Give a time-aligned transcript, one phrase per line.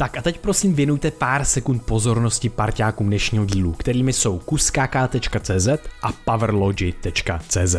[0.00, 5.68] Tak a teď prosím věnujte pár sekund pozornosti parťákům dnešního dílu, kterými jsou kuskk.cz
[6.02, 7.76] a powerlogy.cz.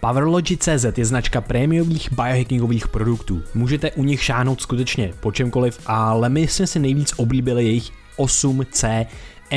[0.00, 3.42] Powerlogy.cz je značka prémiových biohackingových produktů.
[3.54, 9.06] Můžete u nich šáhnout skutečně po čemkoliv, ale my jsme si nejvíc oblíbili jejich 8C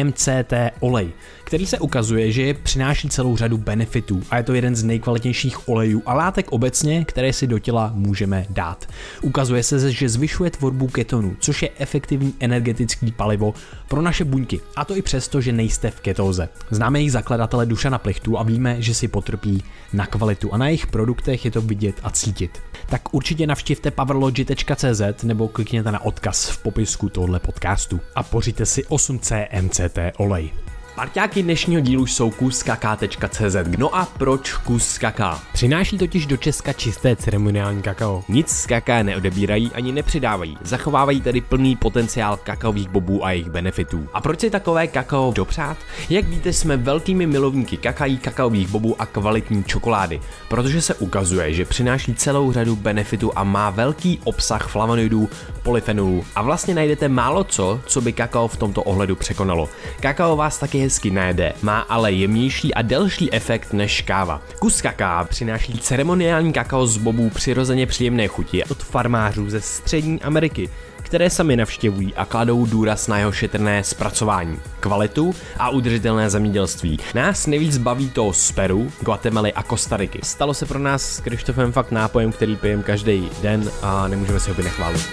[0.03, 1.09] MCT olej,
[1.43, 6.03] který se ukazuje, že přináší celou řadu benefitů a je to jeden z nejkvalitnějších olejů
[6.05, 8.85] a látek obecně, které si do těla můžeme dát.
[9.21, 13.53] Ukazuje se, že zvyšuje tvorbu ketonů, což je efektivní energetický palivo
[13.87, 16.49] pro naše buňky, a to i přesto, že nejste v ketóze.
[16.71, 20.87] Známe jejich zakladatele Dušana Plechtu a víme, že si potrpí na kvalitu a na jejich
[20.87, 22.61] produktech je to vidět a cítit.
[22.89, 28.81] Tak určitě navštivte powerlogy.cz nebo klikněte na odkaz v popisku tohle podcastu a pořiďte si
[28.81, 30.51] 8C MCT olej.
[30.95, 33.55] Parťáky dnešního dílu jsou kuskaka.cz.
[33.77, 35.41] No a proč kus kaká?
[35.53, 38.23] Přináší totiž do Česka čisté ceremoniální kakao.
[38.29, 44.07] Nic z kaká neodebírají ani nepřidávají, zachovávají tedy plný potenciál kakaových bobů a jejich benefitů.
[44.13, 45.77] A proč si takové kakao dopřát?
[46.09, 51.65] Jak víte, jsme velkými milovníky kakají, kakaových bobů a kvalitní čokolády, protože se ukazuje, že
[51.65, 55.29] přináší celou řadu benefitů a má velký obsah flavonoidů,
[55.63, 59.69] polyfenolů a vlastně najdete málo co, co by kakao v tomto ohledu překonalo.
[59.99, 64.41] Kakao vás taky hezky najede, má ale jemnější a delší efekt než káva.
[64.59, 70.69] Kus kaká přináší ceremoniální kakao z bobů přirozeně příjemné chuti od farmářů ze střední Ameriky,
[71.13, 76.99] které sami navštěvují a kladou důraz na jeho šetrné zpracování, kvalitu a udržitelné zemědělství.
[77.15, 80.19] Nás nejvíc baví to z Peru, Guatemaly a Kostariky.
[80.23, 84.49] Stalo se pro nás s Krištofem fakt nápojem, který pijeme každý den a nemůžeme si
[84.49, 85.09] ho vynechválit.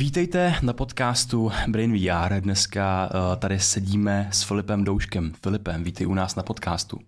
[0.00, 2.40] Vítejte na podcastu Brain VR.
[2.40, 5.32] Dneska uh, tady sedíme s Filipem Douškem.
[5.42, 6.98] Filipem, vítej u nás na podcastu.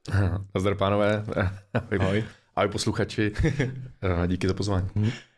[0.54, 1.24] Nazdar pánové,
[2.00, 2.24] ahoj.
[2.56, 3.32] Ahoj posluchači,
[4.02, 4.88] eh, díky za pozvání.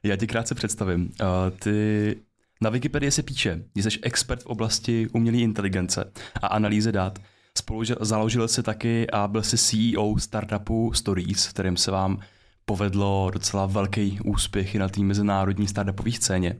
[0.02, 1.02] Já ti krátce představím.
[1.02, 2.16] Uh, ty
[2.60, 7.18] na Wikipedii se píše, že jsi expert v oblasti umělé inteligence a analýzy dat.
[7.58, 12.18] Spolu založil si taky a byl si CEO startupu Stories, v kterém se vám
[12.64, 16.56] povedlo docela velký úspěch i na té mezinárodní startupové scéně.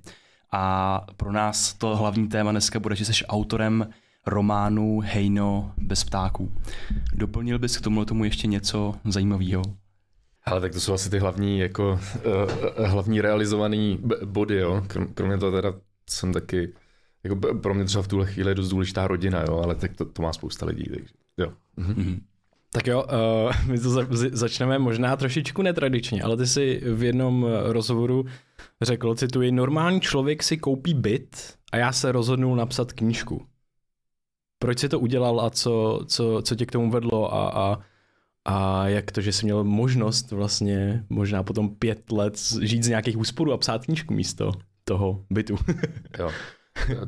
[0.52, 3.88] A pro nás to hlavní téma dneska bude, že jsi autorem
[4.26, 6.52] románu Hejno bez ptáků.
[7.14, 9.62] Doplnil bys k tomu tomu ještě něco zajímavého?
[10.44, 12.00] Ale tak to jsou asi ty hlavní, jako,
[12.78, 14.82] uh, hlavní realizované body, jo.
[15.14, 15.72] Kromě toho teda
[16.10, 16.72] jsem taky,
[17.24, 20.04] jako pro mě třeba v tuhle chvíli je dost důležitá rodina, jo, ale tak to,
[20.04, 21.52] to má spousta lidí, takže jo.
[21.78, 22.20] Mm-hmm.
[22.72, 23.04] Tak jo,
[23.44, 28.24] uh, my to za- začneme možná trošičku netradičně, ale ty jsi v jednom rozhovoru
[28.84, 33.46] řekl, cituji, normální člověk si koupí byt a já se rozhodnul napsat knížku.
[34.58, 37.78] Proč jsi to udělal a co, co, co tě k tomu vedlo a, a,
[38.44, 43.18] a jak to, že jsi měl možnost vlastně možná potom pět let žít z nějakých
[43.18, 44.52] úsporů a psát knížku místo
[44.84, 45.56] toho bytu.
[46.18, 46.30] jo.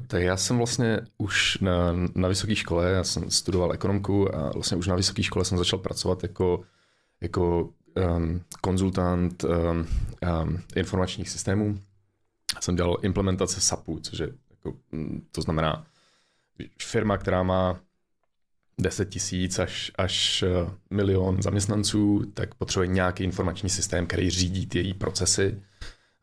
[0.07, 4.77] Tak já jsem vlastně už na, na vysoké škole, já jsem studoval ekonomku a vlastně
[4.77, 6.65] už na vysoké škole jsem začal pracovat jako,
[7.21, 9.51] jako um, konzultant um,
[10.43, 11.79] um, informačních systémů.
[12.61, 15.87] Jsem dělal implementace SAPu, což je, jako, mm, to znamená
[16.83, 17.81] firma, která má
[18.79, 24.79] 10 tisíc až, až eh, milion zaměstnanců, tak potřebuje nějaký informační systém, který řídí ty
[24.79, 25.63] její procesy,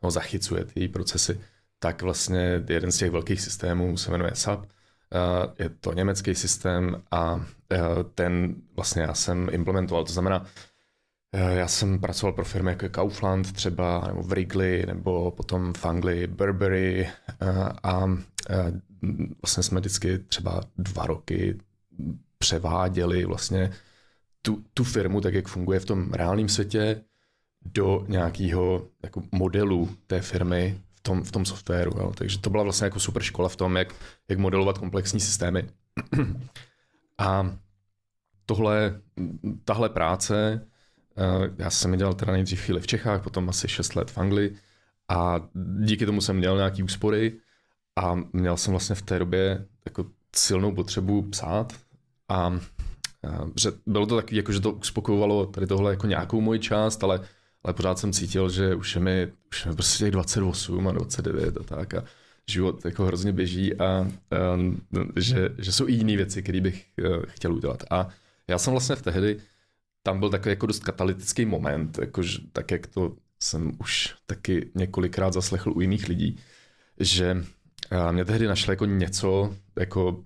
[0.03, 1.41] no, zachycuje ty její procesy.
[1.79, 4.65] Tak vlastně jeden z těch velkých systémů se jmenuje SAP.
[4.65, 7.79] Eh, je to německý systém a eh,
[8.15, 10.03] ten vlastně já jsem implementoval.
[10.03, 10.45] To znamená,
[11.33, 17.07] já jsem pracoval pro firmy jako Kaufland třeba, nebo Wrigley, nebo potom Fangly, Burberry
[17.41, 17.47] eh,
[17.83, 18.07] a
[18.49, 18.81] eh,
[19.41, 21.57] vlastně jsme vždycky třeba dva roky
[22.37, 23.71] převáděli vlastně
[24.41, 27.03] tu, tu firmu, tak jak funguje v tom reálném světě,
[27.65, 31.91] do nějakého jako modelu té firmy v tom, v tom softwaru.
[31.97, 32.13] Jo.
[32.17, 33.95] Takže to byla vlastně jako super škola v tom, jak,
[34.29, 35.69] jak modelovat komplexní systémy.
[37.17, 37.57] A
[38.45, 39.01] tohle,
[39.65, 40.70] tahle práce Eh,
[41.57, 44.55] já jsem ji dělal teda nejdřív chvíli v Čechách, potom asi 6 let v Anglii
[45.09, 45.41] a
[45.79, 47.33] díky tomu jsem měl nějaký úspory
[47.95, 50.05] a měl jsem vlastně v té době jako
[50.35, 51.73] silnou potřebu psát
[52.29, 52.59] a
[53.25, 53.29] eh,
[53.61, 57.21] že bylo to taky, jako, že to uspokojovalo tady tohle jako nějakou moji část, ale,
[57.63, 60.91] ale pořád jsem cítil, že už je mi, už je mi prostě těch 28 a
[60.91, 62.03] 29 a tak a
[62.49, 64.07] život jako hrozně běží a, a
[65.15, 67.83] že, že jsou i jiné věci, které bych eh, chtěl udělat.
[67.89, 68.09] A
[68.47, 69.39] já jsem vlastně v tehdy
[70.03, 75.33] tam byl takový jako dost katalytický moment, jakož, tak jak to jsem už taky několikrát
[75.33, 76.37] zaslechl u jiných lidí,
[76.99, 77.43] že
[77.91, 80.23] A mě tehdy našli jako něco, jako,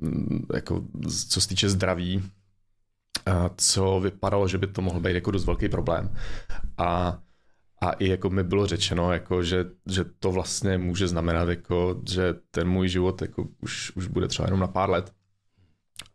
[0.54, 0.86] jako
[1.30, 2.24] co se týče zdraví,
[3.25, 6.16] a co vypadalo, že by to mohl být jako dost velký problém.
[6.77, 7.19] A,
[7.81, 12.33] a i jako mi bylo řečeno, jako, že, že to vlastně může znamenat, jako, že
[12.51, 15.13] ten můj život jako, už, už bude třeba jenom na pár let.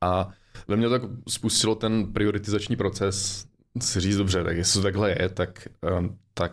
[0.01, 0.29] A
[0.69, 3.47] ve to tak spustilo ten prioritizační proces,
[3.81, 5.69] si říct dobře, tak jestli to takhle je, tak,
[5.99, 6.53] um, tak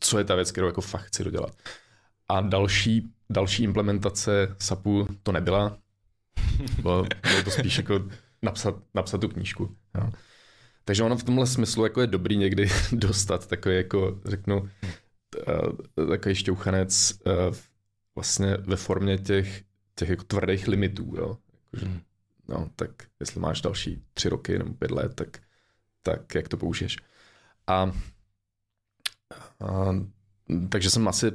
[0.00, 1.56] co je ta věc, kterou jako fakt chci dodělat.
[2.28, 5.78] A další, další implementace SAPu to nebyla.
[6.82, 8.08] Bylo, bylo to spíš jako
[8.42, 9.76] napsat, napsat tu knížku.
[9.98, 10.10] Jo.
[10.84, 14.70] Takže ono v tomhle smyslu jako je dobrý někdy dostat takový jako, řeknu,
[15.48, 17.56] eh, takový šťouchanec eh,
[18.14, 19.62] vlastně ve formě těch,
[19.94, 21.14] těch jako tvrdých limitů.
[21.16, 21.36] Jo.
[21.72, 22.00] Jakože, hmm.
[22.48, 25.38] no, tak jestli máš další tři roky nebo pět let, tak,
[26.02, 26.96] tak jak to použiješ.
[27.66, 27.92] A, a
[30.68, 31.32] takže jsem asi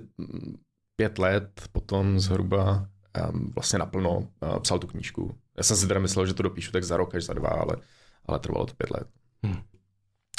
[0.95, 2.87] pět let potom zhruba
[3.31, 5.37] um, vlastně naplno uh, psal tu knížku.
[5.57, 7.75] Já jsem si teda myslel, že to dopíšu tak za rok až za dva, ale,
[8.25, 9.07] ale trvalo to pět let.
[9.43, 9.61] Hmm.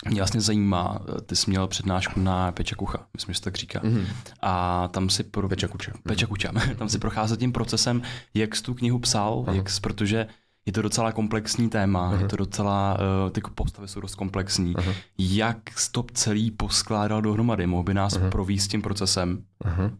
[0.08, 3.80] Mě vlastně zajímá, ty jsi měl přednášku na Peča Kucha, myslím, že se tak říká.
[3.80, 4.06] Mm-hmm.
[4.42, 5.48] A tam si pro...
[5.48, 5.92] Peča Kuča.
[6.02, 6.52] Peča Kuča.
[6.78, 8.02] tam si procházel tím procesem,
[8.34, 9.54] jak jsi tu knihu psal, uh-huh.
[9.54, 10.26] jak jsi, protože
[10.66, 12.20] je to docela komplexní téma, uh-huh.
[12.20, 14.74] je to docela, uh, ty postavy jsou dost komplexní.
[14.74, 14.94] Uh-huh.
[15.18, 15.58] Jak
[15.92, 17.66] to celý poskládal dohromady?
[17.66, 18.30] Mohl by nás uh-huh.
[18.30, 19.44] províst tím procesem?
[19.64, 19.98] Uh-huh.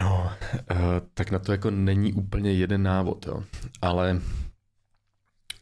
[0.00, 0.30] No,
[0.70, 0.76] uh,
[1.14, 3.44] tak na to jako není úplně jeden návod, jo.
[3.82, 4.20] Ale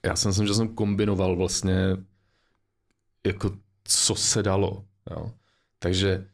[0.07, 1.97] já si myslím, že jsem kombinoval vlastně
[3.27, 3.51] jako
[3.85, 5.33] co se dalo, jo.
[5.79, 6.27] Takže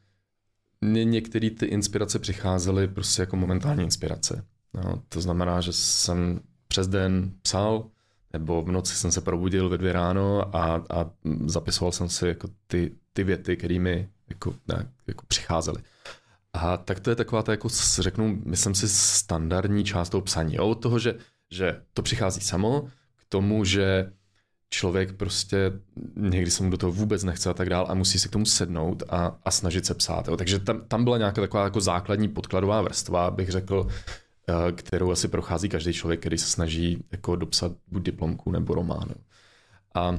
[0.80, 4.44] mě některé ty inspirace přicházely prostě jako momentální inspirace.
[4.74, 5.02] Jo.
[5.08, 6.40] To znamená, že jsem
[6.78, 7.84] přes den psal,
[8.32, 11.10] nebo v noci jsem se probudil ve dvě ráno a, a
[11.46, 15.82] zapisoval jsem si jako ty, ty věty, které mi jako, ne, jako přicházely.
[16.52, 20.54] A tak to je taková ta, jako řeknu, myslím si, standardní část toho psaní.
[20.54, 20.68] Jo?
[20.68, 21.14] Od toho, že,
[21.50, 24.12] že to přichází samo, k tomu, že
[24.70, 25.72] člověk prostě
[26.16, 28.46] někdy se mu do toho vůbec nechce a tak dál a musí si k tomu
[28.46, 30.28] sednout a, a snažit se psát.
[30.28, 30.36] Jo?
[30.36, 33.86] Takže tam, tam byla nějaká taková jako základní podkladová vrstva, bych řekl,
[34.76, 39.08] kterou asi prochází každý člověk, který se snaží jako dopsat buď diplomku nebo román.
[39.94, 40.18] A,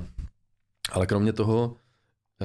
[0.92, 1.76] ale kromě toho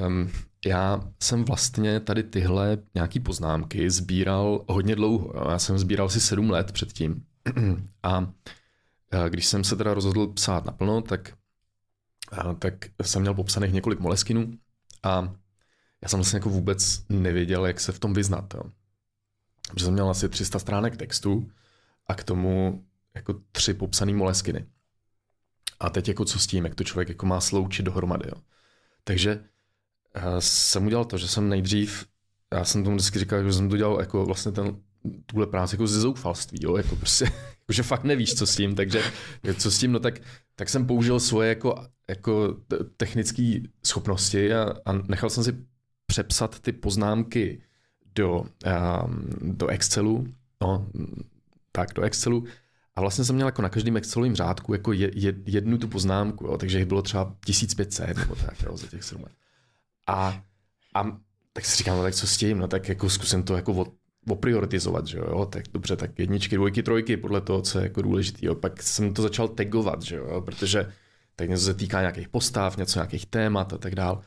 [0.06, 0.30] um,
[0.66, 5.32] já jsem vlastně tady tyhle nějaký poznámky sbíral hodně dlouho.
[5.34, 5.50] Jo.
[5.50, 7.24] Já jsem sbíral si sedm let předtím.
[8.02, 8.32] A
[9.28, 11.32] když jsem se teda rozhodl psát naplno, tak,
[12.58, 14.52] tak jsem měl popsaných několik moleskinů
[15.02, 15.34] a
[16.02, 18.54] já jsem vlastně jako vůbec nevěděl, jak se v tom vyznat.
[18.54, 18.62] Jo.
[19.70, 21.50] Protože jsem měl asi 300 stránek textu
[22.06, 22.84] a k tomu
[23.14, 24.66] jako tři popsané moleskiny.
[25.80, 28.24] A teď jako co s tím, jak to člověk jako má sloučit dohromady.
[28.28, 28.42] Jo.
[29.04, 29.44] Takže
[30.38, 32.06] jsem udělal to, že jsem nejdřív,
[32.54, 34.76] já jsem tomu vždycky říkal, že jsem to dělal jako vlastně ten,
[35.26, 37.24] tuhle práci jako ze zoufalství, jo, jako prostě,
[37.60, 39.02] jako že fakt nevíš, co s tím, takže
[39.58, 40.20] co s tím, no tak,
[40.54, 42.56] tak jsem použil svoje jako, jako
[42.96, 45.56] technické schopnosti a, a nechal jsem si
[46.06, 47.62] přepsat ty poznámky
[48.14, 50.26] do, um, do Excelu,
[50.62, 50.86] no,
[51.76, 52.44] tak do Excelu
[52.96, 56.46] a vlastně jsem měl jako na každém Excelovém řádku jako je, je, jednu tu poznámku,
[56.46, 59.32] jo, takže jich bylo třeba 1500 nebo tak jo, za těch 7 let.
[60.06, 60.42] A,
[60.94, 61.18] a
[61.52, 63.86] tak si říkám, no tak co s tím, no tak jako zkusím to jako
[64.28, 68.46] oprioritizovat, že jo, tak dobře, tak jedničky, dvojky, trojky, podle toho, co je jako důležitý,
[68.46, 68.54] jo.
[68.54, 70.92] Pak jsem to začal tagovat, že jo, protože
[71.36, 74.22] tak něco se týká nějakých postav, něco nějakých témat a tak dál.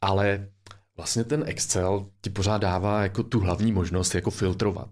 [0.00, 0.48] Ale
[0.96, 4.88] vlastně ten Excel ti pořád dává jako tu hlavní možnost jako filtrovat.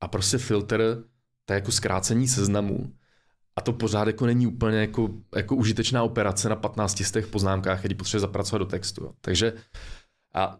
[0.00, 1.04] A prostě filtr,
[1.46, 2.92] to je jako zkrácení seznamu,
[3.56, 7.78] a to pořád jako není úplně jako, jako užitečná operace na 15 z těch poznámkách,
[7.78, 9.04] který potřebuje zapracovat do textu.
[9.04, 9.12] Jo.
[9.20, 9.52] Takže
[10.34, 10.58] a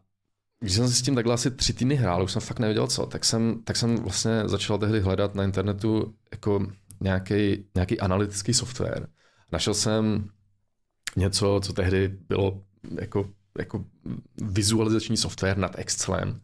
[0.60, 3.06] když jsem si s tím takhle asi tři týdny hrál, už jsem fakt nevěděl co,
[3.06, 6.66] tak jsem, tak jsem vlastně začal tehdy hledat na internetu jako
[7.00, 9.08] nějaký, nějaký analytický software.
[9.52, 10.28] Našel jsem
[11.16, 12.62] něco, co tehdy bylo
[13.00, 13.84] jako, jako
[14.42, 16.40] vizualizační software nad Excelem.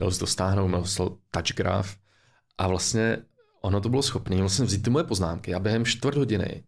[0.00, 0.84] Dal se to stáhnout, měl
[1.30, 1.96] TouchGraph
[2.58, 3.18] a vlastně
[3.66, 6.64] ono to bylo schopné vlastně vzít ty moje poznámky a během čtvrt hodiny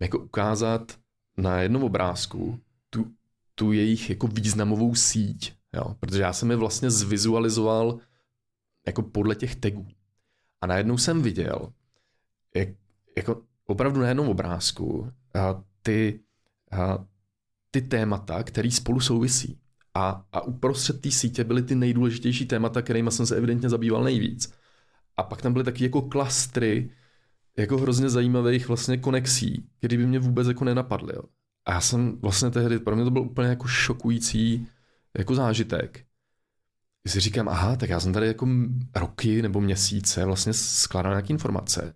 [0.00, 0.98] jako ukázat
[1.36, 3.06] na jednom obrázku tu,
[3.54, 5.96] tu jejich jako významovou síť, jo?
[6.00, 7.98] protože já jsem je vlastně zvizualizoval
[8.86, 9.86] jako podle těch tagů.
[10.60, 11.72] A najednou jsem viděl,
[12.54, 12.68] jak,
[13.16, 16.20] jako opravdu na jednom obrázku a ty,
[16.70, 17.04] a
[17.70, 19.58] ty témata, které spolu souvisí.
[19.94, 24.59] A, a uprostřed té sítě byly ty nejdůležitější témata, kterými jsem se evidentně zabýval nejvíc.
[25.20, 26.90] A pak tam byly taky jako klastry
[27.56, 31.12] jako hrozně zajímavých vlastně konexí, které by mě vůbec jako nenapadly.
[31.16, 31.22] Jo.
[31.66, 34.66] A já jsem vlastně tehdy, pro mě to byl úplně jako šokující
[35.18, 36.04] jako zážitek,
[37.06, 38.48] si říkám, aha, tak já jsem tady jako
[38.96, 41.94] roky nebo měsíce vlastně skládal nějaké informace.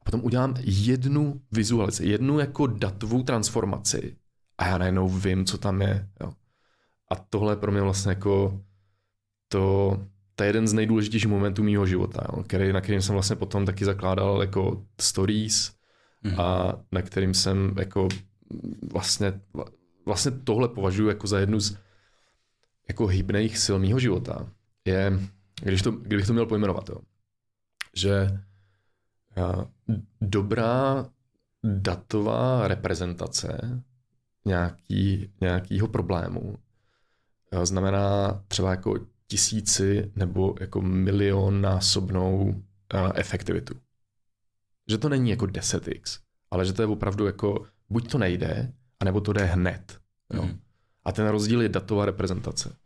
[0.00, 4.16] A potom udělám jednu vizualizaci, jednu jako datovou transformaci
[4.58, 6.08] a já najednou vím, co tam je.
[6.20, 6.32] Jo.
[7.10, 8.60] A tohle je pro mě vlastně jako
[9.48, 9.98] to,
[10.34, 13.66] to je jeden z nejdůležitějších momentů mého života, jo, který, na kterým jsem vlastně potom
[13.66, 15.72] taky zakládal jako stories
[16.22, 16.40] mm.
[16.40, 18.08] a na kterým jsem jako
[18.92, 19.40] vlastně,
[20.06, 21.76] vlastně tohle považuji jako za jednu z
[22.88, 24.48] jako hybných sil mého života.
[24.84, 25.20] Je,
[25.62, 26.96] když to, kdybych to měl pojmenovat, jo,
[27.94, 28.40] že
[30.20, 31.06] dobrá
[31.64, 33.82] datová reprezentace
[34.44, 36.56] nějaký, nějakýho problému
[37.62, 38.94] znamená třeba jako
[39.26, 42.62] tisíci nebo jako milion násobnou
[43.14, 43.74] efektivitu.
[44.88, 49.20] Že to není jako 10x, ale že to je opravdu jako buď to nejde, anebo
[49.20, 49.98] to jde hned.
[50.34, 50.42] Jo?
[50.42, 50.60] Mm.
[51.04, 52.76] A ten rozdíl je datová reprezentace.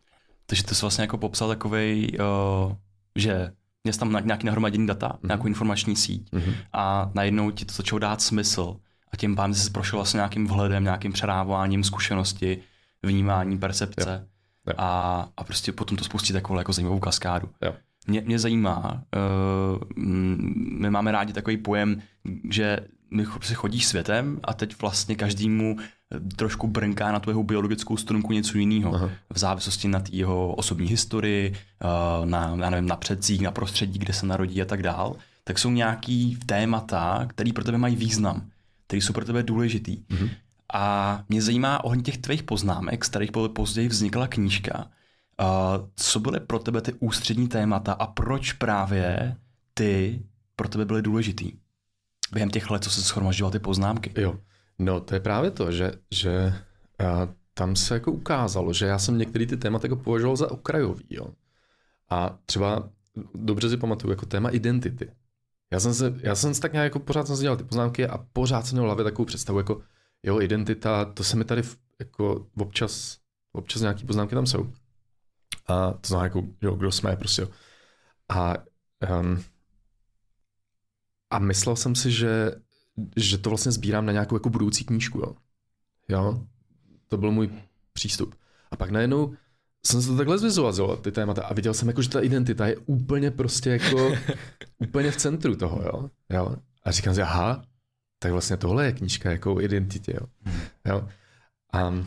[0.46, 2.72] Takže ty jsi vlastně jako popsal takovej, uh,
[3.16, 3.52] že
[3.84, 5.26] měl tam nějaký nahromadění data, mm-hmm.
[5.26, 6.54] nějakou informační síť mm-hmm.
[6.72, 8.76] a najednou ti to začalo dát smysl
[9.12, 12.58] a tím pádem jsi prošel vlastně nějakým vhledem, nějakým přerávováním zkušenosti,
[13.02, 14.28] vnímání, percepce jo.
[14.68, 14.74] Jo.
[14.78, 17.48] A, a prostě potom to spustí takovou jako zajímavou kaskádu.
[17.62, 17.74] Jo.
[18.06, 20.04] Mě, mě zajímá, uh,
[20.80, 22.02] my máme rádi takový pojem,
[22.50, 22.78] že
[23.10, 25.76] my si chodíš světem a teď vlastně každému
[26.36, 28.94] trošku brnká na tu jeho biologickou strunku něco jiného.
[28.94, 29.10] Aha.
[29.30, 31.54] V závislosti na jeho osobní historii,
[32.20, 35.58] uh, na, já nevím, na předcích, na prostředí, kde se narodí a tak dál, tak
[35.58, 38.42] jsou nějaký témata, které pro tebe mají význam,
[38.86, 39.96] které jsou pro tebe důležitý.
[39.96, 40.30] Mm-hmm.
[40.74, 44.90] A mě zajímá ohledně těch tvých poznámek, z kterých později vznikla knížka,
[45.96, 49.36] co byly pro tebe ty ústřední témata a proč právě
[49.74, 50.22] ty
[50.56, 51.52] pro tebe byly důležitý?
[52.32, 54.12] Během těch let, co se schromažďoval ty poznámky.
[54.16, 54.38] Jo,
[54.78, 56.54] no to je právě to, že, že
[57.00, 61.04] uh, tam se jako ukázalo, že já jsem některý ty témata jako považoval za okrajový.
[61.10, 61.26] Jo.
[62.10, 62.88] A třeba
[63.34, 65.10] dobře si pamatuju jako téma identity.
[65.72, 68.06] Já jsem se, já jsem se tak nějak jako pořád jsem si dělal ty poznámky
[68.06, 69.82] a pořád jsem měl v hlavě takovou představu, jako
[70.22, 71.62] jo, identita, to se mi tady
[71.98, 73.18] jako občas,
[73.52, 74.72] občas nějaký poznámky tam jsou.
[75.66, 77.42] A to znamená, jako, jo, kdo jsme, prostě.
[77.42, 77.48] Jo.
[78.28, 78.54] A,
[79.20, 79.44] um,
[81.30, 82.52] a myslel jsem si, že,
[83.16, 85.36] že to vlastně sbírám na nějakou jako budoucí knížku, jo.
[86.08, 86.46] jo?
[87.08, 87.50] To byl můj
[87.92, 88.34] přístup.
[88.70, 89.34] A pak najednou
[89.86, 92.76] jsem se to takhle zvizualizoval, ty témata, a viděl jsem, jako, že ta identita je
[92.76, 94.12] úplně prostě jako,
[94.78, 96.10] úplně v centru toho, jo.
[96.30, 96.56] jo?
[96.84, 97.64] A říkám si, aha,
[98.18, 100.12] tak vlastně tohle je knížka jako o identitě.
[100.14, 100.26] Jo.
[100.42, 100.60] Hmm.
[100.86, 101.08] Jo.
[101.72, 102.04] A,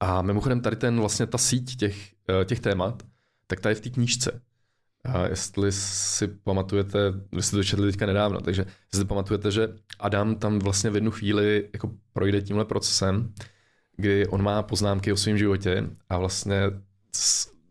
[0.00, 3.02] a mimochodem tady ten vlastně ta síť těch, eh, těch témat,
[3.46, 4.40] tak ta je v té knížce.
[5.04, 6.98] A jestli si pamatujete,
[7.32, 11.10] vy jste to četli teďka nedávno, takže si pamatujete, že Adam tam vlastně v jednu
[11.10, 13.34] chvíli jako projde tímhle procesem,
[13.96, 16.62] kdy on má poznámky o svém životě a vlastně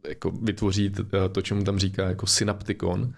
[0.08, 0.94] jako vytvoří
[1.32, 3.14] to, čemu tam říká jako synaptikon,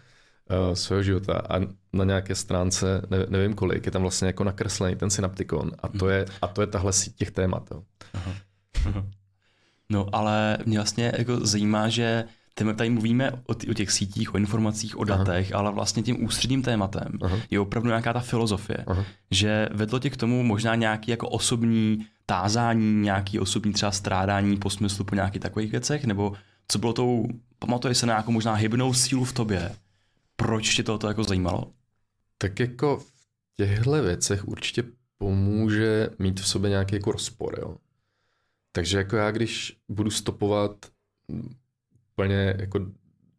[0.50, 1.60] uh, svého života a
[1.94, 6.10] na nějaké stránce, ne, nevím kolik, je tam vlastně jako nakreslený ten synaptikon a to
[6.10, 7.68] je, a to je tahle síť těch témat.
[7.72, 7.84] Jo.
[8.14, 8.34] Aha.
[9.90, 12.24] No ale mě vlastně jako zajímá, že
[12.64, 15.60] my tady mluvíme o, t- o těch sítích, o informacích, o datech, Aha.
[15.60, 17.38] ale vlastně tím ústředním tématem Aha.
[17.50, 19.06] je opravdu nějaká ta filozofie, Aha.
[19.32, 24.70] že vedlo tě k tomu možná nějaký jako osobní tázání, nějaký osobní třeba strádání po
[24.70, 26.34] smyslu po nějakých takových věcech, nebo
[26.68, 27.28] co bylo tou,
[27.60, 29.72] pamatuješ se na nějakou možná hybnou sílu v tobě,
[30.38, 31.74] proč tě to jako zajímalo?
[32.38, 33.12] Tak jako v
[33.56, 34.84] těchto věcech určitě
[35.18, 37.78] pomůže mít v sobě nějaký jako rozpor, jo.
[38.72, 40.86] Takže jako já, když budu stopovat
[42.12, 42.80] úplně jako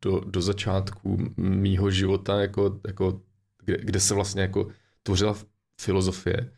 [0.02, 3.20] do, do začátku mýho života, jako, jako
[3.64, 4.68] kde, kde se vlastně jako
[5.02, 5.34] tvořila
[5.80, 6.52] filozofie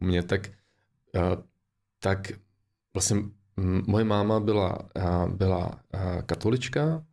[0.00, 0.50] u mě, tak,
[1.14, 1.42] uh,
[1.98, 2.32] tak
[2.94, 3.16] vlastně
[3.86, 7.04] moje máma byla, uh, byla uh, katolička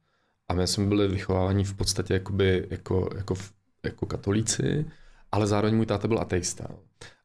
[0.54, 3.36] a my jsme byli vychováváni v podstatě jakoby, jako, jako,
[3.84, 4.86] jako katolíci,
[5.32, 6.68] ale zároveň můj táta byl ateista.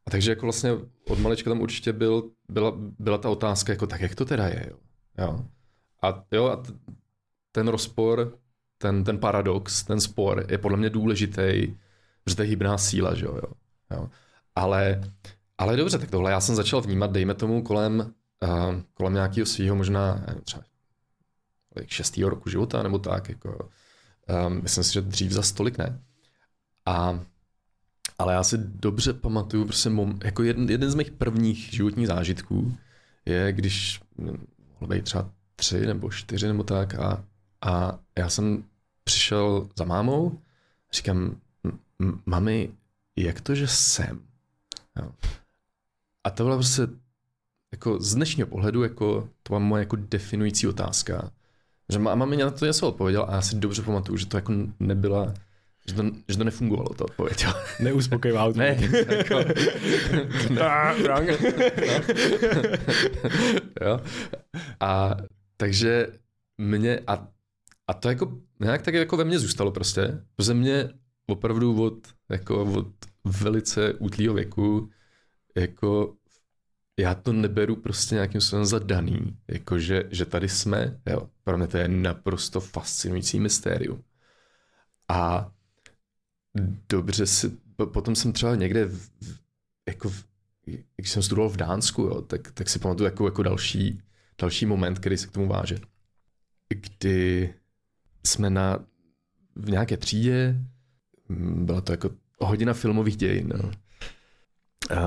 [0.06, 0.72] A takže jako vlastně
[1.08, 4.66] od malička tam určitě byl, byla, byla ta otázka, jako tak jak to teda je,
[4.70, 4.76] jo.
[5.18, 5.44] jo.
[6.02, 6.62] A jo, a
[7.52, 8.38] ten rozpor,
[8.78, 11.76] ten, ten paradox, ten spor je podle mě důležitý,
[12.26, 13.40] že to je hybná síla, že jo.
[13.90, 14.08] jo.
[14.54, 15.00] Ale,
[15.58, 19.76] ale dobře, tak tohle já jsem začal vnímat, dejme tomu, kolem, uh, kolem nějakého svého
[19.76, 20.62] možná třeba
[21.86, 23.28] šestého roku života nebo tak.
[23.28, 23.70] Jako,
[24.46, 26.00] um, myslím si, že dřív za stolik ne.
[26.86, 27.20] A,
[28.18, 32.76] ale já si dobře pamatuju, prostě mom, jako jeden, jeden z mých prvních životních zážitků
[33.26, 34.00] je, když
[34.80, 37.24] mohl být třeba tři nebo čtyři nebo tak a,
[37.60, 38.64] a já jsem
[39.04, 40.38] přišel za mámou
[40.92, 41.40] říkám,
[42.26, 42.72] mami,
[43.16, 44.20] jak to, že jsem?
[45.02, 45.12] Jo.
[46.24, 46.82] A to byla prostě
[47.72, 51.30] jako z dnešního pohledu, jako to byla moje jako definující otázka
[51.92, 54.52] Že máma mi na to něco odpověděla a já si dobře pamatuju, že to jako
[54.80, 55.34] nebyla,
[55.88, 57.44] že to, že to nefungovalo, to odpověď.
[57.44, 57.52] jo.
[57.80, 58.78] Neuspokojivá Ne,
[59.16, 59.34] jako,
[60.50, 60.60] ne.
[63.80, 64.00] jo.
[64.80, 65.16] A
[65.56, 66.06] takže
[66.58, 67.28] mě, a,
[67.86, 70.90] a to jako nějak tak jako ve mně zůstalo prostě, protože mě
[71.26, 72.86] opravdu od, jako od
[73.24, 74.90] velice útlýho věku,
[75.56, 76.14] jako
[76.98, 81.58] já to neberu prostě nějakým způsobem za daný, jako že, že tady jsme, jo, pro
[81.58, 84.04] mě to je naprosto fascinující mystérium.
[85.08, 85.50] A
[86.88, 87.50] dobře si,
[87.92, 89.10] potom jsem třeba někde, v,
[89.88, 90.24] jako v,
[90.96, 94.02] když jsem studoval v Dánsku, jo, tak, tak si pamatuju jako, jako další,
[94.40, 95.78] další moment, který se k tomu váže.
[96.68, 97.54] Kdy
[98.26, 98.84] jsme na,
[99.56, 100.56] v nějaké třídě,
[101.54, 103.70] byla to jako hodina filmových dějin, no.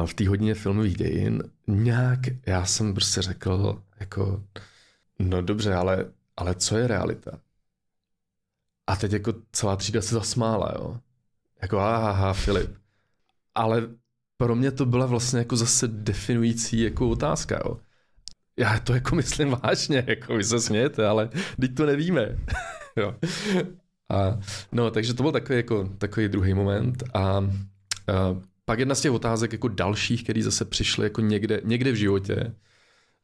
[0.06, 4.44] V té hodině filmových dějin nějak já jsem prostě řekl jako,
[5.20, 7.40] no dobře, ale, ale co je realita?
[8.88, 11.00] A teď jako celá třída se zasmála, jo.
[11.62, 12.72] Jako aha, Filip.
[13.56, 13.88] Ale
[14.38, 17.80] pro mě to byla vlastně jako zase definující jako otázka, jo.
[18.58, 22.38] Já to jako myslím vážně, jako vy se smějete, ale teď to nevíme.
[22.96, 23.16] jo.
[24.10, 24.40] A,
[24.72, 27.04] no, takže to byl takový, jako, takový druhý moment.
[27.14, 27.44] A, a
[28.72, 32.56] pak jedna z těch otázek jako dalších, které zase přišly jako někde, někde v životě.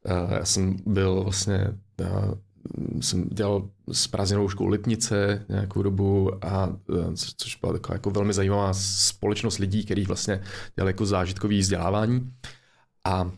[0.05, 1.67] A já jsem byl vlastně,
[2.01, 2.33] já
[3.01, 6.77] jsem dělal s prázdninovou školou Lipnice nějakou dobu, a,
[7.37, 10.43] což byla taková jako velmi zajímavá společnost lidí, kteří vlastně
[10.75, 12.31] dělali jako zážitkový vzdělávání.
[13.03, 13.31] A,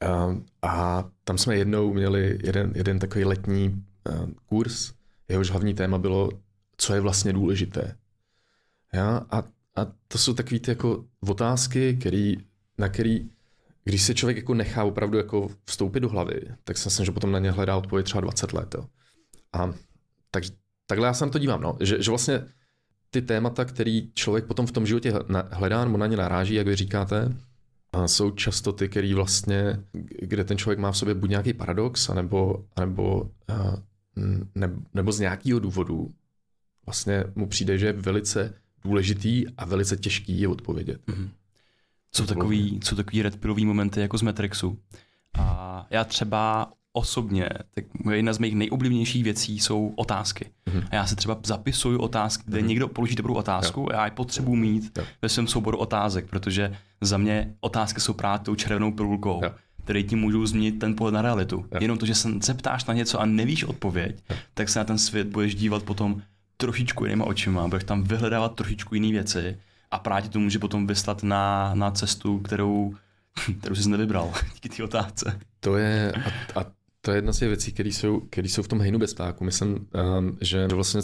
[0.00, 3.84] a, a tam jsme jednou měli jeden, jeden takový letní
[4.46, 4.92] kurz,
[5.28, 6.30] jehož hlavní téma bylo,
[6.76, 7.96] co je vlastně důležité.
[8.92, 9.26] Ja?
[9.30, 9.42] A,
[9.76, 12.36] a to jsou takové ty jako otázky, který,
[12.78, 13.28] na který,
[13.84, 17.32] když se člověk jako nechá opravdu jako vstoupit do hlavy, tak si myslím, že potom
[17.32, 18.74] na ně hledá odpověď třeba 20 let.
[18.74, 18.86] Jo.
[19.52, 19.72] A
[20.30, 20.42] tak,
[20.86, 21.76] takhle já se na to dívám, no.
[21.80, 22.46] že, že vlastně
[23.10, 25.12] ty témata, který člověk potom v tom životě
[25.50, 27.36] hledá nebo na ně naráží, jak vy říkáte,
[28.06, 29.80] jsou často ty, který vlastně,
[30.22, 33.30] kde ten člověk má v sobě buď nějaký paradox, anebo, anebo
[34.54, 36.14] ne, nebo z nějakého důvodu
[36.86, 38.54] vlastně mu přijde, že je velice
[38.86, 41.00] důležitý a velice těžký je odpovědět.
[41.06, 41.28] Mm-hmm.
[42.12, 44.78] Co takový, co takový redpillový momenty jako z Matrixu.
[45.38, 50.50] A já třeba osobně, tak jedna z mých nejoblíbenějších věcí jsou otázky.
[50.66, 50.86] Mm-hmm.
[50.90, 52.66] A já se třeba zapisuju otázky, kde mm-hmm.
[52.66, 53.86] někdo položí dobrou otázku jo.
[53.90, 55.04] a já je potřebuji mít jo.
[55.22, 59.40] ve svém souboru otázek, protože za mě otázky jsou právě tou červenou pilulkou.
[59.44, 59.50] Jo
[59.86, 61.66] které ti můžou změnit ten pohled na realitu.
[61.72, 61.78] Ja.
[61.82, 64.36] Jenom to, že se zeptáš na něco a nevíš odpověď, ja.
[64.54, 66.22] tak se na ten svět budeš dívat potom
[66.56, 69.58] trošičku jinýma očima, budeš tam vyhledávat trošičku jiné věci
[69.90, 72.94] a právě to může potom vyslat na, na cestu, kterou,
[73.60, 75.40] kterou jsi nevybral díky té otázce.
[75.60, 76.66] To je, a, a
[77.00, 79.44] to je jedna z těch věcí, které jsou, které jsou v tom hejnu bezpáku.
[79.44, 79.74] Myslím,
[80.18, 81.00] um, že vlastně,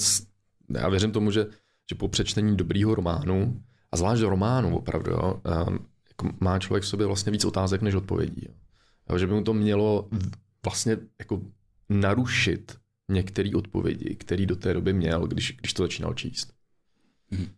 [0.74, 1.46] já věřím tomu, že,
[1.90, 3.62] že po přečtení dobrýho románu,
[3.92, 7.94] a zvlášť románu opravdu, jo, um, jako má člověk v sobě vlastně víc otázek než
[7.94, 8.42] odpovědí.
[8.48, 8.54] Jo.
[9.10, 10.08] Jo, že by mu to mělo
[10.64, 11.40] vlastně jako
[11.88, 12.76] narušit
[13.12, 16.52] některé odpovědi, které do té doby měl, když, když to začínal číst.
[17.30, 17.48] Mhm.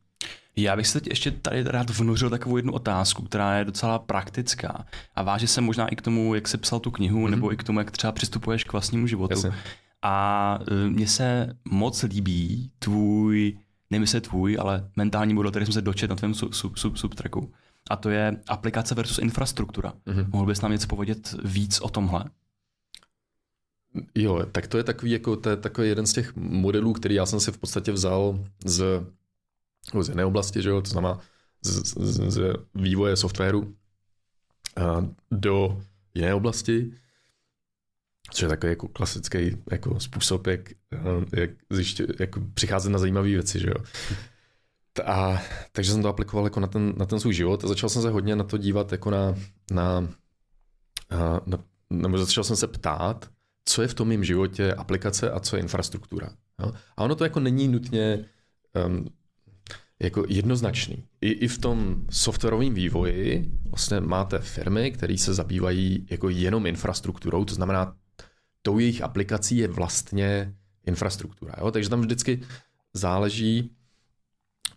[0.57, 4.87] Já bych se teď ještě tady rád vnuřil takovou jednu otázku, která je docela praktická
[5.15, 7.31] a váže se možná i k tomu, jak jsi psal tu knihu, mm-hmm.
[7.31, 9.35] nebo i k tomu, jak třeba přistupuješ k vlastnímu životu.
[9.35, 9.53] Jasně.
[10.03, 13.59] A e, mně se moc líbí tvůj,
[13.91, 16.97] nevím se tvůj, ale mentální model, který jsem se dočet na tvém sub, sub, sub,
[16.97, 17.53] subtracku.
[17.91, 19.93] A to je aplikace versus infrastruktura.
[20.07, 20.27] Mm-hmm.
[20.33, 22.25] Mohl bys nám něco povědět víc o tomhle?
[24.15, 27.27] Jo, tak to je takový, jako, to je takový jeden z těch modelů, který já
[27.27, 29.07] jsem si v podstatě vzal z,
[30.01, 31.21] z jiné oblasti, že jo, to znamená
[31.63, 33.77] z, z, z vývoje softwaru
[35.31, 35.83] do
[36.15, 36.93] jiné oblasti,
[38.31, 39.39] což je takový jako klasický
[39.71, 40.71] jako způsob, jak,
[41.37, 43.85] jak, zjiště, jako přicházet na zajímavé věci, že jo.
[45.05, 48.03] A, takže jsem to aplikoval jako na ten, na ten svůj život a začal jsem
[48.03, 49.35] se hodně na to dívat jako na,
[49.71, 50.09] na,
[51.47, 51.59] na
[51.91, 53.31] nebo začal jsem se ptát,
[53.65, 56.31] co je v tom mém životě aplikace a co je infrastruktura.
[56.61, 56.73] Jo?
[56.97, 58.25] A ono to jako není nutně
[58.87, 59.07] um,
[60.01, 61.05] jako jednoznačný.
[61.21, 67.45] I, I v tom softwarovém vývoji vlastně máte firmy, které se zabývají jako jenom infrastrukturou,
[67.45, 67.97] to znamená,
[68.63, 70.55] tou jejich aplikací je vlastně
[70.87, 71.55] infrastruktura.
[71.61, 71.71] Jo?
[71.71, 72.41] Takže tam vždycky
[72.95, 73.71] záleží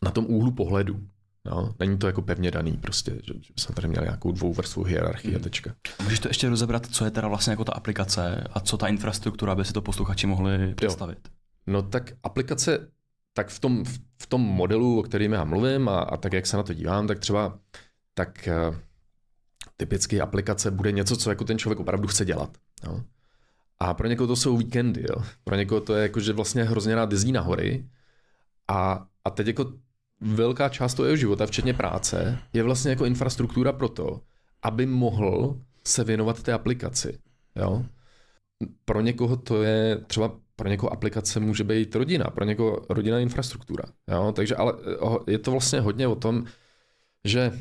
[0.04, 1.08] na tom úhlu pohledu.
[1.50, 5.32] No, není to jako pevně daný prostě, že, že jsme tady měli nějakou dvouvrstvu hierarchii
[5.32, 5.42] hmm.
[5.42, 5.76] a tečka.
[6.04, 9.52] Můžeš to ještě rozebrat, co je teda vlastně jako ta aplikace a co ta infrastruktura,
[9.52, 11.20] aby si to posluchači mohli představit?
[11.24, 11.34] Jo.
[11.68, 12.88] No tak aplikace,
[13.34, 13.86] tak v tom,
[14.22, 17.08] v tom modelu, o kterém já mluvím a, a tak, jak se na to dívám,
[17.08, 17.60] tak třeba
[18.14, 18.76] tak uh,
[19.78, 22.58] typicky aplikace bude něco, co jako ten člověk opravdu chce dělat.
[22.86, 23.04] No.
[23.80, 25.24] A pro někoho to jsou víkendy, jo.
[25.44, 27.90] Pro někoho to je jako, že vlastně hrozně rád jezdí na hory
[28.68, 29.74] a, a teď jako
[30.22, 34.22] velká část toho jeho života, včetně práce, je vlastně jako infrastruktura pro to,
[34.64, 37.18] aby mohl se věnovat té aplikaci.
[37.56, 37.86] Jo?
[38.86, 43.24] Pro někoho to je třeba pro někoho aplikace může být rodina, pro někoho rodina je
[43.24, 43.84] infrastruktura.
[44.08, 44.32] Jo?
[44.36, 44.74] Takže ale
[45.28, 46.46] eh, je to vlastně hodně o tom,
[47.26, 47.52] že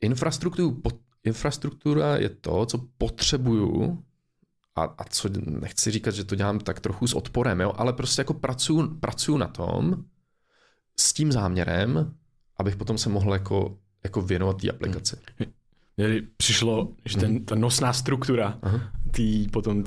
[0.00, 0.82] infrastrukturu,
[1.24, 4.02] infrastruktura je to, co potřebuju
[4.76, 7.72] a, a co nechci říkat, že to dělám tak trochu s odporem, jo?
[7.76, 10.04] ale prostě jako pracuju, pracuju na tom
[11.00, 12.14] s tím záměrem,
[12.56, 15.16] abych potom se mohl jako, jako věnovat té aplikaci.
[15.96, 17.44] Mně přišlo, že ten, mhm.
[17.44, 18.58] ta nosná struktura
[19.10, 19.82] tý, potom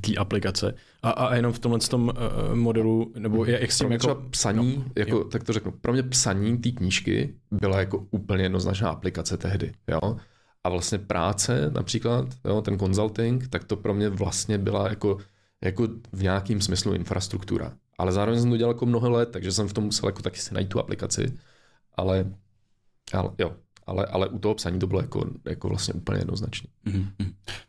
[0.00, 3.92] té aplikace a, a jenom v tomhle tom uh, modelu, nebo jak, jak s tím
[3.92, 4.22] jako...
[4.30, 8.90] psaní, no, jako, tak to řeknu, pro mě psaní té knížky byla jako úplně jednoznačná
[8.90, 10.16] aplikace tehdy, jo.
[10.64, 15.18] A vlastně práce například, jo, ten consulting, tak to pro mě vlastně byla jako,
[15.64, 17.72] jako v nějakým smyslu infrastruktura.
[17.98, 20.40] Ale zároveň jsem to dělal jako mnoho let, takže jsem v tom musel jako taky
[20.40, 21.38] si najít tu aplikaci.
[21.94, 22.26] Ale,
[23.12, 23.56] ale jo,
[23.86, 26.68] ale, ale u toho psaní to bylo jako, jako vlastně úplně jednoznačné.
[26.86, 27.06] Mm-hmm.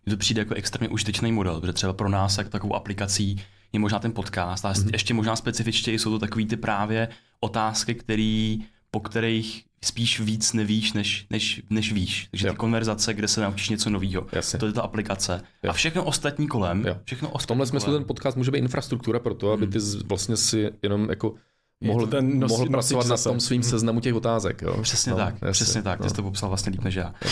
[0.05, 3.41] Mně to přijde jako extrémně užitečný model, protože třeba pro nás jak takovou aplikací
[3.73, 4.89] je možná ten podcast, ale mm-hmm.
[4.93, 7.09] ještě možná specifičtěji jsou to takové ty právě
[7.39, 12.27] otázky, který, po kterých spíš víc nevíš, než, než, než víš.
[12.31, 12.53] Takže jo.
[12.53, 14.27] ty konverzace, kde se naučíš něco nového.
[14.59, 15.41] To je ta aplikace.
[15.63, 15.69] Jo.
[15.69, 16.85] A všechno ostatní kolem.
[16.87, 16.97] Jo.
[17.03, 19.71] Všechno ostatní v tomhle smyslu ten podcast může být infrastruktura pro to, aby hmm.
[19.71, 21.33] ty vlastně si jenom jako
[21.81, 24.61] mohl, ten nos, mohl pracovat na tom svým seznamu těch otázek.
[24.61, 24.81] Jo?
[24.81, 25.99] Přesně no, tak, jasně, přesně tak.
[25.99, 26.03] No.
[26.03, 27.13] Ty jsi to popsal vlastně líp než já.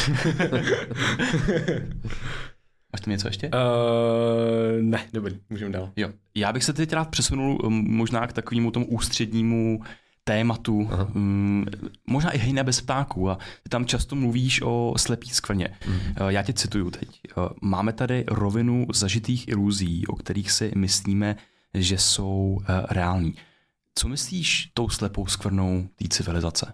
[2.93, 3.49] Máš tam něco ještě?
[3.49, 5.91] Uh, ne, dobrý, můžeme dál.
[5.95, 6.10] Jo.
[6.36, 9.81] Já bych se teď rád přesunul možná k takovému tomu ústřednímu
[10.27, 11.65] tématu, um,
[12.07, 13.29] možná i hejné bez ptáků.
[13.29, 15.77] A ty tam často mluvíš o slepý skvrně.
[15.88, 15.95] Mm.
[15.95, 17.21] Uh, já tě cituju teď.
[17.38, 21.35] Uh, máme tady rovinu zažitých iluzí, o kterých si myslíme,
[21.73, 23.35] že jsou uh, reální.
[23.95, 26.73] Co myslíš tou slepou skvrnou té civilizace?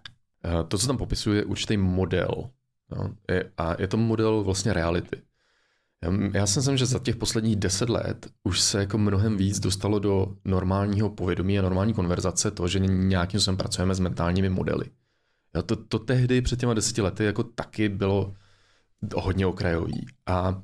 [0.67, 2.49] To, co tam popisuje, je určitý model.
[2.97, 5.17] No, je, a je to model vlastně reality.
[6.33, 9.99] Já si myslím, že za těch posledních deset let už se jako mnohem víc dostalo
[9.99, 14.85] do normálního povědomí a normální konverzace to, že nějakým způsobem pracujeme s mentálními modely.
[15.55, 18.33] Já to, to tehdy před těma deseti lety jako taky bylo
[19.15, 20.05] hodně okrajový.
[20.25, 20.63] A,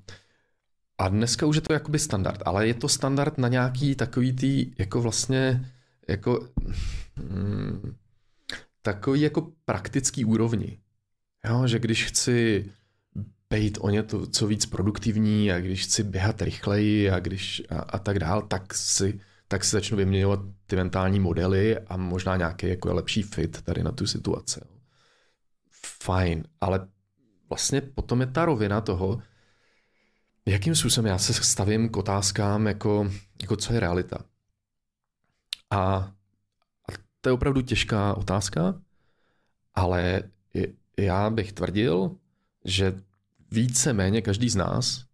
[0.97, 4.71] a dneska už je to jakoby standard, ale je to standard na nějaký takový tý,
[4.77, 5.71] jako vlastně,
[6.07, 6.47] jako,
[7.15, 7.95] hmm,
[8.81, 10.79] takový jako praktický úrovni.
[11.49, 12.65] Jo, že když chci
[13.49, 17.99] být o něco co víc produktivní a když chci běhat rychleji a, když, a, a
[17.99, 22.93] tak dál, tak si, tak si začnu vyměňovat ty mentální modely a možná nějaký jako
[22.93, 24.61] lepší fit tady na tu situaci.
[26.03, 26.87] Fajn, ale
[27.49, 29.21] vlastně potom je ta rovina toho,
[30.45, 34.17] jakým způsobem já se stavím k otázkám, jako, jako co je realita.
[35.69, 35.95] A,
[36.89, 38.81] a to je opravdu těžká otázka,
[39.75, 40.23] ale
[40.97, 42.15] já bych tvrdil,
[42.65, 43.01] že
[43.51, 45.05] více-méně každý z nás,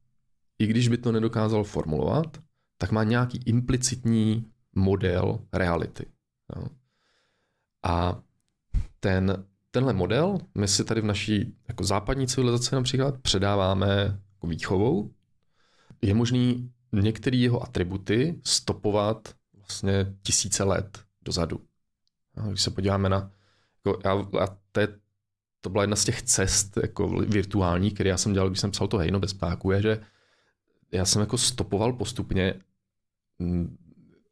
[0.60, 2.38] i když by to nedokázal formulovat,
[2.78, 6.06] tak má nějaký implicitní model reality.
[6.56, 6.65] Jo.
[7.84, 8.22] A
[9.00, 15.13] ten, tenhle model my si tady v naší jako západní civilizaci například předáváme jako výchovou.
[16.02, 21.62] Je možný některé jeho atributy stopovat vlastně tisíce let dozadu.
[22.48, 23.32] Když se podíváme na,
[23.86, 24.88] jako já, já, to je
[25.63, 28.88] to byla jedna z těch cest jako virtuální, které já jsem dělal, když jsem psal
[28.88, 29.99] to hejno bez páku, je, že
[30.91, 32.54] já jsem jako stopoval postupně,
[33.39, 33.78] mm,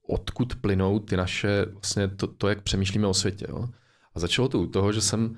[0.08, 3.46] odkud plynou ty naše, vlastně to, to jak přemýšlíme o světě.
[3.50, 3.70] Jo?
[4.16, 5.38] A začalo to u toho, že jsem,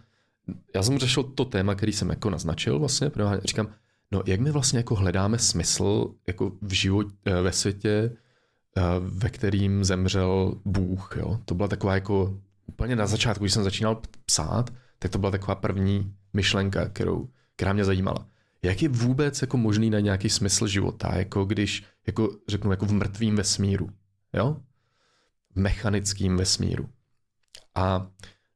[0.76, 3.68] já jsem řešil to téma, který jsem jako naznačil vlastně, protože říkám,
[4.12, 8.18] no jak my vlastně jako hledáme smysl jako v život, eh, ve světě,
[8.78, 11.16] eh, ve kterým zemřel Bůh.
[11.18, 11.40] Jo?
[11.46, 14.70] To byla taková jako úplně na začátku, když jsem začínal psát,
[15.04, 18.28] tak to byla taková první myšlenka, kterou, která mě zajímala.
[18.62, 22.92] Jak je vůbec jako možný na nějaký smysl života, jako když, jako řeknu, jako v
[22.92, 23.90] mrtvým vesmíru,
[24.34, 24.58] jo?
[25.56, 26.90] V mechanickým vesmíru.
[27.76, 28.08] A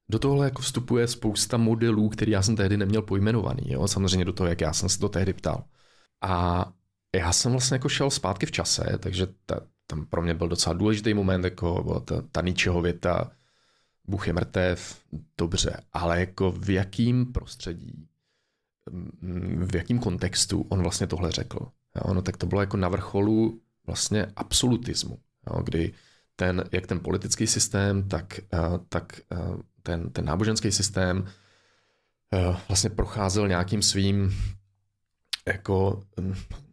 [0.09, 3.87] do tohle jako vstupuje spousta modelů, který já jsem tehdy neměl pojmenovaný, jo?
[3.87, 5.63] samozřejmě do toho, jak já jsem se to tehdy ptal.
[6.21, 6.65] A
[7.15, 10.73] já jsem vlastně jako šel zpátky v čase, takže ta, tam pro mě byl docela
[10.73, 13.31] důležitý moment, jako ta, ta Nietzscheho věta,
[14.07, 15.01] Bůh je mrtev,
[15.37, 18.07] dobře, ale jako v jakým prostředí,
[19.65, 21.59] v jakým kontextu on vlastně tohle řekl.
[21.95, 25.93] Jo, no tak to bylo jako na vrcholu vlastně absolutismu, jo, kdy
[26.35, 29.37] ten, jak ten politický systém, tak, eh, tak eh,
[29.83, 31.27] ten, ten náboženský systém
[32.33, 34.35] eh, vlastně procházel nějakým svým
[35.45, 36.03] jako,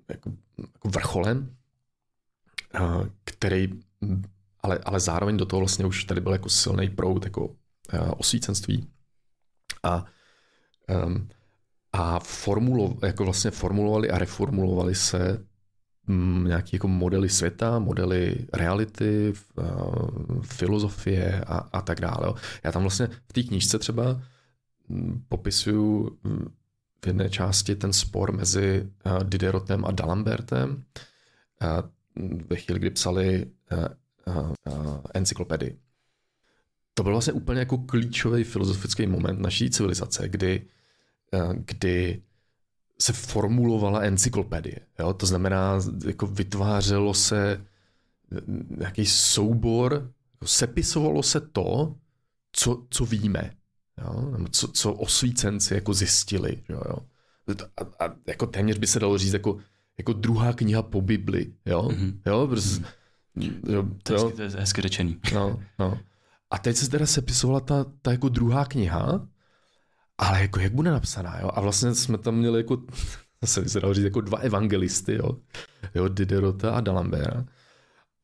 [0.09, 1.57] jako, jako vrcholem
[3.25, 3.69] který,
[4.65, 7.57] ale, ale zároveň do toho vlastně už tady byl jako silný proud jako
[8.17, 8.89] osvícenství.
[9.83, 10.05] A,
[11.07, 11.29] um,
[11.93, 15.47] a formulo, jako vlastně formulovali a reformulovali se
[16.07, 22.35] mm, nějaké jako modely světa, modely reality, uh, filozofie a, a tak dále.
[22.65, 24.23] Já tam vlastně v té knížce třeba
[24.89, 26.55] mm, popisuju mm,
[27.05, 33.47] v jedné části ten spor mezi uh, Diderotem a Dalambertem uh, ve chvíli, kdy psali
[34.27, 35.79] uh, encyklopedii.
[36.95, 40.67] To byl vlastně úplně jako klíčový filozofický moment naší civilizace, kdy,
[41.33, 42.23] uh, kdy
[43.01, 44.79] se formulovala encyklopedie.
[44.99, 45.13] Jo?
[45.13, 47.65] To znamená, jako vytvářelo se
[48.79, 51.95] nějaký soubor, jako sepisovalo se to,
[52.53, 53.51] co, co víme.
[53.99, 54.37] Jo?
[54.51, 56.63] Co, co osvícenci jako zjistili.
[56.69, 56.83] Jo?
[57.77, 59.59] A, a, jako téměř by se dalo říct jako,
[59.99, 61.53] jako druhá kniha po Bibli.
[61.67, 61.83] Jo?
[61.83, 62.19] Mm-hmm.
[62.27, 62.47] Jo?
[62.47, 62.87] Prostě, mm-hmm.
[63.69, 64.31] Jo, to, jo?
[64.31, 65.21] to je hezky řečený.
[65.35, 65.99] No, no.
[66.51, 69.29] A teď se teda sepisovala ta, ta jako druhá kniha,
[70.19, 71.51] ale jako jak bude napsaná, jo?
[71.55, 72.77] A vlastně jsme tam měli jako,
[73.41, 75.39] by se dalo říct, jako dva evangelisty, jo?
[75.95, 77.47] jo Diderota a D'Alembert.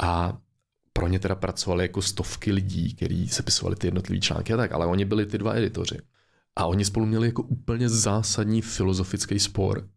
[0.03, 0.38] A
[0.92, 4.87] pro ně teda pracovali jako stovky lidí, kteří sepisovali ty jednotlivé články a tak, ale
[4.87, 5.99] oni byli ty dva editoři.
[6.57, 9.88] A oni spolu měli jako úplně zásadní filozofický spor,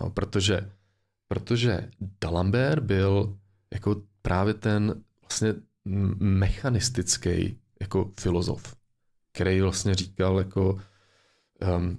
[0.00, 0.10] jo?
[0.10, 0.70] protože,
[1.28, 3.38] protože D'Alembert byl
[3.72, 5.54] jako právě ten vlastně
[6.18, 8.76] mechanistický jako filozof,
[9.32, 10.78] který vlastně říkal jako
[11.76, 11.98] um,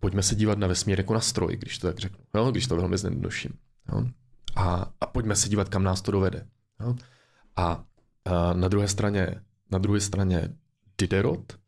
[0.00, 2.50] pojďme se dívat na vesmír jako na stroj, když to tak řeknu, jo?
[2.50, 3.52] když to velmi zjednoduším.
[3.92, 4.04] Jo?
[4.56, 6.46] A, a pojďme se dívat, kam nás to dovede.
[6.80, 6.96] Jo?
[7.56, 7.84] A,
[8.24, 9.34] a na druhé straně,
[9.70, 10.48] na druhé straně
[10.98, 11.58] Diderot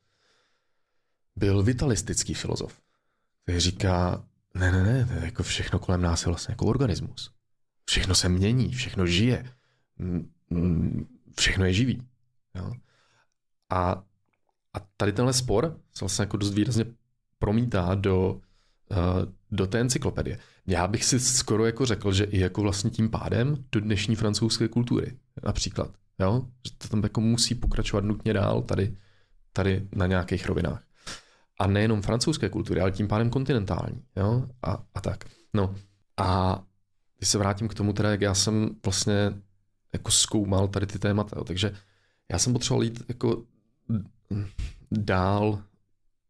[1.37, 2.81] byl vitalistický filozof,
[3.42, 7.36] který říká, ne, ne, ne, jako všechno kolem nás je vlastně jako organismus.
[7.88, 9.53] Všechno se mění, všechno žije,
[11.38, 12.03] všechno je živý.
[12.55, 12.72] Jo?
[13.70, 14.03] A
[14.77, 16.85] a tady tenhle spor se vlastně jako dost výrazně
[17.38, 20.38] promítá do, uh, do té encyklopedie.
[20.66, 24.68] Já bych si skoro jako řekl, že i jako vlastně tím pádem do dnešní francouzské
[24.68, 25.90] kultury například.
[26.18, 26.46] Jo?
[26.66, 28.96] Že to tam jako musí pokračovat nutně dál tady,
[29.53, 30.83] tady na nějakých rovinách.
[31.59, 34.03] A nejenom francouzské kultury, ale tím pádem kontinentální.
[34.16, 34.49] Jo?
[34.62, 35.25] A, a tak.
[35.55, 35.75] No.
[36.16, 36.62] A
[37.18, 39.33] když se vrátím k tomu, teda, jak já jsem vlastně
[39.92, 41.44] jako zkoumal tady ty témata, jo?
[41.44, 41.72] takže
[42.31, 43.44] já jsem potřeboval jít jako
[44.90, 45.62] dál,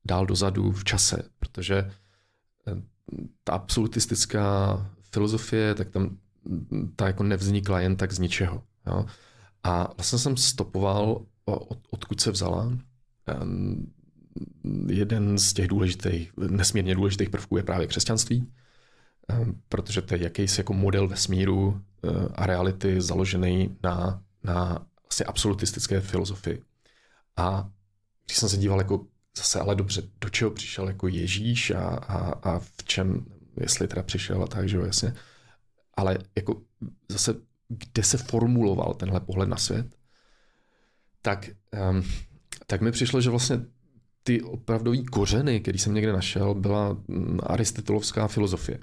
[0.04, 1.76] dál dozadu v čase, protože
[2.66, 2.82] eh,
[3.44, 4.76] ta absolutistická
[5.12, 6.16] filozofie, tak tam
[6.96, 8.62] ta jako nevznikla jen tak z ničeho.
[8.86, 9.06] Jo?
[9.62, 12.72] A vlastně jsem stopoval, od, odkud se vzala.
[13.42, 13.92] Um,
[14.88, 18.46] jeden z těch důležitých, nesmírně důležitých prvků je právě křesťanství,
[19.68, 21.80] protože to je jakýsi jako model vesmíru uh,
[22.34, 26.62] a reality založený na, na vlastně absolutistické filozofii.
[27.36, 27.70] A
[28.26, 32.18] když jsem se díval jako zase ale dobře, do čeho přišel jako Ježíš a, a,
[32.50, 33.26] a v čem,
[33.60, 35.14] jestli teda přišel a tak, že jo, jasně.
[35.94, 36.62] Ale jako
[37.08, 37.34] zase,
[37.68, 39.86] kde se formuloval tenhle pohled na svět,
[41.22, 41.50] tak,
[41.90, 42.02] um,
[42.66, 43.60] tak mi přišlo, že vlastně
[44.22, 48.78] ty opravdový kořeny, který jsem někde našel, byla mm, aristotelovská filozofie.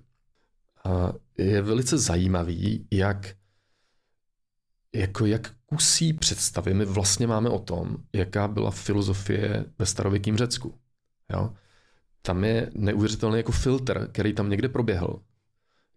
[1.38, 3.36] Je velice zajímavý, jak
[4.96, 10.80] jako jak kusí představy my vlastně máme o tom, jaká byla filozofie ve starověkém Řecku.
[11.34, 11.54] Jo?
[12.22, 15.20] Tam je neuvěřitelný jako filtr, který tam někde proběhl,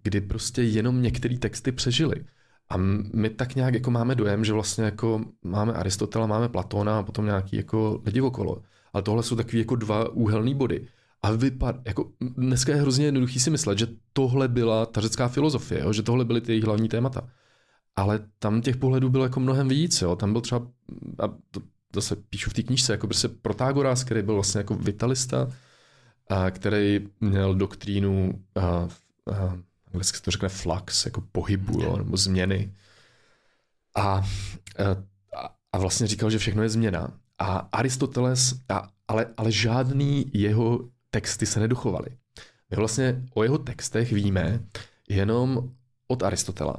[0.02, 2.24] kdy prostě jenom některé texty přežily.
[2.68, 2.76] A
[3.14, 7.24] my tak nějak jako máme dojem, že vlastně jako máme Aristotela, máme Platona a potom
[7.24, 8.62] nějaký jako lidi okolo.
[8.92, 10.88] Ale tohle jsou takový jako dva úhelný body.
[11.26, 15.80] A vypad, jako dneska je hrozně jednoduchý si myslet, že tohle byla ta řecká filozofie,
[15.80, 15.92] jo?
[15.92, 17.28] že tohle byly ty jejich hlavní témata
[17.96, 20.16] ale tam těch pohledů bylo jako mnohem víc, jo.
[20.16, 20.66] Tam byl třeba,
[21.18, 21.60] a to,
[21.90, 25.52] to se píšu v té knížce, jako prostě Protagoras, který byl vlastně jako vitalista,
[26.28, 28.88] a který měl doktrínu, a, a,
[29.86, 32.74] anglicky to řekne flux, jako pohybu, jo, nebo změny.
[33.96, 34.24] A, a,
[35.72, 37.18] a vlastně říkal, že všechno je změna.
[37.38, 42.10] A Aristoteles, a, ale, ale žádný jeho texty se nedochovaly.
[42.70, 44.60] My vlastně o jeho textech víme
[45.08, 45.72] jenom
[46.08, 46.76] od Aristotela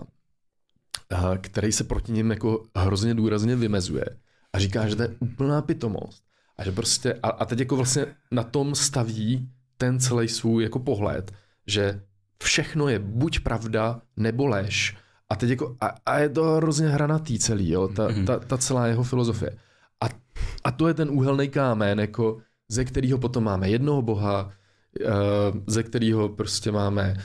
[1.41, 4.05] který se proti ním jako hrozně důrazně vymezuje
[4.53, 6.23] a říká, že to je úplná pitomost.
[6.57, 10.79] A že prostě, a, a teď jako vlastně na tom staví ten celý svůj jako
[10.79, 11.31] pohled,
[11.67, 12.01] že
[12.43, 14.97] všechno je buď pravda, nebo lež.
[15.29, 18.25] A teď jako, a, a je to hrozně hranatý celý, jo, ta, mm-hmm.
[18.25, 19.57] ta, ta celá jeho filozofie.
[20.01, 20.05] A,
[20.63, 25.11] a to je ten úhelný kámen, jako ze kterého potom máme jednoho boha, uh,
[25.67, 27.15] ze kterého prostě máme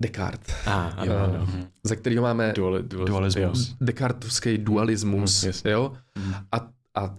[0.00, 1.18] Descartes, A, ano, Jo.
[1.18, 1.48] ano.
[1.84, 3.68] ze kterého máme Duali, duali, Dualismus.
[3.68, 3.74] jo.
[3.80, 5.62] Descartovský dualismus, Mm, yes.
[5.64, 5.92] jo?
[6.18, 6.34] Mm.
[6.34, 7.18] A, a, a,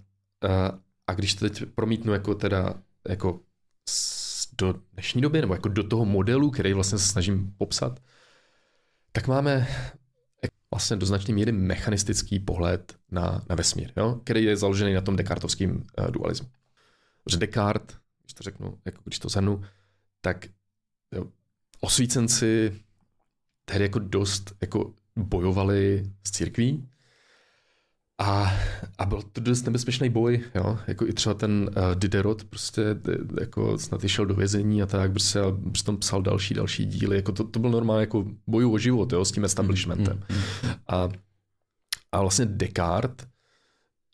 [1.07, 2.73] a když to teď promítnu jako teda
[3.09, 3.39] jako
[4.57, 7.99] do dnešní doby, nebo jako do toho modelu, který vlastně se snažím popsat,
[9.11, 9.67] tak máme
[10.71, 14.19] vlastně do značné míry mechanistický pohled na, na vesmír, jo?
[14.23, 16.47] který je založený na tom dekartovském uh, dualismu.
[17.23, 19.63] Protože Descartes, když to řeknu, jako když to zhrnu,
[20.21, 20.45] tak
[21.11, 21.25] jo,
[21.81, 22.81] osvícenci
[23.65, 26.89] tehdy jako dost jako bojovali s církví
[28.17, 28.53] a,
[28.97, 30.79] a byl to dost nebezpečný boj, jo?
[30.87, 35.11] jako i třeba ten uh, Diderot prostě d- jako snad šel do vězení a tak,
[35.11, 38.77] prostě a přitom psal další, další díly, jako to, to byl normálně jako bojů o
[38.77, 40.23] život, jo, s tím establishmentem.
[40.87, 41.09] A,
[42.11, 43.27] a vlastně Descartes,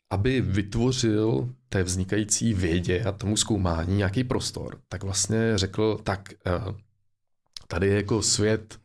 [0.09, 6.73] aby vytvořil té vznikající vědě a tomu zkoumání nějaký prostor, tak vlastně řekl, tak eh,
[7.67, 8.79] tady je jako svět,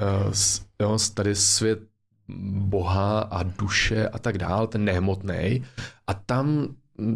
[0.00, 0.32] eh,
[0.80, 1.78] jo, tady svět
[2.58, 5.64] Boha a duše a tak dál, ten nehmotný.
[6.06, 6.74] A tam,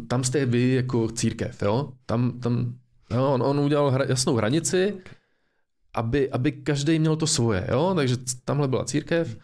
[0.08, 1.92] tam jste vy jako církev, jo?
[2.06, 2.74] Tam, tam
[3.10, 4.94] jo, on, on udělal hra, jasnou hranici,
[5.94, 7.92] aby, aby každý měl to svoje, jo?
[7.96, 9.36] Takže tamhle byla církev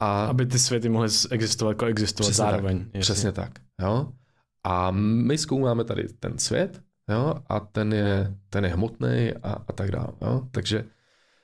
[0.00, 2.78] a Aby ty světy mohly existovat, koexistovat Přesně zároveň.
[2.78, 2.86] Tak.
[2.86, 3.00] jasně.
[3.00, 3.50] Přesně tak.
[3.82, 4.12] Jo?
[4.64, 7.34] A my zkoumáme tady ten svět jo?
[7.48, 10.08] a ten je, ten je hmotný a, a tak dále.
[10.22, 10.48] Jo?
[10.50, 10.84] Takže,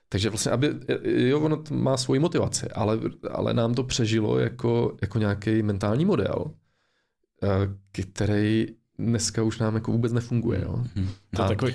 [0.08, 0.74] takže vlastně, aby,
[1.04, 2.98] jo, ono má svoji motivaci, ale,
[3.30, 6.44] ale nám to přežilo jako, jako nějaký mentální model,
[7.42, 7.48] eh,
[8.02, 8.66] který
[8.98, 10.60] dneska už nám jako vůbec nefunguje.
[10.62, 10.84] Jo?
[11.36, 11.74] To A- takový...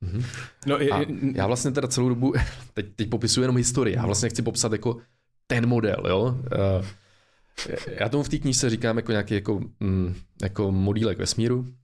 [0.00, 0.22] Mhm.
[0.66, 2.32] No, je, A je, já vlastně teda celou dobu,
[2.74, 4.96] teď, teď popisuju jenom historii, já vlastně chci popsat jako
[5.48, 6.36] ten model, jo.
[6.52, 6.84] Eh,
[8.00, 11.74] Já tomu v té knížce říkám jako nějaký jako, mm, jako modílek vesmíru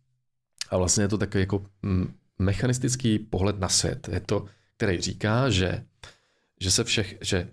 [0.71, 4.09] a vlastně je to takový jako mm, mechanistický pohled na svět.
[4.09, 4.45] Je to,
[4.77, 5.85] který říká, že,
[6.61, 7.49] že se všech, že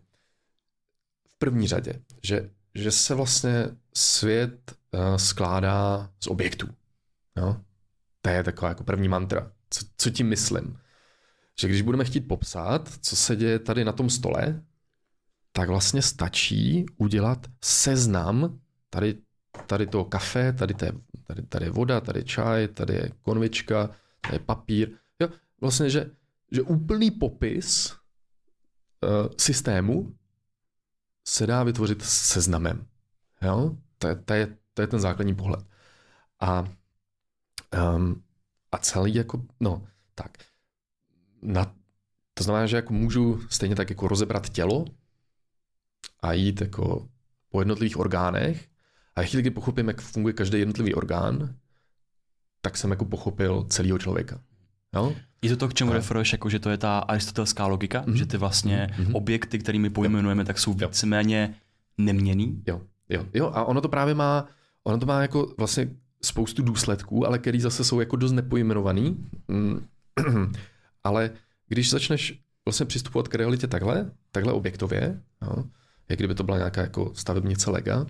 [1.30, 1.94] v první řadě,
[2.24, 6.68] že, že se vlastně svět uh, skládá z objektů.
[7.38, 7.58] Jo?
[8.22, 9.52] To je taková jako první mantra.
[9.70, 10.80] Co, co tím myslím?
[11.60, 14.62] Že když budeme chtít popsat, co se děje tady na tom stole,
[15.52, 18.60] tak vlastně stačí udělat seznam
[18.90, 19.18] tady,
[19.66, 20.92] tady toho kafe, tady, té,
[21.28, 23.90] tady, tady je voda, tady je čaj, tady je konvička,
[24.22, 24.92] tady je papír.
[25.20, 25.28] Jo,
[25.62, 26.12] vlastně, že,
[26.52, 30.16] že úplný popis uh, systému
[31.28, 32.86] se dá vytvořit seznamem.
[33.42, 33.76] Jo?
[33.98, 35.66] To, je, to, je, to je ten základní pohled.
[36.40, 36.66] A,
[37.96, 38.24] um,
[38.72, 40.38] a celý jako, no, tak,
[41.42, 41.76] na,
[42.34, 44.86] to znamená, že jako můžu stejně tak jako rozebrat tělo
[46.22, 47.08] a jít jako
[47.50, 48.68] po jednotlivých orgánech
[49.16, 51.56] a chvíli, kdy pochopím, jak funguje každý jednotlivý orgán,
[52.62, 54.42] tak jsem jako pochopil celého člověka.
[54.96, 55.16] Jo?
[55.42, 58.18] Je to to, k čemu A- referuješ, jako že to je ta aristotelská logika, Mhm.
[58.18, 59.16] že ty vlastně Mhm.
[59.16, 61.56] objekty, kterými pojmenujeme, tak jsou víceméně
[61.98, 62.64] neměný?
[62.68, 64.48] Jo, jo, jo, a ono to právě má,
[64.84, 65.90] ono to má jako vlastně
[66.24, 69.26] spoustu důsledků, ale který zase jsou jako dost nepojmenovaný.
[69.48, 69.86] Mm,
[71.04, 71.32] ale
[71.68, 75.64] když začneš vlastně přistupovat k realitě takhle, takhle objektově, jo,
[76.12, 78.06] jak kdyby to byla nějaká jako stavebnice lega,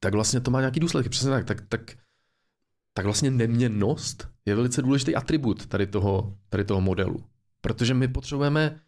[0.00, 1.08] tak vlastně to má nějaký důsledky.
[1.08, 1.96] Přesně tak, tak, tak,
[2.94, 7.24] tak vlastně neměnnost je velice důležitý atribut tady toho, tady toho modelu.
[7.60, 8.80] Protože my potřebujeme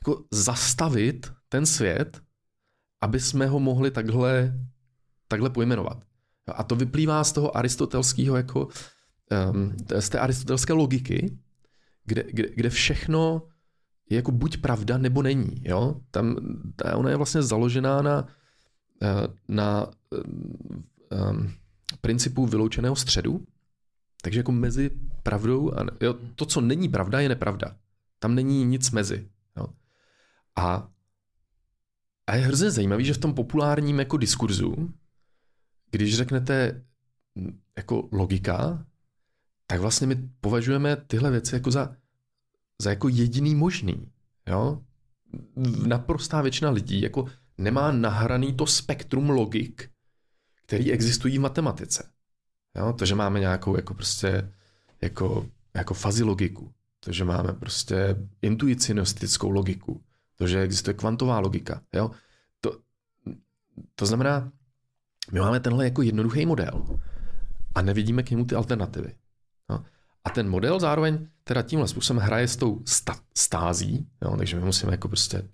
[0.00, 2.20] jako zastavit ten svět,
[3.00, 4.54] aby jsme ho mohli takhle,
[5.28, 6.02] takhle pojmenovat.
[6.46, 8.68] A to vyplývá z toho aristotelského jako,
[9.50, 11.38] um, z té aristotelské logiky,
[12.04, 13.42] kde, kde, kde všechno
[14.10, 15.62] je jako buď pravda, nebo není.
[15.62, 16.00] Jo?
[16.10, 16.36] Tam,
[16.76, 18.28] ta, ona je vlastně založená na,
[19.02, 19.86] eh, na
[21.30, 21.52] um,
[22.00, 23.46] principu vyloučeného středu,
[24.22, 24.90] takže jako mezi
[25.22, 27.76] pravdou a jo, to, co není pravda, je nepravda.
[28.18, 29.28] Tam není nic mezi.
[29.56, 29.66] Jo?
[30.56, 30.88] A
[32.26, 34.94] a je hrozně zajímavý, že v tom populárním jako diskurzu,
[35.90, 36.84] když řeknete
[37.76, 38.86] jako logika,
[39.66, 41.96] tak vlastně my považujeme tyhle věci jako za,
[42.82, 44.12] za jako jediný možný.
[44.48, 44.82] Jo?
[45.86, 47.26] Naprostá většina lidí jako
[47.58, 49.90] nemá nahraný to spektrum logik,
[50.66, 52.10] který existují v matematice.
[52.76, 52.92] Jo?
[52.92, 54.52] To, že máme nějakou jako prostě
[55.02, 60.02] jako, jako fuzzy logiku, to, že máme prostě intuicionistickou logiku,
[60.36, 61.82] to, že existuje kvantová logika.
[61.94, 62.10] Jo?
[62.60, 62.78] To,
[63.94, 64.52] to znamená,
[65.32, 66.98] my máme tenhle jako jednoduchý model
[67.74, 69.14] a nevidíme k němu ty alternativy.
[70.26, 74.36] A ten model zároveň teda tímhle způsobem hraje s tou sta- stází, jo?
[74.36, 75.48] takže my musíme jako prostě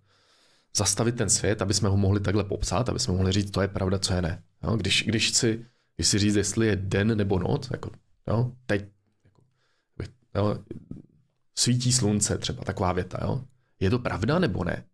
[0.76, 3.68] zastavit ten svět, aby jsme ho mohli takhle popsat, aby jsme mohli říct, to je
[3.68, 4.42] pravda, co je ne.
[4.62, 4.76] Jo?
[4.76, 5.66] Když, když, chci,
[5.96, 7.90] když si říct, jestli je den nebo noc, jako,
[8.28, 8.52] jo?
[8.66, 8.84] teď
[9.24, 9.42] jako,
[10.34, 10.58] jo?
[11.54, 13.44] svítí slunce, třeba taková věta, jo?
[13.80, 14.84] je to pravda nebo ne?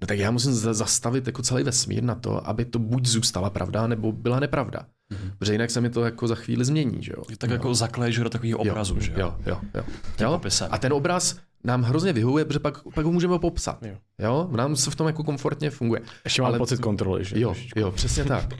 [0.00, 3.86] No tak já musím zastavit jako celý vesmír na to, aby to buď zůstala pravda,
[3.86, 4.86] nebo byla nepravda.
[5.12, 5.32] Mm-hmm.
[5.38, 7.22] Protože jinak se mi to jako za chvíli změní, že jo?
[7.38, 7.54] Tak jo.
[7.54, 9.18] jako zakleješ do takového obrazu, jo, že jo?
[9.18, 9.84] Jo, jo, jo.
[10.20, 10.40] jo?
[10.70, 13.82] A ten obraz nám hrozně vyhovuje, protože pak, pak ho můžeme popsat.
[13.82, 13.96] Jo.
[14.18, 14.48] jo?
[14.56, 16.00] Nám se v tom jako komfortně funguje.
[16.24, 17.40] Ještě mám pocit kontroly, že?
[17.40, 18.54] Jo, jo, přesně tak.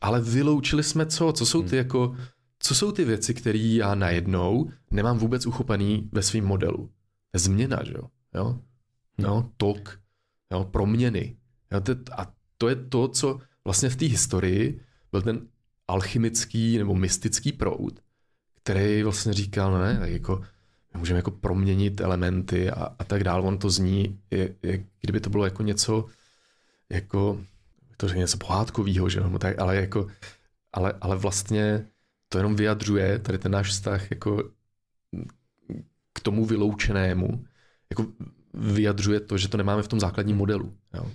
[0.00, 1.32] Ale vyloučili jsme co?
[1.32, 1.78] Co jsou ty hmm.
[1.78, 2.16] jako,
[2.58, 6.90] co jsou ty věci, které já najednou nemám vůbec uchopený ve svém modelu?
[7.34, 8.04] Změna, že jo?
[8.34, 8.58] jo?
[9.18, 10.00] No, tok,
[10.52, 11.36] jo, proměny.
[11.72, 11.80] Jo,
[12.16, 12.26] a
[12.58, 14.80] to je to, co vlastně v té historii
[15.12, 15.46] byl ten
[15.88, 18.00] alchymický nebo mystický proud,
[18.62, 20.44] který vlastně říkal, no ne, tak jako
[20.94, 23.42] my můžeme jako proměnit elementy a, a tak dále.
[23.42, 26.04] On to zní, je, je, kdyby to bylo jako něco,
[26.90, 27.40] jako,
[27.96, 30.06] to řekne něco pohádkového, že no, tak, ale jako,
[30.72, 31.86] ale, ale vlastně
[32.28, 34.50] to jenom vyjadřuje tady ten náš vztah jako
[36.12, 37.44] k tomu vyloučenému,
[37.90, 38.06] jako
[38.54, 40.74] vyjadřuje to, že to nemáme v tom základním modelu.
[40.94, 41.10] Jo.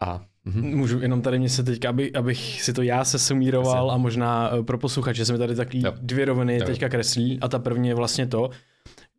[0.00, 0.76] A Mm-hmm.
[0.76, 4.50] Můžu jenom tady mě se teďka, aby, abych si to já se sumíroval a možná
[4.58, 5.92] eh, pro posluchače se mi tady taky jo.
[6.02, 6.66] dvě roviny jo.
[6.66, 8.50] teďka kreslí a ta první je vlastně to,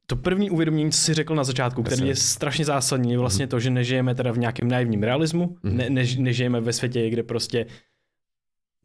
[0.06, 3.50] to první uvědomění, co jsi řekl na začátku, který je strašně zásadní, je vlastně mm-hmm.
[3.50, 5.74] to, že nežijeme teda v nějakém naivním realismu, mm-hmm.
[5.74, 7.66] ne, ne, nežijeme ve světě, kde prostě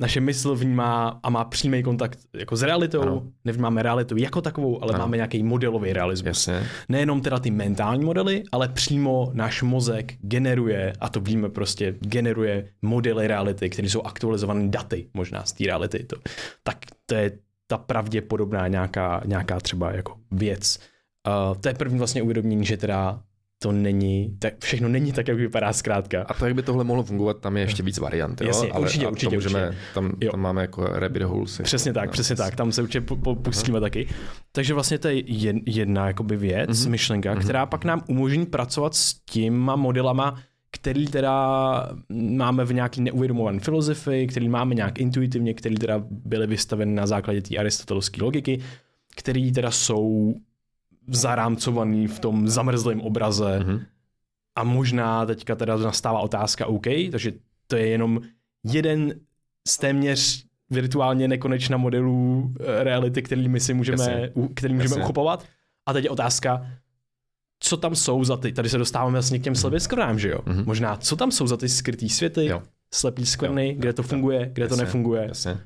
[0.01, 3.23] naše mysl vnímá a má přímý kontakt jako s realitou, ano.
[3.45, 4.99] nevnímáme realitu jako takovou, ale ano.
[4.99, 6.27] máme nějaký modelový realismus.
[6.27, 6.67] Jasně.
[6.89, 12.69] Nejenom teda ty mentální modely, ale přímo náš mozek generuje, a to víme prostě, generuje
[12.83, 16.05] modely reality, které jsou aktualizované daty možná z té reality.
[16.05, 16.17] To,
[16.63, 20.79] tak to je ta pravděpodobná nějaká, nějaká třeba jako věc.
[21.27, 23.21] Uh, to je první vlastně uvědomění, že teda
[23.59, 26.23] to není, tak všechno není tak, jak vypadá zkrátka.
[26.29, 28.41] A to, jak by tohle mohlo fungovat, tam je ještě víc variant.
[28.41, 28.47] Jo?
[28.47, 29.83] Jasně, Ale určitě, určitě, můžeme, určitě.
[29.95, 30.31] Tam, jo.
[30.31, 31.61] tam máme jako rabbit holes.
[31.63, 33.07] Přesně tak, no, přesně tak, tam se určitě
[33.43, 34.09] pustíme taky.
[34.53, 35.23] Takže vlastně to je
[35.67, 36.91] jedna jakoby věc, mm-hmm.
[36.91, 37.41] myšlenka, mm-hmm.
[37.41, 44.27] která pak nám umožní pracovat s těma modelama, který teda máme v nějaký neuvědomované filozofii,
[44.27, 48.61] který máme nějak intuitivně, který teda byly vystaveny na základě té aristotelovské logiky,
[49.17, 50.35] který teda jsou
[51.09, 53.59] zarámcovaný v tom zamrzlém obraze.
[53.59, 53.81] Mm-hmm.
[54.57, 57.33] A možná teďka teda nastává otázka OK, takže
[57.67, 58.21] to je jenom
[58.65, 59.15] jeden
[59.69, 64.33] z téměř virtuálně nekonečna modelů eh, reality, který my si můžeme, Jasně.
[64.55, 65.03] který můžeme Jasně.
[65.03, 65.45] uchopovat.
[65.87, 66.67] A teď je otázka,
[67.61, 70.39] co tam jsou za ty, tady se dostáváme vlastně k těm slepým skvrnám, že jo?
[70.39, 70.67] Mm-hmm.
[70.67, 72.63] Možná, co tam jsou za ty skrytý světy, jo.
[72.95, 73.75] slepý skvrny, jo.
[73.79, 74.77] kde to funguje, kde Jasně.
[74.77, 75.25] to nefunguje.
[75.29, 75.59] Jasně.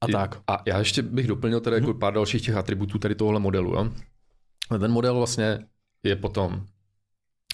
[0.00, 0.40] A tak.
[0.46, 1.98] A já ještě bych doplnil tady jako mm-hmm.
[1.98, 3.74] pár dalších těch atributů tady tohohle modelu.
[3.74, 3.90] Jo?
[4.68, 5.58] Ten model vlastně
[6.02, 6.66] je potom,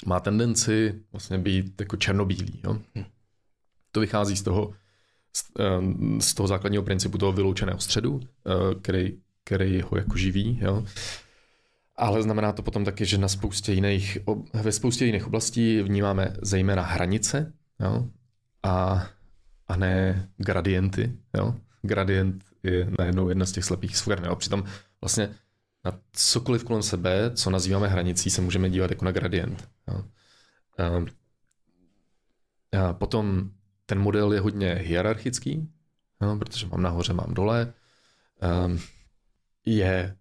[0.07, 2.61] má tendenci vlastně být jako černobílý.
[2.65, 2.79] Jo?
[2.99, 3.05] Hm.
[3.93, 4.73] To vychází z toho,
[5.37, 10.59] z, ehm, z toho základního principu toho vyloučeného středu, eh, který, který ho jako živí.
[10.63, 10.85] Jo?
[11.97, 14.19] Ale znamená to potom taky, že na spoustě jiných,
[14.55, 18.09] ve spoustě jiných oblastí vnímáme zejména hranice jo?
[18.63, 19.07] A,
[19.69, 21.13] a ne gradienty.
[21.37, 21.55] Jo?
[21.83, 24.37] Gradient je najednou jedna z těch slepých skvrn.
[24.37, 24.65] Přitom
[25.01, 25.35] vlastně
[25.85, 29.69] na cokoliv kolem sebe, co nazýváme hranicí, se můžeme dívat jako na gradient.
[29.89, 30.05] Jo.
[32.89, 33.51] A potom
[33.87, 35.69] ten model je hodně hierarchický,
[36.23, 37.73] jo, protože mám nahoře, mám dole.
[39.67, 40.17] Je,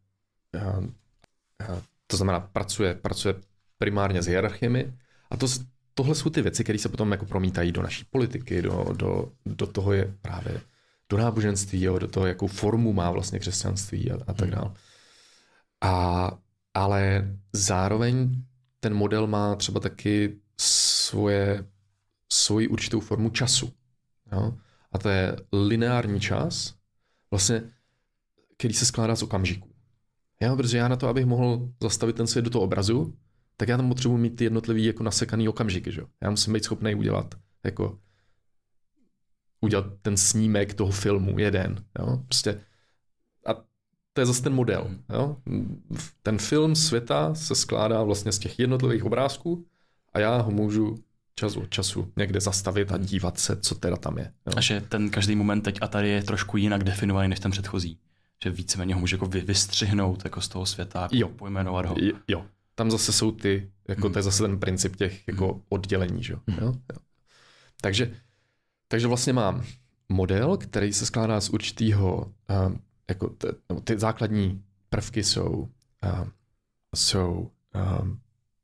[2.08, 3.36] to znamená, pracuje, pracuje
[3.78, 4.94] primárně s hierarchiemi
[5.30, 5.48] a to,
[5.94, 9.68] tohle jsou ty věci, které se potom jako promítají do naší politiky, do, do, do
[9.68, 10.62] toho je právě
[11.10, 14.72] do náboženství, jo, do toho, jakou formu má vlastně křesťanství a, a tak dále.
[15.84, 16.32] A,
[16.74, 18.44] ale zároveň
[18.80, 21.66] ten model má třeba taky svoje,
[22.32, 23.74] svoji určitou formu času.
[24.32, 24.54] Jo?
[24.92, 26.74] A to je lineární čas,
[27.32, 27.64] vlastně,
[28.58, 29.70] který se skládá z okamžiků.
[30.42, 30.56] Jo?
[30.56, 33.18] Protože já na to, abych mohl zastavit ten svět do toho obrazu,
[33.58, 35.92] tak já tam potřebuji mít ty jednotlivý jako nasekaný okamžiky.
[35.92, 36.02] Že?
[36.22, 38.00] Já musím být schopný udělat jako
[39.62, 41.86] udělat ten snímek toho filmu jeden.
[42.00, 42.18] Jo?
[42.26, 42.62] Prostě
[44.14, 44.84] to je zase ten model.
[44.88, 45.04] Hmm.
[45.14, 45.38] Jo?
[46.24, 49.66] Ten film světa se skládá vlastně z těch jednotlivých obrázků
[50.14, 50.96] a já ho můžu
[51.36, 54.32] čas od času někde zastavit a dívat se, co teda tam je.
[54.48, 54.54] Jo?
[54.58, 58.00] A že ten každý moment teď a tady je trošku jinak definovaný než ten předchozí.
[58.44, 61.28] Že víceméně ho může jako vystřihnout jako z toho světa a jo.
[61.30, 61.96] pojmenovat ho.
[62.28, 62.46] Jo.
[62.76, 64.14] Tam zase jsou ty, jako hmm.
[64.14, 65.62] to je zase ten princip těch jako hmm.
[65.70, 66.24] oddělení.
[66.24, 66.36] Že?
[66.48, 66.58] Hmm.
[66.62, 66.74] Jo?
[66.94, 67.00] Jo.
[67.82, 68.16] Takže,
[68.88, 69.64] takže vlastně mám
[70.10, 72.32] model, který se skládá z určitého
[72.68, 72.76] uh,
[73.10, 76.28] jako t, no, ty základní prvky jsou, uh,
[76.96, 77.52] jsou
[78.02, 78.22] um,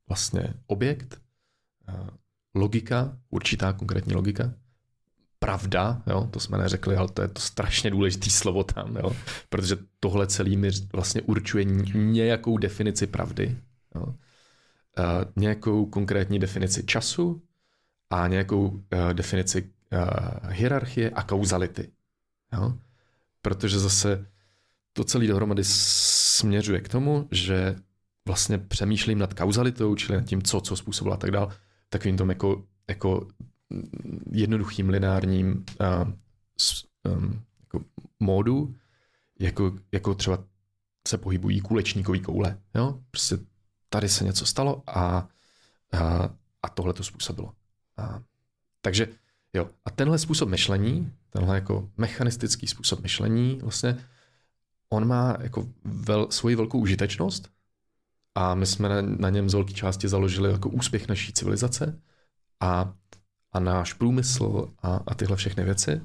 [0.08, 1.20] vlastně objekt,
[1.88, 2.08] uh,
[2.54, 4.52] logika, určitá konkrétní logika,
[5.38, 9.16] pravda, jo, to jsme neřekli, ale to je to strašně důležité slovo tam, jo,
[9.48, 11.64] protože tohle celý mi vlastně určuje
[11.94, 13.56] nějakou definici pravdy.
[13.94, 14.14] Jo.
[15.36, 17.42] nějakou konkrétní definici času
[18.10, 18.80] a nějakou uh,
[19.12, 21.90] definici uh, hierarchie a kauzality.
[22.52, 22.78] Jo?
[23.42, 24.26] Protože zase
[24.92, 27.76] to celé dohromady směřuje k tomu, že
[28.26, 31.52] vlastně přemýšlím nad kauzalitou, čili nad tím, co, co způsobilo a tak dál,
[31.88, 33.28] takovým tom jako, jako
[34.32, 36.12] jednoduchým lineárním uh,
[36.58, 37.84] s, um, jako
[38.20, 38.74] módu,
[39.38, 40.44] jako, jako třeba
[41.08, 42.58] se pohybují kulečníkový koule.
[42.74, 43.00] Jo?
[43.10, 43.38] Prostě
[43.88, 45.28] tady se něco stalo a,
[45.92, 46.30] a,
[46.62, 47.52] a tohle to způsobilo.
[47.96, 48.20] A,
[48.80, 49.08] takže
[49.54, 53.98] jo, a tenhle způsob myšlení, tenhle jako mechanistický způsob myšlení, vlastně
[54.88, 57.50] on má jako vel, svoji velkou užitečnost
[58.34, 62.00] a my jsme na, na něm z velké části založili jako úspěch naší civilizace
[62.60, 62.94] a,
[63.52, 66.00] a náš průmysl a, a tyhle všechny věci,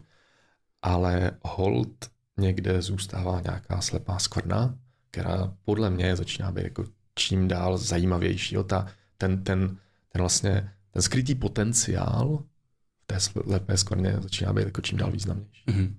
[0.82, 4.78] ale hold někde zůstává nějaká slepá skvrna,
[5.12, 6.86] která podle mě začíná být jako
[7.16, 8.56] čím dál zajímavější.
[8.56, 8.64] Jo?
[8.64, 8.88] Ta,
[9.18, 9.78] ten, ten,
[10.10, 12.44] ten vlastně ten skrytý potenciál
[13.06, 15.64] té slepé skvrně začíná být jako čím dál významnější.
[15.68, 15.94] Mm-hmm.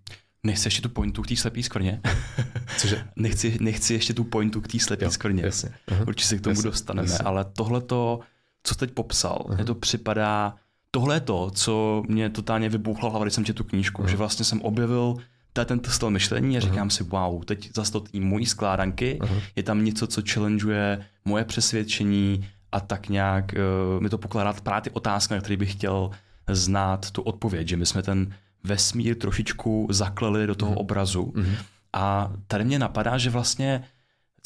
[0.46, 2.00] Nechci ještě tu pointu k té slepé skvrně?
[2.78, 3.04] Cože?
[3.16, 5.42] nechci, nechci ještě tu pointu k té slepé skvrně.
[5.44, 5.70] Jasně.
[5.88, 6.08] Uh-huh.
[6.08, 7.24] Určitě se k tomu jasně, dostaneme, jasně.
[7.24, 8.20] ale tohle to,
[8.62, 9.64] co teď popsal, uh-huh.
[9.64, 10.54] to připadá,
[10.90, 14.06] tohle je to, co mě totálně vybuchlo hlava, když jsem četl tu knížku, uh-huh.
[14.06, 15.16] že vlastně jsem objevil
[15.64, 16.96] ten styl myšlení a říkám uh-huh.
[16.96, 19.40] si, wow, teď zase to tý mojí skládanky, uh-huh.
[19.56, 23.54] je tam něco, co challengeuje moje přesvědčení a tak nějak
[23.94, 26.10] uh, mi to pokládá právě ty otázky, na které bych chtěl
[26.50, 28.34] znát tu odpověď, že my jsme ten
[28.64, 30.80] vesmír trošičku zakleli do toho uh-huh.
[30.80, 31.22] obrazu.
[31.22, 31.56] Uh-huh.
[31.92, 33.84] A tady mě napadá, že vlastně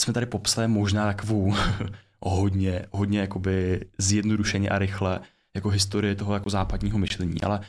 [0.00, 1.54] jsme tady popsali možná takovou
[2.20, 5.20] hodně, hodně jakoby zjednodušeně a rychle
[5.54, 7.60] jako historii toho jako západního myšlení, ale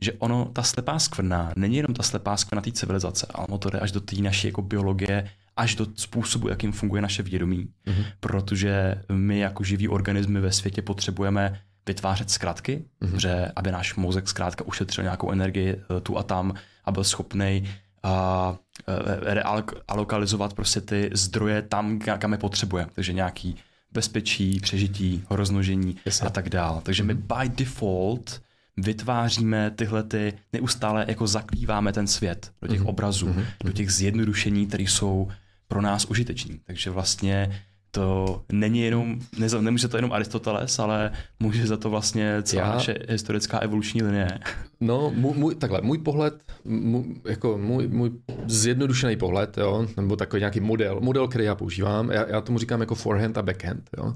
[0.00, 3.70] že ono, ta slepá skvrna, není jenom ta slepá skvrna té civilizace, ale ono to
[3.70, 7.68] jde až do té naší jako biologie, až do způsobu, jakým funguje naše vědomí.
[7.86, 8.04] Mm-hmm.
[8.20, 11.60] Protože my jako živí organismy ve světě potřebujeme
[11.90, 13.16] vytvářet zkratky, mm-hmm.
[13.16, 17.68] že aby náš mozek zkrátka ušetřil nějakou energii eh, tu a tam a byl schopný
[18.02, 18.56] a
[18.88, 22.86] eh, realokalizovat prostě ty zdroje tam, kam je potřebuje.
[22.94, 23.56] Takže nějaký
[23.92, 26.22] bezpečí, přežití, roznožení yes.
[26.22, 26.80] a tak dále.
[26.82, 27.22] Takže my mhm.
[27.22, 28.42] by default
[28.76, 32.88] vytváříme tyhle ty, neustále jako zaklíváme ten svět do těch mm-hmm.
[32.88, 33.44] obrazů, mm-hmm.
[33.64, 35.28] do těch zjednodušení, které jsou
[35.68, 36.60] pro nás užiteční.
[36.64, 42.42] Takže vlastně to není jenom, ne, nemůže to jenom Aristoteles, ale může za to vlastně
[42.42, 44.38] celá Já, naše historická evoluční linie.
[44.80, 48.10] No, můj, můj, takhle, můj pohled, můj, jako můj, můj
[48.46, 52.80] zjednodušený pohled, jo, nebo takový nějaký model, model, který já používám, já, já tomu říkám
[52.80, 54.14] jako forehand a backhand, jo,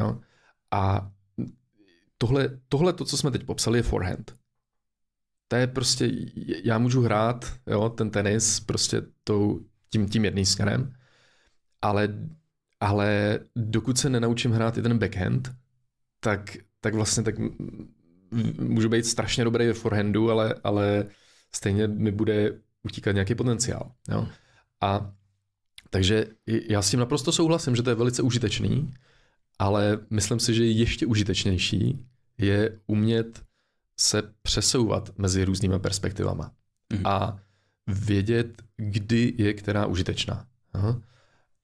[0.00, 0.20] jo.
[0.70, 1.10] A
[2.18, 4.34] tohle, tohle to, co jsme teď popsali, je forehand.
[5.48, 6.10] To je prostě,
[6.64, 9.60] já můžu hrát jo, ten tenis prostě tou,
[9.90, 10.92] tím, tím jedným směrem,
[11.82, 12.08] ale,
[12.84, 15.52] ale dokud se nenaučím hrát i ten backhand,
[16.20, 17.34] tak, tak vlastně tak
[18.58, 21.04] můžu být strašně dobrý ve forehandu, ale, ale
[21.54, 23.92] stejně mi bude utíkat nějaký potenciál.
[24.08, 24.28] Jo?
[24.80, 25.12] A
[25.90, 28.94] takže já s tím naprosto souhlasím, že to je velice užitečný,
[29.58, 32.06] ale myslím si, že ještě užitečnější
[32.38, 33.42] je umět
[33.96, 36.52] se přesouvat mezi různými perspektivama
[36.92, 37.06] mm.
[37.06, 37.38] a
[37.86, 40.46] vědět, kdy je která užitečná.
[40.72, 41.00] Aha.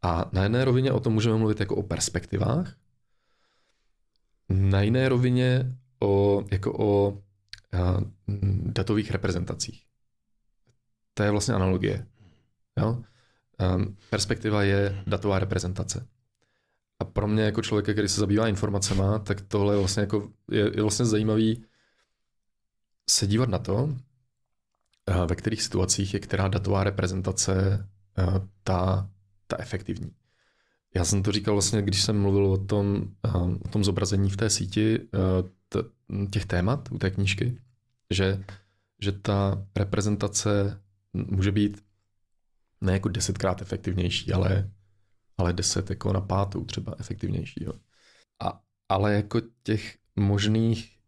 [0.03, 2.76] A na jedné rovině o tom můžeme mluvit jako o perspektivách,
[4.48, 7.18] na jiné rovině o, jako o
[7.72, 8.01] a,
[8.62, 9.84] datových reprezentacích.
[11.14, 12.07] To je vlastně analogie.
[12.78, 13.03] Jo?
[14.11, 16.07] Perspektiva je datová reprezentace.
[17.01, 20.61] A pro mě jako člověka, který se zabývá informacemi, tak tohle je vlastně, jako, je,
[20.76, 21.64] je vlastně zajímavý
[23.11, 23.96] se dívat na to,
[25.26, 27.88] ve kterých situacích je která datová reprezentace
[28.62, 29.11] ta,
[29.51, 30.12] ta efektivní.
[30.94, 34.36] Já jsem to říkal vlastně, když jsem mluvil o tom, eh, o tom zobrazení v
[34.36, 35.09] té síti
[36.30, 37.59] těch témat u té knížky,
[38.11, 38.44] že,
[39.03, 40.80] že ta reprezentace
[41.12, 41.84] může být
[42.80, 44.70] ne jako desetkrát efektivnější, ale
[45.40, 47.64] ale 10 jako na pátou třeba efektivnější.
[47.64, 47.72] Jo.
[48.40, 50.98] A, ale jako těch možných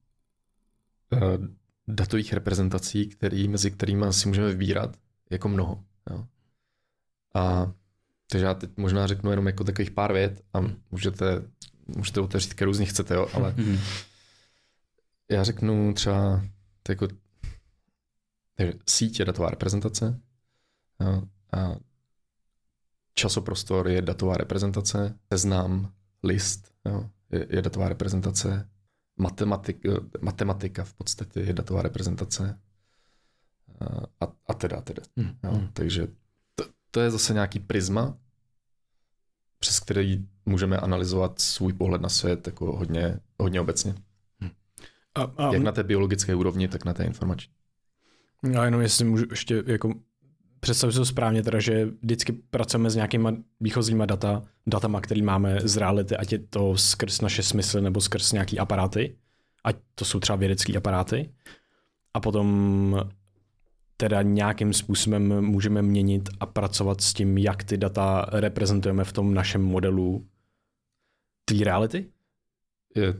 [1.13, 1.47] uh,
[1.89, 4.97] datových reprezentací, který, mezi kterými si můžeme vybírat,
[5.31, 5.85] jako mnoho.
[6.11, 6.27] Jo.
[7.35, 7.73] A
[8.33, 10.61] takže já teď možná řeknu jenom jako takových pár vět a
[10.91, 11.43] můžete,
[11.87, 13.79] můžete otevřít, kterou z nich chcete, jo, ale mhm.
[15.31, 16.45] já řeknu třeba
[16.89, 17.09] jako
[18.89, 20.21] sítě datová reprezentace
[21.01, 21.23] jo,
[21.53, 21.77] a
[23.15, 28.69] časoprostor je datová reprezentace, seznam, list jo, je, je datová reprezentace,
[29.17, 29.83] matematik,
[30.21, 32.61] matematika v podstatě je datová reprezentace
[34.21, 35.03] a, a teda, teda.
[35.17, 35.39] Hmm.
[35.45, 35.69] Jo.
[35.73, 36.07] Takže
[36.55, 38.17] to, to je zase nějaký prisma,
[39.63, 43.95] přes který můžeme analyzovat svůj pohled na svět jako hodně, hodně obecně.
[45.15, 47.53] A, a, Jak na té biologické úrovni, tak na té informační.
[48.53, 49.95] Já jenom jestli můžu ještě jako
[50.61, 55.61] představit si to správně, teda, že vždycky pracujeme s nějakýma výchozíma data, datama, který máme
[55.65, 59.17] z reality, ať je to skrz naše smysly nebo skrz nějaký aparáty,
[59.65, 61.31] ať to jsou třeba vědecké aparáty.
[62.15, 62.97] A potom
[64.03, 69.35] teda nějakým způsobem můžeme měnit a pracovat s tím, jak ty data reprezentujeme v tom
[69.35, 70.27] našem modelu
[71.45, 72.07] té reality?
[72.97, 73.15] Je,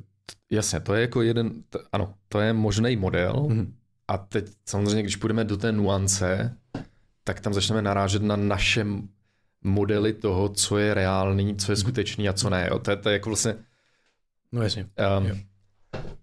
[0.51, 3.47] jasně, to je jako jeden, t- ano, to je možný model.
[3.49, 3.75] Mhm.
[4.09, 6.57] A teď samozřejmě, když půjdeme do té nuance,
[7.25, 8.87] tak tam začneme narážet na naše
[9.65, 12.69] modely toho, co je reálný, co je skutečný a co ne.
[12.71, 12.79] Jo.
[12.79, 13.55] To, je, to je jako vlastně,
[14.53, 14.87] No jasně.
[15.19, 15.37] um, Jo.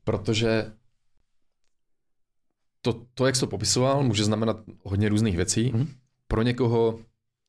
[0.03, 0.72] protože
[2.82, 5.72] to, to, jak jsi to popisoval, může znamenat hodně různých věcí.
[5.76, 5.88] Mhm.
[6.28, 7.00] Pro někoho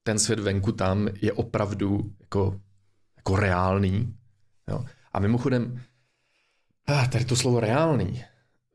[0.02, 2.60] ten svět venku tam je opravdu jako,
[3.16, 4.14] jako reálný.
[4.70, 4.84] Jo.
[5.12, 5.80] A mimochodem,
[6.86, 8.22] ah, tady to slovo reálný,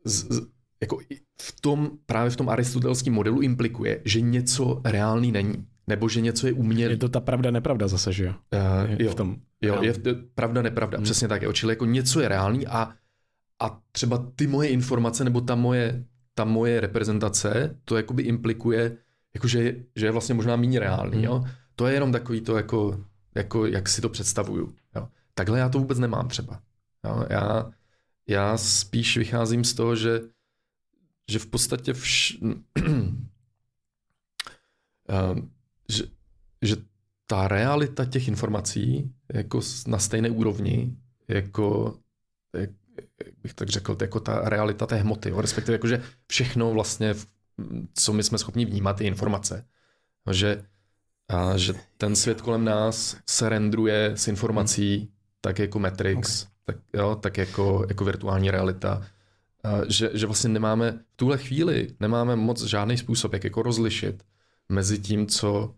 [0.06, 0.47] z, z,
[0.82, 0.99] jako
[1.41, 5.68] v tom, právě v tom aristotelském modelu implikuje, že něco reálný není.
[5.88, 6.93] Nebo že něco je umělý.
[6.93, 8.34] Je to ta pravda, nepravda zase, že jo?
[8.53, 9.36] Uh, Je jo, v tom.
[9.62, 9.88] jo, reálný.
[9.88, 11.03] je v- pravda, nepravda, Hmm.
[11.03, 11.41] přesně tak.
[11.41, 11.53] Jo.
[11.53, 12.93] Čili jako něco je reálný a,
[13.60, 18.97] a třeba ty moje informace nebo ta moje, ta moje reprezentace, to jakoby implikuje,
[19.33, 19.59] jako že,
[19.95, 21.15] je- vlastně možná méně reálný.
[21.15, 21.25] Hmm.
[21.25, 21.45] Jo.
[21.75, 23.03] To je jenom takový to, jako,
[23.36, 24.75] jako, jak si to představuju.
[24.95, 25.07] Jo.
[25.33, 26.61] Takhle já to vůbec nemám třeba.
[27.05, 27.25] Jo.
[27.29, 27.71] Já,
[28.27, 30.21] já spíš vycházím z toho, že,
[31.31, 32.38] že v podstatě vš...
[35.09, 35.41] Eh,
[35.89, 36.03] že,
[36.61, 36.75] že
[37.27, 41.95] ta realita těch informací jako na stejné úrovni, jako,
[42.97, 45.41] jak, bych tak řekl, jako ta realita té hmoty, jo?
[45.41, 47.15] respektive jako, že všechno vlastně,
[47.93, 49.65] co my jsme schopni vnímat, je informace.
[50.31, 50.65] Že,
[51.29, 56.51] a že ten svět kolem nás se rendruje s informací tak jako Matrix, okay.
[56.65, 59.07] tak, jo, tak jako, jako virtuální realita.
[59.63, 64.23] A že, že vlastně nemáme, v tuhle chvíli nemáme moc žádný způsob, jak jako rozlišit
[64.69, 65.75] mezi tím, co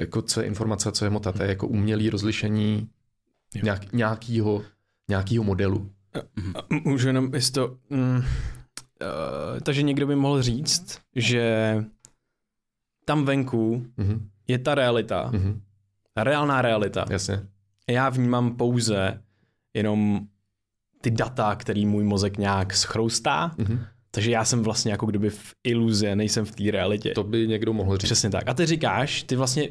[0.00, 1.32] jako co je informace co je hmota.
[1.32, 2.88] To je jako umělý rozlišení
[3.54, 3.60] Jo.
[3.64, 4.62] nějak, nějakýho,
[5.10, 5.90] nějakýho modelu.
[6.54, 7.76] A Můžu jenom, jestli to...
[7.90, 8.22] Mm, uh,
[9.62, 11.76] takže někdo by mohl říct, že
[13.04, 14.28] tam venku Mhm.
[14.48, 15.60] je ta realita, Mhm.
[16.14, 17.04] ta reálná realita.
[17.10, 17.40] Jasně.
[17.90, 19.22] Já vnímám pouze
[19.74, 20.20] jenom
[21.00, 23.80] ty data, který můj mozek nějak schroustá, Mhm.
[24.10, 27.12] takže já jsem vlastně jako kdyby v iluzi, nejsem v té realitě.
[27.14, 28.08] To by někdo mohl říct.
[28.08, 28.48] Přesně tak.
[28.48, 29.68] A ty říkáš, ty vlastně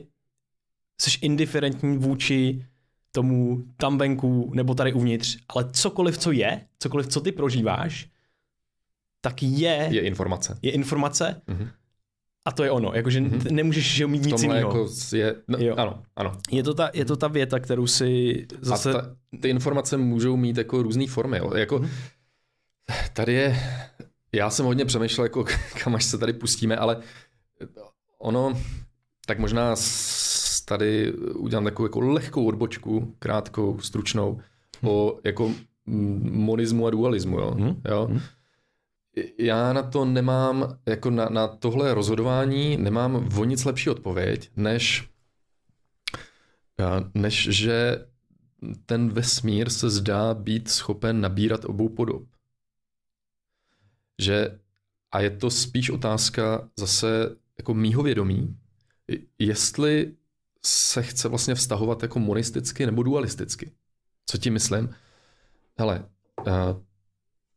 [1.02, 2.66] jsi indiferentní vůči
[3.12, 8.10] tomu tam venku nebo tady uvnitř, ale cokoliv, co je, cokoliv, co ty prožíváš,
[9.22, 10.60] tak je, Je informace.
[10.62, 11.68] je informace Mhm.
[12.46, 12.92] a to je ono.
[12.96, 13.32] Jakože Mhm.
[13.32, 13.52] mm-hmm.
[13.52, 14.70] nemůžeš že mít nic jiného.
[14.70, 15.76] jako je, no, Jo.
[15.78, 16.32] ano, ano.
[16.52, 18.90] Je, to ta, je to ta věta, kterou si zase...
[18.90, 21.38] A ta, ty informace můžou mít jako různé formy.
[21.38, 21.54] Jo.
[21.56, 21.90] Jako, Mhm.
[23.14, 23.60] tady je,
[24.34, 25.46] já jsem hodně přemýšlel, jako,
[25.84, 27.02] kam až se tady pustíme, ale
[28.20, 28.62] ono,
[29.26, 30.29] tak možná s-
[30.70, 34.42] tady udělám takovou jako lehkou odbočku, krátkou, stručnou,
[34.84, 35.54] o jako
[36.32, 37.40] monismu a dualismu.
[37.40, 37.56] Jo.
[37.58, 37.82] Mhm.
[37.90, 38.08] Jo.
[38.10, 38.20] Mhm.
[39.38, 45.10] Já na to nemám, jako na, na tohle rozhodování nemám o nic lepší odpověď, než,
[46.80, 48.06] eh, než že
[48.86, 52.24] ten vesmír se zdá být schopen nabírat obou podob.
[54.22, 54.60] Že,
[55.12, 58.58] a je to spíš otázka zase jako mýho vědomí,
[59.40, 60.14] jestli
[60.66, 63.72] se chce vlastně vztahovat jako monisticky nebo dualisticky.
[64.26, 64.96] Co tím myslím?
[65.78, 66.10] Hele,
[66.48, 66.52] eh,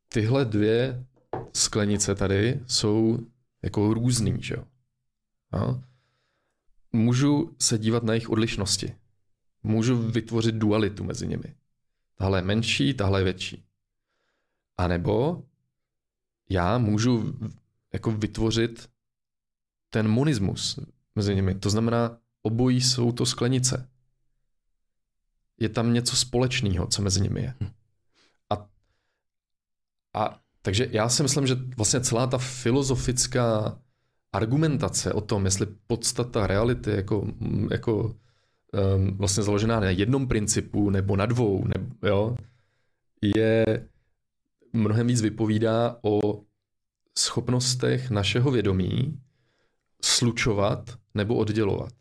[0.09, 1.07] tyhle dvě
[1.53, 3.19] sklenice tady jsou
[3.63, 4.65] jako různý, že jo?
[5.53, 5.81] A
[6.93, 8.97] můžu se dívat na jejich odlišnosti.
[9.63, 11.55] Můžu vytvořit dualitu mezi nimi.
[12.17, 13.65] Tahle je menší, tahle je větší.
[14.79, 15.43] A nebo
[16.51, 17.35] já můžu
[17.93, 18.89] jako vytvořit
[19.91, 20.79] ten monismus
[21.15, 21.55] mezi nimi.
[21.55, 23.89] To znamená, obojí jsou to sklenice.
[25.61, 27.55] Je tam něco společného, co mezi nimi je.
[28.51, 28.69] A,
[30.15, 33.79] a takže já si myslím, že vlastně celá ta filozofická
[34.33, 38.17] argumentace o tom, jestli podstata reality jako, mm, jako
[38.95, 42.37] um, vlastně založená na jednom principu nebo na dvou, nebo, jo,
[43.23, 43.89] je
[44.73, 46.43] mnohem víc vypovídá o
[47.19, 49.21] schopnostech našeho vědomí
[50.05, 51.93] slučovat nebo oddělovat.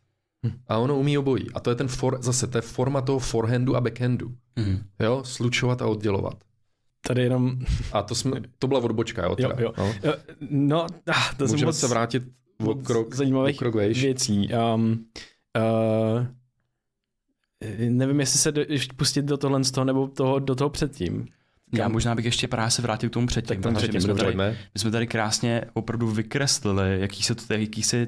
[0.46, 0.52] Hm.
[0.68, 1.52] A ono umí obojí.
[1.54, 4.36] A to je ten for, zase, to je forma toho forehandu a backhandu.
[4.56, 4.84] Mhm.
[5.00, 6.44] Jo, slučovat a oddělovat.
[7.08, 7.60] Tady jenom...
[7.92, 9.36] A to, jsme, to byla odbočka, jo?
[9.39, 9.74] Jo, Teda, jo.
[9.78, 9.94] No.
[10.04, 10.14] Jo,
[10.50, 12.24] No, ah, to Můžeme moc se vrátit
[12.66, 14.02] o krok, o zajímavých krok vejš.
[14.04, 14.50] věcí.
[14.76, 15.06] Um,
[16.18, 16.26] uh,
[17.89, 21.28] nevím, jestli se do, ještě pustit do tohle z toho, nebo toho, do toho předtím.
[21.74, 23.48] Já možná bych ještě právě se vrátil k tomu předtím.
[23.48, 27.54] Tak tam předtím, my, jsme tady, my jsme tady krásně opravdu vykreslili, jaký se to,
[27.54, 28.08] jaký se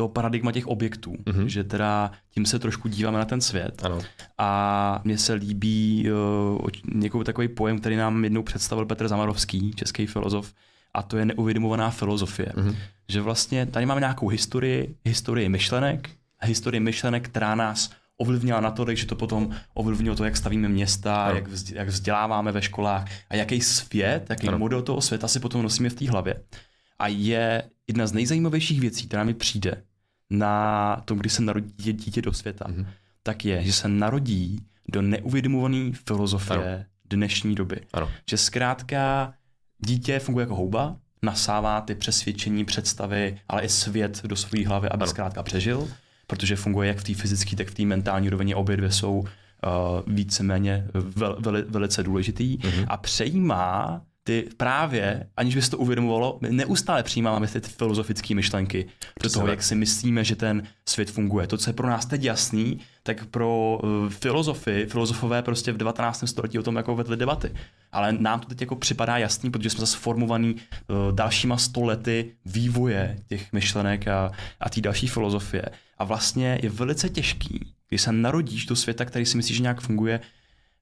[0.00, 1.48] to paradigma těch objektů, Mhm.
[1.48, 3.82] že teda tím se trošku díváme na ten svět.
[3.84, 3.98] Ano.
[4.38, 6.06] A mně se líbí
[6.60, 10.52] uh, někoho takový pojem, který nám jednou představil Petr Zamarovský, český filozof,
[10.94, 12.52] a to je neuvědomovaná filozofie.
[12.56, 12.76] Mhm.
[13.08, 16.10] Že vlastně tady máme nějakou historii, historii myšlenek,
[16.42, 21.34] historii myšlenek, která nás ovlivnila natolik, že to potom ovlivnilo to, jak stavíme města, Ano.
[21.34, 24.58] jak, vzd- jak vzděláváme ve školách a jaký svět, jaký Ano.
[24.58, 26.34] model toho světa si potom nosíme v té hlavě.
[26.98, 29.82] A je jedna z nejzajímavějších věcí, která mi přijde
[30.30, 32.86] na tom, kdy se narodí dítě- do světa, Mhm.
[33.22, 37.80] tak je, že se narodí do neuvědomované filozofie dnešní doby.
[37.92, 38.08] Ano.
[38.30, 39.32] Že zkrátka
[39.86, 45.02] dítě funguje jako houba, nasává ty přesvědčení, představy, ale i svět do své hlavy, aby
[45.02, 45.10] Ano.
[45.10, 45.88] zkrátka přežil,
[46.26, 48.56] protože funguje jak v té fyzické, tak v té mentální rovině.
[48.56, 49.26] Obě dvě jsou uh,
[50.14, 52.84] víceméně vel, veli, velice důležitý Mhm.
[52.88, 58.86] a přejímá ty právě, aniž by se to uvědomovalo, my neustále přijímáme ty filozofické myšlenky
[59.22, 61.46] do toho, jak si myslíme, že ten svět funguje.
[61.46, 66.24] To, co je pro nás teď jasný, tak pro uh, filozofy, filozofové prostě v 19.
[66.26, 67.54] století o tom jako vedli debaty.
[67.92, 73.16] Ale nám to teď jako připadá jasný, protože jsme zase formovaný uh, dalšíma stolety vývoje
[73.28, 75.64] těch myšlenek a, a té další filozofie.
[75.98, 79.80] A vlastně je velice těžký, když se narodíš do světa, který si myslíš, že nějak
[79.80, 80.20] funguje,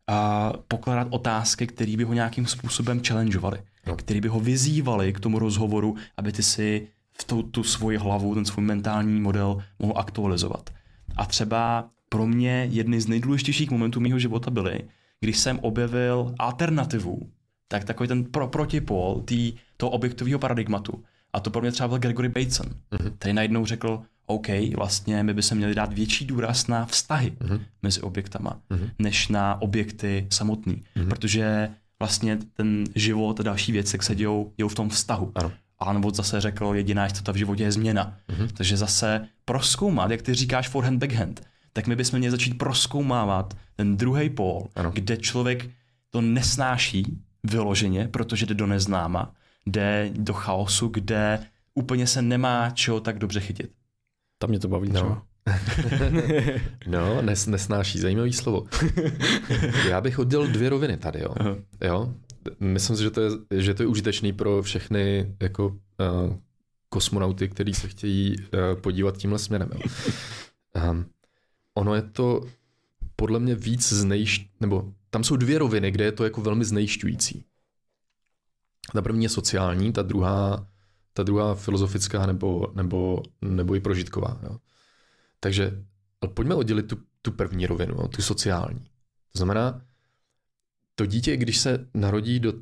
[0.08, 3.96] a pokládat otázky, které by ho nějakým způsobem challengeovaly, No.
[3.96, 6.88] které by ho vyzývaly k tomu rozhovoru, aby ty si
[7.20, 10.70] v tu, tu svoji hlavu, ten svůj mentální model mohl aktualizovat.
[11.16, 14.80] A třeba pro mě jedny z nejdůležitějších momentů mého života byly,
[15.20, 17.20] když jsem objevil alternativu,
[17.68, 21.04] tak takový ten pro, protipol tý, toho objektového paradigmatu.
[21.32, 22.66] A to pro mě třeba byl Gregory Bateson,
[23.00, 23.10] Mhm.
[23.18, 27.60] který najednou řekl, OK, vlastně my by se měli dát větší důraz na vztahy Mhm.
[27.82, 28.90] mezi objektama, Mhm.
[28.98, 30.82] než na objekty samotný.
[30.94, 31.08] Mhm.
[31.08, 35.32] Protože vlastně ten život a další věci, jak se dějou, dějou v tom vztahu.
[35.34, 35.52] Ano.
[35.78, 38.16] A nebo zase řekl, jediná jistota v životě je změna.
[38.28, 38.48] Mhm.
[38.48, 43.96] Takže zase proskoumat, jak ty říkáš forehand, backhand, tak my bychom měli začít proskoumávat ten
[43.96, 44.90] druhý pól, Ano.
[44.94, 45.70] kde člověk
[46.10, 49.32] to nesnáší vyloženě, protože jde do neznáma,
[49.66, 51.38] jde do chaosu, kde
[51.74, 53.70] úplně se nemá čeho tak dobře chytit.
[54.38, 54.94] Tam mě to baví No.
[54.94, 55.22] třeba.
[56.86, 58.66] No, nes, nesnáší, zajímavý slovo.
[59.88, 61.34] Já bych oddělil dvě roviny tady, jo.
[61.40, 61.56] Aha.
[61.84, 62.14] jo?
[62.60, 63.30] Myslím si, že to, je,
[63.62, 65.76] že to je užitečný pro všechny jako uh,
[66.88, 69.70] kosmonauty, kteří se chtějí uh, podívat tímhle směrem.
[69.74, 69.80] Jo.
[70.90, 71.06] Um,
[71.74, 72.46] ono je to
[73.16, 74.50] podle mě víc znejš...
[74.60, 77.44] nebo tam jsou dvě roviny, kde je to jako velmi znejšťující.
[78.92, 80.66] Ta první je sociální, ta druhá,
[81.22, 84.40] druhá filozofická nebo, nebo, nebo i prožitková.
[84.42, 84.58] Jo.
[85.40, 85.84] Takže
[86.34, 88.84] pojďme oddělit tu, tu první rovinu, jo, tu sociální.
[89.32, 89.82] To znamená,
[90.94, 92.52] to dítě, když se narodí do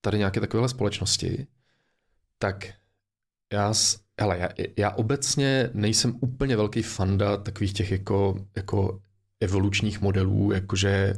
[0.00, 1.46] tady nějaké takovéhle společnosti,
[2.38, 2.72] tak
[3.52, 3.72] já,
[4.20, 9.02] hele, já, já obecně nejsem úplně velký fanda takových těch jako, jako
[9.40, 11.14] evolučních modelů, jakože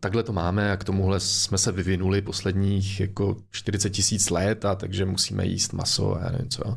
[0.00, 4.74] takhle to máme a k tomuhle jsme se vyvinuli posledních jako 40 tisíc let a
[4.74, 6.64] takže musíme jíst maso a já nevím co.
[6.64, 6.74] Uh,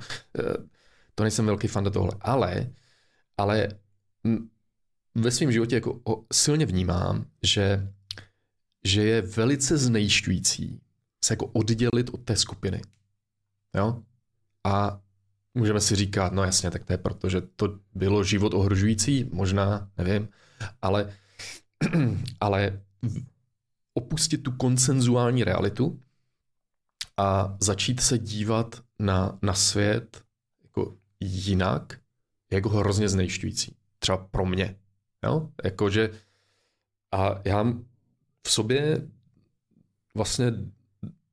[1.15, 2.69] to nejsem velký fanda tohle, ale,
[3.37, 3.67] ale
[5.15, 7.87] ve svém životě jako silně vnímám, že,
[8.83, 10.81] že je velice znejišťující
[11.23, 12.81] se jako oddělit od té skupiny.
[13.75, 14.03] Jo?
[14.63, 15.01] A
[15.53, 19.89] můžeme si říkat, no jasně, tak to je proto, že to bylo život ohrožující, možná,
[19.97, 20.29] nevím,
[20.81, 21.13] ale,
[22.39, 22.81] ale
[23.93, 25.99] opustit tu konsenzuální realitu
[27.17, 30.23] a začít se dívat na, na svět
[30.63, 31.99] jako jinak,
[32.51, 33.75] jako hrozně znejišťující.
[33.99, 34.75] Třeba pro mě.
[35.23, 35.49] Jo?
[35.63, 36.09] Jakože
[37.11, 37.63] a já
[38.43, 39.07] v sobě
[40.15, 40.53] vlastně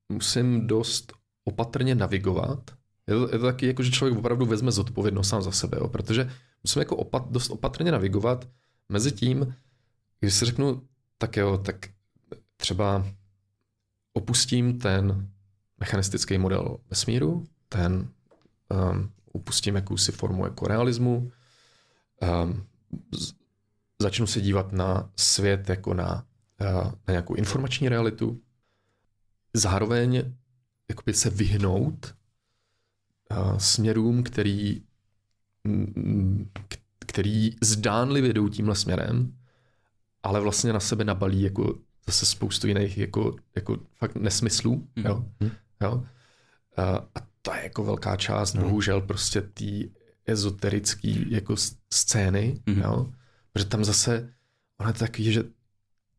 [0.09, 1.13] musím dost
[1.45, 2.71] opatrně navigovat.
[3.07, 5.89] Je to, je to taky jako, že člověk opravdu vezme zodpovědnost sám za sebe, jo?
[5.89, 6.31] protože
[6.65, 8.49] musím jako opat, dost opatrně navigovat
[8.89, 9.55] mezi tím,
[10.21, 10.89] když si řeknu,
[11.19, 11.77] tak jo, tak
[12.57, 13.07] třeba
[14.13, 15.31] opustím ten
[15.81, 18.11] mechanistický model vesmíru, ten
[18.93, 21.33] um, upustím jakousi formu jako realismu,
[22.45, 22.67] um,
[23.15, 23.33] z-
[24.03, 26.27] začnu se dívat na svět jako na,
[26.61, 28.41] uh, na nějakou informační realitu,
[29.55, 30.33] zároveň
[30.89, 32.15] jakoby se vyhnout
[33.31, 34.83] uh, směrům, který,
[36.99, 39.38] který zdánlivě jdou tímhle směrem,
[40.23, 44.89] ale vlastně na sebe nabalí jako zase spoustu jiných jako, jako fakt nesmyslů.
[44.97, 45.07] Mhm.
[45.07, 45.25] Jo?
[45.83, 45.95] Jo?
[45.95, 46.05] Uh,
[47.15, 48.63] a to je jako velká část, No.
[48.63, 49.65] bohužel prostě té
[50.27, 51.55] ezoterické jako
[51.93, 52.81] scény, Mhm.
[52.81, 53.13] jo?
[53.53, 54.33] Protože tam zase,
[54.81, 55.43] ono je takový, že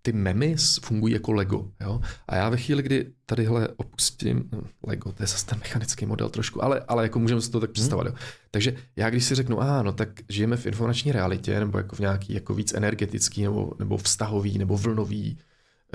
[0.01, 1.71] ty memy fungují jako Lego.
[1.81, 2.01] Jo?
[2.27, 6.29] A já ve chvíli, kdy tadyhle opustím, no, Lego, to je zase ten mechanický model
[6.29, 8.09] trošku, ale, ale jako můžeme si to tak představit.
[8.09, 8.17] Hmm.
[8.51, 11.99] Takže já když si řeknu, a no tak žijeme v informační realitě, nebo jako v
[11.99, 15.37] nějaký jako víc energetický, nebo, nebo vztahový, nebo vlnový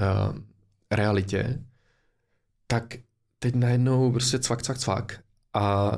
[0.01, 0.39] uh,
[0.91, 1.65] realitě,
[2.67, 2.95] tak
[3.39, 5.21] teď najednou prostě cvak, cvak, cvak
[5.55, 5.91] a,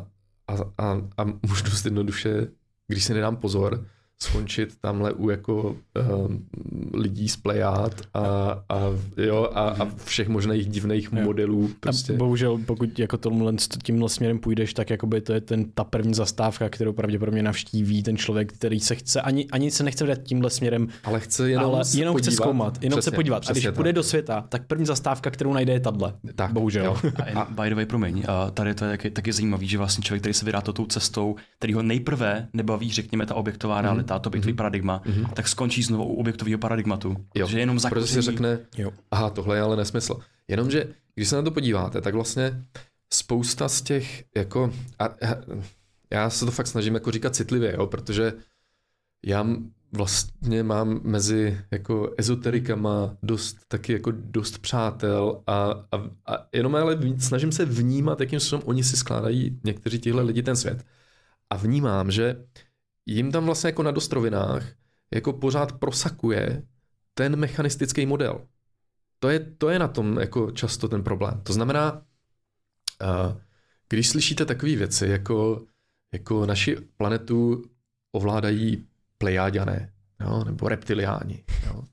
[0.48, 2.46] a, a, a můžu dost jednoduše,
[2.86, 3.86] když si nedám pozor,
[4.22, 5.76] skončit tamhle u jako
[6.26, 6.46] um,
[6.94, 8.20] lidí z Playad a,
[8.68, 8.80] a,
[9.16, 11.24] jo, a, a všech možných divných jo.
[11.24, 11.70] modelů.
[11.80, 12.12] Prostě.
[12.12, 13.52] A bohužel, pokud jako tomhle,
[13.82, 18.16] tímhle směrem půjdeš, tak jakoby to je ten, ta první zastávka, kterou pravděpodobně navštíví ten
[18.16, 21.84] člověk, který se chce, ani, ani se nechce vydat tímhle směrem, ale chce jenom, ale
[21.94, 22.32] jenom podívat.
[22.32, 23.42] chce zkoumat, jenom přesně, chce podívat.
[23.48, 23.74] A když tak.
[23.74, 26.12] půjde do světa, tak první zastávka, kterou najde, je tahle.
[26.34, 26.84] Tak, bohužel.
[26.84, 26.96] Jo.
[27.34, 30.02] A, a by the way, promiň, a tady to je taky, taky zajímavý, že vlastně
[30.02, 34.18] člověk, který se vydá tou cestou, který ho nejprve nebaví, řekněme, ta objektová realita, realita,
[34.18, 34.56] to objektový mm-hmm.
[34.56, 35.32] paradigma, mm-hmm.
[35.34, 37.16] tak skončí znovu u objektového paradigmatu.
[37.34, 37.46] Jo.
[37.46, 38.90] Že jenom Protože si řekne, jo.
[39.10, 40.18] aha, tohle je ale nesmysl.
[40.48, 40.84] Jenomže,
[41.14, 42.64] když se na to podíváte, tak vlastně
[43.12, 45.36] spousta z těch, jako, a, a,
[46.12, 48.32] já se to fakt snažím jako říkat citlivě, jo, protože
[49.26, 49.46] já
[49.92, 55.54] vlastně mám mezi jako ezoterikama dost taky jako dost přátel a,
[55.92, 55.96] a,
[56.26, 60.56] a jenom ale snažím se vnímat, jakým způsobem oni si skládají někteří tihle lidi ten
[60.56, 60.84] svět.
[61.50, 62.36] A vnímám, že
[63.06, 64.64] jim tam vlastně jako na dostrovinách
[65.14, 66.62] jako pořád prosakuje
[67.14, 68.40] ten mechanistický model.
[69.18, 71.40] To je, to je na tom jako často ten problém.
[71.42, 72.02] To znamená,
[73.88, 75.64] když slyšíte takové věci, jako,
[76.12, 77.64] jako naši planetu
[78.12, 78.86] ovládají
[79.18, 81.84] plejáďané, jo, nebo reptiliáni, jo,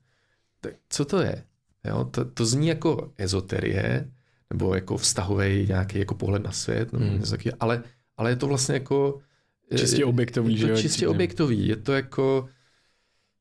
[0.60, 1.44] tak co to je?
[1.84, 4.10] Jo, to, to zní jako ezoterie,
[4.50, 7.22] nebo jako vztahový nějaký jako pohled na svět, nebo hmm.
[7.22, 7.82] taky, ale,
[8.16, 9.20] ale je to vlastně jako
[9.78, 11.68] Čistě objektový, je to že čistě objektový.
[11.68, 12.48] Je to jako...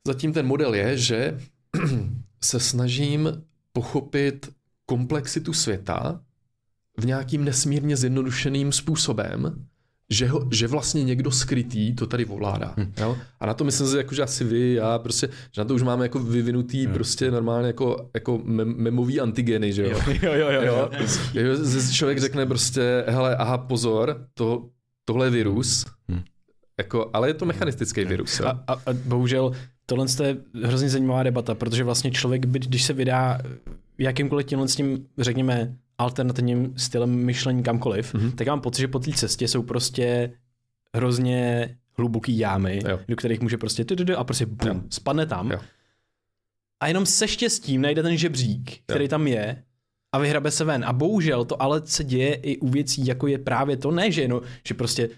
[0.08, 1.40] Zatím ten model je, že
[2.44, 4.50] se snažím pochopit
[4.86, 6.22] komplexitu světa
[6.98, 9.66] v nějakým nesmírně zjednodušeným způsobem,
[10.10, 12.74] že, ho, že vlastně někdo skrytý to tady ovládá.
[12.78, 12.94] Hm.
[12.98, 13.18] Jo?
[13.40, 15.84] A na to myslím si, jako, že asi vy, já prostě, že na to už
[15.84, 16.94] máme jako vyvinutý hm.
[16.94, 20.00] prostě normálně jako, jako mem, memový antigeny, že jo?
[20.22, 20.62] Jo, jo, jo.
[20.62, 20.90] jo.
[21.34, 21.58] jo.
[21.92, 24.70] Člověk řekne prostě, hele, aha, pozor, to,
[25.06, 26.24] tohle je virus, hmm.
[26.78, 28.40] jako, ale je to mechanistický virus.
[28.40, 29.52] A, a, a bohužel
[29.86, 33.40] tohle je hrozně zajímavá debata, protože vlastně člověk, když se vydá
[33.98, 38.36] jakýmkoliv tímhle s tím, řekněme, alternativním stylem myšlení kamkoliv, mm-hmm.
[38.36, 40.34] tak mám pocit, že po té cestě jsou prostě
[40.96, 43.00] hrozně hluboký jámy, jo.
[43.08, 43.86] do kterých může prostě
[44.18, 45.52] a prostě bum, spadne tam.
[45.52, 45.60] Jo.
[46.80, 49.10] A jenom se štěstím najde ten žebřík, který jo.
[49.10, 49.64] tam je
[50.14, 50.86] a vyhrabe se ven.
[50.86, 54.22] A bohužel to ale se děje i u věcí, jako je právě to, ne, že,
[54.22, 55.10] jenom, že prostě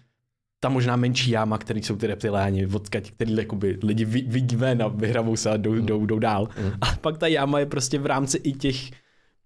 [0.60, 4.88] ta možná menší jáma, který jsou ty reptiláni, odkaď, který jakoby, lidi vidí ven a
[4.88, 5.86] vyhrabou se a jdou, mm.
[5.86, 6.50] jdou, jdou dál.
[6.64, 6.72] Mm.
[6.82, 8.76] A pak ta jáma je prostě v rámci i těch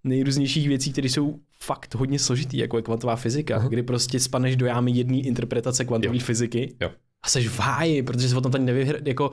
[0.03, 3.67] nejrůznějších věcí, které jsou fakt hodně složitý, jako je kvantová fyzika, mm.
[3.67, 6.91] kdy prostě spaneš do jámy jedné interpretace kvantové fyziky jo.
[7.23, 9.31] a seš v háji, protože se o tom tady nevyhra, jako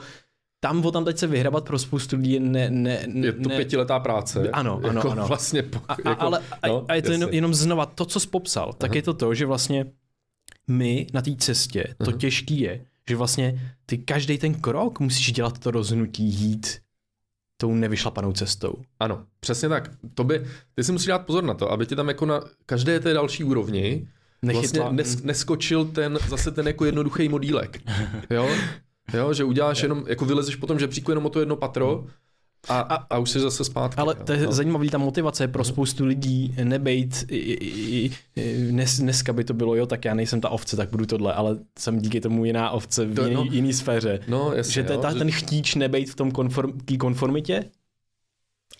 [0.68, 4.00] tam o tam teď se vyhrabat pro spoustu lidí ne, ne, ne, Je to pětiletá
[4.00, 4.50] práce.
[4.50, 5.26] Ano, ano, jako ano.
[5.26, 8.28] Vlastně po, a, jako, ale no, a je to jenom, jenom znova to, co jsi
[8.28, 8.96] popsal, tak Aha.
[8.96, 9.86] je to to, že vlastně
[10.68, 12.18] my na té cestě, to Aha.
[12.18, 16.78] těžký je, že vlastně ty každý ten krok musíš dělat to rozhodnutí jít
[17.56, 18.74] tou nevyšlapanou cestou.
[19.00, 19.90] Ano, přesně tak.
[20.14, 23.00] To by, ty si musíš dát pozor na to, aby ti tam jako na každé
[23.00, 24.08] té další úrovni
[24.52, 27.82] vlastně nes, neskočil ten, zase ten jako jednoduchý modílek.
[28.30, 28.48] Jo?
[29.12, 32.06] Jo, že uděláš jenom, jako vylezeš potom žebříku jenom o to jedno patro
[32.68, 33.98] a, a, a už jsi zase zpátky.
[33.98, 34.52] Ale to je no.
[34.52, 39.74] zajímavý, ta motivace pro spoustu lidí nebejt, i, i, i, dnes, dneska by to bylo,
[39.74, 43.06] jo, tak já nejsem ta ovce, tak budu tohle, ale jsem díky tomu jiná ovce
[43.06, 44.20] v to, jiný, no, jiný sféře.
[44.28, 45.18] No, jasně, že jo, ta, že...
[45.18, 47.64] ten chtíč nebejt v tom konform, konformitě,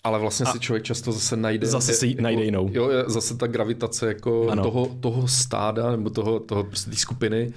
[0.03, 1.67] ale vlastně a si člověk často zase najde...
[1.67, 2.69] Zase si jako, najde jinou.
[2.73, 7.53] Jo, zase ta gravitace jako toho, toho stáda nebo toho, toho prostě skupiny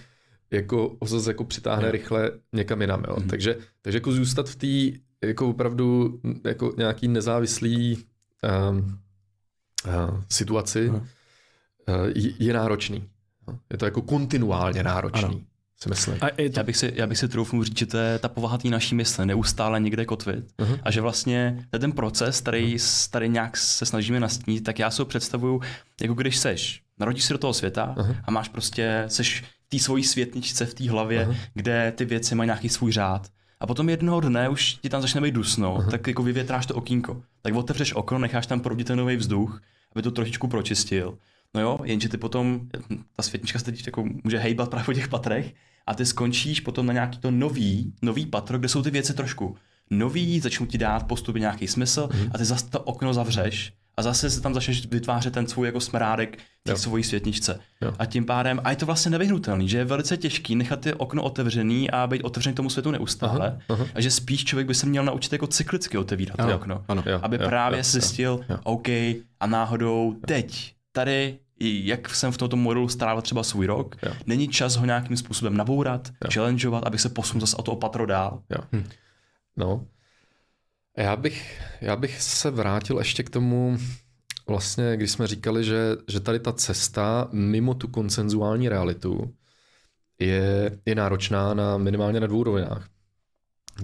[0.51, 1.93] jako ho zase jako přitáhne jo.
[1.93, 3.05] rychle někam jinam.
[3.09, 3.17] Jo.
[3.21, 3.29] Mm.
[3.29, 4.99] Takže, takže jako zůstat v té
[5.29, 8.05] jako opravdu jako nějaký nezávislý
[8.71, 8.99] um,
[9.87, 11.01] uh, situaci uh,
[12.15, 13.09] je, je náročný.
[13.73, 15.25] Je to jako kontinuálně náročný.
[15.25, 15.41] Ano.
[15.83, 16.17] Si myslím.
[16.21, 16.43] A to...
[16.57, 18.95] já, bych si, já bych si troufnul říct, že to je ta povaha té naší
[18.95, 20.45] mysle, neustále někde kotvit.
[20.59, 20.81] Uh-huh.
[20.83, 23.11] A že vlastně ten proces, který uh-huh.
[23.11, 25.61] tady nějak se snažíme nastínit, tak já si ho představuju,
[26.01, 28.17] jako když seš, narodíš se do toho světa uh-huh.
[28.25, 31.37] a máš prostě, seš té svojí světničce v té hlavě, uh-huh.
[31.55, 33.29] kde ty věci mají nějaký svůj řád.
[33.61, 35.91] A potom jednoho dne už ti tam začne být dusno, uh-huh.
[35.91, 37.23] tak jako vyvětráš to okýnko.
[37.43, 39.63] Tak otevřeš okno, necháš tam proudit ten nový vzduch,
[39.93, 41.19] aby to trošičku pročistil.
[41.55, 42.61] No jo, jenže ty potom,
[43.17, 45.55] ta světnička se teď jako může hejbat právě po těch patrech
[45.87, 49.57] a ty skončíš potom na nějaký to nový, nový patro, kde jsou ty věci trošku
[49.91, 54.31] nový, začnou ti dát postupně nějaký smysl a ty zase to okno zavřeš a zase
[54.31, 57.61] se tam začneš vytvářet ten svůj jako smrádek té svojí světničce.
[57.81, 57.93] Jo.
[57.99, 61.23] A tím pádem, a je to vlastně nevyhnutelný, že je velice těžký nechat ty okno
[61.23, 63.47] otevřený a být otevřený tomu světu neustále.
[63.49, 63.87] Aha, aha.
[63.95, 66.85] A že spíš člověk by se měl naučit jako cyklicky otevírat to Ano, okno.
[66.89, 67.03] ano.
[67.07, 68.59] Jo, aby jo, právě jo, zjistil, jo.
[68.65, 68.89] OK,
[69.41, 74.13] a náhodou teď, tady, i jak jsem v tomto modelu strávil třeba svůj rok, Jo.
[74.27, 78.43] není čas ho nějakým způsobem nabourat, challengeovat, abych se posunul zase o to opatro dál.
[78.51, 78.81] Jo.
[79.57, 79.85] No.
[81.01, 83.79] Já bych, já bych se vrátil ještě k tomu,
[84.47, 89.35] vlastně, když jsme říkali, že, že tady ta cesta mimo tu konsenzuální realitu
[90.19, 92.89] je, je náročná na minimálně na dvou rovinách.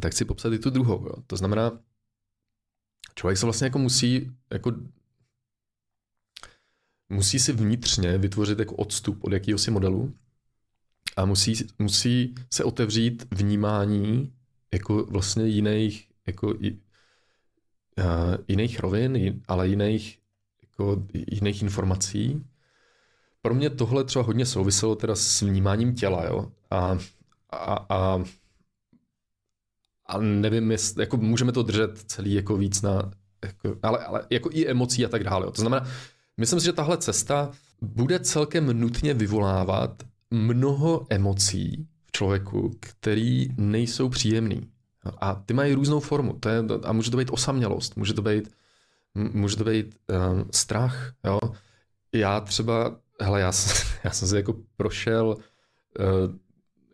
[0.01, 1.07] Tak chci popsat i tu druhou.
[1.07, 1.15] Jo.
[1.27, 1.79] To znamená,
[3.15, 4.73] člověk se vlastně jako musí jako
[7.09, 10.15] musí si vnitřně vytvořit jako odstup od jakýhosi modelu
[11.17, 14.33] a musí, musí se otevřít vnímání
[14.73, 16.55] jako vlastně jiných, jako
[18.49, 20.19] jiných rovin, ale jiných,
[20.63, 22.45] jako jiných informací.
[23.43, 26.53] Pro mě tohle třeba hodně souviselo teda s vnímáním těla, jo.
[26.71, 26.99] A,
[27.51, 28.25] a, a,
[30.07, 33.11] a nevím, jestli, jako můžeme to držet celý jako víc na,
[33.45, 35.47] jako, ale, ale jako i emocí a tak dále.
[35.47, 35.51] Jo.
[35.51, 35.87] To znamená,
[36.37, 44.09] myslím si, že tahle cesta bude celkem nutně vyvolávat mnoho emocí v člověku, který nejsou
[44.09, 44.69] příjemný.
[45.19, 46.33] A ty mají různou formu.
[46.33, 48.51] To je, a může to být osamělost, může to být,
[49.15, 51.15] může to být um, strach.
[51.25, 51.39] Jo?
[52.13, 53.53] Já třeba, hele, já,
[54.05, 55.37] já jsem se jako prošel
[55.99, 56.35] uh,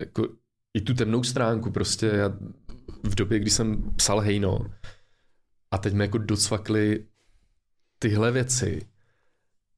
[0.01, 0.29] jako
[0.75, 2.29] i tu temnou stránku prostě já,
[3.03, 4.59] v době, kdy jsem psal Hejno
[5.71, 7.07] a teď mi jako docvakly
[7.99, 8.87] tyhle věci,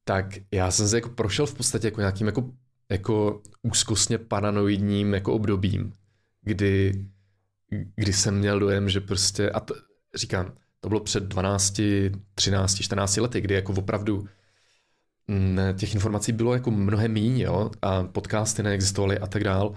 [0.03, 2.51] tak já jsem se jako prošel v podstatě jako nějakým jako,
[2.89, 5.93] jako úzkostně paranoidním jako obdobím,
[6.41, 7.05] kdy,
[7.95, 9.75] kdy jsem měl dojem, že prostě, a to,
[10.15, 11.81] říkám, to bylo před 12,
[12.35, 14.27] 13, 14 lety, kdy jako opravdu
[15.27, 19.75] mm, těch informací bylo jako mnohem míň, jo, a podcasty neexistovaly a tak dál.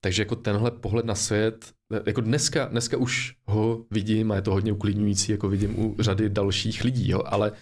[0.00, 1.72] Takže jako tenhle pohled na svět,
[2.06, 6.28] jako dneska, dneska už ho vidím a je to hodně uklidňující, jako vidím u řady
[6.28, 7.52] dalších lidí, jo, ale,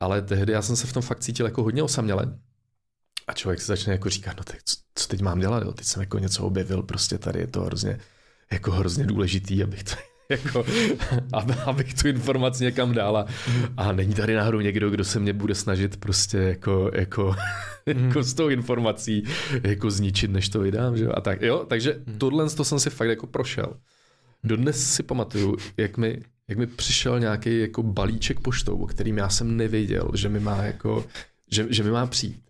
[0.00, 2.38] ale tehdy já jsem se v tom fakt cítil jako hodně osaměle.
[3.26, 5.72] A člověk se začne jako říkat, no tak co, co teď mám dělat, jo?
[5.72, 7.98] teď jsem jako něco objevil, prostě tady je to hrozně,
[8.52, 9.94] jako hrozně důležitý, abych to,
[10.28, 10.64] jako,
[11.32, 13.26] aby, abych tu informaci někam dala.
[13.76, 17.36] A není tady náhodou někdo, kdo se mě bude snažit prostě jako, jako,
[17.86, 19.24] jako s tou informací
[19.62, 21.12] jako zničit, než to vydám, že jo?
[21.14, 23.76] A tak, jo, takže tohle to jsem si fakt jako prošel.
[24.44, 29.28] Dodnes si pamatuju, jak mi, jak mi přišel nějaký jako balíček poštou, o kterým já
[29.28, 31.06] jsem nevěděl, že mi má jako,
[31.50, 32.42] že, že mi má přijít.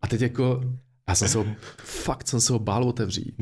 [0.00, 0.60] A teď jako,
[1.08, 1.46] já jsem se ho,
[1.78, 3.34] fakt jsem se ho bál otevřít.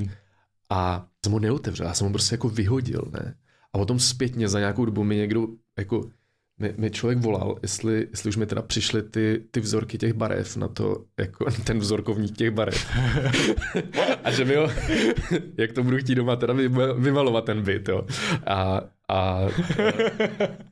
[0.70, 3.34] A jsem ho neotevřel, já jsem ho prostě jako vyhodil, ne?
[3.72, 5.46] A potom zpětně za nějakou dobu mi někdo,
[5.78, 6.10] jako,
[6.58, 10.56] mi, mi člověk volal, jestli, jestli už mi teda přišly ty, ty vzorky těch barev
[10.56, 12.86] na to, jako ten vzorkovník těch barev.
[14.24, 14.68] a že mi ho,
[15.58, 18.06] jak to budu chtít doma teda vyma- vymalovat ten byt, jo.
[18.46, 19.40] A, a,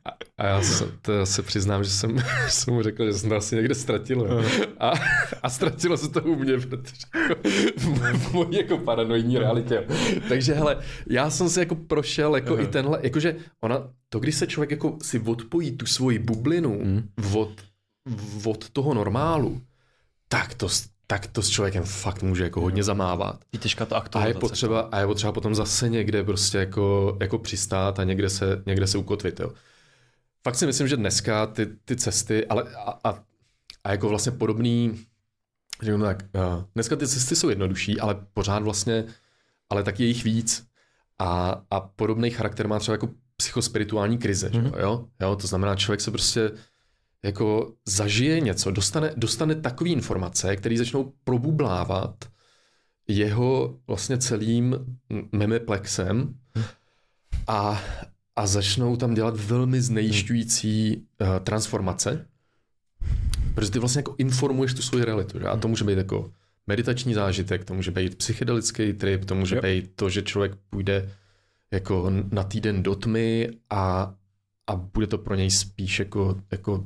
[0.41, 2.15] a já se, to se přiznám, že jsem,
[2.49, 4.43] jsem mu řekl, že jsem to asi někde ztratil.
[4.79, 4.91] A,
[5.43, 6.93] a ztratilo se to u mě, protože
[7.29, 7.41] jako,
[8.17, 9.87] v mojí jako paranoidní realitě.
[10.29, 10.77] Takže hele,
[11.09, 14.97] já jsem se jako prošel jako i tenhle, jakože ona, to když se člověk jako
[15.01, 17.09] si odpojí tu svoji bublinu Hmm.
[17.33, 17.51] od,
[18.45, 19.61] od toho normálu,
[20.27, 23.39] tak to, s- tak to s člověkem fakt může jako hodně zamávat.
[23.53, 24.39] Je těžká to A je aktualizace.
[24.39, 28.87] potřeba, a je potřeba potom zase někde prostě jako, jako přistát a někde se, někde
[28.87, 29.39] se ukotvit.
[29.39, 29.51] Jo.
[30.43, 33.23] Fakt si myslím, že dneska ty, ty cesty, ale a, a,
[33.83, 35.05] a jako vlastně podobný,
[35.81, 39.05] řeknu tak, uh, dneska ty cesty jsou jednodušší, ale pořád vlastně,
[39.69, 40.67] ale taky je jich víc.
[41.19, 44.79] A, a podobný charakter má třeba jako psychospirituální krize, mm-hmm.
[44.79, 45.07] jo?
[45.21, 45.35] jo?
[45.35, 46.51] To znamená, člověk se prostě
[47.23, 52.25] jako zažije něco, dostane, dostane takové informace, které začnou probublávat
[53.07, 54.75] jeho vlastně celým
[55.31, 56.33] memeplexem
[57.47, 57.81] a,
[58.35, 62.25] a začnou tam dělat velmi znejišťující uh, transformace,
[63.55, 65.39] protože ty vlastně jako informuješ tu svoji realitu.
[65.39, 65.45] Že?
[65.45, 66.31] A to může být jako
[66.67, 69.61] meditační zážitek, to může být psychedelický trip, to může Jo.
[69.61, 71.09] být to, že člověk půjde
[71.71, 74.13] jako na týden do tmy a,
[74.67, 76.85] a bude to pro něj spíš jako, jako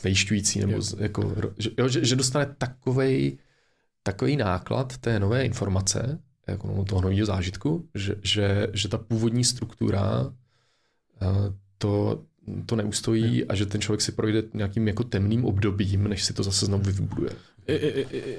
[0.00, 0.82] znejišťující, nebo Jo.
[0.82, 3.38] z, jako, že, jo, že, že dostane takovej,
[4.02, 9.44] takový náklad té nové informace, jako no, toho nového zážitku, že, že, že ta původní
[9.44, 10.32] struktura
[11.78, 12.22] to,
[12.66, 16.42] to neustojí a že ten člověk si projde nějakým jako temným obdobím, než si to
[16.42, 17.30] zase znovu vybuduje.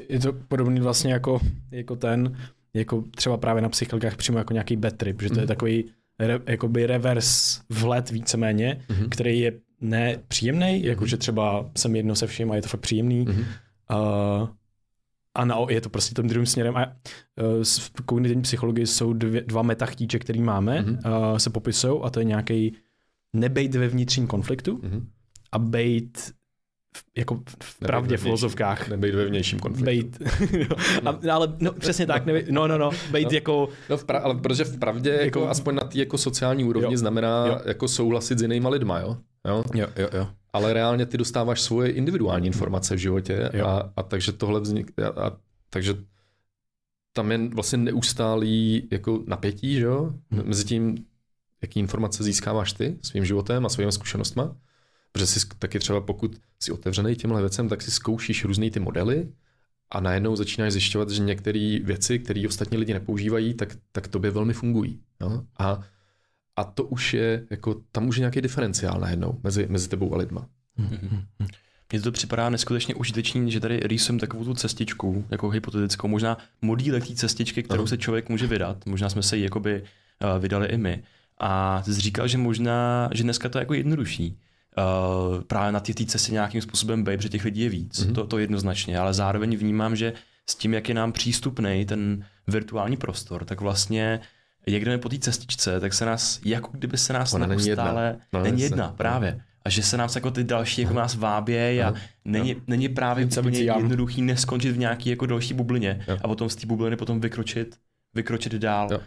[0.09, 1.39] Je, to podobný vlastně jako,
[1.71, 2.37] jako ten,
[2.73, 5.47] jako třeba právě na psychologách přímo jako nějaký bad trip, že to je Mhm.
[5.47, 5.85] takový
[6.19, 9.09] re, jakoby reverse vhled víceméně, Mhm.
[9.09, 13.25] který je nepříjemný, jakože třeba jsem jedno se vším a je to fakt příjemný.
[13.29, 13.39] Mhm.
[13.39, 14.49] Uh,
[15.35, 16.77] a na, je to prostě tím druhým směrem.
[16.77, 20.93] A uh, v kognitivní psychologii jsou dvě, dva metachtíče, který máme, Mhm.
[21.31, 22.75] uh, se popisují a to je nějaký
[23.33, 25.07] nebejt ve vnitřním konfliktu Mhm.
[25.51, 26.33] a bejt
[27.17, 28.89] jako v- pravdě v filozofkách.
[28.89, 29.85] Nebejt ve vnějším konfliktu.
[29.85, 30.17] Bejt.
[31.05, 33.35] a, ale no, přesně tak, nebejt, no, no, no, bejt No.
[33.35, 36.63] jako, No, v pra- ale protože v pravdě, jako, Jako- aspoň na té jako sociální
[36.63, 36.97] úrovni, Jo.
[36.97, 37.59] znamená Jo.
[37.65, 39.17] jako souhlasit s jinýma lidma, jo?
[39.47, 39.63] jo?
[39.75, 40.27] jo, jo, jo.
[40.53, 43.65] Ale reálně ty dostáváš svoje individuální informace v životě Jo.
[43.65, 45.31] a, a takže tohle vznik, a, a,
[45.69, 45.95] takže
[47.13, 50.13] tam je vlastně neustálý jako napětí, že jo?
[50.31, 50.43] Hmm.
[50.47, 50.97] Mezi tím,
[51.61, 54.55] jaký informace získáváš ty svým životem a svými zkušenostma.
[55.11, 59.27] Protože si taky třeba pokud jsi otevřený těmhle věcem, tak si zkoušíš různý ty modely
[59.91, 64.53] a najednou začínáš zjišťovat, že některé věci, které ostatní lidi nepoužívají, tak, tak tobě velmi
[64.53, 64.99] fungují.
[65.21, 65.43] Jo?
[65.59, 65.81] A,
[66.55, 70.17] a to už je, jako, tam už je nějaký diferenciál najednou mezi, mezi tebou a
[70.17, 70.47] lidma.
[71.91, 77.07] Mně to připadá neskutečně užitečný, že tady rýsujeme takovou tu cestičku, jako hypotetickou, možná modílek
[77.07, 77.87] té cestičky, kterou Aha.
[77.87, 78.85] se člověk může vydat.
[78.85, 81.03] Možná jsme se ji jakoby uh, vydali i my.
[81.37, 84.37] A ty jsi říkal, že možná, že dneska to je jako jednodušší.
[84.77, 88.09] Uh, právě na té té cestě nějakým způsobem být, protože těch lidí je víc, Mhm.
[88.09, 88.15] mm-hmm.
[88.15, 90.13] to, to jednoznačně, ale zároveň vnímám, že
[90.49, 94.19] s tím, jak je nám přístupný ten virtuální prostor, tak vlastně
[94.67, 98.05] jak jdeme po té cestičce, tak se nás, jako kdyby se nás Ona není neustále,
[98.07, 98.19] jedna.
[98.33, 99.41] No, není jedna, právě.
[99.65, 101.97] A že se nás jako ty další jako nás vábějí a Aha.
[102.25, 106.17] není, není právě úplně jednoduchý neskončit v nějaký jako další bublině Jo.
[106.23, 107.75] a potom z té bubliny potom vykročit,
[108.13, 108.87] vykročit dál.
[108.91, 108.99] Jo.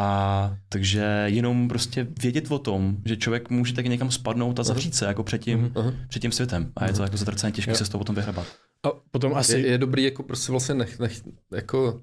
[0.00, 4.94] A takže jenom prostě vědět o tom, že člověk může tak někam spadnout a zavřít
[4.94, 5.92] se jako před tím, Aha.
[6.08, 6.72] před tím světem.
[6.76, 7.76] A je to jako zatraceně těžké Jo.
[7.76, 8.46] se z toho potom vyhrabat.
[8.82, 9.52] A potom asi...
[9.52, 11.22] Je, je dobrý jako prostě vlastně nech, nech,
[11.52, 12.02] jako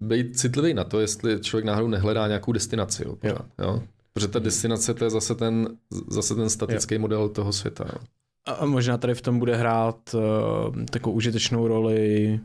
[0.00, 3.02] být citlivý na to, jestli člověk náhodou nehledá nějakou destinaci.
[3.06, 3.82] Jo, pořád, jo.
[4.12, 5.68] Protože ta destinace to je zase ten,
[6.08, 7.84] zase ten statický model toho světa.
[7.92, 7.98] Jo.
[8.46, 12.40] A možná tady v tom bude hrát uh, takovou užitečnou roli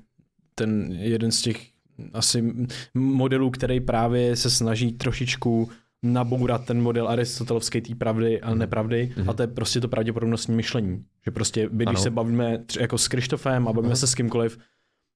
[0.56, 1.75] ten jeden z těch
[2.14, 5.70] asi m- modelů, který právě se snaží trošičku
[6.04, 9.30] nabourat ten model aristotelovské té pravdy a nepravdy Mhm.
[9.30, 11.04] a to je prostě to pravděpodobnostní myšlení.
[11.26, 11.98] Že prostě, my, když Ano.
[12.04, 13.96] se bavíme tři, jako s Krištofem a bavíme Aha.
[13.96, 14.58] se s kýmkoliv,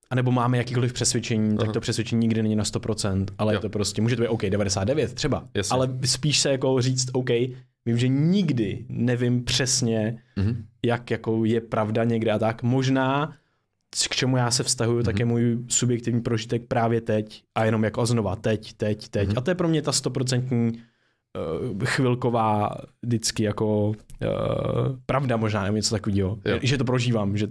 [0.10, 1.74] anebo máme jakýkoliv přesvědčení, tak Aha.
[1.74, 3.58] to přesvědčení nikdy není na 100%, ale Jo.
[3.58, 5.74] je to prostě, může to být OK, 99 třeba, Jasně.
[5.76, 7.30] ale spíš se jako říct OK,
[7.86, 10.66] vím, že nikdy nevím přesně, Mhm.
[10.86, 12.64] jak jako je pravda někde a tak.
[12.64, 13.34] Možná
[14.10, 15.06] k čemu já se vztahuju, mm-hmm.
[15.06, 19.30] tak je můj subjektivní prožitek právě teď a jenom jako znova teď, teď, teď.
[19.30, 19.38] Mm-hmm.
[19.38, 20.72] A to je pro mě ta stoprocentní
[21.72, 23.96] uh, chvilková vždycky jako uh,
[25.06, 26.40] pravda možná, nebo něco takového.
[26.62, 27.48] Že to prožívám, že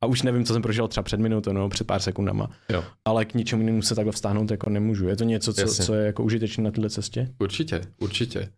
[0.00, 2.50] a už nevím, co jsem prožil třeba před minutou nebo před pár sekundama.
[2.68, 2.84] Jo.
[3.04, 5.08] Ale k ničemu jinému se takhle vztáhnout jako nemůžu.
[5.08, 5.84] Je to něco, co, Jasně.
[5.84, 7.28] co je jako užitečné na této cestě?
[7.38, 8.48] Určitě, určitě.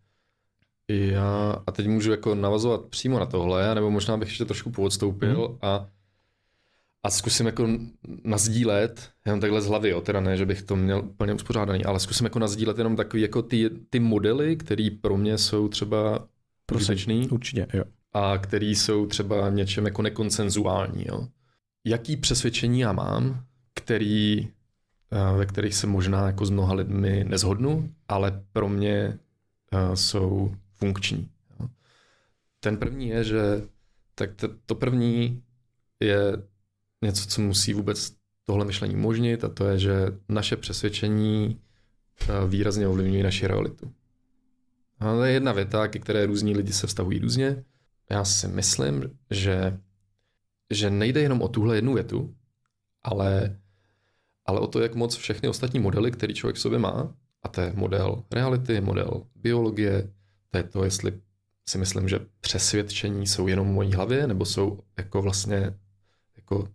[0.89, 5.47] Já, a teď můžu jako navazovat přímo na tohle, nebo možná bych ještě trošku poodstoupil
[5.47, 5.57] Mhm.
[5.61, 5.87] a,
[7.07, 7.67] a zkusím jako
[8.23, 11.99] nazdílet, jenom takhle z hlavy, jo, teda ne, že bych to měl úplně uspořádaný, ale
[11.99, 16.27] zkusím jako nazdílet jenom takový jako ty, ty modely, které pro mě jsou třeba
[16.65, 16.83] Prosím.
[16.83, 17.83] užitečný Určitě, jo.
[18.13, 21.05] a který jsou třeba něčem jako nekonsenzuální.
[21.07, 21.27] Jo.
[21.85, 23.43] Jaký přesvědčení já mám,
[23.73, 24.47] který,
[25.11, 29.19] eh, ve kterých se možná jako s mnoha lidmi nezhodnu, ale pro mě
[29.71, 31.29] eh, jsou funkční.
[31.59, 31.67] Jo.
[32.59, 33.61] Ten první je, že
[34.15, 35.43] tak to, to první
[35.99, 36.21] je
[37.01, 38.11] něco, co musí vůbec
[38.45, 41.59] tohle myšlení umožnit a to je, že naše přesvědčení
[42.21, 43.91] eh, výrazně ovlivňují naši realitu.
[44.99, 47.63] A to je jedna věta, ke které různí lidi se vztahují různě.
[48.09, 49.77] Já si myslím, že,
[50.73, 52.35] že nejde jenom o tuhle jednu větu,
[53.03, 53.57] ale,
[54.45, 57.13] ale o to, jak moc všechny ostatní modely, který člověk v sobě má,
[57.43, 60.13] a to je model reality, model biologie,
[60.49, 61.21] to je to, jestli
[61.69, 65.73] si myslím, že přesvědčení jsou jenom v mojí hlavě, nebo jsou jako vlastně
[66.37, 66.67] jako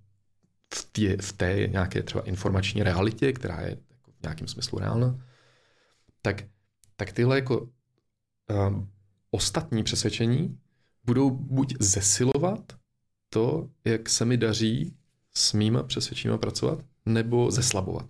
[0.75, 5.19] v té, v té nějaké třeba informační realitě, která je jako v nějakém smyslu reálná,
[6.23, 6.45] tak,
[6.97, 7.61] tak tyhle jako
[8.69, 8.91] um,
[9.31, 10.59] ostatní přesvědčení
[11.05, 12.73] budou buď zesilovat
[13.29, 14.97] to, jak se mi daří
[15.35, 18.07] s mýma přesvědčeníma pracovat, nebo zeslabovat.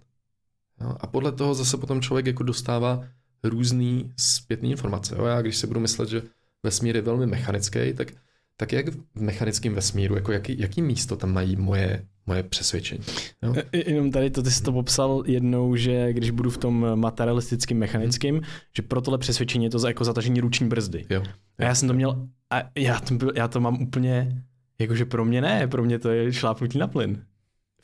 [0.81, 0.97] Jo?
[1.01, 3.09] A podle toho zase potom člověk jako dostává
[3.43, 5.17] různý zpětné informace.
[5.19, 5.25] Jo?
[5.25, 6.23] Já když si budu myslet, že
[6.63, 8.09] vesmír je velmi mechanický, tak,
[8.57, 13.01] tak jak v mechanickém vesmíru, jako jaký, jaký místo tam mají moje, moje přesvědčení?
[13.43, 13.55] Jo?
[13.73, 17.79] E- Jenom tady to, ty jsi to popsal jednou, že když budu v tom materialistickým,
[17.79, 18.45] mechanickým, Mhm.
[18.77, 21.07] že pro tohle přesvědčení je to za- jako zatažení ruční brzdy.
[21.11, 21.23] Jo.
[21.59, 24.43] A já jsem to měl, a já to, byl, já to mám úplně,
[24.79, 27.23] jakože pro mě ne, pro mě to je šlápnutí na plyn.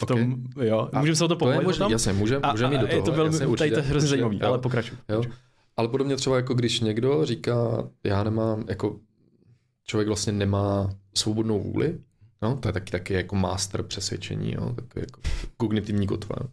[0.02, 1.92] V tom, jo, A můžeme se o to možné, tom?
[1.92, 2.98] jasně, můžeme můžeme jít do toho.
[2.98, 4.46] je to velmi, jasně, tady to je určitě, hrozně určitě, zajímavý, jo.
[4.48, 4.98] ale pokračuj.
[5.08, 5.22] Jo.
[5.76, 8.96] ale podobně třeba jako když někdo říká, já nemám, jako
[9.88, 11.98] člověk vlastně nemá svobodnou vůli,
[12.42, 15.20] no, to je taky, taky jako master přesvědčení, jo, takový jako
[15.56, 16.48] kognitivní kotva, jo.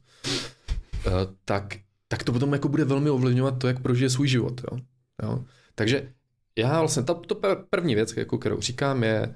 [1.07, 1.14] Uh,
[1.45, 1.76] tak,
[2.07, 4.62] tak to potom jako bude velmi ovlivňovat to, jak prožije svůj život.
[4.72, 4.80] Jo.
[5.24, 5.45] Jo.
[5.76, 6.14] Takže
[6.56, 7.36] já vlastně, ta, to
[7.70, 9.36] první věc, jako, kterou říkám, je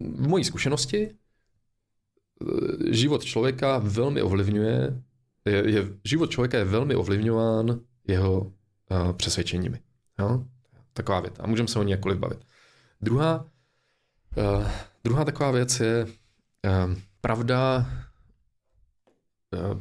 [0.00, 5.02] v mojí zkušenosti eh, život člověka velmi ovlivňuje,
[5.44, 9.80] je, je, život člověka je velmi ovlivňován jeho uh, přesvědčeními.
[10.18, 10.44] Jo?
[10.92, 11.34] Taková věc.
[11.40, 12.46] A můžeme se o ní jakkoliv bavit.
[13.00, 13.50] Druhá,
[14.36, 14.68] uh,
[15.04, 17.86] druhá taková věc je uh, pravda,
[19.72, 19.80] uh,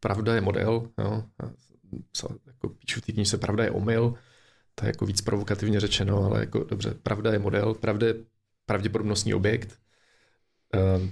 [0.00, 0.88] pravda je model.
[0.98, 1.24] Jo?
[2.12, 4.14] Co, jako píšu v té pravda je omyl.
[4.74, 8.14] To je jako víc provokativně řečeno, ale jako dobře, pravda je model, pravda je
[8.66, 9.78] pravděpodobnostní objekt.
[10.74, 11.08] Uh,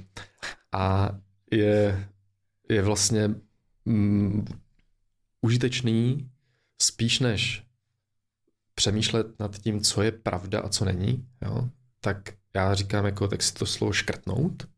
[0.72, 1.10] a
[1.52, 2.08] je,
[2.68, 3.34] je vlastně
[3.84, 4.44] mm,
[5.40, 6.30] užitečný
[6.82, 7.69] spíš než
[8.80, 11.68] přemýšlet nad tím, co je pravda a co není, jo,
[12.00, 14.68] tak já říkám, jako, tak si to slovo škrtnout,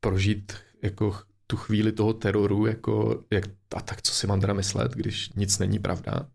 [0.00, 0.52] prožít
[0.82, 3.44] jako tu chvíli toho teroru, jako, jak,
[3.76, 6.28] a tak co si mám teda myslet, když nic není pravda.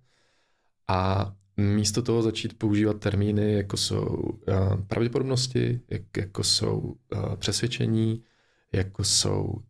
[0.87, 8.23] A místo toho začít používat termíny, jako jsou uh, pravděpodobnosti, jak, jako jsou uh, přesvědčení,
[8.71, 9.61] jako jsou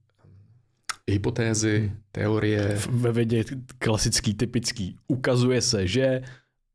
[1.09, 1.97] hypotézy, hmm.
[2.11, 2.79] teorie.
[2.89, 3.43] Ve vědě
[3.77, 4.95] klasický, typický.
[5.07, 6.21] Ukazuje se, že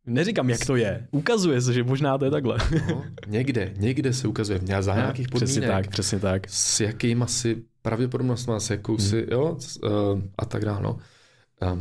[0.06, 1.06] Neříkám, jak to je.
[1.11, 2.59] Ukazuje se, že možná to je takhle.
[2.89, 5.51] No, někde, někde se ukazuje, v za nějakých podmínek.
[5.51, 6.43] Přesně tak, přesně tak.
[6.48, 9.28] S jakým asi pravděpodobnostmi, s jakou si, hmm.
[9.31, 10.98] jo, uh, a tak dále, no.
[11.62, 11.78] Uh,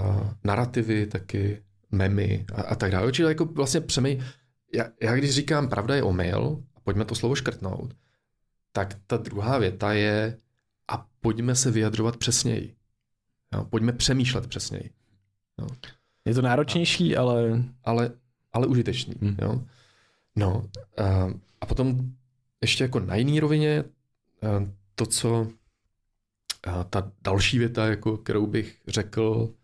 [0.00, 3.12] uh, narrativy taky, memy a, a tak dále.
[3.12, 4.22] Čili jako vlastně přemý,
[4.74, 7.94] já, já když říkám pravda je omyl, a pojďme to slovo škrtnout,
[8.72, 10.38] tak ta druhá věta je
[10.92, 12.74] a pojďme se vyjadřovat přesněji.
[13.54, 14.90] Jo, pojďme přemýšlet přesněji.
[15.58, 15.66] Jo.
[16.24, 17.64] Je to náročnější, a, ale...
[17.84, 18.10] Ale,
[18.52, 19.14] ale užitečný.
[19.20, 19.36] Hmm.
[19.42, 19.62] Jo.
[20.36, 22.12] No a, a potom
[22.60, 23.84] ještě jako na jiný rovině
[24.94, 25.48] to, co
[26.62, 29.54] a ta další věta, jako, kterou bych řekl,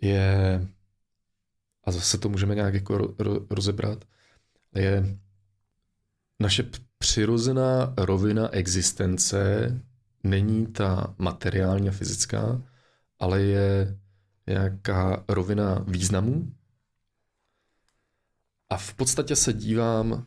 [0.00, 0.66] je,
[1.84, 4.04] a zase to můžeme nějak jako ro, ro, rozebrat,
[4.74, 5.18] je
[6.40, 9.68] naše přirozená rovina existence
[10.24, 12.62] není ta materiální a fyzická,
[13.18, 13.98] ale je
[14.46, 16.52] nějaká rovina významů.
[18.70, 20.26] A v podstatě se dívám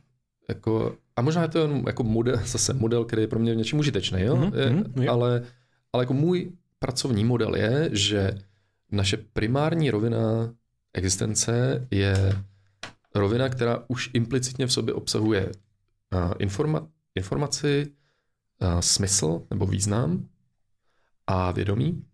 [0.50, 3.58] jako, a možná je to jen jako model, zase model, který je pro mě v
[3.58, 4.36] něčem užitečný, jo?
[4.36, 5.44] Mm-hmm, je, mm, ale,
[5.94, 8.38] ale jako můj pracovní model je, že
[8.92, 10.54] naše primární rovina
[10.94, 12.44] existence je
[13.16, 15.52] rovina, která už implicitně v sobě obsahuje
[16.40, 17.92] informa- informaci,
[18.62, 20.30] uh, smysl nebo význam
[21.28, 22.06] a vědomí.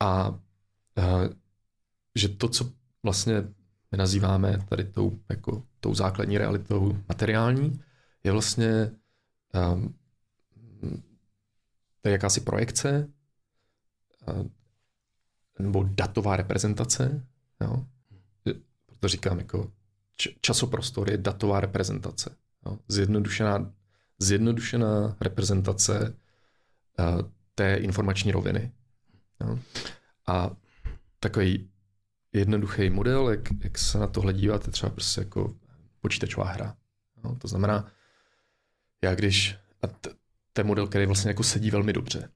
[0.00, 0.36] A uh,
[2.14, 2.72] že to, co
[3.02, 3.34] vlastně
[3.92, 7.80] my nazýváme tady tou, jako, tou základní realitou materiální,
[8.24, 8.92] je vlastně
[9.72, 9.94] um,
[12.00, 13.08] to je jakási projekce
[15.58, 17.26] nebo datová reprezentace.
[17.60, 17.86] Jo?
[18.86, 19.72] Proto říkám, jako
[20.40, 22.36] časoprostor je datová reprezentace.
[22.66, 22.78] Jo?
[22.88, 23.72] Zjednodušená,
[24.18, 26.16] zjednodušená reprezentace
[26.98, 27.22] uh,
[27.54, 28.72] té informační roviny.
[30.26, 30.50] A
[31.20, 31.70] takový
[32.32, 35.56] jednoduchý model, jak, jak se na tohle dívat, je třeba prostě jako
[36.00, 36.76] počítačová hra.
[37.38, 37.92] To znamená,
[39.02, 40.10] já když, a t,
[40.52, 42.30] to je model, který vlastně jako sedí velmi dobře.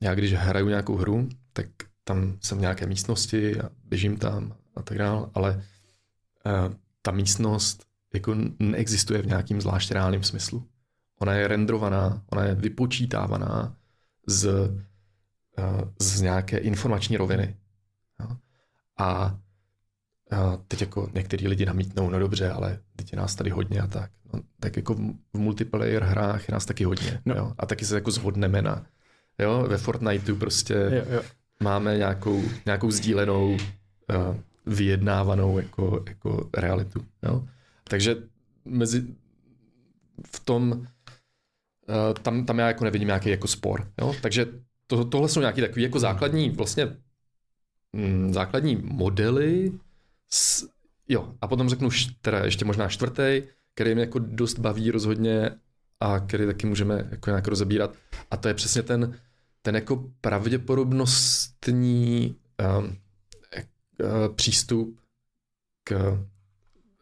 [0.00, 1.66] Já když hraju nějakou hru, tak
[2.04, 7.86] tam jsem v nějaké místnosti a běžím tam a tak dále, ale uh, ta místnost
[8.14, 10.68] jako neexistuje v nějakým zvlášť reálném smyslu.
[11.18, 13.76] Ona je rendrovaná, ona je vypočítávaná
[14.26, 17.56] z, uh, z nějaké informační roviny.
[18.20, 18.36] Jo?
[18.98, 19.38] A
[20.30, 23.86] a teď jako některý lidi namítnou, no dobře, ale teď je nás tady hodně a
[23.86, 24.10] tak.
[24.32, 27.20] No, tak jako v, multiplayer hrách je nás taky hodně.
[27.24, 27.34] No.
[27.34, 27.52] Jo?
[27.58, 28.86] A taky se jako zhodneme na,
[29.38, 31.22] jo, ve Fortniteu prostě jo, jo.
[31.60, 34.36] máme nějakou, nějakou sdílenou, uh,
[34.66, 37.04] vyjednávanou jako, jako realitu.
[37.22, 37.44] Jo?
[37.84, 38.16] Takže
[38.64, 39.06] mezi
[40.26, 40.86] v tom,
[42.22, 43.92] tam, tam já jako nevidím nějaký jako spor.
[44.00, 44.14] Jo?
[44.22, 44.46] Takže
[44.86, 46.96] to, tohle jsou nějaké takové jako základní vlastně
[47.92, 49.72] mm, základní modely.
[50.30, 50.68] S,
[51.08, 51.88] jo, a potom řeknu
[52.20, 53.42] teda ještě možná čtvrtý,
[53.74, 55.50] který mě jako dost baví rozhodně
[56.00, 57.94] a který taky můžeme jako nějak rozebírat.
[58.30, 59.20] A to je přesně ten,
[59.62, 62.36] ten jako pravděpodobnostní
[62.78, 62.92] um, uh,
[64.34, 65.00] přístup
[65.84, 66.18] k,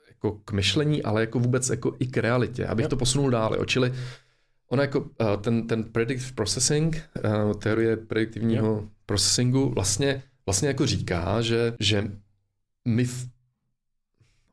[0.09, 3.59] jako k myšlení, ale jako vůbec jako i k realitě, abych to posunul dále.
[3.67, 3.93] Čili
[4.75, 5.07] ono jako uh,
[5.41, 12.13] ten, ten predictive processing, uh, teorie prediktivního processingu vlastně vlastně jako říká, že, že
[12.85, 13.29] my v,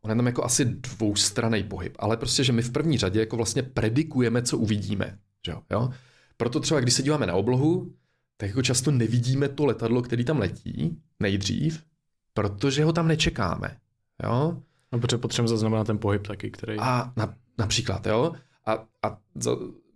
[0.02, 3.38] on je tam jako asi dvoustraný pohyb, ale prostě, že my v první řadě jako
[3.38, 5.18] vlastně predikujeme, co uvidíme.
[5.46, 5.62] Že jo?
[5.72, 5.90] jo?
[6.38, 7.94] Proto třeba, když se díváme na oblohu,
[8.38, 11.84] tak jako často nevidíme to letadlo, který tam letí nejdřív,
[12.34, 13.78] protože ho tam nečekáme.
[14.24, 14.58] Jo?
[14.92, 16.78] No, protože potřebujeme zaznamenat ten pohyb taky, který...
[16.80, 18.34] A na, například, jo?
[18.66, 18.74] A,
[19.04, 19.52] a za,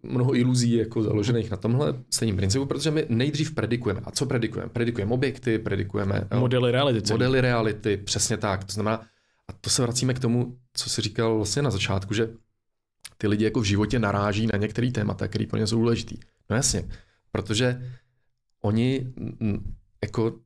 [0.09, 4.01] mnoho iluzí jako založených na tomhle stejným principu, protože my nejdřív predikujeme.
[4.05, 4.69] A co predikujeme?
[4.69, 6.39] Predikujeme objekty, predikujeme jo?
[6.39, 7.01] modely reality.
[7.01, 7.19] Celý.
[7.19, 8.63] Modely reality, přesně tak.
[8.63, 9.05] To znamená,
[9.47, 12.29] a to se vracíme k tomu, co jsi říkal vlastně na začátku, že
[13.17, 16.17] ty lidi jako v životě naráží na některé témata, které pro ně jsou důležitý.
[16.49, 16.89] No jasně,
[17.31, 17.91] protože
[18.61, 19.13] oni
[20.03, 20.39] jako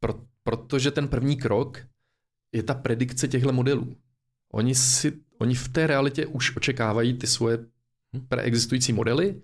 [0.00, 1.78] pro, protože ten první krok
[2.52, 3.96] je ta predikce těchto modelů.
[4.52, 7.58] Oni, si, oni v té realitě už očekávají ty svoje
[8.28, 9.42] preexistující modely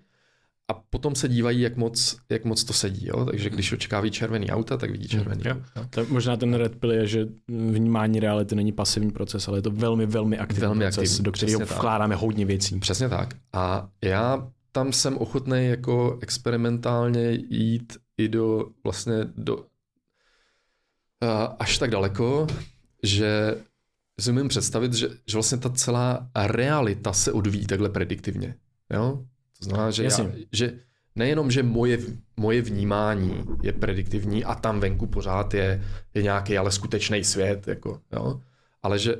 [0.67, 3.07] a potom se dívají, jak moc, jak moc to sedí.
[3.07, 3.25] Jo?
[3.25, 5.41] Takže když očekávají červený auta, tak vidí červený.
[5.45, 5.55] Jo.
[5.89, 9.71] To možná ten red pill je, že vnímání reality není pasivní proces, ale je to
[9.71, 12.79] velmi, velmi aktivní velmi proces, aktivní, do kterého vkládáme hodně věcí.
[12.79, 13.35] Přesně tak.
[13.53, 19.65] A já tam jsem ochotný jako experimentálně jít i do vlastně do
[21.59, 22.47] až tak daleko,
[23.03, 23.55] že
[24.21, 28.55] si umím představit, že, že vlastně ta celá realita se odvíjí takhle prediktivně.
[28.93, 29.23] Jo?
[29.59, 30.79] To znamená, že, já, že
[31.15, 31.99] nejenom, že moje,
[32.37, 35.83] moje vnímání je prediktivní a tam venku pořád je,
[36.13, 38.41] je nějaký ale skutečný svět, jako, jo?
[38.83, 39.15] ale že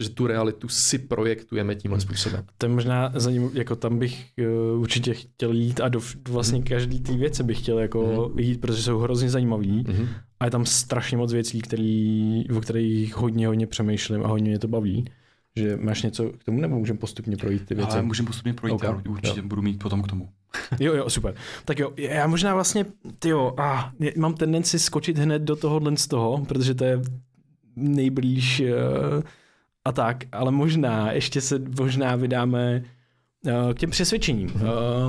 [0.00, 2.00] že tu realitu si projektujeme tímhle hmm.
[2.00, 2.44] způsobem.
[2.58, 4.26] To je možná za ním, jako tam bych
[4.74, 6.66] uh, určitě chtěl jít a do vlastně hmm.
[6.66, 8.38] každý ty věci bych chtěl jako hmm.
[8.38, 10.08] jít, protože jsou hrozně zajímavý hmm.
[10.40, 14.58] A je tam strašně moc věcí, který, o kterých hodně, hodně přemýšlím a hodně mě
[14.58, 15.04] to baví.
[15.56, 17.92] Že máš něco k tomu, nebo můžeme postupně projít ty věci?
[17.92, 18.90] Ale můžeme postupně projít, okay.
[18.90, 19.46] já určitě jo.
[19.46, 20.28] budu mít potom k tomu.
[20.80, 21.34] jo, jo, super.
[21.64, 22.86] Tak jo, já možná vlastně,
[23.18, 27.00] tyjo, ah, mám tendenci skočit hned do tohohle z toho, protože to je
[27.76, 29.22] nejblíž uh,
[29.84, 32.84] a tak, ale možná ještě se možná vydáme
[33.74, 34.50] k těm přesvědčením.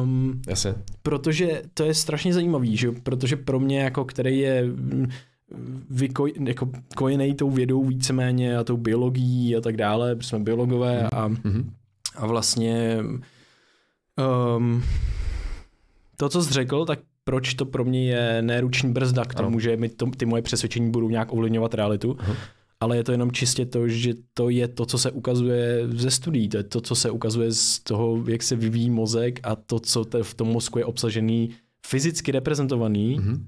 [0.02, 0.76] Um, Jasně.
[1.04, 2.92] Protože to je strašně zajímavý, že?
[2.92, 5.10] protože pro mě, jako který je mm,
[5.90, 11.30] vykoj, jako kojený tou vědou víceméně a tou biologií a tak dále, jsme biologové a,
[11.30, 11.66] mm-hmm.
[12.16, 12.98] a vlastně
[14.58, 14.84] um,
[16.18, 19.60] to, co jsi řekl, tak proč to pro mě je neruční brzda k tomu, ano.
[19.60, 22.14] že mi to, ty moje přesvědčení budou nějak ovlivňovat realitu.
[22.14, 22.36] Uh-huh
[22.82, 26.50] ale je to jenom čistě to, že to je to, co se ukazuje ze studií,
[26.50, 30.06] to je to, co se ukazuje z toho, jak se vyvíjí mozek a to, co
[30.22, 31.50] v tom mozku je obsažený,
[31.88, 33.46] fyzicky reprezentovaný, mm-hmm.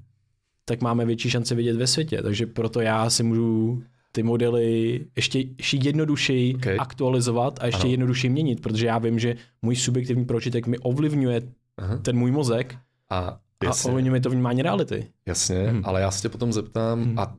[0.64, 2.22] tak máme větší šance vidět ve světě.
[2.22, 3.82] Takže proto já si můžu
[4.12, 6.76] ty modely ještě, ještě jednodušeji okay.
[6.78, 7.90] aktualizovat a ještě ano.
[7.90, 11.42] jednodušeji měnit, protože já vím, že můj subjektivní pročitek mi ovlivňuje
[11.78, 11.96] Aha.
[11.96, 12.76] ten můj mozek
[13.10, 13.18] a,
[13.66, 15.06] a ovlivňuje to vnímání reality.
[15.26, 15.82] Jasně, hmm.
[15.84, 17.18] ale já se tě potom zeptám, hmm.
[17.18, 17.36] a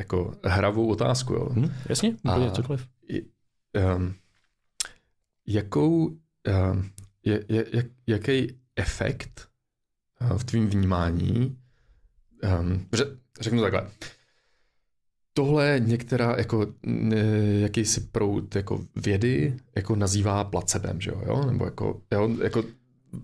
[0.00, 1.32] jako hravou otázku.
[1.32, 1.48] Jo.
[1.52, 2.86] Hmm, jasně, úplně cokoliv.
[3.96, 4.14] Um,
[5.46, 6.90] jakou, um,
[7.24, 9.48] je, je, jak, jaký efekt
[10.20, 11.56] uh, v tvým vnímání,
[12.60, 12.86] um,
[13.40, 13.90] řeknu takhle,
[15.32, 16.66] tohle některá jako
[17.60, 21.44] jakýsi proud jako vědy jako nazývá placebem, že jo?
[21.46, 22.64] Nebo jako, jo, jako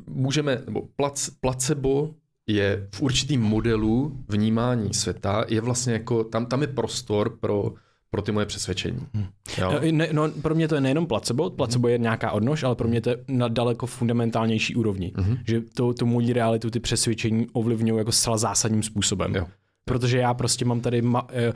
[0.06, 2.14] můžeme, nebo plac, placebo
[2.46, 7.74] je v určitým modelu vnímání světa, je vlastně jako, tam, tam je prostor pro,
[8.10, 9.06] pro ty moje přesvědčení.
[9.14, 9.26] Hmm.
[9.58, 9.80] Jo?
[9.90, 11.92] Ne, no, pro mě to je nejenom placebo, placebo hmm.
[11.92, 15.12] je nějaká odnož, ale pro mě to je na daleko fundamentálnější úrovni.
[15.16, 15.36] Hmm.
[15.46, 19.34] Že to, to mojí realitu, ty přesvědčení ovlivňují jako zcela zásadním způsobem.
[19.34, 19.46] Jo.
[19.84, 21.52] Protože já prostě mám tady, ma, uh, uh,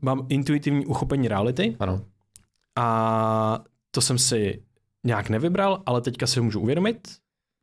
[0.00, 2.00] mám intuitivní uchopení reality ano.
[2.76, 4.62] a to jsem si
[5.04, 7.08] nějak nevybral, ale teďka si ho můžu uvědomit,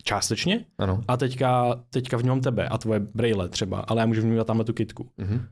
[0.08, 0.66] částečně.
[0.78, 1.04] Ano.
[1.08, 4.74] A teďka, teďka vnímám tebe a tvoje braille třeba, ale já můžu vnímat tamhle tu
[4.74, 5.10] kitku.
[5.20, 5.48] Mm-hmm.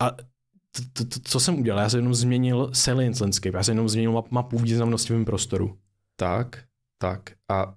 [0.00, 1.82] A to, to, to, co jsem udělal?
[1.82, 5.78] Já jsem jenom změnil salience landscape, já jsem jenom změnil map, mapu významnosti v prostoru.
[6.16, 6.64] Tak,
[6.98, 7.30] tak.
[7.48, 7.74] A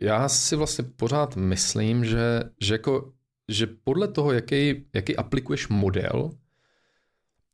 [0.00, 3.12] já si vlastně pořád myslím, že, že, jako,
[3.48, 6.30] že podle toho, jaký, jaký aplikuješ model,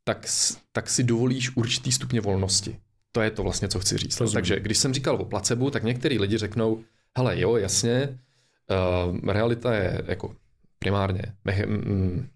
[0.03, 0.25] tak,
[0.71, 2.79] tak si dovolíš určitý stupně volnosti.
[3.17, 4.19] To je to vlastně, co chci říct.
[4.19, 4.33] Rozumím.
[4.33, 6.83] Takže když jsem říkal o placebu, tak některý lidi řeknou,
[7.17, 8.19] hele jo, jasně,
[9.09, 10.35] uh, realita je jako
[10.79, 11.21] primárně
[11.65, 12.27] mm,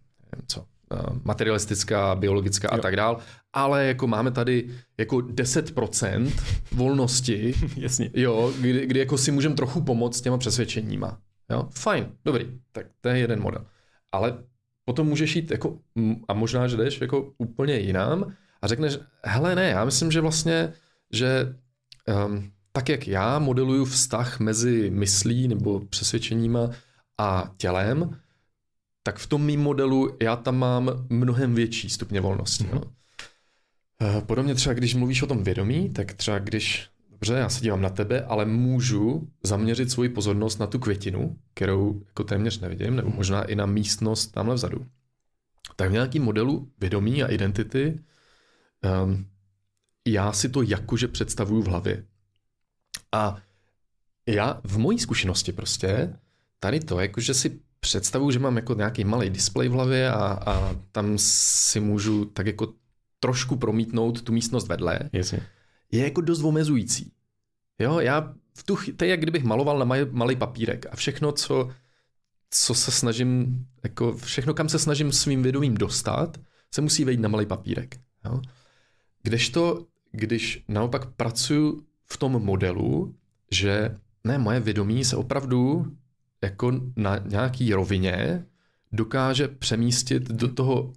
[0.47, 2.79] co, uh, materialistická, biologická jo.
[2.79, 3.19] a tak dál,
[3.53, 6.31] ale jako máme tady jako 10%
[6.71, 8.09] volnosti, Jasně.
[8.13, 11.17] jo, kdy, kdy jako si můžeme trochu pomoct s těma přesvědčeníma.
[11.51, 11.67] Jo?
[11.71, 13.65] Fajn, dobrý, tak to je jeden model.
[14.11, 14.43] Ale
[14.85, 15.79] potom můžeš jít jako,
[16.27, 20.73] a možná, že jdeš jako úplně jinam a řekneš, hele ne, já myslím, že vlastně,
[21.11, 21.55] že
[22.25, 26.69] um, tak jak já modeluju vztah mezi myslí nebo přesvědčeníma
[27.17, 28.17] a tělem,
[29.03, 32.63] tak v tom mým modelu já tam mám mnohem větší stupně volnosti.
[32.63, 32.73] Mm-hmm.
[32.73, 34.21] No.
[34.21, 37.89] Podobně třeba, když mluvíš o tom vědomí, tak třeba když, dobře, já se dívám na
[37.89, 43.43] tebe, ale můžu zaměřit svoji pozornost na tu květinu, kterou jako téměř nevidím, nebo možná
[43.43, 44.85] i na místnost tamhle vzadu.
[45.75, 47.99] Tak v nějakém modelu vědomí a identity
[49.03, 49.25] um,
[50.07, 52.05] já si to jakože představuju v hlavě.
[53.11, 53.37] A
[54.27, 56.15] já v mojí zkušenosti prostě
[56.59, 60.75] tady to, jakože si představuju, že mám jako nějaký malý displej v hlavě a, a
[60.91, 62.73] tam si můžu tak jako
[63.19, 65.47] trošku promítnout tu místnost vedle, Jasně.
[65.91, 67.11] je jako dost omezující.
[67.79, 71.31] Jo, já v tu, to je jak kdybych maloval na malý, malý papírek a všechno,
[71.31, 71.69] co,
[72.49, 76.37] co se snažím, jako všechno, kam se snažím svým vědomím dostat,
[76.73, 77.99] se musí vejít na malý papírek.
[78.25, 78.41] Jo?
[79.23, 83.15] Kdežto, když naopak pracuji v tom modelu,
[83.51, 85.85] že ne, moje vědomí se opravdu
[86.41, 88.45] jako na nějaký rovině
[88.91, 90.93] dokáže přemístit do toho,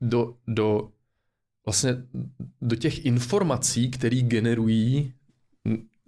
[0.00, 0.90] do, do
[1.66, 1.96] vlastně
[2.62, 5.12] do těch informací, které generují,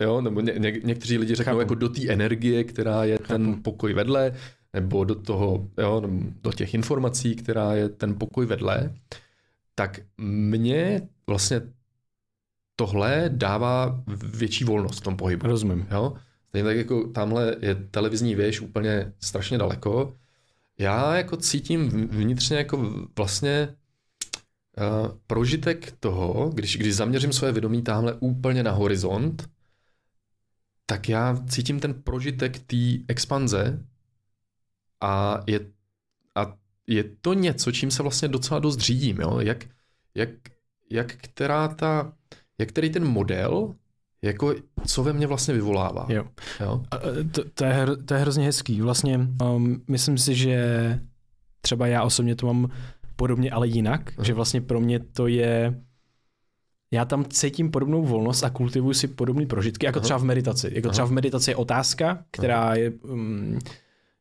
[0.00, 1.60] jo, nebo ně, ně, někteří lidi řeknou Chápu.
[1.60, 3.28] jako do té energie, která je Chápu.
[3.28, 4.32] ten pokoj vedle,
[4.72, 6.02] nebo do toho, jo,
[6.42, 8.94] do těch informací, která je ten pokoj vedle,
[9.74, 11.60] tak mně vlastně
[12.76, 14.02] tohle dává
[14.34, 15.46] větší volnost v tom pohybu.
[15.46, 15.86] Rozumím.
[15.90, 16.16] Jo?
[16.48, 20.16] Stejně tak jako tamhle je televizní věž úplně strašně daleko.
[20.78, 23.76] Já jako cítím vnitřně jako vlastně
[24.78, 29.48] uh, prožitek toho, když, když zaměřím své vědomí tamhle úplně na horizont,
[30.86, 32.76] tak já cítím ten prožitek té
[33.08, 33.84] expanze
[35.00, 35.60] a je,
[36.34, 39.40] a je to něco, čím se vlastně docela dost řídím, jo?
[39.40, 39.64] Jak,
[40.14, 40.28] jak,
[40.90, 42.12] jak která ta,
[42.58, 43.74] jak který ten model
[44.22, 44.54] jako
[44.86, 46.06] co ve mně vlastně vyvolává.
[46.08, 46.24] Jo.
[46.60, 46.82] jo?
[46.90, 46.98] A,
[47.32, 48.80] To, to, je, hr- to je hrozně hezký.
[48.80, 49.18] Vlastně
[49.54, 50.60] um, myslím si, že
[51.60, 52.70] třeba já osobně to mám
[53.16, 54.24] podobně, ale jinak, Aha.
[54.24, 55.80] že vlastně pro mě to je
[56.90, 60.04] já tam cítím podobnou volnost a kultivuju si podobné prožitky, jako Aha.
[60.04, 60.70] třeba v meditaci.
[60.74, 60.92] Jako Aha.
[60.92, 63.58] třeba v meditaci je otázka, která je, um,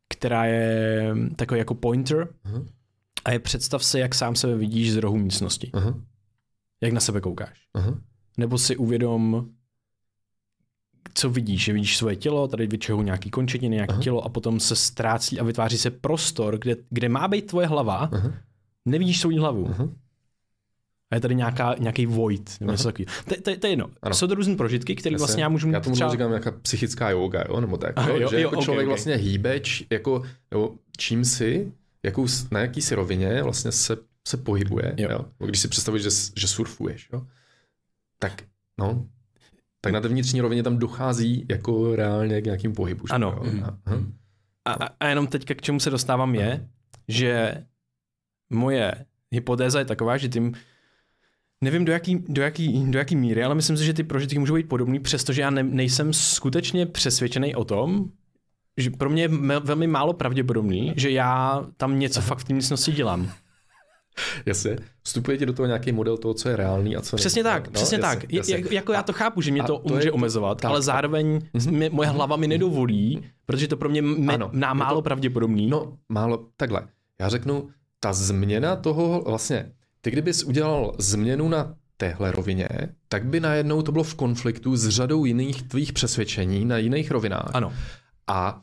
[0.09, 2.61] která je takový jako pointer Aha.
[3.25, 5.69] a je představ se, jak sám sebe vidíš z rohu místnosti.
[5.73, 5.95] Aha.
[6.81, 7.61] Jak na sebe koukáš.
[7.73, 7.99] Aha.
[8.37, 9.49] Nebo si uvědom,
[11.13, 14.03] co vidíš, že vidíš svoje tělo, tady vyčehu nějaký končetiny, nějaké Aha.
[14.03, 17.95] tělo a potom se ztrácí a vytváří se prostor, kde, kde má být tvoje hlava,
[17.97, 18.33] Aha.
[18.85, 19.67] nevidíš svou hlavu.
[19.69, 19.89] Aha.
[21.11, 23.11] A je tady nějaká, nějaký void, nebo něco takového.
[23.29, 23.89] To, to, to je jedno.
[24.01, 24.15] Ano.
[24.15, 26.11] Jsou to různé prožitky, které vlastně já můžu mít Já tomu třeba...
[26.11, 27.93] říkám nějaká psychická yoga, jo, nebo tak.
[27.95, 28.89] Aha, Jo, jo, že jo, jako ok, člověk ok.
[28.89, 31.71] vlastně hýbe, č, jako, jo, čím si,
[32.03, 33.97] jakou, na jaký si rovině vlastně se,
[34.27, 34.93] se pohybuje.
[34.97, 35.09] Jo.
[35.11, 35.25] Jo.
[35.45, 37.27] Když si představíš, že, že surfuješ, jo,
[38.19, 38.43] tak
[38.77, 39.07] no,
[39.81, 43.05] tak na té vnitřní rovině tam dochází jako reálně k nějakým pohybu.
[43.09, 43.39] Ano.
[43.43, 43.51] Jo?
[43.51, 43.63] Mhm.
[43.85, 44.03] Aha.
[44.65, 46.67] A, a, jenom teďka k čemu se dostávám je,
[47.07, 47.63] že
[48.49, 50.53] moje hypotéza je taková, že tím
[51.63, 54.55] Nevím do jaký, do, jaký, do jaký míry, ale myslím si, že ty prožitky můžou
[54.55, 58.09] být podobný, přestože já ne, nejsem skutečně přesvědčený o tom,
[58.77, 59.27] že pro mě je
[59.59, 63.31] velmi málo pravděpodobný, že já tam něco fakt v té místnosti dělám.
[64.45, 64.77] Jasně.
[65.03, 67.95] Vstupuje ti do toho nějaký model toho, co je reálný a co Přesně tak, přesně
[67.97, 68.33] jasně, tak.
[68.33, 68.55] Je- jasně.
[68.55, 70.79] Jak, jako já to chápu, že mě to, to je může to- omezovat, tak, ale
[70.79, 70.83] tak.
[70.83, 75.01] zároveň mě, moje hlava mi nedovolí, protože to pro mě me, Ano, je málo to-
[75.01, 75.67] pravděpodobný.
[75.67, 76.81] No, málo, takhle.
[77.21, 77.69] Já řeknu,
[77.99, 79.71] ta změna toho, vlastně,
[80.01, 82.67] ty kdybys udělal změnu na téhle rovině,
[83.09, 87.51] tak by najednou to bylo v konfliktu s řadou jiných tvých přesvědčení na jiných rovinách.
[87.53, 87.73] Ano,
[88.27, 88.61] A, a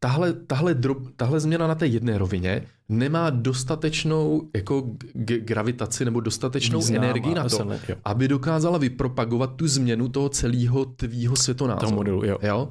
[0.00, 4.80] tahle, tahle, drob, tahle změna na té jedné rovině nemá dostatečnou jako
[5.12, 7.96] g- gravitaci nebo dostatečnou Význam energii na to, jo.
[8.04, 11.80] aby dokázala vypropagovat tu změnu toho celého tvýho světonázoru.
[11.86, 12.38] toho modelu, jo.
[12.42, 12.70] Jo?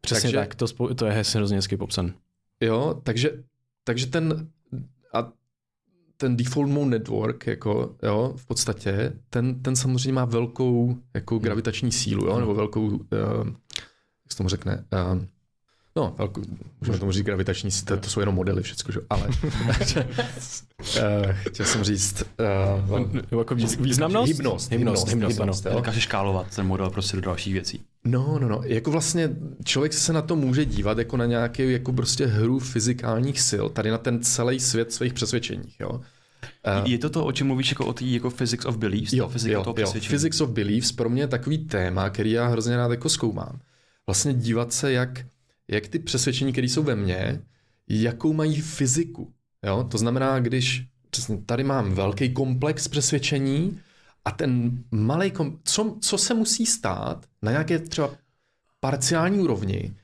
[0.00, 2.12] Přesně Takže- tak, to, spou- to je hezky hrozně hezky popsan.
[2.60, 3.30] Jo, takže,
[3.84, 4.48] takže ten,
[5.14, 5.32] a
[6.16, 11.92] ten default mode network, jako, jo, v podstatě, ten, ten samozřejmě má velkou jako gravitační
[11.92, 12.98] sílu, jo, nebo velkou, uh,
[14.24, 14.84] jak se tomu řekne,
[15.14, 15.22] uh,
[15.96, 16.42] no, velkou,
[16.80, 18.98] můžeme tomu říct gravitační to, to jsou jenom modely všecko, že?
[18.98, 20.02] jo, ale uh,
[21.48, 22.24] chtěl jsem říct,
[23.30, 24.28] uh, jako výz- významnost?
[24.28, 25.64] Hybnost, hybnost, hybnost, hybnost.
[25.64, 27.80] Dokáže škálovat ten model prostě do dalších věcí.
[28.04, 28.60] No, no, no.
[28.64, 29.30] Jako vlastně
[29.64, 33.90] člověk se na to může dívat jako na nějaký jako prostě hru fyzikálních sil, tady
[33.90, 35.90] na ten celý svět svých přesvědčeních, jo.
[35.90, 39.12] Uh, Je to to, o čem mluvíš jako o té jako physics of beliefs?
[39.12, 39.84] jo, fyzika jo, toho jo.
[39.84, 40.10] přesvědčení?
[40.10, 43.58] Physics of beliefs pro mě je takový téma, který já hrozně rád jako zkoumám.
[44.06, 45.24] Vlastně dívat se, jak,
[45.68, 47.42] jak ty přesvědčení, které jsou ve mně,
[47.88, 49.32] jakou mají fyziku.
[49.62, 49.84] Jo?
[49.90, 53.80] To znamená, když přesně tady mám velký komplex přesvědčení
[54.24, 55.58] a ten malý kom...
[55.64, 58.10] co, co se musí stát na nějaké třeba
[58.80, 59.94] parciální úrovni,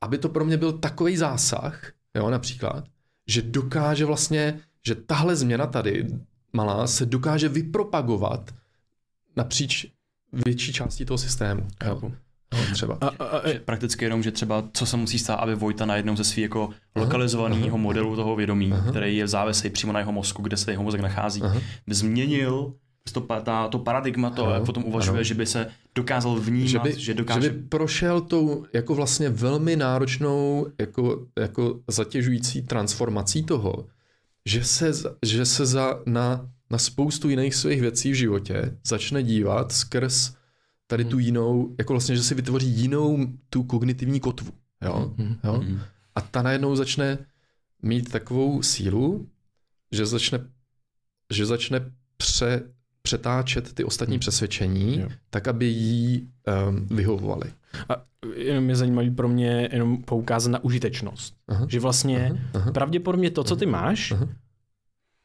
[0.00, 2.84] aby to pro mě byl takový zásah, jo, například,
[3.26, 6.06] že dokáže vlastně, že tahle změna tady,
[6.52, 8.54] malá, se dokáže vypropagovat
[9.36, 9.86] napříč
[10.32, 11.68] větší částí toho systému.
[11.84, 12.12] Jo.
[12.54, 12.98] No, třeba.
[13.00, 16.16] A, a, a, že prakticky jenom, že třeba co se musí stát, aby Vojta najednou
[16.16, 18.90] ze svého jako lokalizovaného modelu toho vědomí, aha.
[18.90, 21.60] který je závislý přímo na jeho mozku, kde se jeho mozek nachází, aha.
[21.86, 22.72] by změnil
[23.12, 25.24] to, ta, to paradigma, to, jak potom uvažuje, ano.
[25.24, 27.40] že by se dokázal vnímat, že by, že dokáže...
[27.40, 33.86] Že by prošel tou jako vlastně velmi náročnou, jako, jako zatěžující transformací toho,
[34.46, 34.92] že se,
[35.26, 40.37] že se za, na, na spoustu jiných svých věcí v životě začne dívat skrz
[40.90, 41.24] tady tu hmm.
[41.24, 44.52] jinou, jako vlastně, že si vytvoří jinou tu kognitivní kotvu.
[44.82, 45.14] Jo?
[45.18, 45.36] Hmm.
[45.44, 45.64] Jo?
[46.14, 47.18] A ta najednou začne
[47.82, 49.26] mít takovou sílu,
[49.92, 50.38] že začne,
[51.32, 51.80] že začne
[52.16, 52.62] pře,
[53.02, 54.20] přetáčet ty ostatní hmm.
[54.20, 55.08] přesvědčení, jo.
[55.30, 56.28] tak, aby jí
[56.68, 57.52] um, vyhovovaly.
[57.88, 58.04] A
[58.34, 61.34] jenom je zajímavý pro mě jenom poukázat na užitečnost.
[61.48, 61.66] Aha.
[61.68, 62.38] Že vlastně aha.
[62.54, 62.72] Aha.
[62.72, 64.28] pravděpodobně to, co ty máš, aha.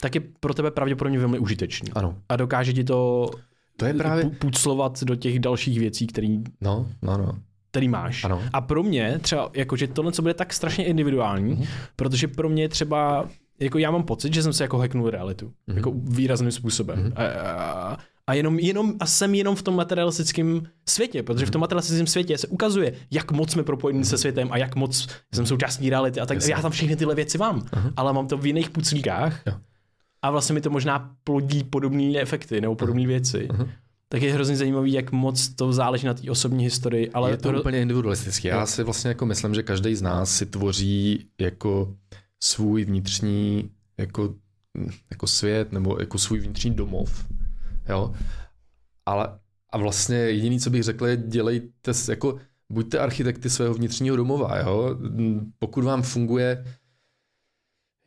[0.01, 1.91] tak je pro tebe pravděpodobně velmi užitečný.
[1.93, 2.17] Ano.
[2.29, 3.29] A dokáže ti to,
[3.77, 4.29] to je právě...
[4.29, 7.33] puclovat do těch dalších věcí, které no, no, no.
[7.71, 8.23] který máš.
[8.23, 8.41] Ano.
[8.53, 11.67] A pro mě třeba, jakože tohle, co bude tak strašně individuální, uh-huh.
[11.95, 13.29] protože pro mě třeba
[13.59, 15.45] jako já mám pocit, že jsem se jako hacknul realitu.
[15.47, 15.75] Mm-hmm.
[15.75, 16.99] Jako výrazným způsobem.
[16.99, 17.13] Mm-hmm.
[17.15, 17.97] A, a,
[18.27, 21.49] a, jenom, jenom, a jsem jenom v tom materialistickém světě, protože mm-hmm.
[21.49, 24.09] v tom materialistickém světě se ukazuje, jak moc jsme propojeni mm-hmm.
[24.09, 26.53] se světem a jak moc jsem součástí reality a tak Jasně.
[26.53, 27.93] já tam všechny tyhle věci mám, mm-hmm.
[27.95, 29.53] ale mám to v jiných puclíkách jo.
[30.23, 33.47] A vlastně mi to možná plodí podobné efekty nebo podobné věci.
[33.47, 33.69] Mm-hmm
[34.13, 37.11] tak je hrozně zajímavý, jak moc to záleží na té osobní historii.
[37.11, 37.59] Ale je to hro...
[37.59, 38.47] úplně individualistické.
[38.47, 41.95] Já si vlastně jako myslím, že každý z nás si tvoří jako
[42.43, 44.35] svůj vnitřní jako,
[45.11, 47.25] jako svět nebo jako svůj vnitřní domov.
[47.89, 48.13] Jo?
[49.05, 49.39] Ale
[49.69, 52.37] a vlastně jediný, co bych řekl, je dělejte, jako
[52.69, 54.57] buďte architekty svého vnitřního domova.
[54.57, 54.97] Jo?
[55.59, 56.65] Pokud vám funguje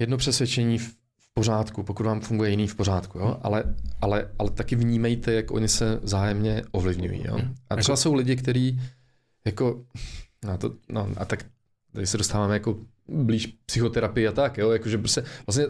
[0.01, 0.97] jedno přesvědčení v
[1.37, 3.37] pořádku, pokud vám funguje jiný v pořádku, jo?
[3.43, 7.23] Ale, ale, ale taky vnímejte, jak oni se zájemně ovlivňují.
[7.25, 7.39] Jo?
[7.71, 8.81] A třeba jsou lidi, kteří
[9.45, 9.85] jako,
[10.45, 11.45] no, to, no a tak
[11.93, 15.65] tady se dostáváme jako blíž psychoterapii a tak, jo, jakože prostě vlastně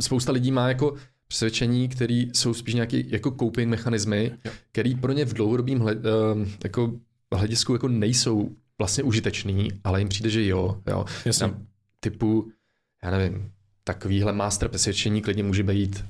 [0.00, 0.94] spousta lidí má jako
[1.28, 4.32] přesvědčení, které jsou spíš nějaké jako coping mechanismy,
[4.72, 6.92] které pro ně v dlouhodobém hled, uh, jako
[7.34, 10.80] hledisku jako nejsou vlastně užitečný, ale jim přijde, že jo.
[10.86, 11.04] jo.
[11.24, 11.54] Jasně.
[12.00, 12.50] typu,
[13.02, 13.50] já nevím,
[13.88, 16.04] takovýhle master přesvědčení klidně může být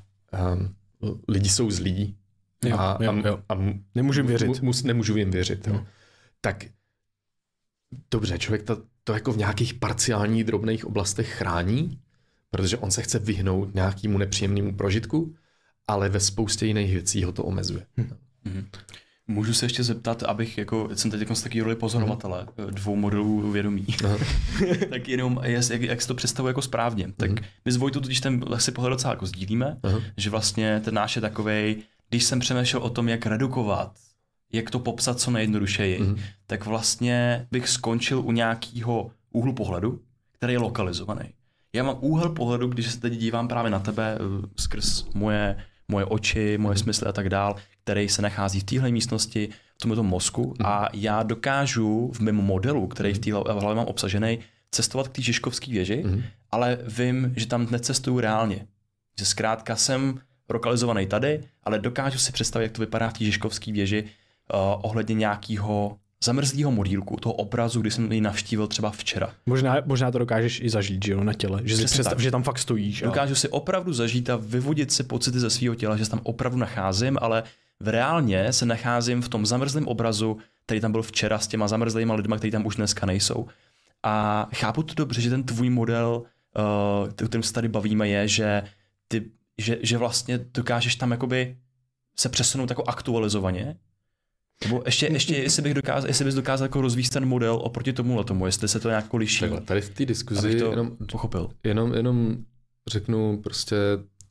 [0.52, 0.74] um,
[1.28, 2.16] lidi jsou zlí
[2.64, 3.42] jo, a, jo, jo.
[3.48, 3.58] a, a
[3.94, 4.62] nemůžu jim věřit.
[4.62, 5.66] Mu, nemůžu jim věřit.
[5.66, 5.86] Jo.
[6.40, 6.64] Tak
[8.10, 12.00] dobře, člověk to, to jako v nějakých parciálních drobných oblastech chrání,
[12.50, 15.34] protože on se chce vyhnout nějakému nepříjemnému prožitku,
[15.86, 17.86] ale ve spoustě jiných věcí ho to omezuje.
[17.98, 18.66] Mm-hmm.
[19.28, 22.66] Můžu se ještě zeptat, abych, jako, jsem teď jako z takové roli pozorovatele mm.
[22.74, 23.86] dvou modelů vědomí,
[24.90, 27.12] tak jenom, jak, jak si to představuje jako správně.
[27.16, 27.36] Tak mm.
[27.64, 29.76] my s Vojtou když ten si pohled docela jako sdílíme,
[30.16, 33.92] že vlastně ten náš je takovej, když jsem přemýšlel o tom, jak redukovat
[34.52, 36.20] jak to popsat co nejjednodušeji, mm-hmm.
[36.46, 40.00] tak vlastně bych skončil u nějakého úhlu pohledu,
[40.32, 41.24] který je lokalizovaný.
[41.72, 45.56] Já mám úhel pohledu, když se teď dívám právě na tebe eh, skrz moje,
[45.90, 46.82] moje oči, moje mm-hmm.
[46.82, 50.66] smysly a tak dál, který se nachází v téhle místnosti, v tomto mozku mm-hmm.
[50.66, 54.38] a já dokážu v mém modelu, který v téhle hlavě mám obsažený,
[54.70, 56.22] cestovat k té Žižkovské věži, mm-hmm.
[56.50, 58.66] ale vím, že tam necestuju reálně.
[59.18, 63.72] Že zkrátka jsem lokalizovaný tady, ale dokážu si představit, jak to vypadá v té Žižkovské
[63.72, 64.08] věži, uh,
[64.82, 69.34] ohledně nějakého zamrzlého modílku, toho obrazu, kdy jsem ji navštívil třeba včera.
[69.46, 71.60] Možná, možná to dokážeš i zažít, že jo, na těle.
[71.64, 73.00] Že si představ, že tam fakt stojíš.
[73.00, 73.36] Dokážu a...
[73.36, 77.18] si opravdu zažít a vyvodit si pocity ze svého těla, že se tam opravdu nacházím,
[77.20, 77.42] ale
[77.80, 82.12] v reálně se nacházím v tom zamrzlém obrazu, který tam byl včera s těma zamrzlými
[82.12, 83.46] lidmi, kteří tam už dneska nejsou.
[84.02, 88.28] A chápu to dobře, že ten tvůj model, uh, o kterém se tady bavíme, je,
[88.28, 88.62] že,
[89.08, 89.24] ty,
[89.58, 91.56] že, že vlastně dokážeš tam jakoby
[92.18, 93.76] se přesunout jako aktualizovaně
[94.64, 98.24] nebo ještě, ještě jestli, bych dokázal, jestli bys dokázal jako rozvíjet ten model oproti tomu
[98.24, 99.40] tomu, jestli se to nějak liší.
[99.40, 101.50] Takhle, tady v té diskuzi to jenom, pochopil.
[101.64, 102.36] Jenom, jenom
[102.88, 103.76] řeknu prostě,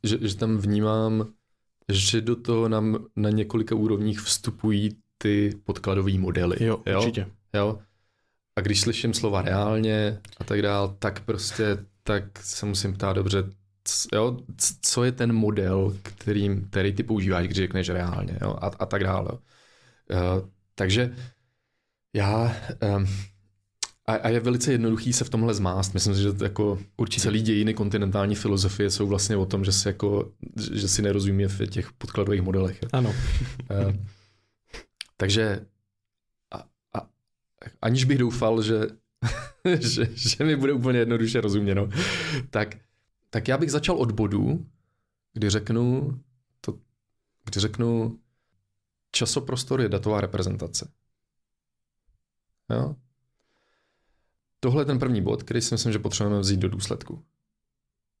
[0.04, 1.28] že, že tam vnímám,
[1.92, 6.56] že do toho nám na několika úrovních vstupují ty podkladové modely.
[6.60, 7.26] Jo, jo, určitě.
[7.54, 7.78] Jo?
[8.56, 13.44] A když slyším slova reálně a tak dál, tak prostě tak se musím ptát dobře,
[14.14, 14.36] jo,
[14.82, 18.58] co je ten model, kterým, který ty používáš, když řekneš reálně jo?
[18.60, 19.30] A, a tak dále.
[20.10, 21.16] Uh, takže
[22.14, 22.56] já
[22.96, 23.06] um,
[24.06, 25.94] a, a je velice jednoduchý se v tomhle zmást.
[25.94, 29.72] Myslím si, že to jako určitě celý dějiny kontinentální filozofie jsou vlastně o tom, že
[29.72, 30.32] si, jako,
[30.72, 32.80] že si nerozumí v těch podkladových modelech.
[32.92, 33.10] Ano.
[33.10, 33.92] uh,
[35.16, 35.66] takže
[36.54, 36.58] a,
[36.94, 37.08] a,
[37.82, 38.86] aniž bych doufal, že
[39.80, 41.88] že, že mi bude úplně jednoduše rozuměno,
[42.50, 42.76] tak,
[43.30, 44.66] tak já bych začal od bodu,
[45.32, 46.18] kdy řeknu,
[46.60, 46.78] to,
[47.44, 48.18] kdy řeknu,
[49.10, 50.92] časoprostor je datová reprezentace.
[52.70, 52.96] Jo?
[54.60, 57.24] Tohle je ten první bod, který si myslím, že potřebujeme vzít do důsledku.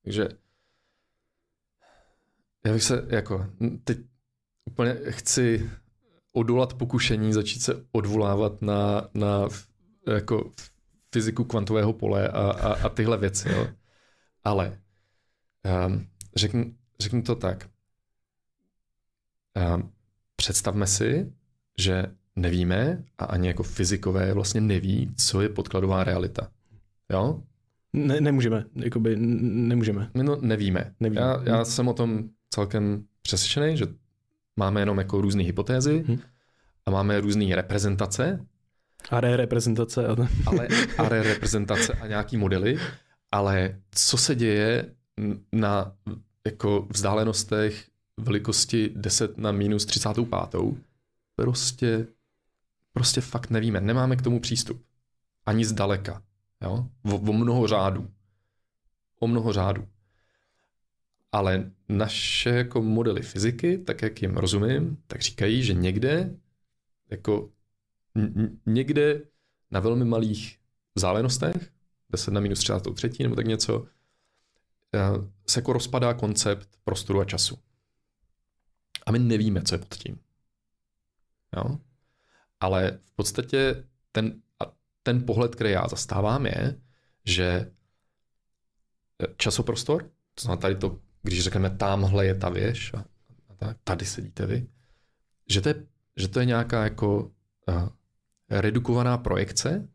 [0.02, 0.28] Takže
[2.66, 3.46] já bych se jako,
[3.84, 3.98] teď
[4.64, 5.70] úplně chci
[6.32, 9.48] odolat pokušení, začít se odvolávat na, na
[10.14, 10.52] jako
[11.12, 13.48] fyziku kvantového pole a, a, a tyhle věci.
[13.48, 13.68] Jo.
[14.44, 14.80] Ale
[15.86, 17.70] um, řeknu, řeknu to tak.
[19.74, 19.92] Um,
[20.48, 21.32] představme si,
[21.78, 22.04] že
[22.36, 26.50] nevíme a ani jako fyzikové vlastně neví, co je podkladová realita.
[27.10, 27.42] Jo?
[27.92, 30.10] Ne, nemůžeme, jakoby nemůžeme.
[30.14, 30.92] My no, nevíme.
[31.00, 31.20] nevíme.
[31.20, 33.86] Já, já jsem o tom celkem přesvědčený, že
[34.56, 36.18] máme jenom jako různé hypotézy hmm.
[36.86, 38.46] a máme různé reprezentace.
[39.10, 40.06] ARE reprezentace.
[40.08, 40.28] Ale...
[40.46, 40.68] ale
[40.98, 42.78] ARE reprezentace a nějaký modely,
[43.32, 44.94] ale co se děje
[45.52, 45.92] na
[46.46, 47.88] jako vzdálenostech
[48.18, 50.28] velikosti 10 na minus 35.
[51.36, 52.06] Prostě,
[52.92, 53.80] prostě fakt nevíme.
[53.80, 54.82] Nemáme k tomu přístup.
[55.46, 56.22] Ani zdaleka.
[56.62, 56.88] Jo?
[57.02, 58.10] O, o mnoho řádů.
[59.20, 59.88] O mnoho řádů.
[61.32, 66.34] Ale naše jako modely fyziky, tak jak jim rozumím, tak říkají, že někde
[67.10, 67.50] jako
[68.66, 69.22] někde
[69.70, 70.58] na velmi malých
[70.94, 71.70] vzdálenostech,
[72.10, 73.86] 10 na minus 33 nebo tak něco,
[74.94, 75.00] eh,
[75.46, 77.58] se jako rozpadá koncept prostoru a času.
[79.08, 80.18] A my nevíme, co je pod tím.
[81.56, 81.78] Jo?
[82.60, 84.72] Ale v podstatě ten, a
[85.02, 86.80] ten pohled, který já zastávám, je,
[87.24, 87.72] že
[89.22, 90.02] eh, časoprostor,
[90.34, 92.98] to znamená tady to, když řekneme tamhle je ta věž a,
[93.48, 94.66] a tak, tady sedíte vy,
[95.48, 95.86] že to je,
[96.16, 97.20] že to je nějaká jako
[97.68, 97.88] uh,
[98.50, 99.88] redukovaná projekce,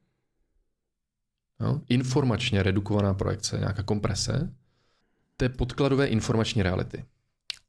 [1.60, 1.82] jo?
[1.90, 4.54] informačně redukovaná projekce, nějaká komprese,
[5.38, 7.06] té podkladové informační reality.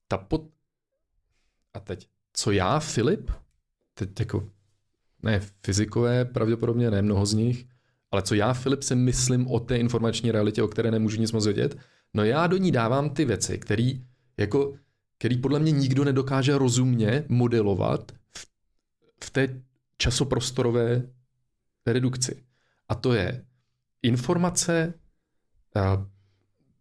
[0.08, 0.53] Ta pod...
[1.74, 3.30] A teď, co já, Filip,
[3.94, 4.50] teď jako,
[5.22, 7.66] ne fyzikové, pravděpodobně ne mnoho z nich,
[8.10, 11.44] ale co já, Filip, si myslím o té informační realitě, o které nemůžu nic moc
[11.44, 11.78] vědět,
[12.14, 13.92] no já do ní dávám ty věci, které
[14.36, 14.74] jako,
[15.18, 18.46] který podle mě nikdo nedokáže rozumně modelovat v,
[19.24, 19.62] v té
[19.98, 21.02] časoprostorové
[21.86, 22.44] redukci.
[22.88, 23.44] A to je
[24.02, 24.94] informace,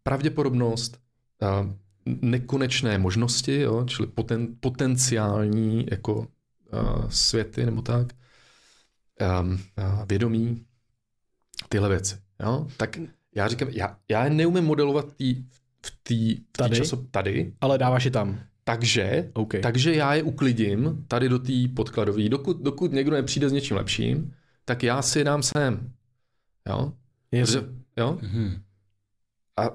[0.03, 0.99] pravděpodobnost,
[2.05, 6.27] nekonečné možnosti, jo, čili poten, potenciální jako
[7.09, 8.07] světy nebo tak,
[10.09, 10.65] vědomí,
[11.69, 12.15] tyhle věci.
[12.43, 12.67] Jo?
[12.77, 12.99] Tak
[13.35, 15.43] já říkám, já, já neumím modelovat tý,
[15.85, 16.75] v té tady?
[16.75, 17.53] času tady.
[17.61, 18.39] Ale dáváš je tam.
[18.63, 19.61] Takže, okay.
[19.61, 22.29] takže já je uklidím tady do té podkladové.
[22.29, 24.33] Dokud, dokud někdo nepřijde s něčím lepším,
[24.65, 25.91] tak já si je dám sem.
[26.69, 26.93] Jo?
[27.29, 27.63] Protože,
[27.97, 28.17] jo?
[28.21, 28.61] Mm-hmm.
[29.57, 29.69] A,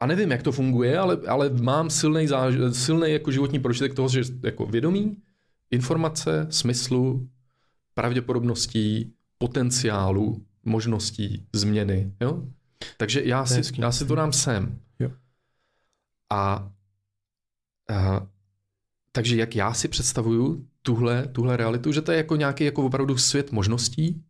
[0.00, 4.08] a nevím, jak to funguje, ale, ale mám silný, záž, silný jako životní prožitek toho,
[4.08, 5.16] že jako vědomí,
[5.70, 7.28] informace, smyslu,
[7.94, 12.12] pravděpodobností, potenciálu, možností, změny.
[12.20, 12.42] Jo?
[12.96, 14.78] Takže já si, já si to dám sem.
[15.00, 15.10] Jo.
[16.30, 16.70] A
[17.90, 18.26] Uh,
[19.12, 23.16] takže jak já si představuju tuhle, tuhle realitu, že to je jako nějaký jako opravdu
[23.18, 24.24] svět možností.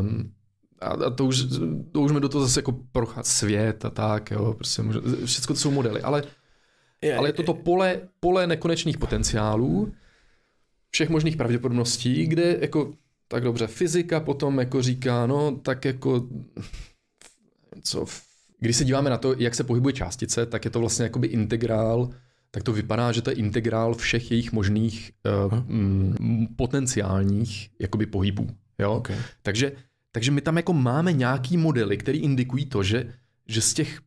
[0.00, 0.34] Um,
[0.80, 1.44] a, a to už,
[1.92, 5.54] to už mi do toho zase jako prochází svět a tak, jo, prostě možno, všechno
[5.54, 6.22] to jsou modely, ale,
[7.02, 9.92] je, ale je to to pole, pole nekonečných potenciálů,
[10.90, 12.92] všech možných pravděpodobností, kde jako,
[13.28, 16.28] tak dobře, fyzika potom jako říká, no tak jako,
[17.82, 18.04] co,
[18.58, 22.10] když se díváme na to, jak se pohybuje částice, tak je to vlastně jakoby integrál
[22.50, 25.12] tak to vypadá, že to je integrál všech jejich možných
[25.46, 28.50] uh, mm, potenciálních jakoby pohybů.
[28.78, 28.92] Jo?
[28.92, 29.16] Okay.
[29.42, 29.72] Takže,
[30.12, 33.12] takže my tam jako máme nějaký modely, které indikují to, že,
[33.46, 34.00] že, z těch,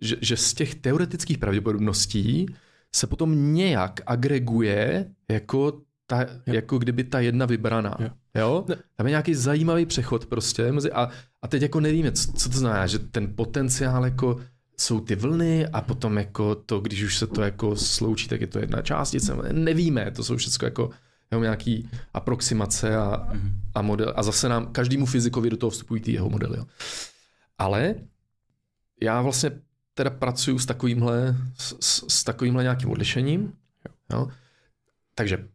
[0.00, 2.46] že, že z těch teoretických pravděpodobností
[2.94, 7.96] se potom nějak agreguje jako ta, jako kdyby ta jedna vybraná.
[8.00, 8.10] Jo.
[8.34, 8.66] jo?
[8.96, 10.72] Tam je nějaký zajímavý přechod prostě.
[10.92, 11.08] A,
[11.42, 14.40] a teď jako nevíme, co, co to znamená, že ten potenciál jako
[14.76, 18.46] jsou ty vlny a potom jako to, když už se to jako sloučí, tak je
[18.46, 19.36] to jedna částice.
[19.52, 20.90] Nevíme, to jsou všechno jako
[21.30, 23.28] jeho nějaký aproximace a,
[23.74, 24.12] a model.
[24.16, 26.58] A zase nám, každému fyzikovi do toho vstupují ty jeho modely.
[26.58, 26.66] Jo.
[27.58, 27.94] Ale
[29.02, 29.50] já vlastně
[29.94, 33.52] teda pracuji s takovýmhle, s, s takovýmhle nějakým odlišením.
[34.12, 34.28] Jo.
[35.14, 35.48] Takže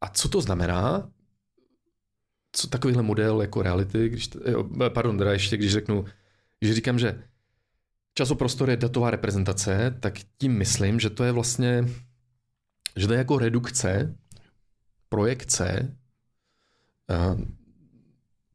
[0.00, 1.10] a co to znamená?
[2.52, 6.04] Co takovýhle model jako reality, když, jo, pardon, teda ještě když řeknu,
[6.58, 7.22] když říkám, že
[8.14, 11.84] časoprostor je datová reprezentace, tak tím myslím, že to je vlastně,
[12.96, 14.14] že to je jako redukce,
[15.10, 15.96] projekce
[17.10, 17.40] uh,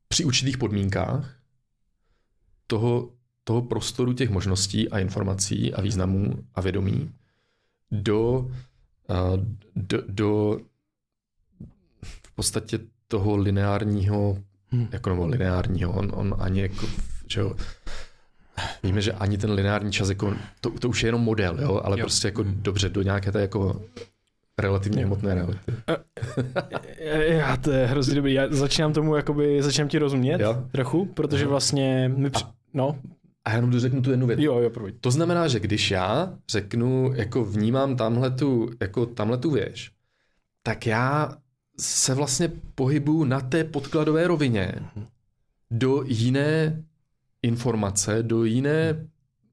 [0.07, 1.35] při určitých podmínkách
[2.67, 3.09] toho,
[3.43, 7.11] toho prostoru těch možností a informací a významů a vědomí
[7.91, 8.49] do, uh,
[9.75, 10.59] do, do
[12.03, 14.37] v podstatě toho lineárního,
[14.67, 14.87] hmm.
[14.91, 16.87] jako nebo lineárního, on, on ani jako,
[17.27, 17.55] že jo,
[18.83, 21.99] víme, že ani ten lineární čas, jako, to, to už je jenom model, jo, ale
[21.99, 22.03] jo.
[22.03, 22.61] prostě jako hmm.
[22.61, 23.81] dobře, do nějaké té jako
[24.59, 25.59] relativně hmotné reality.
[27.27, 28.33] Já, to je hrozně dobrý.
[28.33, 30.63] Já začínám tomu, jakoby, začínám ti rozumět jo?
[30.71, 32.43] trochu, protože vlastně mi při...
[32.73, 32.99] no.
[33.45, 34.39] A já jenom řeknu tu jednu věc.
[34.39, 34.93] Jo, jo, promiň.
[35.01, 39.91] To znamená, že když já řeknu, jako vnímám tamhle tu, jako tamhle tu věž,
[40.63, 41.37] tak já
[41.79, 45.05] se vlastně pohybuju na té podkladové rovině mhm.
[45.71, 46.83] do jiné
[47.43, 49.07] informace, do jiné,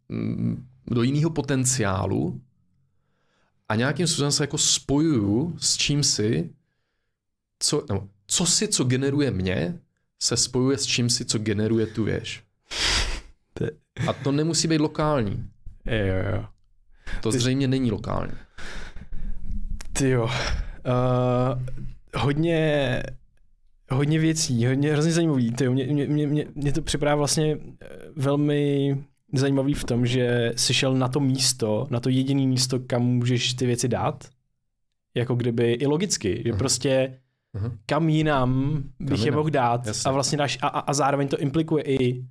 [0.08, 2.40] mm, do jiného potenciálu,
[3.72, 6.50] a nějakým způsobem se jako spojuju s čím si,
[7.58, 9.78] co, no, co si, co generuje mě,
[10.22, 12.42] se spojuje s čím si, co generuje tu věž.
[14.08, 15.50] A to nemusí být lokální.
[15.84, 16.44] Jo, jo.
[17.20, 17.38] To Ty...
[17.38, 18.32] zřejmě není lokální.
[19.92, 20.24] Ty jo.
[20.24, 20.30] Uh,
[22.14, 23.02] hodně,
[23.90, 25.52] hodně věcí, hodně hrozně zajímavý.
[25.52, 28.96] Ty mě, mě, mě, mě to připadá vlastně eh, velmi
[29.32, 33.54] zajímavý v tom, že jsi šel na to místo, na to jediné místo, kam můžeš
[33.54, 34.28] ty věci dát.
[35.14, 36.58] Jako kdyby i logicky, že uh-huh.
[36.58, 37.18] prostě
[37.56, 37.72] uh-huh.
[37.86, 40.08] kam jinam bych kam je mohl dát Jasně.
[40.08, 42.24] a vlastně dáš, a, a zároveň to implikuje i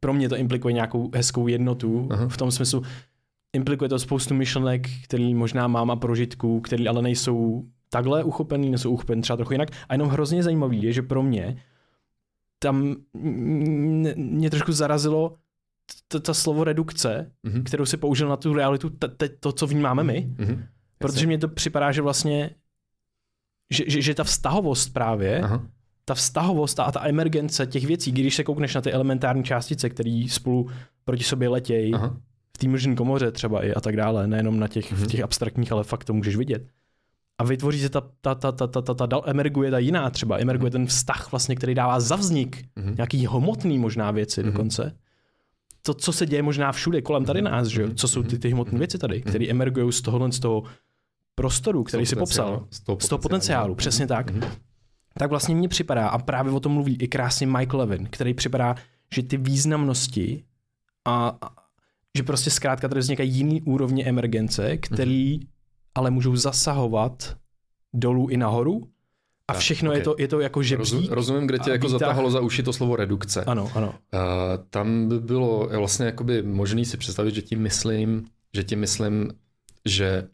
[0.00, 2.28] pro mě to implikuje nějakou hezkou jednotu uh-huh.
[2.28, 2.82] v tom smyslu,
[3.52, 8.90] implikuje to spoustu myšlenek, který možná mám a prožitků, který ale nejsou takhle uchopený, nejsou
[8.90, 9.68] uchopený třeba trochu jinak.
[9.88, 11.62] A jenom hrozně zajímavý je, že pro mě
[12.58, 12.96] tam
[14.16, 15.34] mě trošku zarazilo
[16.08, 17.62] to, to slovo redukce, mm-hmm.
[17.62, 20.66] kterou si použil na tu realitu, t- t- to, co vnímáme my, mm-hmm.
[20.98, 22.50] protože mně to připadá, že vlastně,
[23.70, 25.66] že, že, že ta vztahovost právě, Aha.
[26.04, 30.24] ta vztahovost a ta emergence těch věcí, když se koukneš na ty elementární částice, které
[30.28, 30.70] spolu
[31.04, 31.92] proti sobě letějí,
[32.56, 34.96] v té mlžní komoře třeba i a tak dále, nejenom na těch, mm-hmm.
[34.96, 35.08] v mhm.
[35.08, 36.66] těch abstraktních, ale fakt to můžeš vidět.
[37.38, 40.38] A vytvoří se ta, ta, ta, ta, ta, ta, ta, ta emerguje ta jiná třeba,
[40.38, 40.72] emerguje mm-hmm.
[40.72, 42.96] ten vztah vlastně, který dává za vznik mm-hmm.
[42.96, 44.52] nějaký hmotný možná věci mm-hmm.
[44.52, 44.96] dokonce
[45.82, 47.94] to, co se děje možná všude kolem tady nás, že?
[47.94, 49.22] co jsou ty, ty hmotné věci tady, mhm.
[49.22, 50.62] které emergují z tohohle z toho
[51.34, 54.30] prostoru, který si popsal, z toho, z toho potenciálu, přesně tak.
[55.18, 58.74] Tak vlastně mně připadá, a právě o tom mluví i krásně Mike Levin, který připadá,
[59.14, 60.44] že ty významnosti
[61.04, 61.48] a, a
[62.16, 65.40] že prostě zkrátka tady vznikají jiný úrovně emergence, který
[65.94, 67.36] ale můžou zasahovat
[67.94, 68.88] dolů i nahoru
[69.48, 70.00] a všechno okay.
[70.00, 70.94] je, to, je to jako žebřík.
[70.94, 72.00] Rozum, rozumím, kde tě jako výtah...
[72.00, 73.44] zatáhlo za uši to slovo redukce.
[73.44, 73.88] Ano, ano.
[73.88, 74.20] Uh,
[74.70, 78.24] tam by bylo vlastně jakoby možný si představit, že tím myslím,
[78.54, 79.32] že tím myslím,
[79.84, 80.28] že,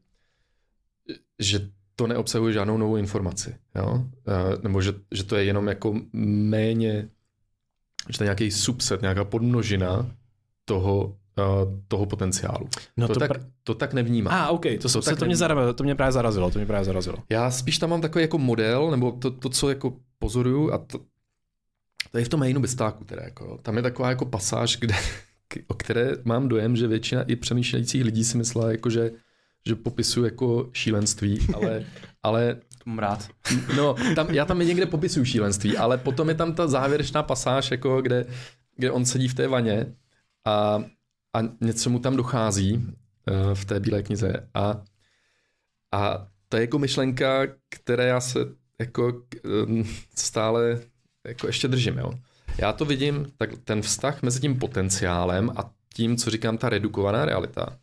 [1.39, 3.57] že to neobsahuje žádnou novou informaci.
[3.75, 3.93] Jo?
[3.93, 7.09] Uh, nebo že, že to je jenom jako méně,
[8.09, 10.11] že to je nějaký subset, nějaká podmnožina
[10.65, 11.17] toho,
[11.89, 12.69] toho potenciálu.
[12.97, 13.40] No to, to, tak, pr...
[13.65, 14.35] to tak nevnímám.
[14.35, 16.66] A, ah, OK, to, to, se, to, mě zarazilo, to mě právě zarazilo, to mě
[16.66, 17.16] právě zarazilo.
[17.31, 20.98] Já spíš tam mám takový jako model, nebo to, to co jako pozoruju, a to,
[22.10, 24.94] to je v tom mainu bestáku teda, jako, tam je taková jako pasáž, kde,
[25.66, 29.10] o které mám dojem, že většina i přemýšlejících lidí si myslela, jako že,
[29.66, 31.85] že popisuju jako šílenství, ale,
[32.23, 32.56] ale
[32.86, 33.28] mám rád.
[33.77, 38.02] No, tam, já tam někde popisuju šílenství, ale potom je tam ta závěrečná pasáž, jako
[38.02, 38.27] kde,
[38.77, 39.86] kde on sedí v té vaně
[40.44, 40.85] a
[41.33, 44.83] a něco mu tam dochází uh, v té bílé knize a,
[45.93, 48.39] a to je jako myšlenka, které já se
[48.79, 49.23] jako
[49.67, 49.85] um,
[50.15, 50.81] stále
[51.27, 51.99] jako ještě držím.
[51.99, 52.13] Jo.
[52.59, 57.25] Já to vidím, tak ten vztah mezi tím potenciálem a tím, co říkám, ta redukovaná
[57.25, 57.79] realita,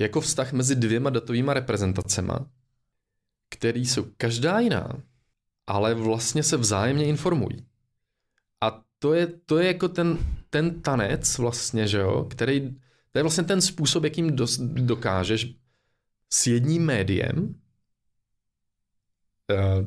[0.00, 2.46] jako vztah mezi dvěma datovými reprezentacema,
[3.50, 4.88] který jsou každá jiná,
[5.66, 7.66] ale vlastně se vzájemně informují.
[8.60, 10.18] A to je, to je jako ten,
[10.52, 12.70] ten tanec vlastně, že jo, který,
[13.12, 15.54] to je vlastně ten způsob, jakým dos, dokážeš
[16.30, 17.54] s jedním médiem
[19.50, 19.86] uh,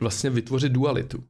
[0.00, 1.24] vlastně vytvořit dualitu.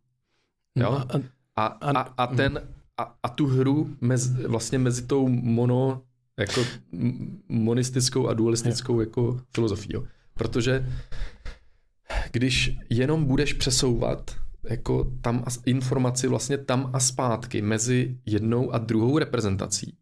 [0.74, 1.05] Jo?
[1.12, 1.22] No
[1.56, 6.02] a, a, a, ten, a, a tu hru mez, vlastně mezi tou mono,
[6.36, 6.64] jako
[7.48, 9.94] monistickou a dualistickou jako filozofií.
[10.34, 10.86] Protože
[12.32, 19.18] když jenom budeš přesouvat jako tam informaci vlastně tam a zpátky mezi jednou a druhou
[19.18, 19.97] reprezentací,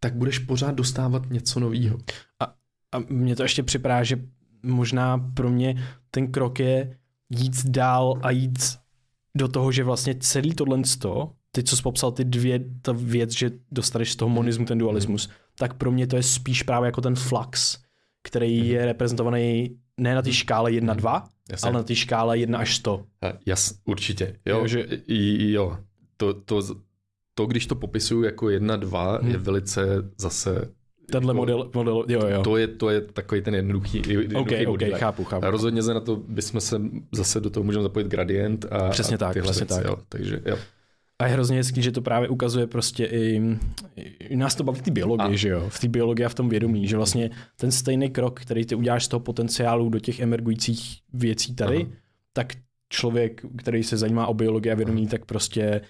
[0.00, 1.98] tak budeš pořád dostávat něco nového.
[2.40, 2.44] A,
[2.92, 4.20] a mně to ještě připadá, že
[4.62, 6.98] možná pro mě ten krok je
[7.30, 8.58] jít dál a jít
[9.34, 10.82] do toho, že vlastně celý tohle
[11.52, 15.28] ty, co jsi popsal, ty dvě, ta věc, že dostaneš z toho monismu ten dualismus,
[15.28, 15.34] mm.
[15.58, 17.78] tak pro mě to je spíš právě jako ten flux,
[18.22, 18.66] který mm.
[18.66, 21.66] je reprezentovaný ne na té škále 1-2, jasně.
[21.68, 23.04] ale na té škále 1 až 100.
[23.22, 24.36] A Jas, určitě.
[24.46, 24.86] Jo, Jo, že-
[25.52, 25.78] jo.
[26.16, 26.62] To, to,
[27.34, 29.30] to, když to popisuju jako jedna, dva, Hmm.
[29.30, 29.86] je velice
[30.18, 30.70] zase...
[31.12, 32.42] Tenhle jako, model, model, jo, jo.
[32.42, 34.98] To je, to je takový ten jednoduchý, jednoduchý OK, OK, model.
[34.98, 35.46] chápu, chápu.
[35.46, 36.80] A rozhodně se na to bychom se
[37.12, 39.90] zase do toho můžeme zapojit gradient a, Přesně a tak, tyhle přesně věci, tak.
[39.90, 39.96] Jo.
[40.08, 40.56] Takže jo.
[41.18, 43.42] A je hrozně hezký, že to právě ukazuje prostě i,
[44.20, 46.34] i nás to baví v té biologii, A- že jo, v té biologii a v
[46.34, 50.20] tom vědomí, že vlastně ten stejný krok, který ty uděláš z toho potenciálu do těch
[50.20, 51.86] emergujících věcí tady, Aha.
[52.32, 52.52] tak
[52.88, 55.80] člověk, který se zajímá o biologii a vědomí, tak prostě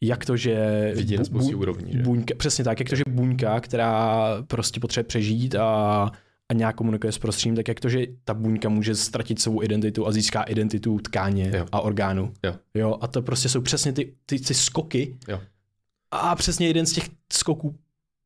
[0.00, 1.92] jak to, že Vidí na bu- spoustě bu- úrovní.
[1.92, 1.98] Že?
[2.02, 6.10] buňka, přesně tak, jak to, že buňka, která prostě potřebuje přežít a,
[6.50, 10.06] a nějak komunikuje s prostředím, tak jak to, že ta buňka může ztratit svou identitu
[10.06, 11.66] a získá identitu tkáně Jo.
[11.72, 12.32] a orgánu.
[12.44, 12.54] Jo.
[12.74, 12.98] jo.
[13.00, 15.16] A to prostě jsou přesně ty, ty, ty skoky.
[15.28, 15.40] Jo.
[16.10, 17.74] A přesně jeden z těch skoků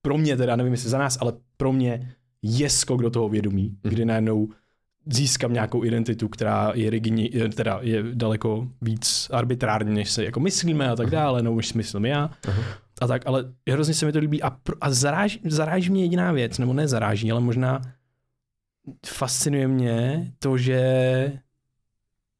[0.02, 3.64] pro mě teda, nevím jestli za nás, ale pro mě je skok do toho vědomí,
[3.84, 3.94] Mhm.
[3.94, 4.48] kdy najednou
[5.12, 10.88] získám nějakou identitu, která je rigidní, teda je daleko víc arbitrární, než se jako myslíme
[10.90, 12.30] a tak dále, nebo než si myslím já.
[12.48, 12.62] Aha.
[13.00, 16.32] A tak, ale hrozně se mi to líbí a, pr- a zaráží, zaráží mě jediná
[16.32, 17.82] věc, nebo ne zaráží, ale možná
[19.06, 21.32] fascinuje mě to, že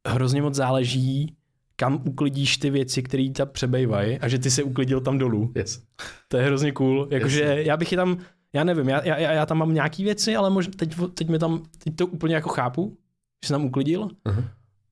[0.08, 1.36] hrozně moc záleží,
[1.76, 5.52] kam uklidíš ty věci, které tam přebejvají a že ty se uklidil tam dolů.
[5.54, 5.82] Yes.
[6.28, 7.08] To je hrozně cool.
[7.10, 7.62] Jakože Jasně.
[7.62, 8.18] já bych je tam,
[8.52, 11.62] já nevím, já, já, já tam mám nějaký věci, ale možná teď, teď, mi tam,
[11.84, 12.96] teď to úplně jako chápu,
[13.44, 14.44] že jsem tam uklidil Aha.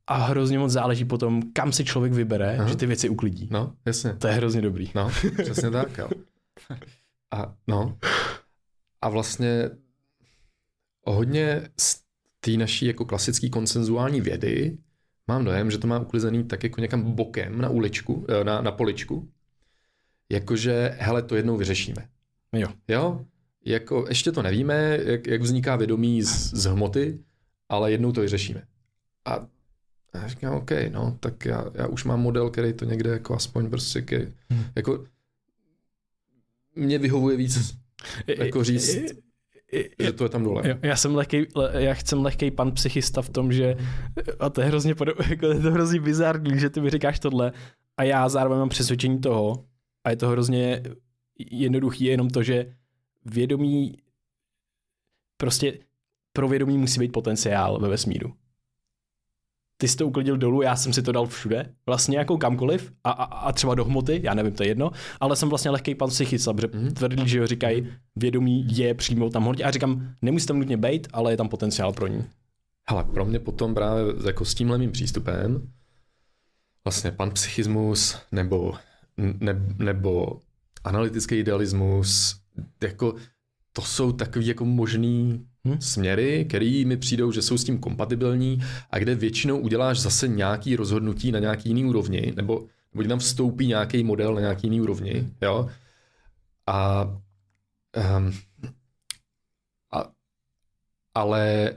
[0.06, 2.68] a hrozně moc záleží potom, kam si člověk vybere, Aha.
[2.68, 3.48] že ty věci uklidí.
[3.50, 4.12] No, jasně.
[4.12, 4.90] To je hrozně dobrý.
[4.94, 5.10] No,
[5.42, 6.08] přesně tak, jo.
[7.30, 7.98] A, no.
[9.02, 9.70] A vlastně
[11.04, 12.00] hodně z
[12.40, 14.78] té naší jako klasické konsenzuální vědy
[15.28, 18.72] mám dojem, že to má uklizený tak jako někam bokem na uličku, eh, na, na
[18.72, 19.28] poličku.
[20.30, 22.08] Jakože, hele, to jednou vyřešíme.
[22.52, 22.68] Jo.
[22.88, 23.24] Jo?
[23.64, 27.18] Jako, ještě to nevíme, jak, jak vzniká vědomí z, z hmoty,
[27.68, 28.66] ale jednou to vyřešíme.
[29.24, 29.46] A
[30.12, 33.34] a já říkám, OK, no, tak já, já už mám model, který to někde jako
[33.34, 34.64] aspoň prostě, ke, Hmm.
[34.76, 35.04] jako
[36.74, 37.74] mě vyhovuje víc,
[38.38, 38.96] jako říct,
[39.98, 40.68] že to je tam dole.
[40.68, 43.76] Jo, já jsem lehkej, le, já jsem lehkej pan psychista v tom, že
[44.40, 47.52] a to je hrozně podob, jako je to hrozně bizarní, že ty mi říkáš tohle
[47.96, 49.64] a já zároveň mám přesvědčení toho
[50.04, 50.82] a je to hrozně
[51.50, 52.74] jednoduchý, je jenom to, že
[53.24, 53.96] vědomí
[55.36, 55.78] prostě
[56.32, 58.34] pro vědomí musí být potenciál ve vesmíru.
[59.82, 63.10] Ty jsi to uklidil dolů, já jsem si to dal všude, vlastně jako kamkoliv a,
[63.10, 64.90] a, a třeba do hmoty, já nevím, to je jedno,
[65.20, 66.94] ale jsem vlastně lehký pan psychista, protože Mhm.
[66.94, 67.86] tvrdí, že ho říkají,
[68.16, 69.64] vědomí je přímo tam hodně.
[69.64, 72.24] A říkám, nemusí tam nutně být, ale je tam potenciál pro ní.
[72.88, 75.68] Hele, pro mě potom právě jako s tímhle mým přístupem
[76.84, 78.74] vlastně pan psychismus nebo,
[79.16, 80.40] ne, nebo
[80.84, 82.36] analytický idealismus,
[82.82, 83.14] jako
[83.72, 85.80] to jsou takový jako možný Hm?
[85.80, 88.58] směry, který mi přijdou, že jsou s tím kompatibilní
[88.90, 93.66] a kde většinou uděláš zase nějaký rozhodnutí na nějaký jiný úrovni, nebo, nebo tam vstoupí
[93.66, 95.70] nějaký model na nějaký jiný úrovni, jo.
[96.66, 97.04] A,
[98.16, 98.32] um,
[99.92, 100.10] a
[101.14, 101.72] ale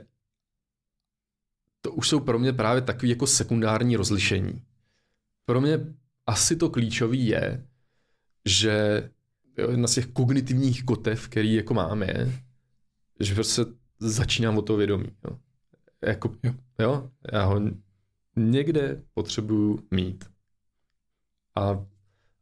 [1.80, 4.62] to už jsou pro mě právě takový jako sekundární rozlišení.
[5.44, 5.78] Pro mě
[6.26, 7.66] asi to klíčový je,
[8.44, 9.10] že
[9.58, 12.32] jo, jedna z těch kognitivních kotev, který jako máme, je,
[13.20, 13.62] že prostě
[13.98, 15.08] začínám od toho vědomí.
[15.24, 15.38] Jo.
[16.06, 16.54] Jako, Jo.
[16.78, 17.60] jo, já ho
[18.36, 20.24] někde potřebuju mít.
[21.54, 21.84] A,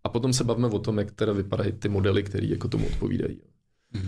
[0.04, 3.40] a potom se bavíme o tom, jak teda vypadají ty modely, které jako tomu odpovídají.
[3.94, 4.00] Jo.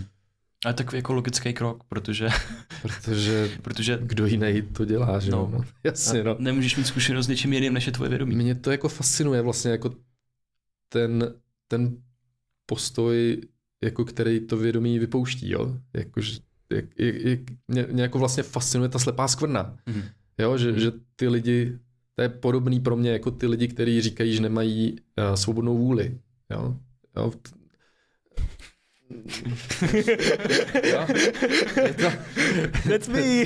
[0.65, 2.29] Ale takový jako logický krok, protože,
[2.81, 5.49] Protože protože kdo jiný to dělá, že no.
[5.51, 5.57] No.
[5.57, 5.65] no.
[5.83, 6.35] Jasně, no.
[6.39, 8.35] nemůžeš mít zkušenost s něčím jiným, než je tvoje vědomí.
[8.35, 9.95] Mě to jako fascinuje vlastně jako
[10.89, 11.33] ten,
[11.67, 11.97] ten
[12.67, 13.37] postoj,
[13.83, 15.77] jako který to vědomí vypouští, jo.
[15.95, 16.39] Jako, že,
[16.73, 20.01] jak, jak, jak, mě, mě jako vlastně fascinuje ta slepá skvrna, Mhm.
[20.37, 21.79] jo, že, že ty lidi,
[22.15, 26.17] to je podobný pro mě jako ty lidi, kteří říkají, že nemají uh, svobodnou vůli,
[26.51, 26.75] jo.
[27.17, 27.31] jo.
[30.83, 31.07] jo.
[31.85, 32.11] Je to,
[32.89, 33.21] That's me!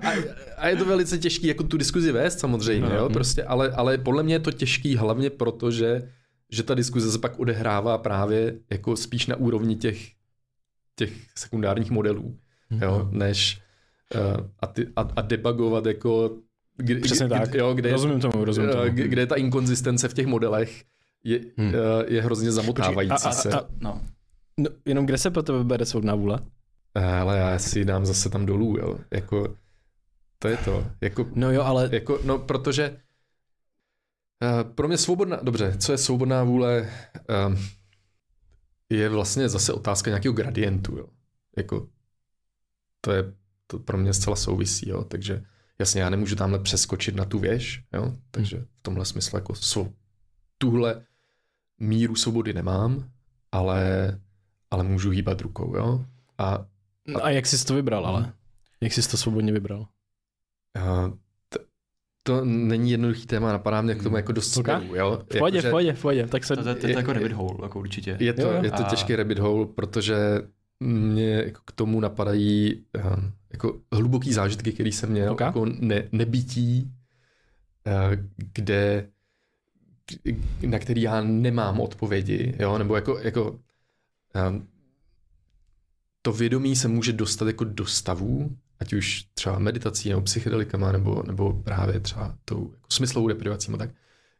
[0.00, 0.12] a,
[0.56, 4.22] a je to velice těžký jako tu diskuzi vést samozřejmě, jo, prostě, ale, ale podle
[4.22, 6.08] mě je to těžký hlavně proto, že,
[6.52, 10.08] že ta diskuze se pak odehrává právě jako spíš na úrovni těch,
[10.96, 12.38] těch sekundárních modelů,
[12.70, 13.60] jo, než
[14.14, 16.30] uh, a, ty, a, a debugovat jako
[16.76, 17.54] kdy, Přesně kdy, tak.
[17.54, 18.90] Jo, kde, Rozumím tomu, rozumím eh, tomu.
[18.94, 20.84] kde- ta inkonzistence v těch modelech
[21.24, 21.72] je, Hmm.
[21.74, 23.50] eh, je hrozně zamotávající a, a, se.
[23.52, 24.00] a, No.
[24.58, 26.38] no, jenom kde se pro tebe bere svobodná vůle?
[27.22, 28.98] Ale já si dám zase tam dolů, jo.
[29.10, 29.56] Jako,
[30.38, 30.86] to je to.
[31.00, 32.96] Jako, No jo, ale Jako, no, protože uh,
[34.74, 36.90] pro mě svobodná, dobře, co je svobodná vůle,
[37.46, 37.58] um,
[38.90, 41.08] je vlastně zase otázka nějakého gradientu, jo.
[41.56, 41.88] Jako,
[43.00, 43.34] to je,
[43.66, 45.04] to pro mě zcela souvisí, jo.
[45.04, 45.44] Takže
[45.78, 48.16] jasně, já nemůžu tamhle přeskočit na tu věž, jo?
[48.30, 49.92] takže v tomhle smyslu jako svou,
[50.58, 51.06] tuhle
[51.80, 53.10] míru svobody nemám,
[53.52, 54.20] ale,
[54.70, 56.04] ale můžu hýbat rukou, jo.
[56.38, 56.66] A,
[57.22, 58.32] A jak jsi to vybral, ale?
[58.80, 59.88] Jak jsi to svobodně vybral?
[60.74, 61.16] a t,
[62.22, 64.64] to není jednoduchý téma, napadá mě k tomu jako dost Ok.
[64.66, 65.22] směrů, jo.
[65.30, 66.26] V pohodě, Jakože v pohodě, v pohodě.
[66.26, 66.56] Tak se...
[66.56, 68.16] To, to, to je je- jako rabbit hole, jako určitě.
[68.20, 68.60] Je to, Jo, jo.
[68.62, 70.16] je to A- těžký rabbit hole, protože
[70.80, 73.02] mě jako k tomu napadají uh,
[73.52, 75.40] jako hluboký zážitky, který jsem měl, Ok.
[75.40, 76.92] jako ne, nebytí,
[77.86, 77.92] uh,
[78.54, 79.08] kde,
[80.66, 83.50] na který já nemám odpovědi, jo, nebo jako, jako
[84.50, 84.68] um,
[86.22, 91.22] to vědomí se může dostat jako do stavů, ať už třeba meditací nebo psychedelikama, nebo,
[91.26, 93.90] nebo právě třeba tou jako smyslovou deprivací, tak,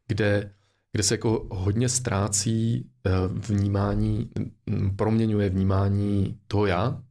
[0.08, 0.54] kde,
[0.92, 4.30] kde se jako hodně ztrácí eh, vnímání,
[4.96, 7.02] proměňuje vnímání toho já.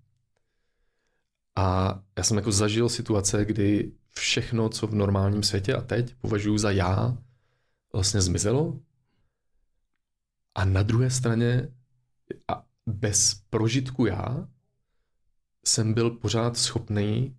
[1.56, 6.58] A já jsem jako zažil situace, kdy všechno, co v normálním světě a teď považuji
[6.58, 7.18] za já,
[7.94, 8.80] vlastně zmizelo.
[10.56, 11.70] A na druhé straně
[12.48, 14.48] a bez prožitku já
[15.66, 17.36] jsem byl pořád schopný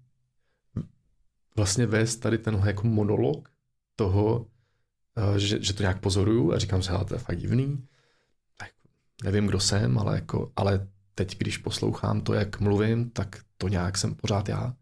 [1.57, 3.49] vlastně vést tady tenhle jako monolog
[3.97, 4.47] toho,
[5.17, 7.87] eh, že, že to nějak pozoruju a říkám si, hele, to je fakt divný.
[8.57, 8.71] Tak
[9.25, 13.99] nevím, kdo jsem, ale, jako, ale teď, když poslouchám to, jak mluvím, tak to nějak
[13.99, 14.75] jsem pořád já.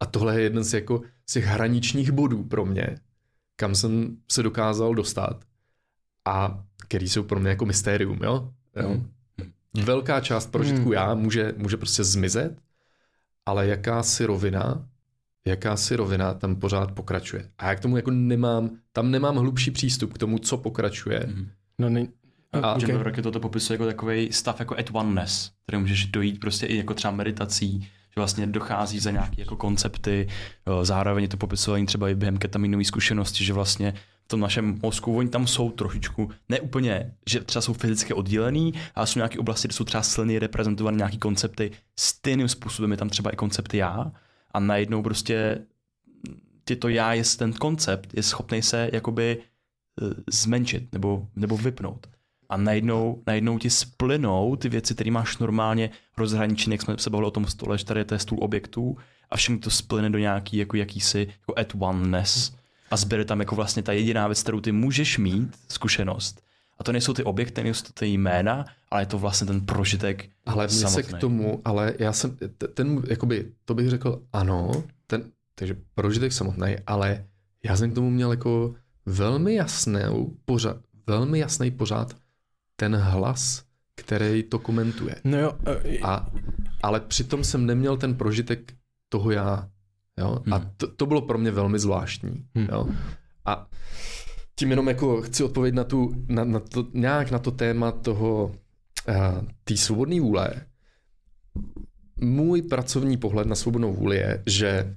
[0.00, 2.96] A tohle je jeden z, jako, z těch hraničních bodů pro mě,
[3.56, 5.44] kam jsem se dokázal dostat
[6.24, 8.52] a který jsou pro mě jako mystérium, jo?
[8.76, 8.88] jo?
[8.88, 9.10] Mhm.
[9.84, 10.92] Velká část prožitku Hmm.
[10.92, 12.60] já může, může prostě zmizet,
[13.48, 14.84] ale jakási rovina,
[15.46, 17.48] jakási rovina tam pořád pokračuje.
[17.58, 21.24] A já k tomu jako nemám, tam nemám hlubší přístup k tomu, co pokračuje.
[21.26, 21.48] Mhm.
[21.78, 22.06] No, ne...
[22.52, 23.02] A- a, Jim okay.
[23.02, 26.94] Rocky toto popisuje jako takový stav jako at oneness, který můžeš dojít prostě i jako
[26.94, 30.28] třeba meditací, že vlastně dochází za nějaké jako koncepty,
[30.82, 33.94] zároveň je to popisování třeba i během ketaminové zkušenosti, že vlastně
[34.28, 39.06] tom našem mozku, oni tam jsou trošičku, ne úplně, že třeba jsou fyzicky oddělený, ale
[39.06, 43.30] jsou nějaké oblasti, kde jsou třeba silně reprezentované nějaké koncepty, stejným způsobem je tam třeba
[43.30, 44.12] i koncepty já.
[44.50, 45.58] A najednou prostě
[46.64, 52.06] tyto já je ten koncept, je schopný se jakoby eh, zmenšit nebo, nebo vypnout.
[52.48, 57.26] A najednou, najednou ti splynou ty věci, které máš normálně rozhraničené, jak jsme se bavili
[57.26, 58.96] o tom stole, že tady je to je stůl objektů
[59.30, 62.57] a všechno to splyne do nějaký jako jakýsi jako at oneness
[62.90, 66.42] a zbyde tam jako vlastně ta jediná věc, kterou ty můžeš mít, zkušenost.
[66.78, 70.28] A to nejsou ty objekty, nejsou to ty jména, ale je to vlastně ten prožitek
[70.46, 71.18] Ale se samotný.
[71.18, 72.36] k tomu, ale já jsem,
[72.74, 75.24] ten, jakoby, to bych řekl ano, ten,
[75.54, 77.24] takže prožitek samotný, ale
[77.64, 78.74] já jsem k tomu měl jako
[79.06, 82.16] velmi jasnou, pořád, velmi jasný pořád
[82.76, 83.62] ten hlas,
[83.94, 85.16] který to komentuje.
[85.24, 86.26] No jo, eh, A,
[86.82, 88.72] ale přitom jsem neměl ten prožitek
[89.08, 89.68] toho já.
[90.18, 90.42] Jo?
[90.52, 90.70] A Hmm.
[90.76, 92.44] to, to bylo pro mě velmi zvláštní.
[92.54, 92.68] Hmm.
[92.72, 92.86] Jo?
[93.44, 93.66] A
[94.54, 98.46] tím jenom jako chci odpovědět na, tu, na, na to, nějak na to téma toho
[99.08, 100.66] uh, té svobodné vůle.
[102.16, 104.96] Můj pracovní pohled na svobodnou vůli je, že,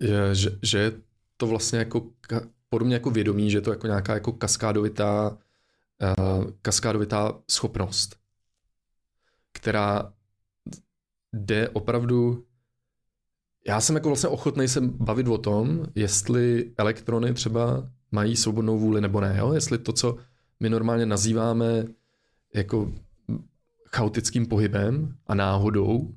[0.00, 0.92] je, že, že je
[1.36, 2.02] to vlastně jako
[2.68, 5.38] podobně jako vědomí, že je to jako nějaká jako kaskádovitá,
[6.18, 8.16] uh, kaskádovitá schopnost,
[9.52, 10.12] která
[11.32, 12.45] jde opravdu
[13.68, 19.00] já jsem jako vlastně ochotný se bavit o tom, jestli elektrony třeba mají svobodnou vůli
[19.00, 19.34] nebo ne.
[19.38, 19.52] Jo?
[19.52, 20.16] Jestli to, co
[20.60, 21.84] my normálně nazýváme
[22.54, 22.92] jako
[23.94, 26.14] chaotickým pohybem a náhodou,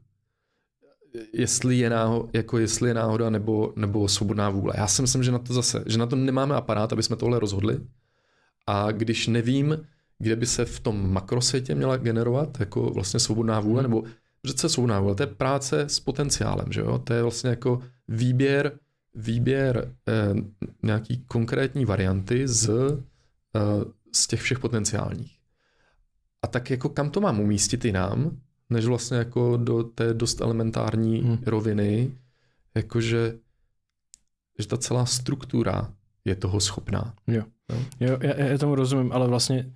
[1.33, 4.73] jestli je, náho, jako jestli je náhoda nebo, nebo svobodná vůle.
[4.77, 7.39] Já si myslím, že na to zase, že na to nemáme aparát, aby jsme tohle
[7.39, 7.79] rozhodli.
[8.67, 9.87] A když nevím,
[10.19, 14.03] kde by se v tom makrosvětě měla generovat jako vlastně svobodná vůle, nebo
[14.47, 15.15] že co je svobodná vůle?
[15.15, 16.99] To je práce s potenciálem, že jo?
[16.99, 18.79] To je vlastně jako výběr,
[19.15, 20.33] výběr eh,
[20.83, 25.35] nějaký konkrétní varianty z, eh, z těch všech potenciálních.
[26.41, 28.37] A tak jako kam to mám umístit i nám,
[28.69, 31.37] než vlastně jako do té dost elementární Hmm.
[31.45, 32.11] roviny,
[32.75, 33.39] jakože
[34.59, 35.93] že ta celá struktura
[36.25, 37.13] je toho schopná.
[37.99, 39.73] Jo, já, já tomu rozumím, ale vlastně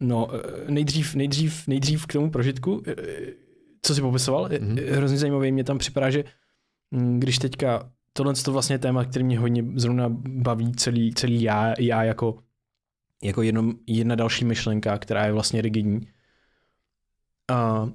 [0.00, 2.94] no, eh, nejdřív, nejdřív, nejdřív k tomu prožitku, eh,
[3.88, 4.78] co jsi popisoval, je, Mhm.
[4.78, 6.24] je hrozně zajímavý, mně tam připadá, že
[6.90, 11.42] mm, když teďka, tohle je to vlastně téma, který mě hodně zrovna baví, celý, celý
[11.42, 12.38] já, já jako,
[13.22, 16.00] jako jenom jedna další myšlenka, která je vlastně rigidní.
[17.50, 17.88] A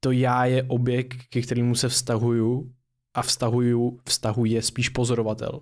[0.00, 2.72] to já je objekt, ke kterému se vztahuju
[3.14, 5.60] a vztahuju, vztahuje spíš pozorovatel.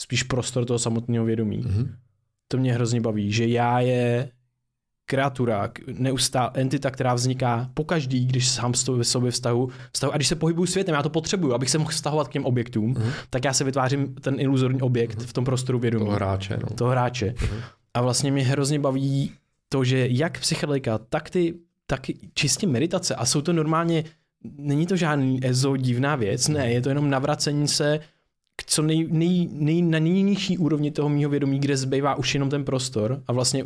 [0.00, 1.96] Spíš prostor toho samotného vědomí Mhm.
[2.48, 4.30] to mě hrozně baví, že já je
[5.06, 10.28] kreatura, neustá, entita, která vzniká pokaždý, když sám s ve sobě vztahu, vztahu, a když
[10.28, 13.12] se pohybuju světem, já to potřebuju, abych se mohl vztahovat k těm objektům, uh-huh.
[13.30, 15.26] tak já se vytvářím ten iluzorní objekt uh-huh.
[15.26, 16.04] v tom prostoru vědomí.
[16.04, 16.58] Toho hráče.
[16.62, 16.76] No.
[16.76, 17.34] Toho hráče.
[17.36, 17.62] Uh-huh.
[17.94, 19.32] A vlastně mě hrozně baví
[19.68, 21.54] to, že jak psychedelika, tak ty,
[21.86, 22.00] tak
[22.34, 24.04] čistě meditace, a jsou to normálně,
[24.58, 28.00] není to žádný ezo divná věc, ne, je to jenom navracení se
[28.56, 32.50] k co nej, nej, nej, na nejnižší úrovni toho mýho vědomí, kde zbývá už jenom
[32.50, 33.64] ten prostor a vlastně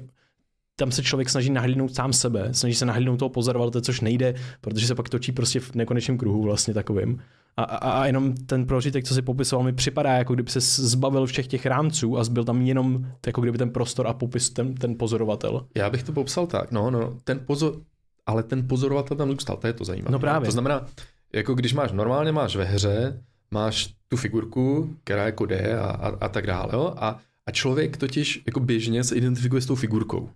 [0.79, 4.87] tam se člověk snaží nahlídnout sám sebe, snaží se nahlídnout toho pozorovatele, což nejde, protože
[4.87, 7.21] se pak točí prostě v nekonečném kruhu vlastně takovým.
[7.57, 11.27] A, a, a jenom ten prožitek, co si popisoval, mi připadá, jako kdyby se zbavil
[11.27, 14.95] všech těch rámců a zbyl tam jenom jako kdyby ten prostor a popis ten, ten
[14.95, 15.67] pozorovatel.
[15.75, 17.81] Já bych to popsal tak, no, no, ten pozor,
[18.27, 20.13] ale ten pozorovatel tam zůstal, to je to zajímavé.
[20.13, 20.47] No právě.
[20.47, 20.87] To znamená,
[21.33, 26.09] jako když máš, normálně máš ve hře, máš tu figurku, která jako jde a, a,
[26.09, 26.95] a tak dále, jo?
[26.97, 30.31] A, a člověk totiž jako běžně se identifikuje s tou figurkou.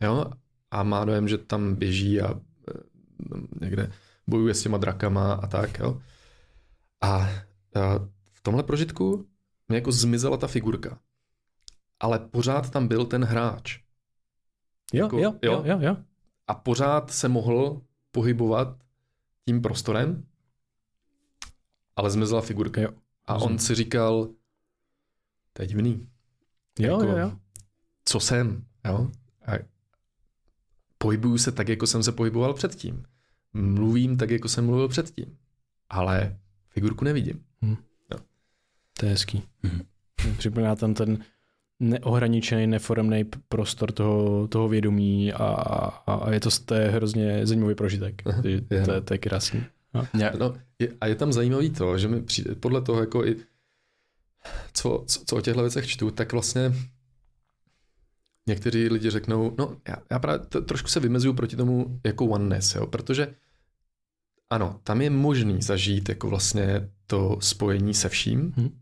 [0.00, 0.24] Jo?
[0.70, 2.40] A má dojem, že tam běží a e,
[3.60, 3.92] někde
[4.26, 5.78] bojuje s těma drakama a tak.
[5.78, 6.00] Jo?
[7.00, 7.28] A, a
[8.32, 9.26] v tomhle prožitku
[9.68, 10.98] mi jako zmizela ta figurka.
[12.00, 13.78] Ale pořád tam byl ten hráč.
[14.92, 15.96] Jo, jako, jo, jo, jo, jo.
[16.46, 18.76] A pořád se mohl pohybovat
[19.44, 20.24] tím prostorem,
[21.96, 22.80] ale zmizela figurka.
[22.80, 22.90] Jo.
[23.26, 24.28] A on si říkal,
[25.52, 26.08] to je divný.
[26.78, 27.38] Jo, jako, jo, jo.
[28.04, 29.10] Co jsem, jo?
[30.98, 33.04] Pohybuju se tak, jako jsem se pohyboval předtím.
[33.52, 35.36] Mluvím tak, jako jsem mluvil předtím.
[35.90, 36.36] Ale
[36.70, 37.40] figurku nevidím.
[37.62, 37.76] Hmm.
[38.12, 38.18] No.
[39.00, 39.42] To je hezký.
[39.62, 39.80] Hmm.
[40.38, 41.18] Připomíná tam ten
[41.80, 47.74] neohraničený, neforemný prostor toho, toho vědomí a, a, a je to, to je hrozně zajímavý
[47.74, 48.22] prožitek.
[48.22, 49.64] to, je, to je krásný.
[49.94, 50.06] No.
[50.38, 53.36] No, je, a je tam zajímavý to, že mi přijde, podle toho, jako i,
[54.72, 56.72] co, co, co o těchto věcech čtu, tak vlastně
[58.46, 62.74] někteří lidi řeknou, no já, já právě to, trošku se vymezuju proti tomu jako oneness,
[62.74, 63.34] jo, protože
[64.50, 68.80] ano, tam je možný zažít jako vlastně to spojení se vším, hmm.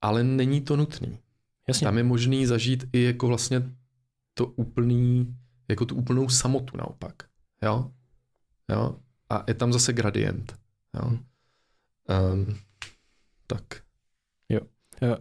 [0.00, 1.18] ale není to nutný.
[1.68, 1.84] Jasně.
[1.84, 3.62] Tam je možný zažít i jako vlastně
[4.34, 5.36] to úplný,
[5.68, 7.14] jako tu úplnou samotu naopak.
[7.62, 7.90] Jo?
[8.68, 8.98] Jo?
[9.30, 10.56] A je tam zase gradient.
[10.94, 11.08] Jo?
[11.08, 11.24] Hmm.
[12.32, 12.56] Um,
[13.46, 13.82] tak.
[14.48, 14.60] Jo.
[15.02, 15.16] jo.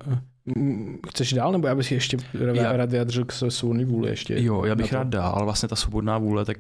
[1.10, 2.18] Chceš dál, nebo já bych ještě
[2.54, 4.44] já, rád vyjadřil k svobodné vůli ještě?
[4.44, 6.58] Jo, já bych rád dál, ale vlastně ta svobodná vůle, tak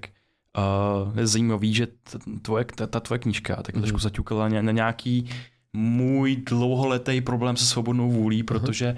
[1.08, 1.88] uh, je zajímavý, že
[2.42, 3.80] tvoje, ta, ta tvoje knížka tak mm-hmm.
[3.80, 5.30] trošku zaťukala na, na nějaký
[5.74, 8.46] můj dlouholetý problém se svobodnou vůlí, mhm.
[8.46, 8.94] protože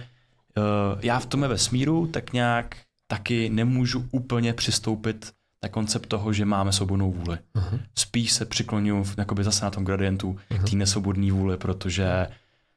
[0.57, 2.75] uh, já v tomhle vesmíru tak nějak
[3.07, 5.31] taky nemůžu úplně přistoupit
[5.63, 7.37] na koncept toho, že máme svobodnou vůli.
[7.55, 7.79] Uh-huh.
[7.95, 9.05] Spíš se přiklonuju
[9.41, 10.69] zase na tom gradientu uh-huh.
[10.69, 12.27] té nesvobodné vůli, protože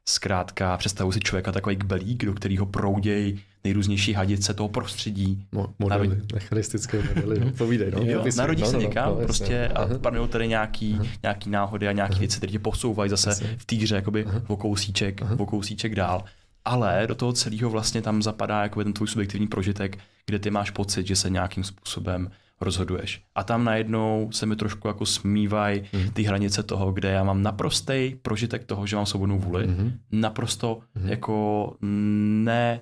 [0.08, 5.46] Zkrátka představuji si člověka takový kbelík, do kterého proudějí nejrůznější hadice toho prostředí.
[5.52, 7.90] Mo- modely, Navi- mechanistické modely, no, povídej.
[7.90, 11.50] No, jo, narodí no, se no, někam no, prostě no, a padnou tady nějaký, nějaký
[11.50, 13.56] náhody a nějaké věci, které tě posouvají zase jasně.
[13.58, 16.24] v týře jakoby o kousíček, o kousíček dál.
[16.64, 20.70] Ale do toho celého vlastně tam zapadá jakoby ten tvůj subjektivní prožitek, kde ty máš
[20.70, 22.30] pocit, že se nějakým způsobem
[22.60, 23.22] rozhoduješ.
[23.34, 26.10] A tam najednou se mi trošku jako smívají mm.
[26.10, 29.92] ty hranice toho, kde já mám naprostý prožitek toho, že mám svobodnou vůli, mm.
[30.12, 31.08] naprosto mm.
[31.08, 32.80] jako ne,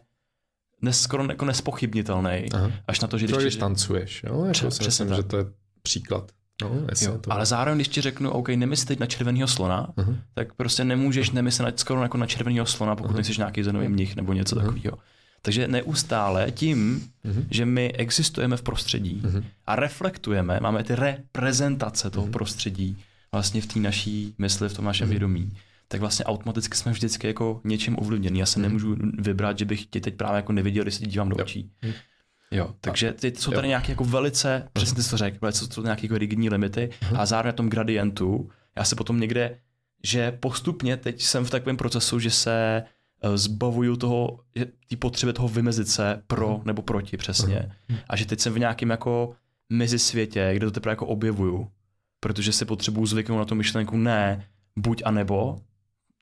[0.82, 2.46] ne, skoro jako nespochybnitelný.
[2.88, 3.38] Až na to, že když...
[3.38, 4.44] když tancuješ, jo?
[4.44, 5.44] Jako Přes, přesně myslím, že to je
[5.82, 6.32] příklad.
[6.62, 6.70] No,
[7.02, 7.32] jo, to...
[7.32, 10.16] Ale zároveň, když ti řeknu, OK, nemysli teď na červeného slona, uh-huh.
[10.34, 13.14] tak prostě nemůžeš nemyslet skoro jako na červeného slona, pokud uh-huh.
[13.14, 14.66] nejsi nějaký zenový mnich nebo něco uh-huh.
[14.66, 14.98] takového.
[15.46, 17.46] Takže neustále tím, mm-hmm.
[17.50, 19.44] že my existujeme v prostředí mm-hmm.
[19.66, 22.30] a reflektujeme, máme ty reprezentace toho mm-hmm.
[22.30, 22.98] prostředí
[23.32, 25.10] vlastně v té naší mysli, v tom našem mm-hmm.
[25.10, 25.52] vědomí,
[25.88, 28.40] tak vlastně automaticky jsme vždycky jako něčím ovlivněni.
[28.40, 28.62] Já se mm-hmm.
[28.62, 31.70] nemůžu vybrat, že bych tě teď právě jako neviděl, když se dívám do očí.
[31.82, 31.92] Jo.
[32.50, 33.68] Jo, takže ty, jsou tady jo.
[33.68, 37.20] nějaké jako velice, přesně ty to řekl, velice jsou nějaké jako rigidní limity mm-hmm.
[37.20, 39.58] a zároveň na tom gradientu já se potom někde,
[40.04, 42.82] že postupně teď jsem v takovém procesu, že se
[43.34, 44.40] zbavuju toho,
[44.88, 46.64] ty potřeby toho vymezit se pro uh-huh.
[46.64, 47.72] nebo proti přesně.
[47.90, 47.98] Uh-huh.
[48.08, 49.34] A že teď jsem v nějakém jako
[49.72, 51.68] mezisvětě, kde to teprve jako objevuju,
[52.20, 54.44] protože si potřebuju zvyknout na tu myšlenku ne,
[54.78, 55.58] buď a nebo,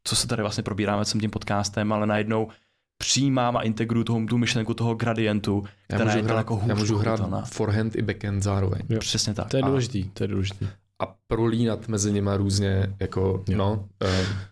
[0.04, 2.48] co se tady vlastně probíráme celým tím podcastem, ale najednou
[2.98, 6.74] přijímám a integruju toho, tu myšlenku toho gradientu, která já můžu je hrát, jako Já
[6.74, 8.82] můžu hrát forehand i backhand zároveň.
[8.88, 8.98] Jo.
[8.98, 9.48] Přesně tak.
[9.48, 10.68] To je důležitý, to je důležitý
[11.02, 13.58] a prolínat mezi nimi různě, jako, jo.
[13.58, 13.88] no.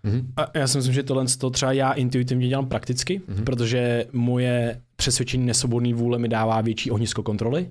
[0.04, 3.44] Uh, a já si myslím, že tohle to třeba já intuitivně dělám prakticky, uh-huh.
[3.44, 7.70] protože moje přesvědčení nesvobodný vůle mi dává větší ohnisko kontroly.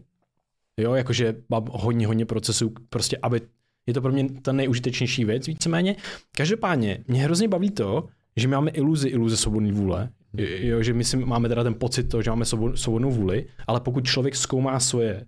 [0.77, 3.41] Jo, jakože mám hodně, hodně procesů, prostě aby,
[3.87, 5.95] je to pro mě ta nejužitečnější věc, víceméně.
[6.35, 10.45] Každopádně, mě hrozně baví to, že my máme iluzi, iluze svobodné vůle, mhm.
[10.45, 12.45] jo, že my si máme teda ten pocit toho, že máme
[12.75, 15.25] svobodnou vůli, ale pokud člověk zkoumá svoje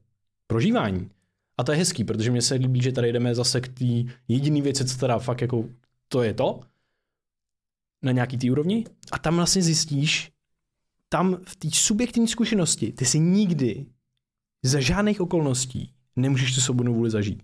[0.47, 1.09] prožívání.
[1.57, 4.61] A to je hezký, protože mně se líbí, že tady jdeme zase k té jediné
[4.61, 5.69] věci, co teda fakt jako
[6.07, 6.59] to je to,
[8.01, 10.31] na nějaký té úrovni a tam vlastně zjistíš,
[11.09, 13.85] tam v té subjektivní zkušenosti ty si nikdy
[14.63, 17.43] za žádných okolností nemůžeš tu svobodnou vůli zažít.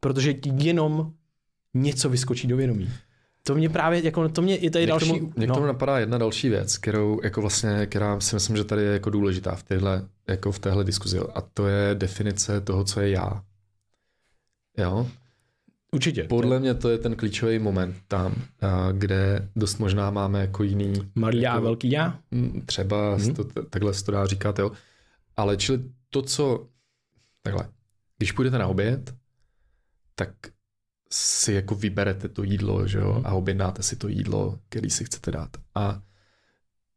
[0.00, 1.12] Protože ti jenom
[1.74, 2.90] něco vyskočí do vědomí.
[3.42, 5.08] To mě právě, jako, to mě je tady Mě další...
[5.08, 8.64] tomu, mě k tomu napadá jedna další věc, kterou jako vlastně, která si myslím, že
[8.64, 11.18] tady je jako důležitá v téhle, jako v téhle diskuzi.
[11.34, 13.42] A to je definice toho, co je já.
[14.78, 15.06] Jo?
[15.94, 16.24] Určitě.
[16.24, 18.34] Podle mě to je ten klíčový moment tam,
[18.92, 20.92] kde dost možná máme jako jiný...
[21.14, 22.18] Malý já jako, velký já?
[22.30, 23.34] mm, Třeba hmm.
[23.34, 24.70] to, takhle se to dá říkat, jo.
[25.36, 26.66] Ale čili to, co...
[27.42, 27.68] Takhle.
[28.18, 29.14] Když půjdete na oběd,
[30.14, 30.28] tak
[31.14, 33.26] si jako vyberete to jídlo, že jo, Mhm.
[33.26, 35.50] a objednáte si to jídlo, který si chcete dát.
[35.74, 36.02] A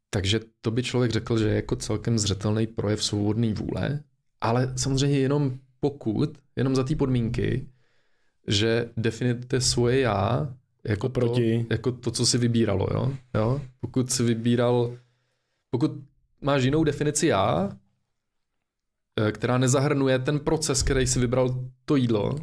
[0.10, 4.04] takže to by člověk řekl, že je jako celkem zřetelný projev svobodné vůle,
[4.42, 7.68] ale samozřejmě jenom pokud, jenom za té podmínky,
[8.48, 12.88] že definujete svoje já jako, Oproti- to, jako to, co si vybíralo.
[12.94, 13.14] Jo?
[13.34, 13.62] Jo?
[13.80, 14.98] Pokud si vybíral,
[15.70, 15.92] pokud
[16.42, 17.70] máš jinou definici já,
[19.28, 22.36] eh, která nezahrnuje ten proces, který si vybral to jídlo,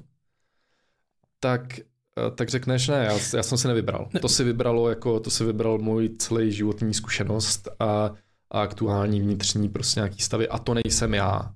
[1.43, 4.09] tak, eh, tak řekneš, ne, já, já jsem si nevybral.
[4.20, 8.10] To si vybralo jako, to si vybral můj celý životní zkušenost a,
[8.51, 11.55] a aktuální vnitřní prostě nějaký stavy a to nejsem já.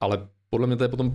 [0.00, 1.12] Ale podle mě to je potom,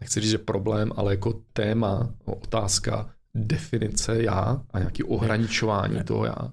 [0.00, 6.24] nechci říct, že problém, ale jako téma, no, otázka definice já a nějaký ohraničování toho
[6.24, 6.52] já.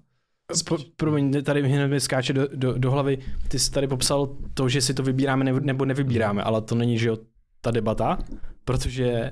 [0.67, 3.17] Po, promiň, tady hned mi skáče do, do, do hlavy.
[3.47, 6.97] Ty jsi tady popsal to, že si to vybíráme ne- nebo nevybíráme, ale to není,
[6.97, 7.17] že jo,
[7.61, 8.17] ta debata,
[8.65, 9.31] protože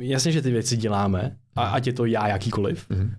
[0.00, 3.14] jasně, že ty věci děláme, a ať je to já jakýkoliv, Mhm.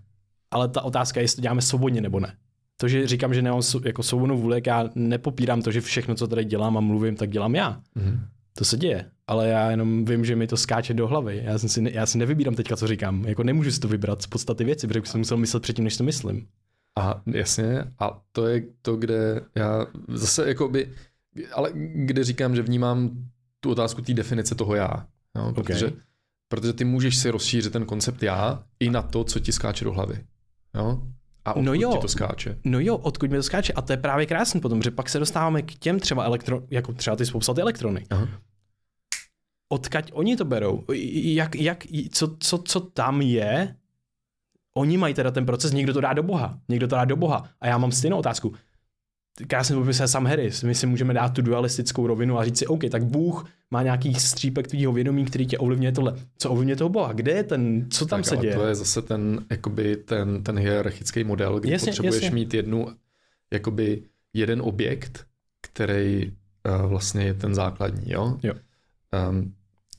[0.52, 2.34] ale ta otázka je, jestli to děláme svobodně nebo ne.
[2.78, 6.28] To, že říkám, že nemám jako svobodnou vůli, jak já nepopírám to, že všechno, co
[6.28, 7.82] tady dělám a mluvím, tak dělám já.
[7.96, 8.20] Mhm.
[8.58, 11.42] To se děje, ale já jenom vím, že mi to skáče do hlavy.
[11.44, 13.26] Já, jsem si, ne, já si nevybírám teďka, co říkám.
[13.26, 16.04] Jako nemůžu si to vybrat z podstaty věci, protože si musel myslet předtím, než to
[16.04, 16.48] myslím.
[17.00, 20.90] A jasně, a to je to, kde já zase jakoby,
[21.54, 23.10] ale kde říkám, že vnímám
[23.60, 25.06] tu otázku té definice toho já.
[25.36, 25.52] Jo?
[25.56, 25.92] Protože,
[26.50, 29.92] protože ty můžeš si rozšířit ten koncept já i na to, co ti skáče do
[29.94, 30.26] hlavy.
[30.76, 31.02] Jo?
[31.46, 31.92] A odkud No jo.
[31.94, 32.58] ti to skáče.
[32.66, 33.74] No jo, odkud mi to skáče.
[33.74, 36.94] A to je právě krásný potom, že pak se dostáváme k těm třeba elektro, jako
[36.94, 38.06] třeba ty jsi popsal ty elektrony.
[38.10, 38.28] Aha.
[39.70, 40.84] Odkaď oni to berou?
[41.14, 43.76] Jak, jak, co, co, co tam je?
[44.78, 46.60] Oni mají teda ten proces, někdo to dá do Boha.
[46.70, 47.50] Někdo to dá do Boha.
[47.62, 48.54] A já mám stejnou otázku.
[49.48, 50.64] Krásně popisuje Sam Harris.
[50.64, 54.14] My si můžeme dát tu dualistickou rovinu a říct si, OK, tak Bůh má nějaký
[54.14, 56.16] střípek tvýho vědomí, který tě ovlivňuje tohle.
[56.38, 57.14] Co ovlivňuje toho Boha?
[57.14, 58.56] Kde je ten, co tam tak, se děje?
[58.56, 62.36] To je zase ten, jakoby ten, ten hierarchický model, kdy Jasně, potřebuješ jasně.
[62.36, 62.88] mít jednu,
[63.54, 64.04] jakoby
[64.34, 65.26] jeden objekt,
[65.62, 66.32] který
[66.82, 68.12] uh, vlastně je ten základní.
[68.12, 68.38] Jo?
[68.44, 68.54] Jo.
[69.30, 69.54] Um,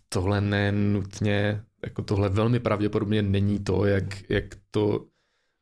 [0.08, 5.04] tohle nenutně, jako tohle velmi pravděpodobně není to, jak, jak to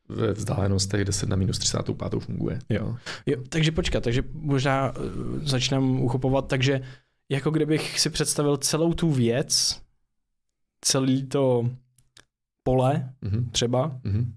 [0.09, 2.59] ve vzdálenostech 10 na minus 35 funguje.
[2.69, 2.95] Jo.
[3.25, 5.03] Jo, takže počkat, takže možná uh,
[5.43, 6.81] začneme uchopovat, takže
[7.29, 9.81] jako kdybych si představil celou tu věc,
[10.81, 11.69] celý to
[12.63, 13.49] pole Mhm.
[13.51, 14.33] třeba, Mhm.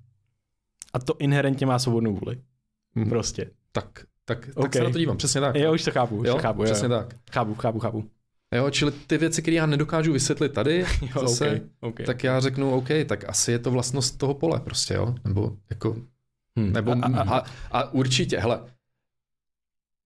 [0.93, 2.40] a to inherentně má svobodnou vůli.
[2.94, 3.09] Mhm.
[3.09, 3.51] Prostě.
[3.73, 4.73] Tak, tak, tak OK.
[4.74, 5.55] se na to dívám, přesně tak.
[5.57, 6.62] Jo, už to chápu, už jo, to chápu.
[6.65, 6.90] přesně jo.
[6.90, 7.15] tak.
[7.32, 8.11] Chápu, chápu, chápu.
[8.53, 12.07] Jo, čili ty věci, které já nedokážu vysvětlit tady, Jo, zase, okay, okay.
[12.07, 15.15] tak já řeknu, OK, tak asi je to vlastnost toho pole prostě, jo?
[15.24, 15.97] Nebo jako,
[16.59, 16.73] Hmm.
[16.73, 18.61] nebo a, a, a, a, určitě, hele,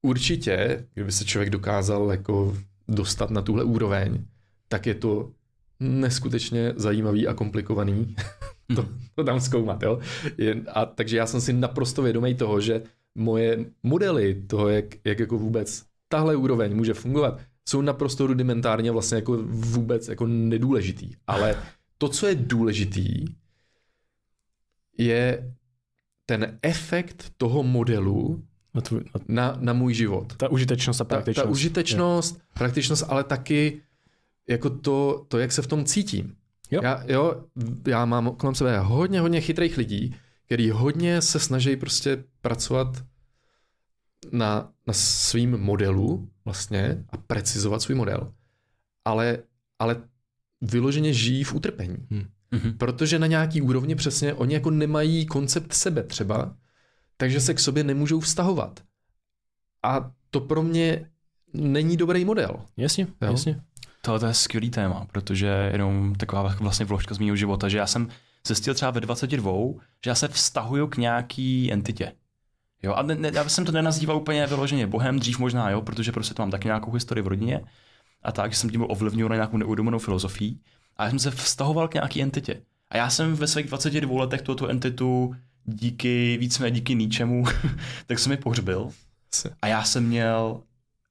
[0.03, 2.57] určitě, kdyby se člověk dokázal jako
[2.89, 4.25] dostat na tuhle úroveň,
[4.69, 5.33] tak je to
[5.81, 8.17] neskutečně zajímavý a komplikovaný
[8.77, 10.01] to, to tam zkoumat, jo?
[10.39, 12.83] Je, a takže já jsem si naprosto vědomý toho, že
[13.15, 19.17] moje modely toho, jak, jak jako vůbec tahle úroveň může fungovat, jsou naprosto rudimentárně vlastně
[19.17, 21.11] jako vůbec jako nedůležitý.
[21.27, 21.63] Ale
[21.99, 23.25] to, co je důležitý,
[24.99, 25.55] je
[26.27, 28.43] ten efekt toho modelu
[28.75, 30.37] na tvůj, na, na, na můj život.
[30.37, 31.47] ta užitečnost a Ta, praktičnost.
[31.47, 33.83] ta užitečnost, praktičnost, ale taky
[34.49, 36.37] jako to, to, jak se v tom cítím.
[36.71, 36.81] Jo.
[36.83, 37.45] Já, jo,
[37.87, 40.15] já mám kolem sebe hodně, hodně chytrých lidí,
[40.47, 43.05] který hodně se snaží prostě pracovat
[44.33, 48.33] na, na svým modelu vlastně a precizovat svůj model,
[49.05, 49.39] ale,
[49.79, 49.97] ale
[50.61, 51.97] vyloženě žijí v utrpení.
[52.51, 52.79] Mhm.
[52.79, 56.57] Protože na nějaký úrovni přesně oni jako nemají koncept sebe třeba,
[57.17, 58.81] takže se k sobě nemůžou vztahovat.
[59.83, 61.11] A to pro mě
[61.53, 62.57] není dobrý model.
[62.77, 63.31] Jasně, Jo.
[63.31, 63.61] jasně.
[64.01, 68.09] Tohle je skvělý téma, protože jenom taková vlastně vložka z mého života, že já jsem
[68.47, 69.53] zjistil třeba ve 22,
[70.05, 72.13] že já se vztahuju k nějaký entitě.
[72.83, 76.13] Jo, a ne, ne, já jsem to nenazýval úplně vyloženě bohem, dřív možná, jo, protože
[76.13, 77.61] prostě to mám taky nějakou historii v rodině
[78.23, 80.61] a tak, že jsem tím byl nějakou neuvědomenou filozofií.
[80.97, 82.63] A já jsem se vztahoval k nějaký entitě.
[82.89, 85.35] A já jsem ve svých 22 letech tuto entitu
[85.65, 87.45] díky, víceméně díky ničemu,
[88.07, 88.91] tak jsem mi pohřbil.
[89.63, 90.61] A já jsem měl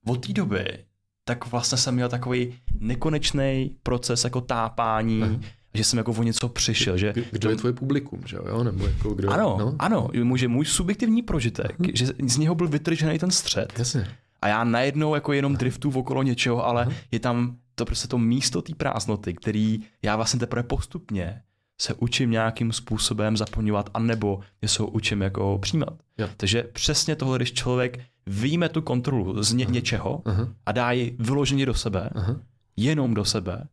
[0.06, 0.86] od té doby,
[1.24, 5.40] tak vlastně jsem měl takový nekonečný proces jako tápání, Aha.
[5.76, 6.97] Že jsem jako o něco přišel.
[6.97, 8.64] Že kdo je tvoje publikum, že jo?
[8.64, 9.76] Nebo jako kdo, ano, no?
[9.80, 11.91] ano, může můj subjektivní prožitek, hmm.
[11.93, 13.73] že z něho byl vytržený ten střed.
[13.77, 14.07] Jasně.
[14.41, 16.91] A já najednou jako jenom driftu okolo něčeho, ale Aha.
[17.11, 21.41] je tam to prostě to místo té prázdnoty, který já vlastně teprve postupně
[21.81, 25.93] se učím nějakým způsobem zaplňovat, anebo je se učím jako přijímat.
[26.18, 26.30] Jo.
[26.38, 30.53] Takže přesně tohle, když člověk vyjme tu kontrolu z ně, něčeho uh-huh.
[30.65, 32.39] a dá ji vyloženě do sebe, uh-huh.
[32.77, 33.68] jenom do sebe,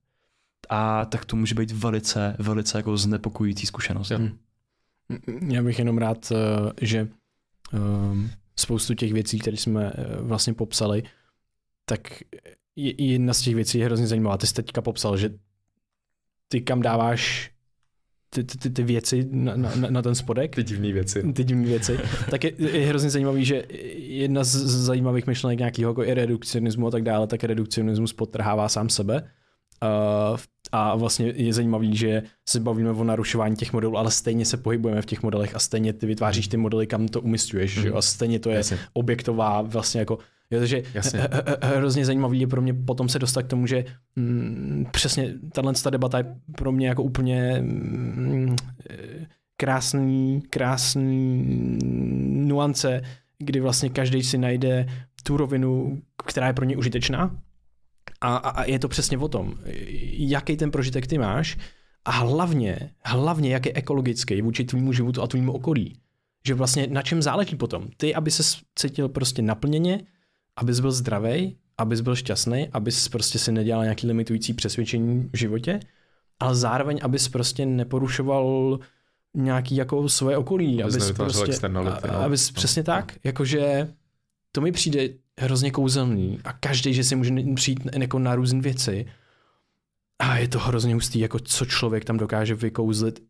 [0.75, 4.11] a tak to může být velice, velice jako znepokojící zkušenost.
[4.11, 4.19] Jo.
[4.19, 4.39] Hmm.
[5.53, 7.09] Já bych jenom rád, eh, že
[7.73, 11.03] um, spoustu těch věcí, které jsme eh, vlastně popsali,
[11.85, 12.01] tak
[12.77, 14.37] jedna z těch věcí je hrozně zajímavá.
[14.37, 15.31] Ty jsi teďka popsal, že
[16.49, 17.51] ty kam dáváš
[18.31, 20.55] ty, ty, ty věci na, na, na ten spodek.
[20.55, 21.33] Ty divné věci.
[21.33, 21.99] Ty divné věci.
[22.31, 23.65] tak je, je hrozně zajímavý, že
[23.97, 28.89] jedna z zajímavých myšlenek nějakého jako i redukcionismu a tak dále, tak redukcionismus podtrhává sám
[28.89, 29.31] sebe.
[29.83, 30.39] Uh,
[30.73, 35.03] a vlastně je zajímavý, že se bavíme o narušování těch modelů, ale stejně se pohybujeme
[35.03, 37.77] v těch modelech a stejně ty vytváříš ty modely, kam to umistuješ.
[37.77, 37.83] Mm.
[37.83, 37.91] Že?
[37.93, 38.79] A stejně to je Jasně.
[38.93, 40.19] objektová vlastně jako
[40.51, 40.83] Jo, takže
[41.63, 43.85] hrozně zajímavý je pro mě potom se dostat k tomu, že
[44.17, 48.57] mm, přesně tahle debata je pro mě jako úplně mm,
[49.57, 51.45] krásný, krásný
[52.47, 53.03] nuance,
[53.39, 54.87] kdy vlastně každý si najde
[55.23, 57.37] tu rovinu, která je pro ně užitečná.
[58.23, 59.55] A, a je to přesně o tom,
[60.17, 61.57] jaký ten prožitek ty máš
[62.05, 65.99] a hlavně, hlavně jak je ekologický vůči tvýmu životu a tvýmu okolí.
[66.47, 67.89] Že vlastně na čem záleží potom?
[67.97, 70.01] Ty, aby se cítil prostě naplněně,
[70.57, 75.81] abys byl zdravý, abys byl šťastný, abys prostě si nedělal nějaký limitující přesvědčení v životě,
[76.41, 78.79] ale zároveň, abys prostě neporušoval
[79.35, 80.83] nějaký jako svoje okolí.
[80.83, 81.99] Abys, abys prostě, no.
[82.25, 82.55] abys no.
[82.55, 83.89] přesně tak, jakože
[84.53, 85.09] to mi přijde
[85.41, 89.07] hrozně kouzelný a každý, že si může přijít jako na různé věci
[90.19, 93.21] a je to hrozně hustý, jako co člověk tam dokáže vykouzlit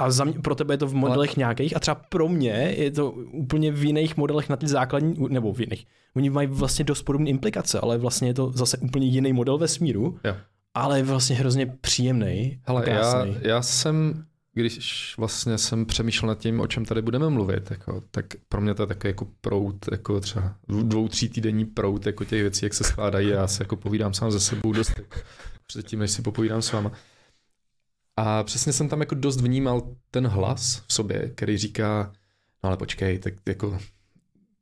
[0.00, 1.38] a za mě, pro tebe je to v modelech Ale...
[1.38, 5.52] nějakých a třeba pro mě je to úplně v jiných modelech na ty základní, nebo
[5.52, 5.86] v jiných.
[6.16, 10.18] Oni mají vlastně dost podobné implikace, ale vlastně je to zase úplně jiný model vesmíru,
[10.24, 10.36] jo.
[10.74, 12.60] ale je vlastně hrozně příjemný.
[12.66, 14.24] Ale já, já jsem,
[14.54, 18.74] když vlastně jsem přemýšlel nad tím, o čem tady budeme mluvit, jako, tak pro mě
[18.74, 22.74] to je takový jako prout, jako třeba dvou, tří týdenní prout jako těch věcí, jak
[22.74, 24.92] se skládají a já se jako povídám sám ze sebou dost
[25.66, 26.92] předtím, než si popovídám s váma.
[28.16, 32.12] A přesně jsem tam jako dost vnímal ten hlas v sobě, který říká,
[32.64, 33.78] no ale počkej, tak jako,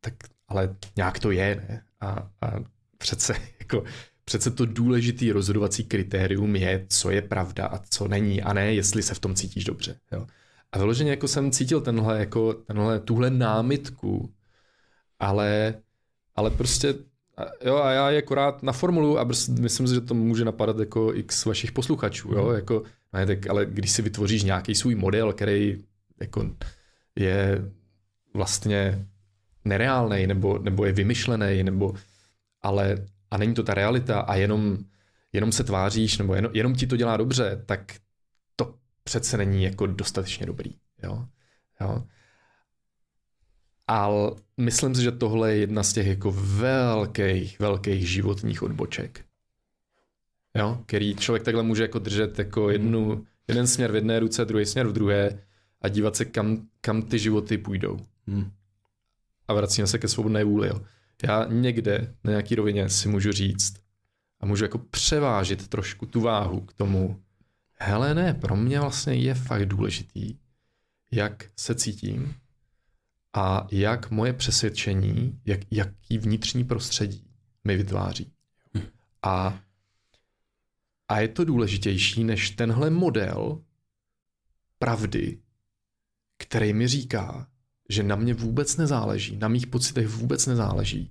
[0.01, 0.15] tak
[0.49, 1.83] ale nějak to je, ne?
[2.01, 2.53] A, a
[2.99, 3.85] přece jako,
[4.29, 9.03] přece to důležitý rozhodovací kritérium je, co je pravda a co není, a ne, jestli
[9.03, 9.97] se v tom cítíš dobře.
[10.13, 10.27] Jo?
[10.73, 14.33] A vyloženě jako jsem cítil tenhle, jako, tenhle, tuhle námitku,
[15.19, 15.75] ale,
[16.37, 16.95] ale prostě
[17.65, 19.25] jo, a já je akorát na formulu a
[19.61, 22.55] myslím si, že to může napadat jako x vašich posluchačů, jo, mhm.
[22.55, 22.83] jako
[23.13, 25.85] ne, tak, ale když si vytvoříš nějaký svůj model, který
[26.21, 26.51] jako
[27.17, 27.73] je
[28.35, 29.07] vlastně
[29.65, 31.95] nereálný, nebo, nebo je vymyšlený, nebo
[32.63, 32.97] ale
[33.31, 34.79] a není to ta realita a jenom,
[35.33, 37.95] jenom se tváříš, nebo jenom, jenom ti to dělá dobře, tak
[38.57, 38.75] to
[39.05, 40.71] přece není jako dostatečně dobrý.
[41.03, 41.25] Jo?
[41.81, 42.05] Jo?
[43.87, 49.29] Ale myslím si, že tohle je jedna z těch jako velkých, velkých životních odboček
[50.59, 54.67] jo, který člověk takhle může jako držet jako jednu, jeden směr v jedné ruce, druhý
[54.67, 55.39] směr v druhé
[55.83, 57.99] a dívat se, kam, kam ty životy půjdou.
[58.27, 58.51] Hmm.
[59.49, 60.69] A vracíme se ke svobodné vůli.
[60.69, 60.81] Jo.
[61.27, 63.75] Já někde na nějaký rovině si můžu říct
[64.41, 67.23] a můžu jako převážit trošku tu váhu k tomu,
[67.73, 70.39] hele ne, pro mě vlastně je fakt důležitý,
[71.13, 72.35] jak se cítím
[73.33, 77.31] a jak moje přesvědčení, jak, jaký vnitřní prostředí
[77.65, 78.33] mi vytváří.
[78.75, 78.83] Hm.
[79.23, 79.61] A
[81.09, 83.63] a je to důležitější než tenhle model
[84.79, 85.39] pravdy,
[86.37, 87.49] který mi říká,
[87.89, 91.11] že na mě vůbec nezáleží, na mých pocitech vůbec nezáleží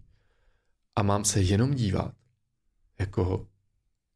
[0.96, 2.12] a mám se jenom dívat,
[3.00, 3.48] jako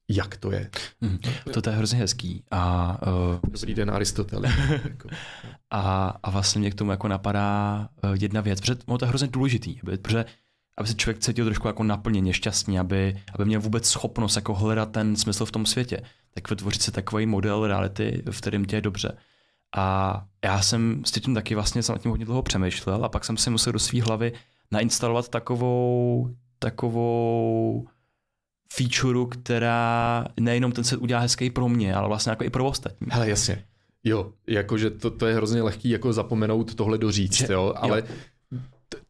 [0.10, 0.70] jak to je.
[1.02, 1.18] Mm,
[1.54, 2.44] to, to je hrozně hezký.
[2.52, 4.54] A, uh, Dobrý den, Aristotele.
[4.84, 5.10] jako.
[5.70, 9.28] a, a vlastně mě k tomu jako napadá uh, jedna věc, protože to je hrozně
[9.28, 10.26] důležitý, protože
[10.78, 14.92] aby se člověk cítil trošku jako naplněně šťastný, aby, aby měl vůbec schopnost jako hledat
[14.92, 16.02] ten smysl v tom světě,
[16.34, 19.18] tak vytvořit si takový model reality, v kterém tě je dobře.
[19.78, 23.26] A já jsem s tím taky vlastně jsem nad tím hodně dlouho přemýšlel a pak
[23.26, 24.34] jsem si musel do své hlavy
[24.72, 26.30] nainstalovat takovou,
[26.60, 27.88] takovou
[28.74, 33.08] feature, která nejenom ten set udělá hezký pro mě, ale vlastně jako i pro ostatní.
[33.12, 33.66] Hele, jasně.
[34.04, 38.04] Jo, jakože to, to je hrozně lehký jako zapomenout tohle doříct, Že- jo, ale
[38.52, 38.60] jo.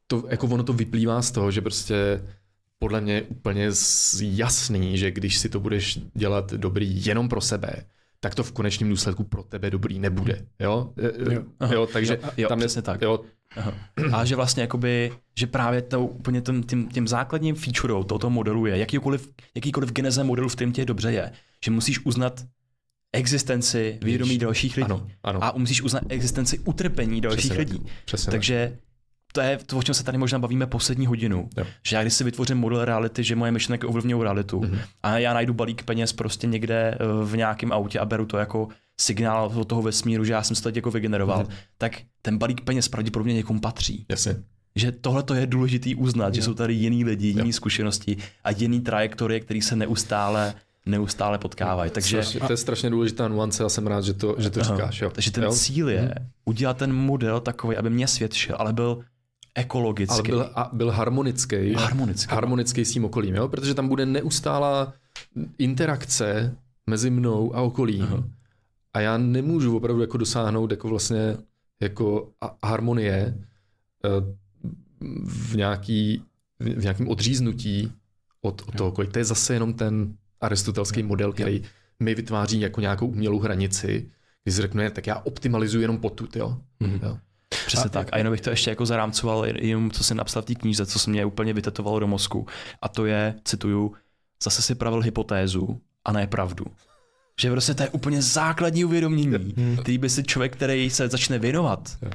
[0.08, 2.22] to, jako ono to vyplývá z toho, že prostě
[2.80, 3.70] podle mě je úplně
[4.22, 7.74] jasný, že když si to budeš dělat dobrý jenom pro sebe,
[8.24, 10.94] tak to v konečném důsledku pro tebe dobrý nebude, jo?
[11.32, 11.74] Jo, Aha.
[11.74, 13.02] jo takže Jo, jo, tam je, přesně tak.
[13.02, 13.20] Jo,
[13.56, 13.74] Aha.
[14.14, 18.66] A že vlastně jakoby, že právě to úplně tím, tím, tím základním featurou tohoto modelu
[18.66, 21.32] je, jakýkoliv, jakýkoliv geneze modelu, v kterém tě dobře je,
[21.66, 22.46] že musíš uznat
[23.14, 24.86] existenci vědomí dalších lidí.
[24.86, 27.74] ano, ano, A musíš uznat existenci utrpení dalších Přesně tak.
[27.74, 27.86] lidí.
[28.06, 28.32] přesně tak.
[28.32, 28.78] Takže
[29.34, 31.50] to je to, o čem se tady možná bavíme poslední hodinu.
[31.58, 31.66] Jo.
[31.88, 34.80] Že já když si vytvořím model reality, že moje myšlenky ovlivňují realitu Mhm.
[35.04, 38.68] a já najdu balík peněz prostě někde eh, v nějakém autě a beru to jako
[39.00, 41.48] signál od toho vesmíru, že já jsem se to teď jako vygeneroval, Mhm.
[41.78, 44.06] tak ten balík peněz pravděpodobně někomu patří.
[44.10, 44.36] Jasně.
[44.76, 46.46] Že tohle to je důležitý uznat, že Jo.
[46.46, 47.54] jsou tady jiný lidi, jiný Jo.
[47.54, 50.54] zkušenosti a jiný trajektorie, které se neustále
[50.86, 51.92] neustále potkávají.
[51.92, 54.76] Takže, Strašně, to je strašně důležitá nuance a jsem rád, že to, že to Aha.
[54.76, 55.02] říkáš.
[55.02, 55.10] Jo.
[55.10, 55.52] takže ten jo?
[55.52, 59.00] cíl je udělat ten model takový, aby mě svědčil, ale byl
[59.56, 61.74] ekologický, Ale byl, a byl harmonický.
[61.74, 62.36] harmonický.
[62.36, 63.48] harmonický s tím okolím, jo?
[63.48, 64.94] protože tam bude neustálá
[65.58, 66.56] interakce
[66.88, 68.04] mezi mnou a okolím.
[68.04, 68.24] Aha.
[68.94, 71.38] A já nemůžu opravdu jako dosáhnout jako vlastně
[71.82, 72.30] jako
[72.64, 73.38] harmonie
[74.06, 74.10] eh,
[75.24, 76.24] v nějaký
[76.60, 77.92] v nějakém odříznutí
[78.42, 79.08] od, od toho okolí.
[79.08, 81.64] To je zase jenom ten aristotelský model, který
[82.00, 84.10] mi vytváří jako nějakou umělou hranici,
[84.44, 86.58] kdy si řekne, tak já optimalizuji jenom potud, jo.
[86.80, 87.00] Mhm.
[87.04, 87.18] jo.
[87.76, 88.08] Přesně tak.
[88.12, 91.00] A jenom bych to ještě jako zarámcoval, jenom co jsem napsal v té knížce, co
[91.00, 92.48] se mě úplně vytetovalo do mozku.
[92.82, 93.94] A to je, cituju,
[94.44, 96.66] zase si pravil hypotézu a ne pravdu.
[97.42, 101.98] Že prostě to je úplně základní uvědomění, který by si člověk, který se začne věnovat
[102.02, 102.12] Jo.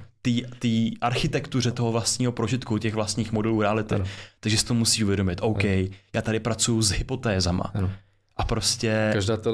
[0.59, 0.69] té
[1.01, 4.05] architektuře toho vlastního prožitku, těch vlastních modelů reality, Ano.
[4.41, 5.39] takže si to musí uvědomit.
[5.43, 5.65] OK,
[6.13, 7.71] já tady pracuji s hypotézama.
[7.75, 7.91] Ano.
[8.37, 9.11] A prostě...
[9.13, 9.51] Každá ta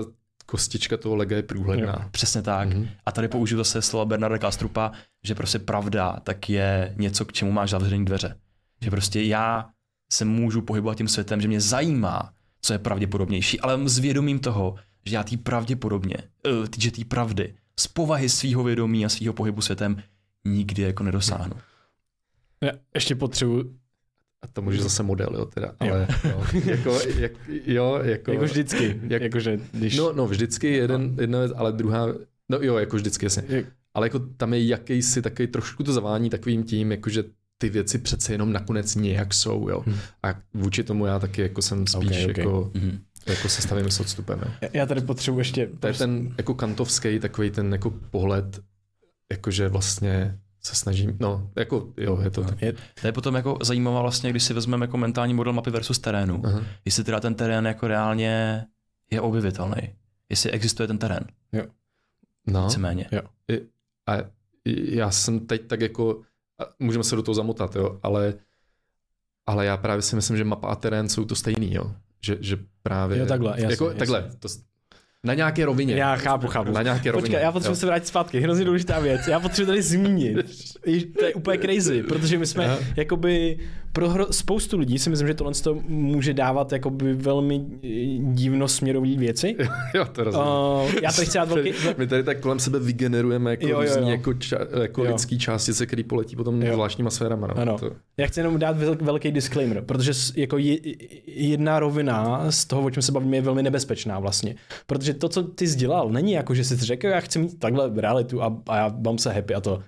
[0.46, 2.08] kostička toho lega je průhledná.
[2.10, 2.68] Přesně tak.
[2.68, 2.82] Mhm.
[2.82, 2.88] Mm-hmm.
[3.06, 4.92] A tady použiju zase slova Bernarda Kastrupa,
[5.26, 8.36] že prostě pravda tak je něco, k čemu máš zavřený dveře.
[8.80, 9.70] Že prostě já
[10.12, 12.32] se můžu pohybovat tím světem, že mě zajímá,
[12.62, 14.74] co je pravděpodobnější, ale s vědomím toho,
[15.06, 16.16] že já tý pravděpodobně,
[16.60, 20.02] uh, že té pravdy, z povahy svého vědomí a svého pohybu světem
[20.44, 21.54] nikdy jako nedosáhnu.
[22.62, 23.76] Já ještě potřebuji,
[24.42, 26.44] A to může zase model, jo, teda, ale jo.
[26.64, 27.32] jako, jak,
[27.66, 29.96] jo, jako, jako vždycky, jak- jak, jakože když...
[29.96, 32.06] no, no, vždycky jeden, jedna věc, ale druhá,
[32.48, 33.42] no jo, jako vždycky, jasně.
[33.48, 37.24] jak, Ale jako tam je jakýsi takový, trošku to zavání takovým tím, jakože
[37.58, 39.82] ty věci přece jenom nakonec nějak jsou, jo.
[39.86, 39.96] Hmm.
[40.22, 42.38] A vůči tomu já taky jako jsem spíš Ok, ok.
[42.38, 42.98] Jako, Mhm.
[43.26, 44.68] jako se stavím s odstupem, jo.
[44.72, 45.66] já- tady potřebuji ještě...
[45.80, 48.60] To je ten jako kantovský takový ten jako pohled,
[49.32, 52.62] jakože vlastně se snažím, no, jako jo, je to tak.
[52.62, 55.98] Je, To je potom jako zajímavá vlastně, když si vezmeme jako mentální model mapy versus
[55.98, 56.42] terénu.
[56.46, 56.62] Aha.
[56.84, 58.64] Jestli teda ten terén jako reálně
[59.10, 59.94] je objevitelný.
[60.28, 61.24] Jestli existuje ten terén,
[62.46, 63.06] No, víceméně.
[64.06, 64.16] A
[64.64, 66.22] já jsem teď tak jako,
[66.78, 68.34] můžeme se do toho zamotat, jo, ale,
[69.46, 71.94] ale já právě si myslím, že mapa a terén jsou to stejný, jo.
[72.24, 73.18] Že, že právě...
[73.18, 73.98] Jo, takhle, jasně, jako, jasně.
[73.98, 74.48] takhle, to,
[75.26, 75.94] na nějaké rovině.
[75.94, 76.72] Já chápu, chápu.
[76.72, 77.22] Na nějaké rovině.
[77.22, 77.76] Počkej, já potřebuji jo.
[77.76, 78.40] se vrátit zpátky.
[78.40, 79.20] Hrozně důležitá věc.
[79.28, 80.36] Já potřebuji tady zmínit.
[81.18, 82.78] To je úplně crazy, protože my jsme Aha.
[82.96, 83.58] jakoby
[83.92, 87.54] pro hro, spoustu lidí si myslím, že tohle to může dávat jakoby velmi
[87.84, 87.88] eh,
[88.34, 89.56] divno směrový věci.
[89.94, 90.46] jo, to rozumím.
[90.48, 91.72] Uh, já tady chci dát velký...
[91.98, 94.08] My tady tak kolem sebe vygenerujeme jako, Jo, jo, jo.
[94.08, 95.12] jako, ča, jako Jo.
[95.12, 96.72] lidský částice, které poletí potom Jo.
[96.72, 97.46] zvláštníma sférama.
[97.46, 97.58] No.
[97.58, 97.78] Ano.
[97.78, 100.78] To, Já chci jenom dát vel- velký disclaimer, protože jako je,
[101.26, 104.54] jedna rovina z toho, o čem se bavíme, je velmi nebezpečná vlastně.
[104.86, 107.90] Protože to, co ty jsi dělal, není jako, že jsi řekl, já chci mít takhle
[108.00, 109.82] realitu a, a já mám se happy a to.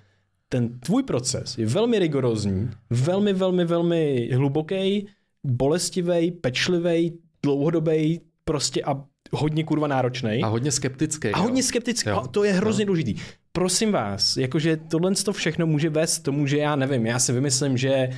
[0.49, 5.07] Ten tvůj proces je velmi rigorózní, velmi, velmi, velmi hluboký,
[5.43, 10.43] bolestivý, pečlivý, dlouhodobý, prostě a hodně kurva náročný.
[10.43, 11.29] a hodně skeptický.
[11.29, 12.17] A hodně skeptický, Jo.
[12.17, 13.15] a to je hrozně důležitý.
[13.51, 17.33] Prosím vás, jakože tohle to všechno může vést k tomu, že já nevím, já si
[17.33, 18.09] vymyslím, že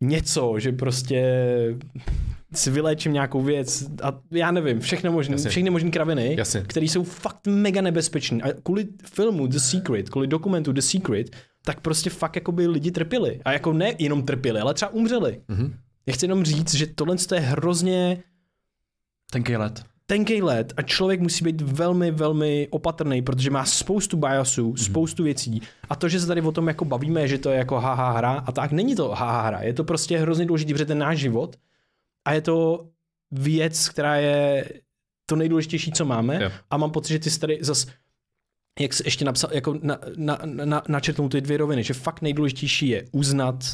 [0.00, 1.24] něco, že prostě
[2.56, 5.50] si vyléčím nějakou věc a já nevím, všechno možný, Jasně.
[5.50, 8.42] všechny možné kraviny, které jsou fakt mega nebezpečné.
[8.42, 11.26] A kvůli filmu The Secret, kvůli dokumentu The Secret,
[11.64, 13.40] tak prostě fakt jako by lidi trpěli.
[13.44, 15.40] A jako ne jenom trpěli, ale třeba umřeli.
[15.48, 15.74] Mhm.
[16.06, 18.22] Já chci jenom říct, že tohle je hrozně
[19.32, 19.82] Tenký let.
[20.06, 24.76] tenký let a člověk musí být velmi, velmi opatrný, protože má spoustu biasů, Mhm.
[24.76, 25.62] spoustu věcí.
[25.88, 28.32] A to, že se tady o tom jako bavíme, že to je jako haha hra
[28.46, 29.62] a tak, není to haha hra.
[29.62, 31.56] Je to prostě hrozně důležité, protože ten náš život
[32.26, 32.88] a je to
[33.30, 34.64] věc, která je
[35.26, 36.42] to nejdůležitější, co máme.
[36.42, 36.50] Jo.
[36.70, 37.86] A mám pocit, že ty jsi tady zas
[38.80, 42.88] jak jsi ještě napsal, jako na, na, na, načrtnout ty dvě roviny, že fakt nejdůležitější
[42.88, 43.64] je uznat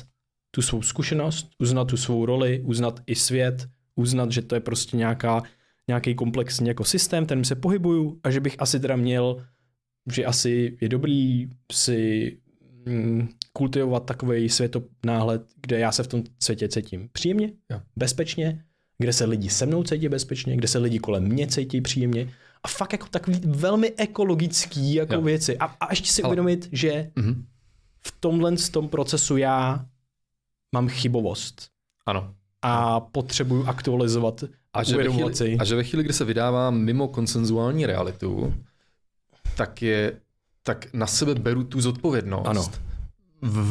[0.50, 4.96] tu svou zkušenost, uznat tu svou roli, uznat i svět, uznat, že to je prostě
[4.96, 5.42] nějaká,
[5.88, 9.46] nějaký komplexní jako systém, ten se pohybuju a že bych asi teda měl,
[10.12, 12.38] že asi je dobrý si
[12.86, 17.80] mm, kultivovat takový světonáhled, kde já se v tom světě cítím příjemně, Jo.
[17.96, 18.64] bezpečně,
[18.98, 22.32] kde se lidi se mnou cítí bezpečně, kde se lidi kolem mě cítí příjemně
[22.64, 25.20] a fakt jako takový velmi ekologický jako Jo.
[25.22, 25.58] věci.
[25.58, 27.44] A, a ještě si Ale- uvědomit, že Mhm.
[28.06, 29.86] v tomhle z tom procesu já
[30.74, 31.68] mám chybovost
[32.06, 32.34] Ano.
[32.62, 35.08] a potřebuju aktualizovat a, že si.
[35.10, 38.54] chvíli, a že ve chvíli, kdy se vydává mimo konsenzuální realitu,
[39.56, 40.20] tak je
[40.62, 42.66] tak na sebe beru tu zodpovědnost Ano.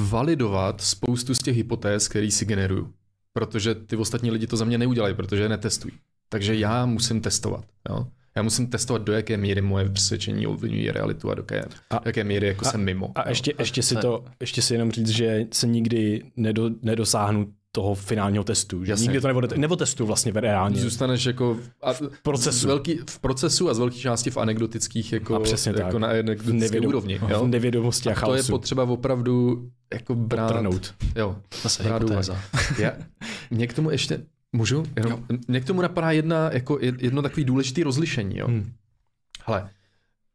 [0.10, 2.94] Validovat spoustu z těch hypotéz, který si generuju.
[3.34, 5.94] Protože ty ostatní lidi to za mě neudělají, protože je netestují.
[6.30, 7.66] Takže já musím testovat.
[7.90, 8.08] Jo?
[8.36, 12.02] Já musím testovat, do jaké míry moje přesvědčení ovlivňují realitu a do jaké, A- do
[12.06, 13.12] jaké míry jako a- jsem mimo.
[13.16, 13.26] A jo.
[13.30, 17.96] ještě, ještě, si to- to, ještě si jenom říct, že se nikdy nedo, nedosáhnu toho
[17.96, 18.86] finálního testu.
[18.86, 19.04] Že Jasně.
[19.04, 20.82] nikdy to nebo, nebo testu vlastně reálně.
[20.82, 21.92] Zůstaneš jako a,
[22.24, 22.60] procesu.
[22.60, 25.94] Z velký, v procesu a z velké části v anekdotických jako, A přesně jako tak.
[26.02, 27.18] na anekdotické Nevědom- úrovni.
[27.20, 27.48] v Jo?
[27.48, 28.52] nevědomosti a, A to je chaosu.
[28.52, 30.48] potřeba opravdu jako brát.
[30.48, 30.96] Trnout.
[31.16, 32.04] Jo, Zase brát.
[32.80, 32.92] Já,
[33.52, 34.22] mě k tomu ještě,
[34.54, 34.84] můžu?
[34.96, 38.38] Jenom, mě k tomu napadá jedna, jako jedno takový důležitý rozlišení.
[38.38, 38.48] Jo?
[38.48, 38.72] Hmm.
[39.46, 39.70] Hele,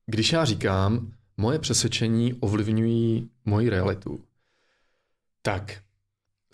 [0.07, 4.21] když já říkám, moje přesvědčení ovlivňují moji realitu,
[5.43, 5.77] tak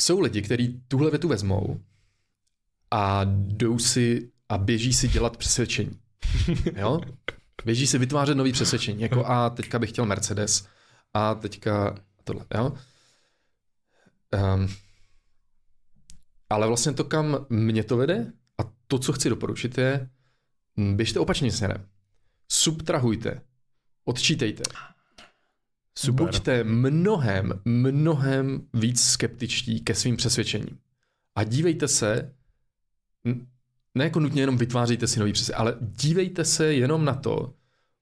[0.02, 1.80] jsou lidi, kteří tuhle větu vezmou
[2.90, 6.00] a jdou si a běží si dělat přesvědčení.
[6.76, 7.00] Jo?
[7.64, 9.02] Běží si vytvářet nový přesvědčení.
[9.02, 10.68] Jako a teďka bych chtěl Mercedes
[11.14, 12.46] a teďka tohle.
[12.54, 12.72] Jo?
[14.54, 14.68] Um,
[16.50, 20.10] ale vlastně to, kam mě to vede a to, co chci doporučit, je
[20.76, 21.88] běžte opačným směrem.
[22.48, 23.40] Subtrahujte,
[24.04, 24.62] odčítejte.
[25.98, 26.26] Super.
[26.26, 30.78] Buďte mnohem, mnohem víc skeptičtí ke svým přesvědčením.
[31.34, 32.32] A dívejte se,
[33.94, 37.52] ne jako nutně jenom vytvářejte si nový přesvědčení, ale dívejte se jenom na to,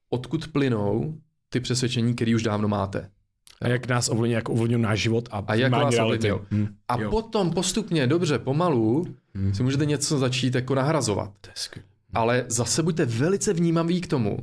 [0.09, 1.17] odkud plynou
[1.49, 3.09] ty přesvědčení, které už dávno máte.
[3.61, 6.31] A jak nás ovlivňuje, jak ovlivňují náš život a, A jak vás reality.
[6.51, 6.67] Hmm.
[6.87, 7.09] A Jo.
[7.09, 9.53] potom postupně, dobře, pomalu, Hmm.
[9.53, 11.33] si můžete něco začít jako nahrazovat.
[12.13, 14.37] Ale zase buďte velice vnímaví k tomu,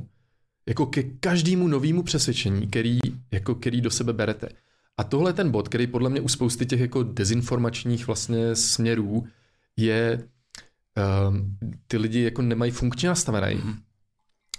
[0.69, 2.99] jako ke každému novému přesvědčení, který,
[3.31, 4.49] jako který do sebe berete.
[4.97, 9.27] A tohle je ten bod, který podle mě u spousty těch jako dezinformačních vlastně směrů
[9.77, 10.23] je,
[11.29, 13.55] um, ty lidi jako nemají funkčně nastavený.
[13.55, 13.77] Mhm.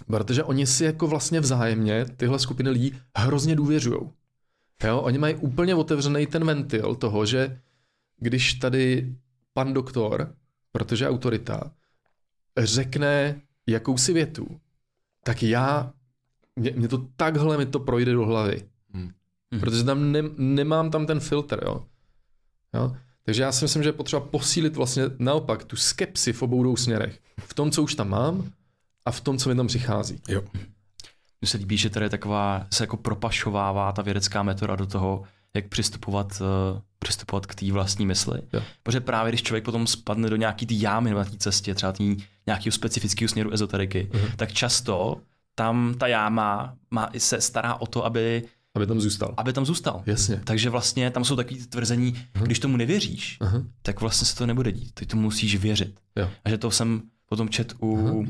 [0.07, 4.01] Protože oni si jako vlastně vzájemně, tyhle skupiny lidí, hrozně důvěřují.
[4.85, 7.61] Jo, oni mají úplně otevřený ten ventil toho, že
[8.19, 9.15] když tady
[9.53, 10.35] pan doktor,
[10.73, 11.71] protože autorita,
[12.59, 14.61] řekne jakousi větu,
[15.25, 15.93] tak já,
[16.57, 18.63] mě, mě to takhle mi to projde do hlavy.
[18.95, 19.11] Hmm.
[19.53, 19.61] Hmm.
[19.61, 21.85] Protože tam ne, nemám tam ten filtr, jo.
[22.75, 22.97] jo.
[23.25, 26.77] Takže já si myslím, že je potřeba posílit vlastně naopak tu skepsi v obou dvou
[26.77, 27.21] směrech.
[27.41, 28.53] V tom, co už tam mám
[29.07, 30.21] a v tom, co mi tam přichází.
[30.29, 30.43] Jo.
[31.41, 35.23] Mně se líbí, že tady je taková, se jako propašovává ta vědecká metoda do toho,
[35.55, 38.41] jak přistupovat, uh, přistupovat k té vlastní mysli.
[38.53, 38.63] Jo.
[38.83, 42.17] Protože právě když člověk potom spadne do nějaký té jámy na té cestě, třeba tý
[42.47, 44.27] nějakého specifického směru ezoteriky, Mhm.
[44.37, 45.21] tak často
[45.55, 48.43] tam ta jáma má, se stará o to, aby,
[48.75, 49.35] Aby tam zůstal.
[49.37, 50.03] aby tam zůstal.
[50.07, 50.41] Jasně.
[50.45, 52.45] Takže vlastně tam jsou takové tvrzení, Mhm.
[52.45, 53.63] když tomu nevěříš, Aha.
[53.83, 54.95] tak vlastně se to nebude dít.
[54.95, 56.01] Ty to musíš věřit.
[56.17, 56.31] Jo.
[56.45, 58.27] A že to jsem potom čet u Aha.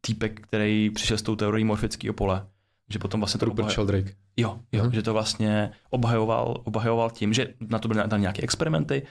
[0.00, 2.46] týpek, který přišel s tou teorií morfického pole.
[2.92, 3.70] Že potom vlastně to Rupert.
[3.70, 4.14] Sheldrake.
[4.40, 4.90] Jo, jo Aha.
[4.92, 9.02] že to vlastně obhajoval, obhajoval tím, že na to byly tam nějaké experimenty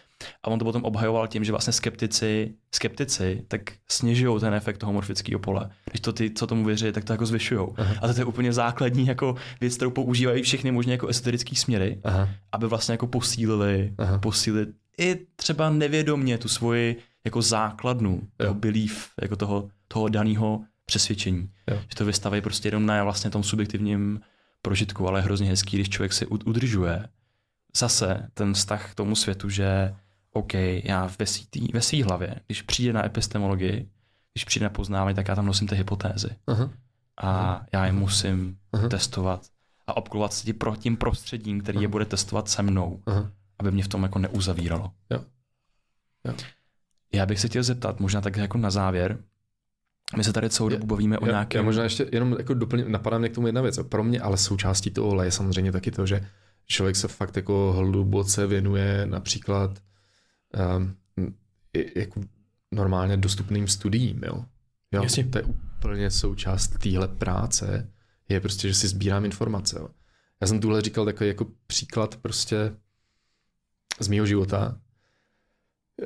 [0.43, 4.93] a on to potom obhajoval tím, že vlastně skeptici, skeptici tak snižují ten efekt toho
[4.93, 5.69] morfického pole.
[5.89, 7.67] Když to ty, co tomu věří, tak to jako zvyšují.
[8.01, 12.29] A to je úplně základní jako věc, kterou používají všechny možné jako esoterické směry, Aha.
[12.51, 14.17] aby vlastně jako posílili, Aha.
[14.17, 14.67] posílili
[14.99, 16.95] i třeba nevědomě tu svoji
[17.25, 18.53] jako základnu, toho Jo.
[18.53, 21.49] belief, jako toho, toho daného přesvědčení.
[21.67, 21.77] Jo.
[21.89, 24.19] Že to vystaví prostě jenom na vlastně tom subjektivním
[24.61, 27.07] prožitku, ale je hrozně hezký, když člověk si ud- udržuje
[27.77, 29.95] zase ten vztah k tomu světu, že
[30.33, 30.53] OK,
[30.83, 33.89] já ve svý, ve svý hlavě, když přijde na epistemologii,
[34.33, 36.69] když přijde na poznávání, tak já tam nosím ty hypotézy Aha.
[37.21, 38.87] a já je musím Aha.
[38.89, 39.47] testovat
[39.87, 43.31] a obklovat se tím, pro, tím prostředím, který je bude testovat se mnou, Aha.
[43.59, 44.91] aby mě v tom jako neuzavíralo.
[45.09, 45.23] Jo.
[46.25, 46.33] Jo.
[47.13, 49.17] Já bych se chtěl zeptat, možná tak jako na závěr,
[50.17, 51.59] my se tady celou dobu bavíme o já, nějakém...
[51.59, 53.79] já možná ještě jenom jako doplním, napadá mě k tomu jedna věc.
[53.89, 56.27] Pro mě ale součástí toho je samozřejmě taky to, že
[56.65, 59.79] člověk se fakt jako hluboce věnuje například
[60.77, 60.95] um,
[61.95, 62.21] jako
[62.71, 64.45] normálně dostupným studiím, jo.
[64.91, 65.23] jo Jasně.
[65.23, 67.91] to je úplně součást téhle práce,
[68.29, 69.79] je prostě, že si sbírám informace.
[69.79, 69.89] Jo.
[70.41, 72.75] Já jsem tuhle říkal takový jako příklad prostě
[73.99, 74.81] z mého života.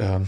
[0.01, 0.27] Uh,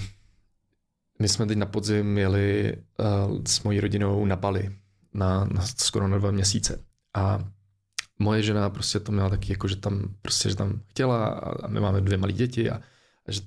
[1.20, 4.76] my jsme teď na podzim jeli uh, s mojí rodinou na Bali
[5.16, 6.84] na, na skoro na dva měsíce.
[7.16, 7.44] A
[8.20, 11.68] moje žena prostě to měla taky, jako, že tam prostě, že tam chtěla a, a
[11.68, 12.76] my máme dvě malé děti a,
[13.28, 13.42] a že,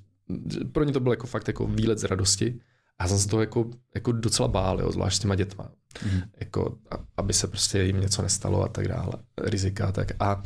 [0.53, 2.59] že, pro ně to bylo jako fakt jako výlet z radosti.
[2.99, 5.71] A jsem se toho jako, jako docela bál, jo, zvlášť s těma dětma.
[6.05, 6.21] Mm.
[6.39, 10.11] Jako, a, aby se prostě jim něco nestalo a tak dále, rizika a tak.
[10.19, 10.43] A,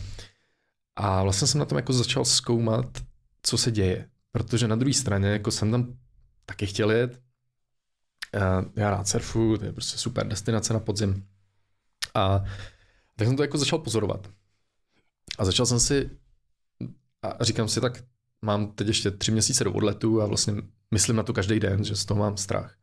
[0.95, 2.85] a vlastně jsem na tom jako začal zkoumat,
[3.43, 4.09] co se děje.
[4.31, 5.93] Protože na druhé straně jako jsem tam
[6.45, 7.21] taky chtěl jet.
[8.75, 11.27] Já rád surfu, to je prostě super destinace na podzim.
[12.15, 12.43] A
[13.15, 14.29] tak jsem to jako začal pozorovat.
[15.37, 16.09] A začal jsem si,
[17.21, 18.03] a říkám si, tak
[18.41, 20.53] mám teď ještě tři měsíce do odletu a vlastně
[20.93, 22.75] myslím na to každý den, že z toho mám strach.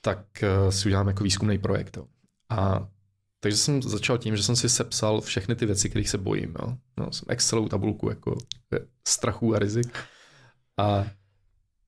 [0.00, 1.96] Tak eh, si udělám jako výzkumný projekt.
[1.96, 2.06] Jo.
[2.48, 2.88] A
[3.40, 6.54] takže jsem začal tím, že jsem si sepsal všechny ty věci, kterých se bojím.
[6.60, 6.76] Jo.
[6.98, 8.38] No, jsem Excelovou tabulku jako
[9.08, 9.98] strachů a rizik.
[10.76, 11.06] A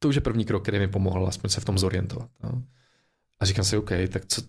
[0.02, 2.30] to už je první krok, který mi pomohl aspoň se v tom zorientovat.
[2.44, 2.52] Jo.
[3.40, 4.42] A říkám si, OK, tak co,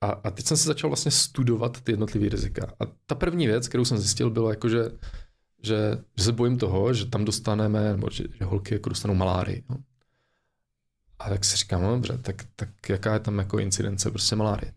[0.00, 2.66] a, a teď jsem se začal vlastně studovat ty jednotlivé rizika.
[2.80, 4.90] A ta první věc, kterou jsem zjistil, bylo jako, že,
[5.62, 5.76] že,
[6.16, 9.64] že se bojím toho, že tam dostaneme, nebo že, že holky jako dostanou malárii.
[9.70, 9.76] No.
[11.18, 14.72] A tak si říkám, no dobře, tak, tak jaká je tam jako incidence prostě malárie.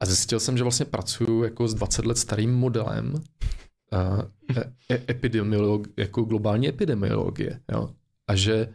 [0.00, 4.60] A zjistil jsem, že vlastně pracuju jako s 20 let starým modelem uh,
[4.90, 7.60] e, epidemiolog, jako globální epidemiologie.
[7.72, 7.94] Jo?
[8.26, 8.74] A že,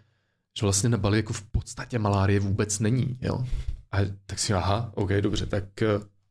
[0.60, 3.18] že vlastně na Bali jako v podstatě malárie vůbec není.
[3.22, 3.46] Jo?
[3.92, 5.88] A tak si aha, OK, dobře, tak eh,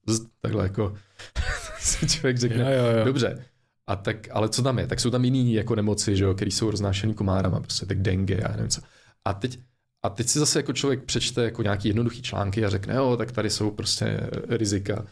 [0.06, 0.94] z, takhle jako
[1.78, 3.04] si člověk řekne, jo, jo, jo.
[3.04, 3.44] dobře,
[3.86, 4.86] a tak, ale co tam je?
[4.86, 8.42] Tak jsou tam jiný jako nemoci, že jo, které jsou roznášený komárama, prostě tak dengue
[8.42, 8.80] a nevím co.
[9.24, 9.58] A teď,
[10.02, 13.32] a teď si zase jako člověk přečte jako nějaký jednoduchý články a řekne, jo, tak
[13.32, 15.06] tady jsou prostě rizika.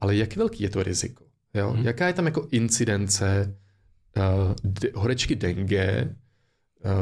[0.00, 1.24] Ale jak velký je to riziko?
[1.54, 1.70] Jo?
[1.70, 1.84] Hmm.
[1.84, 3.56] Jaká je tam jako incidence
[4.16, 6.14] uh, de, horečky dengue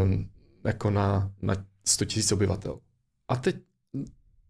[0.03, 0.31] um,
[0.69, 1.55] jako na, na
[1.85, 2.79] 100 000 obyvatel?
[3.29, 3.57] A teď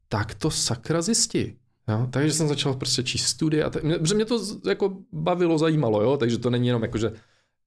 [0.09, 1.57] tak to sakra zjistí.
[1.89, 2.07] Jo?
[2.11, 6.17] Takže jsem začal prostě číst studie, a t- protože mě to jako bavilo, zajímalo, jo?
[6.17, 7.13] takže to není jenom jako, že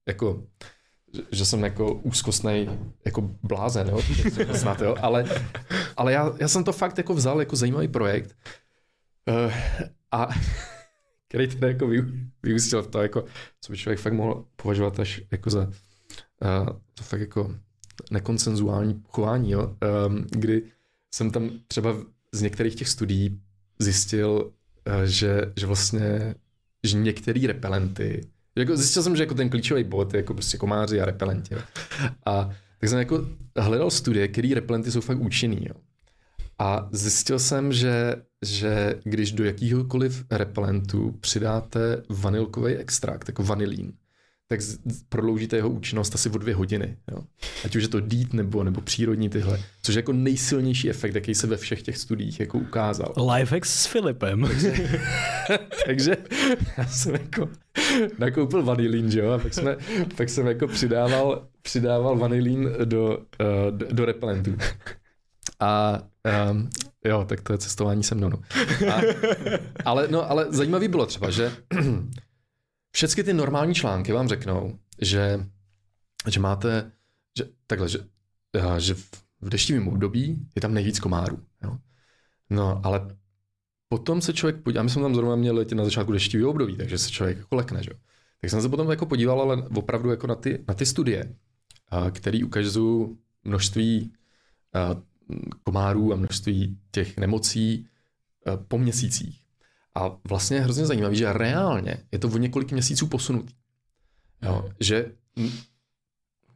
[0.06, 0.42] jako,
[1.32, 2.68] že, jsem jako úzkostný
[3.04, 4.00] jako blázen, jo?
[4.54, 4.96] Snad, jo?
[5.00, 5.24] ale,
[5.96, 8.36] ale já, já, jsem to fakt jako vzal jako zajímavý projekt
[9.46, 9.52] uh,
[10.10, 10.28] a
[11.28, 11.90] který teda jako
[12.42, 13.24] vyústil v to, jako,
[13.60, 17.54] co by člověk fakt mohl považovat až jako za uh, to fakt jako
[18.10, 19.76] nekonsenzuální chování, jo?
[20.06, 20.62] Um, kdy
[21.14, 21.96] jsem tam třeba
[22.32, 23.40] z některých těch studií
[23.78, 24.52] zjistil,
[24.86, 26.34] eh, že, že vlastně
[26.84, 31.00] že některé repelenty, jako zjistil jsem, že jako ten klíčový bod je jako prostě komáři
[31.00, 31.54] a repelenti.
[31.54, 31.60] Jo.
[32.26, 35.66] A tak jsem jako hledal studie, které repelenty jsou fakt účinný.
[35.68, 35.74] Jo.
[36.58, 43.92] A zjistil jsem, že, že když do jakýhokoliv repelentu přidáte vanilkový extrakt, jako vanilín,
[44.52, 44.60] tak
[45.08, 46.96] prodloužíte jeho účinnost asi o dvě hodiny.
[47.10, 47.18] Jo.
[47.64, 51.34] Ať už je to dít nebo, nebo přírodní tyhle, což je jako nejsilnější efekt, jaký
[51.34, 53.14] se ve všech těch studiích jako ukázal.
[53.34, 54.42] Lifehacks s Filipem.
[54.48, 54.74] Takže,
[55.86, 56.16] takže
[56.78, 57.48] já jsem jako
[58.18, 59.76] nakoupil vanilín, že jo, a pak, jsme,
[60.16, 64.56] pak jsem jako přidával, přidával vanilín do, uh, do, do repelentů.
[65.60, 66.02] A
[66.50, 66.70] um,
[67.04, 68.28] jo, tak to je cestování se mnou.
[68.28, 68.38] No.
[68.92, 69.00] A,
[69.84, 71.52] ale, no, ale zajímavý bylo třeba, že
[72.92, 75.46] všechny ty normální články vám řeknou, že,
[76.28, 76.92] že máte,
[77.38, 77.98] že, takhle, že,
[78.56, 78.94] eh, že
[79.40, 81.38] v deštivém období je tam nejvíc komárů.
[81.64, 81.78] Jo?
[82.50, 83.16] No, ale
[83.88, 87.10] potom se člověk podívá, my jsme tam zrovna měli na začátku deštivého období, takže se
[87.10, 87.90] člověk jako lekne, že?
[88.40, 91.34] Tak jsem se potom jako podíval, ale opravdu jako na ty, na ty studie,
[92.10, 94.12] které ukazují množství
[95.64, 97.86] komárů a množství těch nemocí
[98.68, 99.41] po měsících.
[99.94, 103.54] A vlastně je hrozně zajímavé, že reálně je to o několik měsíců posunutý.
[104.42, 105.12] Jo, že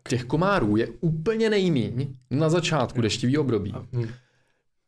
[0.08, 3.74] těch komárů je úplně nejmíň na začátku deštivého období.
[3.92, 4.08] Hm.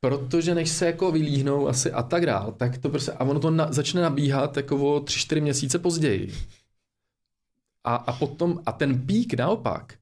[0.00, 3.50] Protože než se jako vylíhnou asi a tak dál, tak to prostě, a ono to
[3.50, 6.32] na, začne nabíhat jako o 3-4 měsíce později.
[7.84, 9.94] A, a potom, a ten pík naopak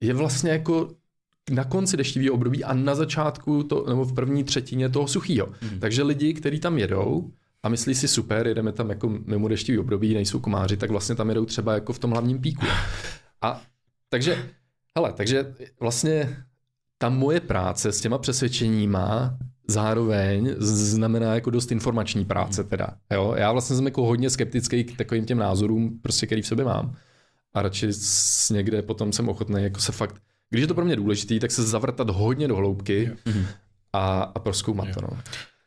[0.00, 0.90] je vlastně jako
[1.50, 5.48] na konci deštivého období a na začátku, to, nebo v první třetině toho suchého.
[5.60, 5.80] Hmm.
[5.80, 7.30] Takže lidi, kteří tam jedou,
[7.62, 11.28] a myslí si super, jedeme tam jako mimo deštivý období, nejsou komáři, tak vlastně tam
[11.28, 12.66] jedou třeba jako v tom hlavním píku.
[13.42, 13.62] A
[14.08, 14.50] takže,
[14.96, 16.36] hele, takže vlastně
[16.98, 22.88] ta moje práce s těma přesvědčeníma zároveň znamená jako dost informační práce teda.
[23.12, 23.34] Jo?
[23.36, 26.96] Já vlastně jsem jako hodně skeptický k takovým těm názorům, prostě, který v sobě mám.
[27.54, 27.88] A radši
[28.50, 31.62] někde potom jsem ochotný jako se fakt, když je to pro mě důležitý, tak se
[31.62, 33.10] zavrtat hodně do hloubky
[33.92, 35.00] a, a proskoumat to.
[35.00, 35.08] No.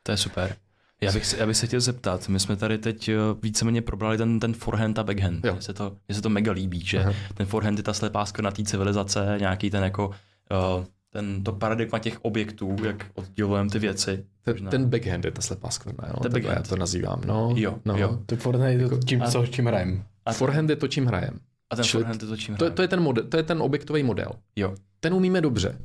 [0.03, 0.55] To je super.
[1.03, 4.17] Já bych, se, já bych se chtěl zeptat, my jsme tady teď eh, víceméně probrali
[4.17, 5.45] ten, ten forehand a backhand.
[5.45, 5.53] Jo.
[5.53, 7.13] Mně se, to, mně se to mega líbí, že Aha.
[7.33, 11.99] ten forehand je ta slepá skvrna té civilizace, nějaký ten jako uh, ten, to paradigma
[11.99, 14.25] těch objektů, jak oddělujeme ty věci.
[14.43, 16.19] Ten, ten backhand je ta slepá skvrna, jo?
[16.23, 16.57] Ten backhand.
[16.57, 17.53] já to nazývám, no.
[17.57, 17.97] Jo, no.
[17.97, 18.19] jo.
[18.25, 20.03] To Fortnite je to tím, a- co čím hrajem.
[20.25, 21.39] A, Forehand je to, čím hrajem.
[21.69, 22.75] a ten čili forehand je to čím To, hraje.
[22.75, 24.31] to, je ten model, to je ten objektový model.
[24.55, 25.77] Jo, Ten umíme dobře.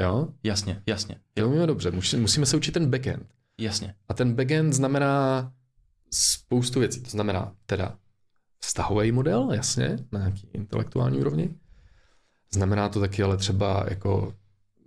[0.00, 0.28] Jo?
[0.44, 1.90] jasně, jasně, Ten umíme dobře.
[1.90, 3.26] Musí- Musíme se učit ten backhand.
[3.58, 3.94] Jasně.
[4.08, 5.52] A ten backend znamená
[6.10, 7.02] spoustu věcí.
[7.02, 7.98] To znamená teda
[8.60, 11.54] vztahový model, jasně, na nějaký intelektuální úrovni.
[12.52, 14.34] Znamená to taky ale třeba jako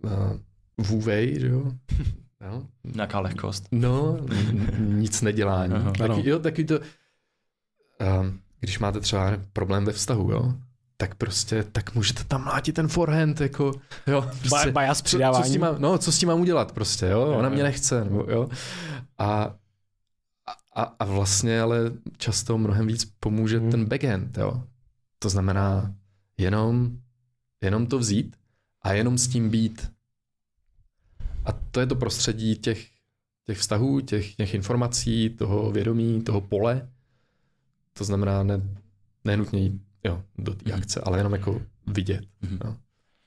[0.03, 0.37] uh,
[0.77, 1.71] vůvej, že jo?
[2.51, 2.63] jo?
[2.83, 3.67] Nějaká lehkost.
[3.71, 4.17] No,
[4.77, 5.73] nic nedělání.
[5.73, 5.93] Aha.
[6.03, 6.15] Ano.
[6.15, 10.53] Taky, jo, taky to, um, když máte třeba problém ve vztahu, jo,
[11.01, 13.73] tak prostě, tak můžete tam mlátit ten forehand, jako,
[14.07, 17.05] jo, prostě, s co, co, s tím mám, no, co s tím mám udělat prostě,
[17.05, 18.49] jo, ona mě nechce, nebo, jo,
[19.17, 19.55] a,
[20.75, 23.71] a, a vlastně ale často mnohem víc pomůže Hmm.
[23.71, 24.63] ten backhand, jo,
[25.19, 25.95] to znamená
[26.37, 26.97] jenom,
[27.61, 28.35] jenom to vzít
[28.81, 29.91] a jenom s tím být.
[31.45, 32.87] A to je to prostředí těch,
[33.45, 36.89] těch vztahů, těch, těch informací, toho vědomí, toho pole.
[37.93, 38.61] To znamená ne,
[39.23, 40.79] nenutně jít jo, do té Mhm.
[40.79, 42.23] akce, ale jenom jako vidět.
[42.41, 42.59] Mhm.
[42.65, 42.77] No.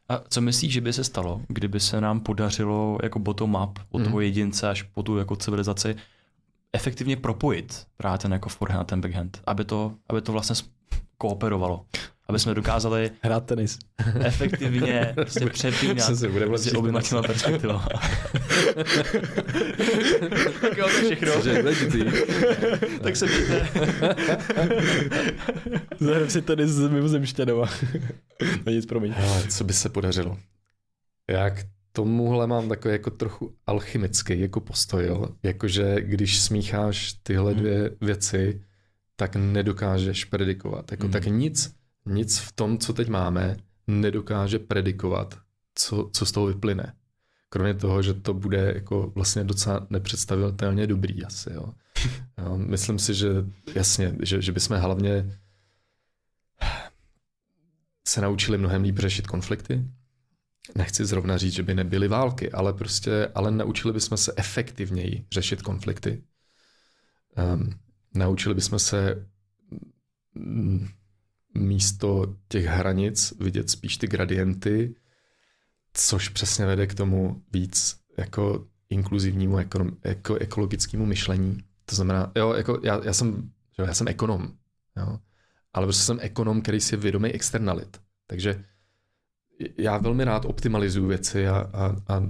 [0.08, 4.04] A co myslíš, že by se stalo, kdyby se nám podařilo jako bottom-up od Mhm.
[4.08, 5.96] toho jedince až po tu jako civilizaci
[6.72, 10.56] efektivně propojit právě ten jako forehand a ten backhand, aby to, aby to vlastně
[11.18, 11.84] kooperovalo.
[12.28, 13.78] Aby jsme dokázali Hrát tenis.
[14.20, 17.08] efektivně prostě přepínat se lepší oběma tenis.
[17.08, 17.86] těma perspektivama.
[20.60, 21.32] tak jo, to je všechno.
[21.32, 22.04] Což je důležitý.
[23.02, 23.68] tak se mějte.
[26.00, 27.64] Zahrám si tenis s mimozemštěnou.
[28.66, 29.12] no nic, promiň.
[29.16, 30.38] Hele, co by se podařilo?
[31.30, 35.28] Já k tomuhle mám takový jako trochu alchymický jako postoj, jo?
[35.42, 37.60] Jakože když smícháš tyhle Hmm.
[37.60, 38.60] dvě věci,
[39.16, 40.90] tak nedokážeš predikovat.
[40.90, 41.12] Jako, Hmm.
[41.12, 41.72] Tak nic,
[42.06, 45.38] nic v tom, co teď máme, nedokáže predikovat,
[45.74, 46.94] co, co z toho vyplyne.
[47.48, 51.52] Kromě toho, že to bude jako vlastně docela nepředstavitelně dobrý asi.
[51.52, 51.72] Jo?
[52.38, 53.28] Jo, myslím si, že
[53.74, 55.38] jasně, že, že bychom hlavně
[58.08, 59.84] se naučili mnohem líp řešit konflikty.
[60.76, 65.62] Nechci zrovna říct, že by nebyly války, ale prostě, ale naučili bychom se efektivněji řešit
[65.62, 66.22] konflikty.
[67.54, 67.78] Um,
[68.14, 69.26] naučili bychom se
[70.34, 70.88] mm,
[71.54, 74.94] místo těch hranic vidět spíš ty gradienty,
[75.92, 81.58] což přesně vede k tomu víc jako inkluzivnímu ekonom, jako ekologickému myšlení.
[81.84, 84.52] To znamená, jo, jako já, já, jsem, jo, já jsem ekonom,
[84.96, 85.18] jo,
[85.72, 88.00] ale prostě jsem ekonom, který si je vědomý externalit.
[88.26, 88.64] Takže
[89.78, 92.22] já velmi rád optimalizuju věci a, a, a,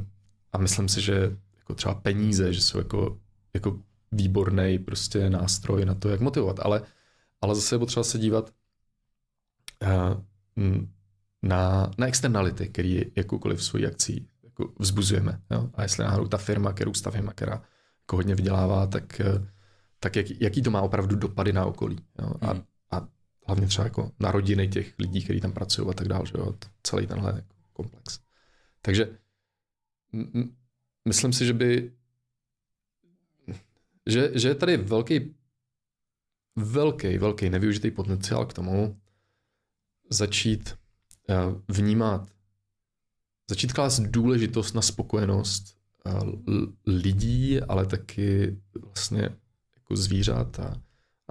[0.53, 3.19] a myslím si, že jako třeba peníze, že jsou jako,
[3.55, 3.81] jako
[4.12, 6.61] výborný prostě nástroj na to, jak motivovat.
[6.61, 6.83] Ale,
[7.41, 8.51] ale zase je potřeba se dívat
[11.42, 15.40] na, na externality, které jakoukoliv svojí akcí jako vzbuzujeme.
[15.50, 15.70] Jo?
[15.74, 17.62] A jestli náhodou ta firma, kterou stavím a která
[18.00, 19.46] jako hodně vydělává, tak, eh,
[20.00, 21.98] tak jak, jaký to má opravdu dopady na okolí.
[22.18, 22.32] Jo?
[22.40, 22.62] A, Mhm.
[22.90, 23.08] a
[23.46, 26.26] hlavně třeba jako na rodiny těch lidí, kteří tam pracují a tak dále.
[26.26, 26.54] Že jo?
[26.82, 28.20] Celý tenhle jako komplex.
[28.82, 29.18] Takže
[30.12, 30.56] m- m-
[31.08, 31.92] myslím si, že by
[34.06, 35.34] že, že je tady velký
[36.56, 39.00] velký, velký nevyužitý potenciál k tomu
[40.10, 40.74] začít
[41.31, 41.34] eh,
[41.68, 42.28] vnímat,
[43.50, 45.76] začít klást důležitost na spokojenost
[46.07, 46.12] eh,
[46.86, 49.28] lidí, ale taky vlastně
[49.74, 50.83] jako zvířat a,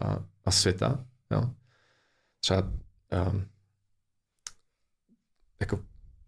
[0.01, 1.05] a, a světa.
[1.31, 1.49] Jo?
[2.39, 3.45] Třeba um,
[5.59, 5.79] jako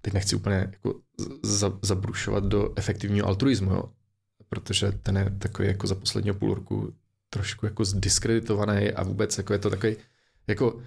[0.02, 1.02] teď nechci úplně jako
[1.44, 3.94] za, zabrušovat do efektivního altruismu, jo?
[4.50, 6.94] protože ten je takový jako za posledního půl roku
[7.30, 9.96] trošku jako zdiskreditovaný a vůbec jako je to takový
[10.48, 10.82] jako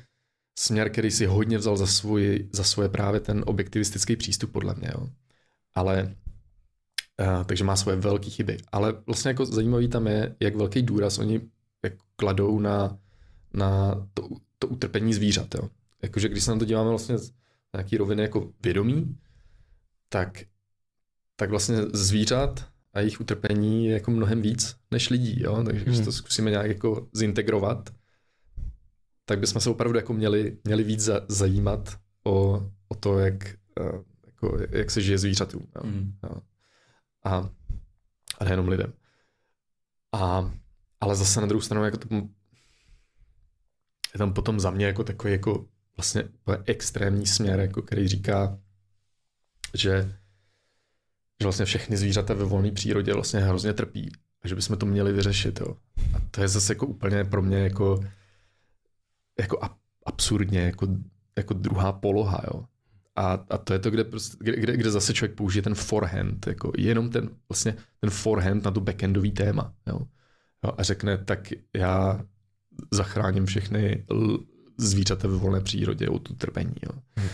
[0.59, 4.91] směr, který si hodně vzal za, svůj, za svoje právě ten objektivistický přístup podle mě.
[4.95, 5.09] Jo?
[5.75, 6.17] Ale
[7.21, 8.59] uh, takže má svoje velké chyby.
[8.73, 11.41] Ale vlastně jako zajímavý tam je, jak velký důraz oni
[11.83, 12.99] jako kladou na,
[13.55, 14.29] na to,
[14.59, 15.55] to utrpení zvířat.
[15.55, 15.69] Jo?
[16.03, 17.33] Jakože když se na to díváme vlastně z
[17.75, 19.17] nějaký roviny jako vědomí,
[20.09, 20.43] tak,
[21.37, 25.63] tak vlastně zvířat a jejich utrpení je jako mnohem víc než lidí, jo?
[25.65, 26.05] takže když Hmm.
[26.05, 27.91] to zkusíme nějak jako zintegrovat,
[29.29, 33.49] tak bychom se opravdu jako měli, měli víc za, zajímat o, o to, jak,
[33.81, 35.67] eh, jako, jak se žije zvířatům.
[35.77, 35.91] Jo?
[35.91, 36.13] Mm.
[36.23, 36.41] Jo?
[37.25, 37.51] A,
[38.39, 38.93] a nejenom lidem.
[40.13, 40.53] A,
[41.01, 42.15] ale zase na druhou stranu jako to,
[44.15, 45.67] je tam potom za mě jako takový jako
[45.97, 46.25] vlastně
[46.65, 48.59] extrémní směr, jako který říká,
[49.75, 50.15] že,
[51.41, 55.13] že vlastně všechny zvířata ve volné přírodě vlastně hrozně trpí a že bychom to měli
[55.13, 55.61] vyřešit.
[55.61, 55.77] Jo.
[56.15, 58.05] A to je zase jako úplně pro mě jako,
[59.41, 59.59] jako
[60.07, 60.89] absurdně, jako,
[61.39, 62.43] jako druhá poloha.
[62.55, 62.65] Jo.
[63.17, 66.73] A, a to je to, kde, prostě, kde, kde zase člověk použije ten forehand, jako
[66.79, 69.75] jenom ten, vlastně ten forehand na to backendový téma.
[69.87, 70.01] Jo.
[70.65, 72.21] Jo, a řekne, tak já
[72.91, 74.05] zachráním všechny
[74.79, 76.75] zvířata ve volné přírodě od utrpení.
[76.83, 77.03] Jo.
[77.17, 77.29] Hmm.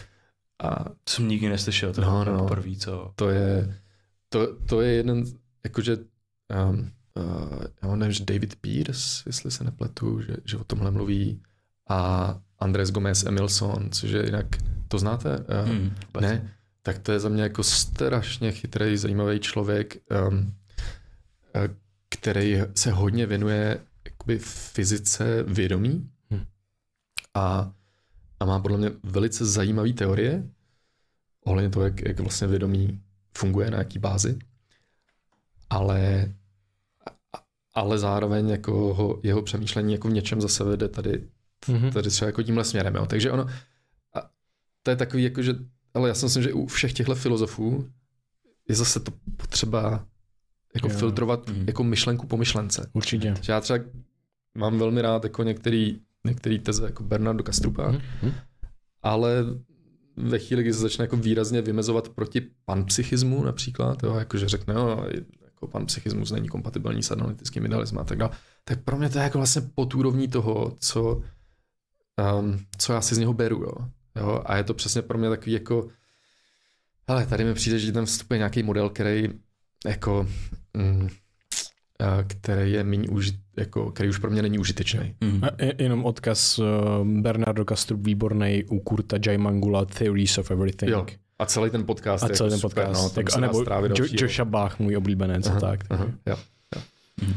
[0.62, 3.12] A to jsem nikdy neslyšel, to no, no, poprvé, co...
[3.14, 3.80] To je,
[4.28, 5.24] to, to je jeden,
[5.64, 10.90] jakože, um, uh, já nevím, že David Pierce, jestli se nepletu, že, že o tomhle
[10.90, 11.42] mluví,
[11.88, 14.46] a Andres Gomez Emilson, což je jinak,
[14.88, 15.38] to znáte?
[15.38, 16.54] Uh, hmm, ne?
[16.82, 19.96] Tak to je za mě jako strašně chytrý, zajímavý člověk,
[20.28, 20.54] um,
[22.08, 26.44] který se hodně věnuje jakoby fyzice vědomí hmm.
[27.34, 27.72] a,
[28.40, 30.48] a má podle mě velice zajímavé teorie
[31.44, 33.02] ohledně toho, jak, jak vlastně vědomí
[33.38, 34.38] funguje, na jaký bázi,
[35.70, 36.32] ale,
[37.74, 41.28] ale zároveň jako ho, jeho přemýšlení jako v něčem zase vede tady,
[41.68, 41.92] mm-hmm.
[41.92, 42.94] tady třeba jako tímhle směrem.
[42.94, 43.06] Jo.
[43.06, 43.46] Takže ono,
[44.14, 44.30] a
[44.82, 45.54] to je takový jako, že,
[45.94, 47.88] ale já si myslím, že u všech těchto filozofů
[48.68, 50.06] je zase to potřeba
[50.74, 50.98] jako jo.
[50.98, 51.64] filtrovat mm.
[51.66, 52.90] jako myšlenku po myšlence.
[52.92, 53.34] Určitě.
[53.48, 53.78] Já třeba
[54.54, 58.32] mám velmi rád jako některý, některý teze jako Bernardo Kastrupa, mm.
[59.02, 59.44] ale
[60.16, 64.74] ve chvíli, kdy se začne jako výrazně vymezovat proti panpsychismu například, jo, jako že řekne,
[64.74, 65.06] jo,
[65.44, 68.30] jako panpsychismus není kompatibilní s analytickým idealismem a tak dále,
[68.64, 71.22] tak pro mě to je jako vlastně pod úrovní toho, co,
[72.38, 73.62] um, co já si z něho beru.
[73.62, 73.74] Jo.
[74.16, 75.88] Jo, a je to přesně pro mě takový jako,
[77.06, 79.28] ale tady mi přijde, že tam vstupuje nějaký model, který
[79.86, 80.28] jako
[80.76, 81.08] mm,
[82.26, 85.14] který je méně užit, jako, který už pro mě není užitečný.
[85.20, 85.42] Mm.
[85.78, 86.64] jenom odkaz uh,
[87.04, 90.92] Bernardo Kastrup výborný u Kurta Jaimangula Theories of Everything.
[90.92, 91.06] Jo.
[91.38, 93.00] A celý ten podcast a celý ten podcast.
[93.00, 93.62] Super, no, tak, a nebo
[93.98, 95.46] jo, Joshua Bach, můj oblíbenec.
[95.46, 95.80] Aha, tak.
[95.90, 96.36] Aha, jo,
[96.76, 96.82] jo.
[97.22, 97.34] Mm.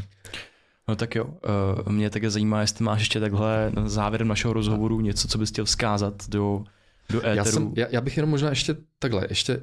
[0.88, 5.28] No tak jo, uh, mě také zajímá, jestli máš ještě takhle závěrem našeho rozhovoru něco,
[5.28, 6.64] co bys chtěl vzkázat do,
[7.10, 7.36] do éteru.
[7.36, 9.60] Já, jsem, já, já bych jenom možná ještě takhle, ještě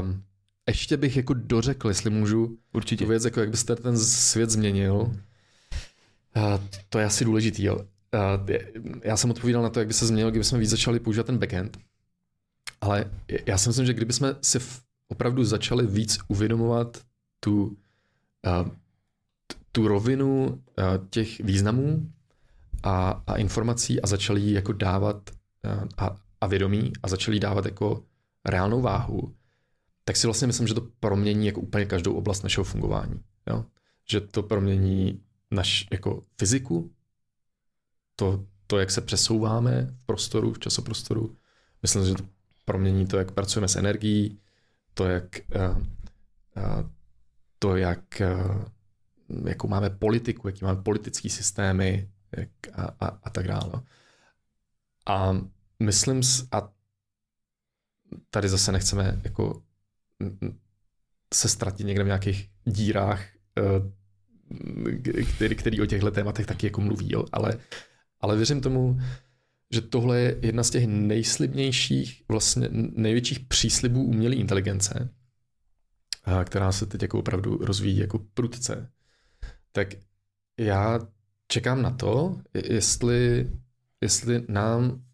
[0.00, 0.22] um,
[0.68, 3.04] ještě bych jako dořekl, jestli můžu Určitě.
[3.04, 4.94] tu věc, jako jak byste ten svět změnil.
[4.94, 5.14] Uh,
[6.88, 7.64] to je asi důležitý.
[7.64, 7.76] Jo.
[7.76, 8.50] Uh,
[9.04, 11.78] já jsem odpovídal na to, jak by se změnil, kdybychom víc začali používat ten backend.
[12.80, 13.10] Ale
[13.46, 14.58] já si myslím, že kdybychom si
[15.08, 17.02] opravdu začali víc uvědomovat
[17.40, 18.68] tu, uh,
[19.72, 20.58] tu rovinu uh,
[21.10, 22.12] těch významů
[22.82, 25.30] a, a informací a začali ji jako dávat
[25.64, 28.04] uh, a, a vědomí a začali dávat jako
[28.44, 29.34] reálnou váhu,
[30.04, 33.20] tak si vlastně myslím, že to promění jako úplně každou oblast našeho fungování.
[33.46, 33.64] Jo?
[34.10, 35.20] Že to promění
[35.50, 36.92] naš jako fyziku,
[38.16, 41.36] to, to, jak se přesouváme v prostoru, v časoprostoru.
[41.82, 42.24] Myslím, že to
[42.64, 44.38] promění to, jak pracujeme s energií,
[44.94, 46.90] to, jak, uh,
[47.58, 48.22] to, jak
[49.46, 53.72] jakou máme politiku, jaký máme politické systémy jak, a, a, a tak dále.
[55.06, 55.36] A
[55.80, 56.20] myslím,
[56.52, 56.72] a
[58.30, 59.62] tady zase nechceme jako
[61.34, 63.26] se ztratit někde v nějakých dírách,
[63.58, 67.24] eh, který, který o těchto tématech taky jako mluví, jo?
[67.32, 67.58] Ale,
[68.20, 69.00] ale věřím tomu,
[69.70, 75.08] že tohle je jedna z těch nejslibnějších, vlastně největších příslibů umělé inteligence,
[76.44, 78.90] která se teď jako opravdu rozvíjí jako prudce.
[79.72, 79.88] Tak
[80.58, 80.98] já
[81.48, 83.50] čekám na to, jestli,
[84.00, 85.04] jestli nám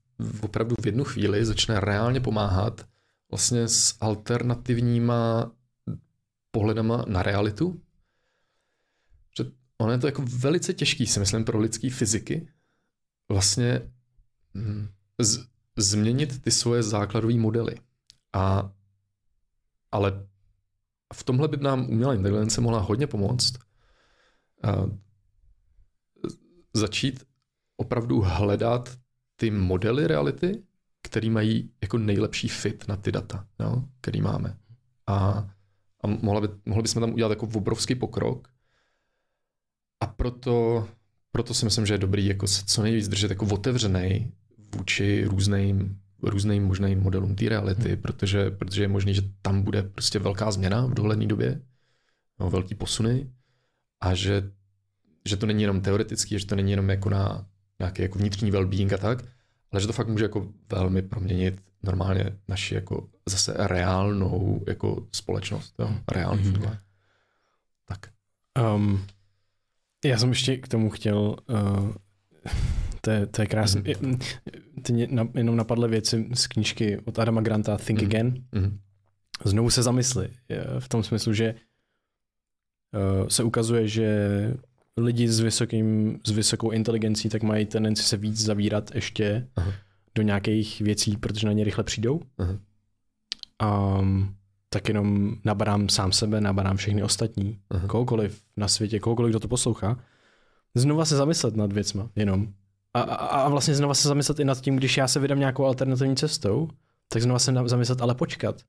[0.40, 2.86] opravdu v jednu chvíli začne reálně pomáhat
[3.30, 5.52] vlastně s alternativníma
[6.50, 7.82] pohledama na realitu.
[9.36, 9.44] Že
[9.78, 12.48] ono je to jako velice těžký, si myslím, pro lidský fyziky
[13.28, 13.92] vlastně
[14.54, 14.88] hm,
[15.18, 15.46] z,
[15.76, 17.76] změnit ty svoje základové modely.
[18.32, 18.72] A,
[19.92, 20.26] ale
[21.14, 23.67] v tomhle by nám umělá inteligence mohla hodně pomoct
[26.74, 27.24] začít
[27.76, 28.98] opravdu hledat
[29.36, 30.62] ty modely reality,
[31.02, 34.56] který mají jako nejlepší fit na ty data, jo, který máme.
[35.06, 35.14] A,
[36.02, 38.48] a mohli, by, mohli bychom tam udělat jako obrovský pokrok.
[40.00, 40.88] A proto,
[41.32, 44.32] proto si myslím, že je dobrý jako se co nejvíc držet jako otevřený
[44.76, 48.02] vůči různým, různým možným modelům té reality, hmm.
[48.02, 51.62] protože, protože je možný, že tam bude prostě velká změna v dohledné době,
[52.40, 53.30] no, velký posuny
[54.00, 54.50] a že,
[55.28, 57.46] že to není jenom teoretický, že to není jenom jako na
[57.78, 59.24] nějaký jako vnitřní well-being a tak,
[59.72, 65.74] ale že to fakt může jako velmi proměnit normálně naši jako zase reálnou jako společnost,
[65.78, 66.78] jo, reálný mm-hmm.
[67.88, 67.98] Tak.
[68.74, 69.06] Um,
[70.04, 71.92] já jsem ještě k tomu chtěl, uh,
[73.00, 74.38] to, je, to je krásné, mm-hmm.
[74.82, 78.06] Ty na, jenom napadly věci z knížky od Adama Granta Think mm-hmm.
[78.06, 78.44] Again.
[78.52, 78.78] Mm-hmm.
[79.44, 80.30] Znovu se zamysli
[80.78, 81.54] v tom smyslu, že
[83.28, 84.18] se ukazuje, že
[84.96, 89.72] lidi s, vysokým, s vysokou inteligencí tak mají tendenci se víc zavírat ještě Aha.
[90.14, 92.20] do nějakých věcí, protože na ně rychle přijdou.
[92.38, 92.58] Aha.
[93.98, 94.34] Um,
[94.70, 97.86] tak jenom nabarám sám sebe, nabarám všechny ostatní, Aha.
[97.88, 100.00] kohokoliv na světě, kohokoliv, kdo to poslouchá,
[100.74, 102.48] znova se zamyslet nad věcma, jenom.
[102.94, 105.64] A, a, a vlastně znova se zamyslet i nad tím, když já se vydám nějakou
[105.64, 106.68] alternativní cestou,
[107.08, 108.62] tak znova se zamyslet, ale počkat.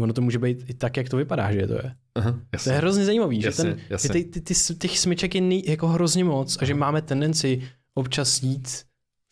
[0.00, 1.94] Ono to může být i tak, jak to vypadá, že to je.
[2.18, 5.40] Aha, To je hrozně zajímavý, že, Jasně, ten, že ty, ty, ty, těch smyček je
[5.40, 7.62] nej, jako hrozně moc a že máme tendenci
[7.94, 8.68] občas jít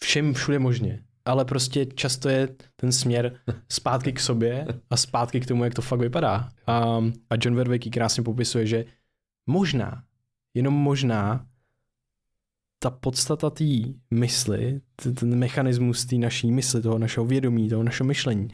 [0.03, 1.03] všem všude možně.
[1.25, 3.37] Ale prostě často je ten směr
[3.69, 6.51] zpátky k sobě a zpátky k tomu, jak to fakt vypadá.
[6.67, 8.85] A, a John Verwicki krásně popisuje, že
[9.47, 10.03] možná,
[10.55, 11.47] jenom možná,
[12.79, 13.65] ta podstata té
[14.11, 14.81] mysli,
[15.15, 18.49] ten mechanismus té naší mysli, toho našeho vědomí, toho našeho myšlení,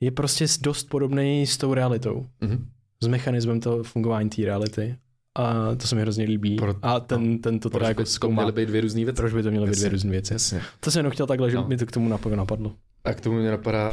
[0.00, 2.68] je prostě dost podobný s tou realitou Mhm.
[3.02, 4.96] S mechanismem toho fungování té reality.
[5.38, 6.56] A to se mi hrozně líbí.
[6.56, 8.42] Pro- a ten, ten to teda jako to zkoumá.
[8.42, 9.16] měly být dvě různé věci?
[9.16, 10.32] Proč by to měly být dvě různé věci?
[10.32, 10.62] Jasně.
[10.80, 11.68] To jsem jenom chtěl takhle, že No.
[11.68, 12.74] mi to k tomu napadlo.
[13.04, 13.90] A k tomu mě napadá,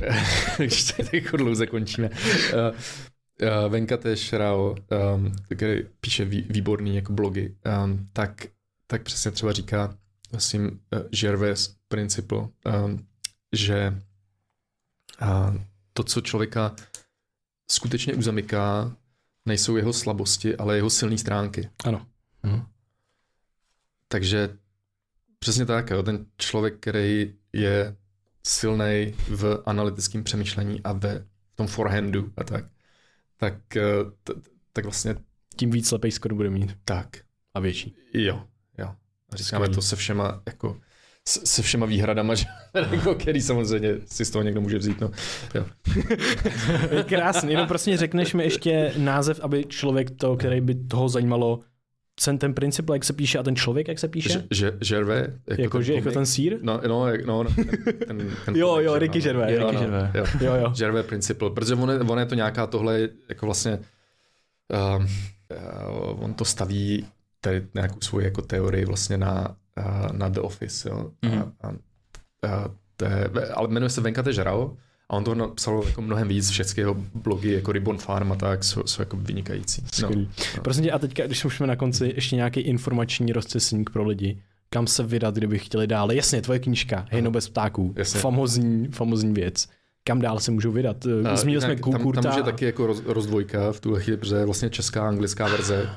[0.58, 2.16] když tady jako dlouze končíme, uh,
[3.66, 4.76] uh, Venkatesh Rao,
[5.14, 8.46] um, který píše vý, výborný jako blogy, um, tak,
[8.86, 9.94] tak přesně třeba říká,
[10.32, 13.06] myslím, uh, Gervais principle, um,
[13.52, 13.98] že
[15.22, 15.56] uh,
[15.92, 16.74] to, co člověka
[17.72, 18.96] skutečně uzamyká,
[19.46, 21.70] nejsou jeho slabosti, ale jeho silné stránky.
[21.84, 22.06] Ano.
[22.42, 22.62] Mhm.
[24.08, 24.58] Takže
[25.38, 27.96] přesně tak, jo, ten člověk, který je
[28.46, 31.18] silný v analytickém přemýšlení a ve
[31.52, 32.64] v tom forehandu a tak,
[33.36, 33.82] tak, eh,
[34.24, 34.32] t,
[34.72, 35.14] tak vlastně
[35.56, 36.76] Tím víc slepej skoro bude mít.
[36.84, 37.08] tak,
[37.54, 37.96] A větší.
[38.14, 38.46] jo,
[38.78, 38.86] jo.
[39.30, 39.74] A říkáme Skvělý.
[39.74, 40.80] to se všema, jako,
[41.28, 42.44] s- se všema výhradama, že,
[42.90, 45.00] jako, který samozřejmě si z toho někdo může vzít.
[45.00, 45.10] No.
[45.54, 45.66] Jo.
[46.96, 47.50] Je krásný.
[47.52, 51.60] Jenom prostě řekneš mi ještě název, aby člověk to, který by toho zajímalo,
[52.24, 54.28] ten, ten princip, jak se píše a ten člověk, jak se píše?
[54.28, 56.58] Že, že, Gervais, jako, jako, že, jako ten sír?
[56.62, 59.24] No, no, no, no ten, ten, ten Jo, jo, Ricky no.
[59.24, 60.10] Gervais, Jo, Ricky no, Gervais.
[60.14, 60.24] Jo.
[60.40, 60.72] Jo, jo.
[60.78, 63.78] Gervais principle, protože on je, on je to nějaká tohle, jako vlastně,
[64.96, 65.06] um,
[66.14, 67.06] uh, on to staví
[67.40, 69.54] tady nějakou svoji jako teorii vlastně na, uh,
[70.12, 71.10] na The Office, jo.
[71.22, 71.38] Mhm.
[71.60, 71.72] A, a,
[72.48, 74.76] a to je, ale jmenuje se Venkatesh Rao
[75.10, 78.64] a on to napsal jako mnohem víc, všechny jeho blogy jako Ribbon Farm a tak
[78.64, 79.84] jsou, jsou jako vynikající.
[79.92, 80.30] Skvělý.
[80.56, 80.62] no.
[80.62, 84.42] Prosím tě, a teďka, když už jsme na konci, ještě nějaký informační rozcesník pro lidi.
[84.70, 86.16] Kam se vydat, kdyby chtěli dále?
[86.16, 87.94] Jasně, tvoje knížka, Hejno bez ptáků.
[87.96, 88.20] Jasně.
[88.20, 89.68] Famozní, famozní věc.
[90.04, 90.96] Kam dál se můžou vydat?
[91.34, 92.22] Zmínili jsme jinak tam, Kukurta.
[92.22, 95.48] tam už je taky jako roz, rozdvojka v tuhle chvíli, protože je vlastně česká anglická
[95.48, 95.90] verze.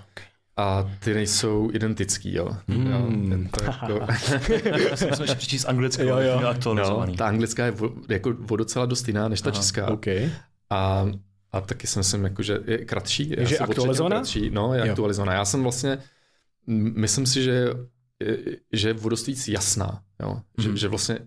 [0.57, 2.57] A ty nejsou identický, jo.
[2.67, 2.85] Mm.
[3.31, 4.07] jo to jako,
[4.89, 6.39] Já jsem přečíst anglickou, Jo, jo.
[6.41, 7.15] no, aktualizovaný.
[7.15, 9.87] ta anglická je vo, jako o docela dost jiná než ta Aha, česká.
[9.87, 10.05] OK.
[10.69, 11.05] A,
[11.51, 13.29] a taky jsem si jako, že je kratší.
[13.37, 14.15] Je, že aktualizovaná?
[14.15, 14.91] Kratší, no, je Jo.
[14.91, 15.33] aktualizovaná.
[15.33, 15.97] Já jsem vlastně,
[16.95, 17.69] myslím si, že,
[18.19, 18.37] je-
[18.73, 20.01] že je dost víc jasná.
[20.21, 20.41] Jo?
[20.57, 20.77] Že, Mhm.
[20.77, 21.19] že vlastně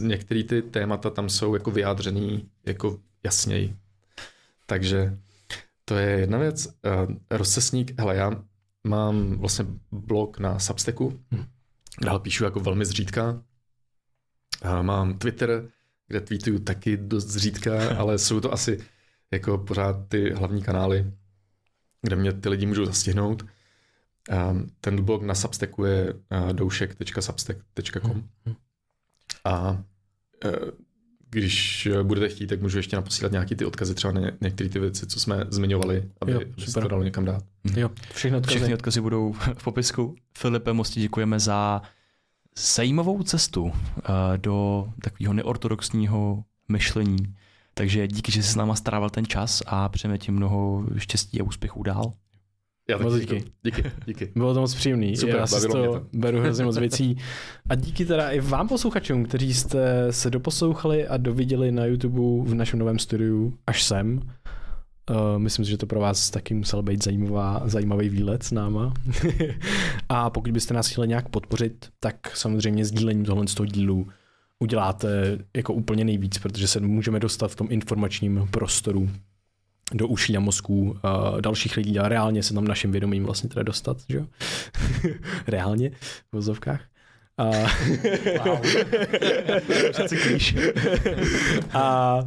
[0.00, 3.76] některé ty témata tam jsou jako vyjádřený jako jasněji.
[4.66, 5.18] Takže
[5.88, 6.66] to je jedna věc.
[6.66, 8.44] Uh, rozcesník, hele, já
[8.84, 11.44] mám vlastně blog na Substacku, Hm.
[11.98, 13.42] kde ho píšu jako velmi zřídka.
[14.64, 15.68] Uh, mám Twitter,
[16.06, 18.78] kde tweetuju taky dost zřídka, ale jsou to asi
[19.30, 21.12] jako pořád ty hlavní kanály,
[22.02, 23.42] kde mě ty lidi můžou zastihnout.
[24.50, 28.54] Um, ten blog na Substacku je uh, doušek.substack.com Hm.
[29.44, 30.52] a uh,
[31.30, 34.78] když budete chtít, tak můžu ještě naposílat nějaký ty odkazy třeba na ně, některé ty
[34.78, 37.44] věci, co jsme zmiňovali, aby, Jo, se to dalo někam dát.
[37.76, 38.56] Jo, všechno odkazy.
[38.56, 40.16] Všechny odkazy budou v popisku.
[40.38, 41.82] Filipe, moc ti děkujeme za
[42.58, 44.02] zajímavou cestu eh,
[44.38, 47.18] do takového neortodoxního myšlení.
[47.74, 51.44] Takže díky, že jsi s náma strávil ten čas a přejeme ti mnoho štěstí a
[51.44, 52.12] úspěchů dál.
[52.90, 53.44] Já Moc díky.
[53.64, 54.32] Díky, díky.
[54.36, 55.16] Bylo to moc příjemný.
[55.16, 56.06] Super, Já si to.
[56.12, 57.16] beru hrozně moc věcí.
[57.68, 62.54] A díky teda i vám posluchačům, kteří jste se doposlouchali a doviděli na YouTube v
[62.54, 64.20] našem novém studiu až sem.
[65.10, 68.94] Uh, myslím si, že to pro vás taky musel být zajímavá, zajímavý výlet s náma.
[70.08, 74.06] a pokud byste nás chtěli nějak podpořit, tak samozřejmě sdílením tohle z toho dílu
[74.58, 79.10] uděláte jako úplně nejvíc, protože se můžeme dostat v tom informačním prostoru
[79.94, 83.62] do uší a mozků uh, dalších lidí a reálně se tam naším vědomím vlastně teda
[83.62, 84.26] dostat, že jo?
[85.46, 86.80] reálně v vozovkách.
[87.38, 87.44] A,
[88.44, 88.60] Wow.
[91.72, 92.18] a,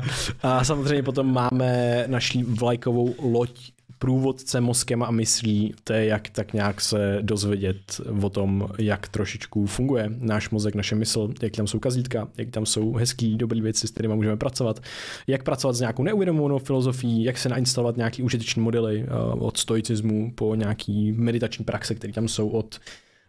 [0.43, 3.71] a samozřejmě potom máme naší vlajkovou loď
[4.01, 9.65] průvodce mozkem a myslí, to je jak tak nějak se dozvědět o tom, jak trošičku
[9.65, 13.87] funguje náš mozek, naše mysl, jak tam jsou kazítka, jak tam jsou hezký, dobré věci,
[13.87, 14.79] s kterými můžeme pracovat,
[15.27, 20.31] jak pracovat s nějakou neuvědomovanou filozofií, jak se nainstalovat nějaký užitečné modely uh, od stoicismu
[20.35, 22.79] po nějaký meditační praxe, které tam jsou od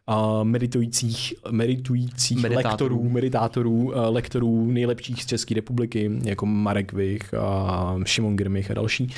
[0.08, 2.94] uh, meditujících, meditujících Meditátorů.
[2.94, 8.74] lektorů, meditátorů, uh, lektorů nejlepších z České republiky, jako Marek Vich, a Šimon Girmich a
[8.74, 9.08] další,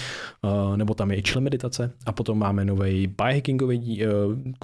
[0.42, 1.90] uh, nebo tam je i člen meditace.
[2.06, 4.02] A potom máme nový biohackingový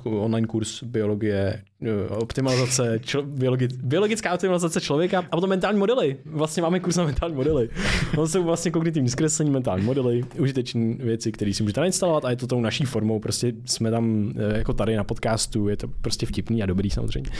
[0.05, 6.16] uh, online kurz biologie, uh, optimalizace, člo, biologi, biologická optimalizace člověka a potom mentální modely.
[6.24, 7.68] Vlastně máme kurz na mentální modely.
[8.15, 12.36] To jsou vlastně kognitivní zkreslení, mentální modely, užitečné věci, které si můžete nainstalovat a je
[12.36, 13.18] to tou naší formou.
[13.18, 17.30] Prostě jsme tam eh, jako tady na podcastu, je to prostě vtipný a dobrý samozřejmě.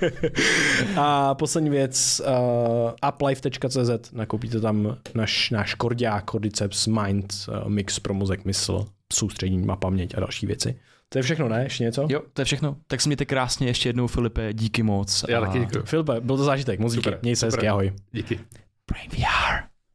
[0.96, 8.14] a poslední věc, uh, uplife.cz, nakoupíte tam naš, náš kordiák, Cordyceps Mind uh, Mix pro
[8.14, 10.74] mozek, mysl, soustředění, a paměť a další věci.
[11.08, 11.62] To je všechno, ne?
[11.62, 12.06] Ještě něco?
[12.10, 12.76] Jo, to je všechno.
[12.86, 15.24] Tak se mějte krásně ještě jednou, Filipe, díky moc.
[15.28, 15.82] Já a taky děkuji.
[15.84, 17.04] Filipe, byl to zážitek, moc díky.
[17.04, 17.58] Super, Měj se super.
[17.58, 17.92] hezky, ahoj.
[18.12, 18.40] Díky.
[18.88, 19.69] Brain VR.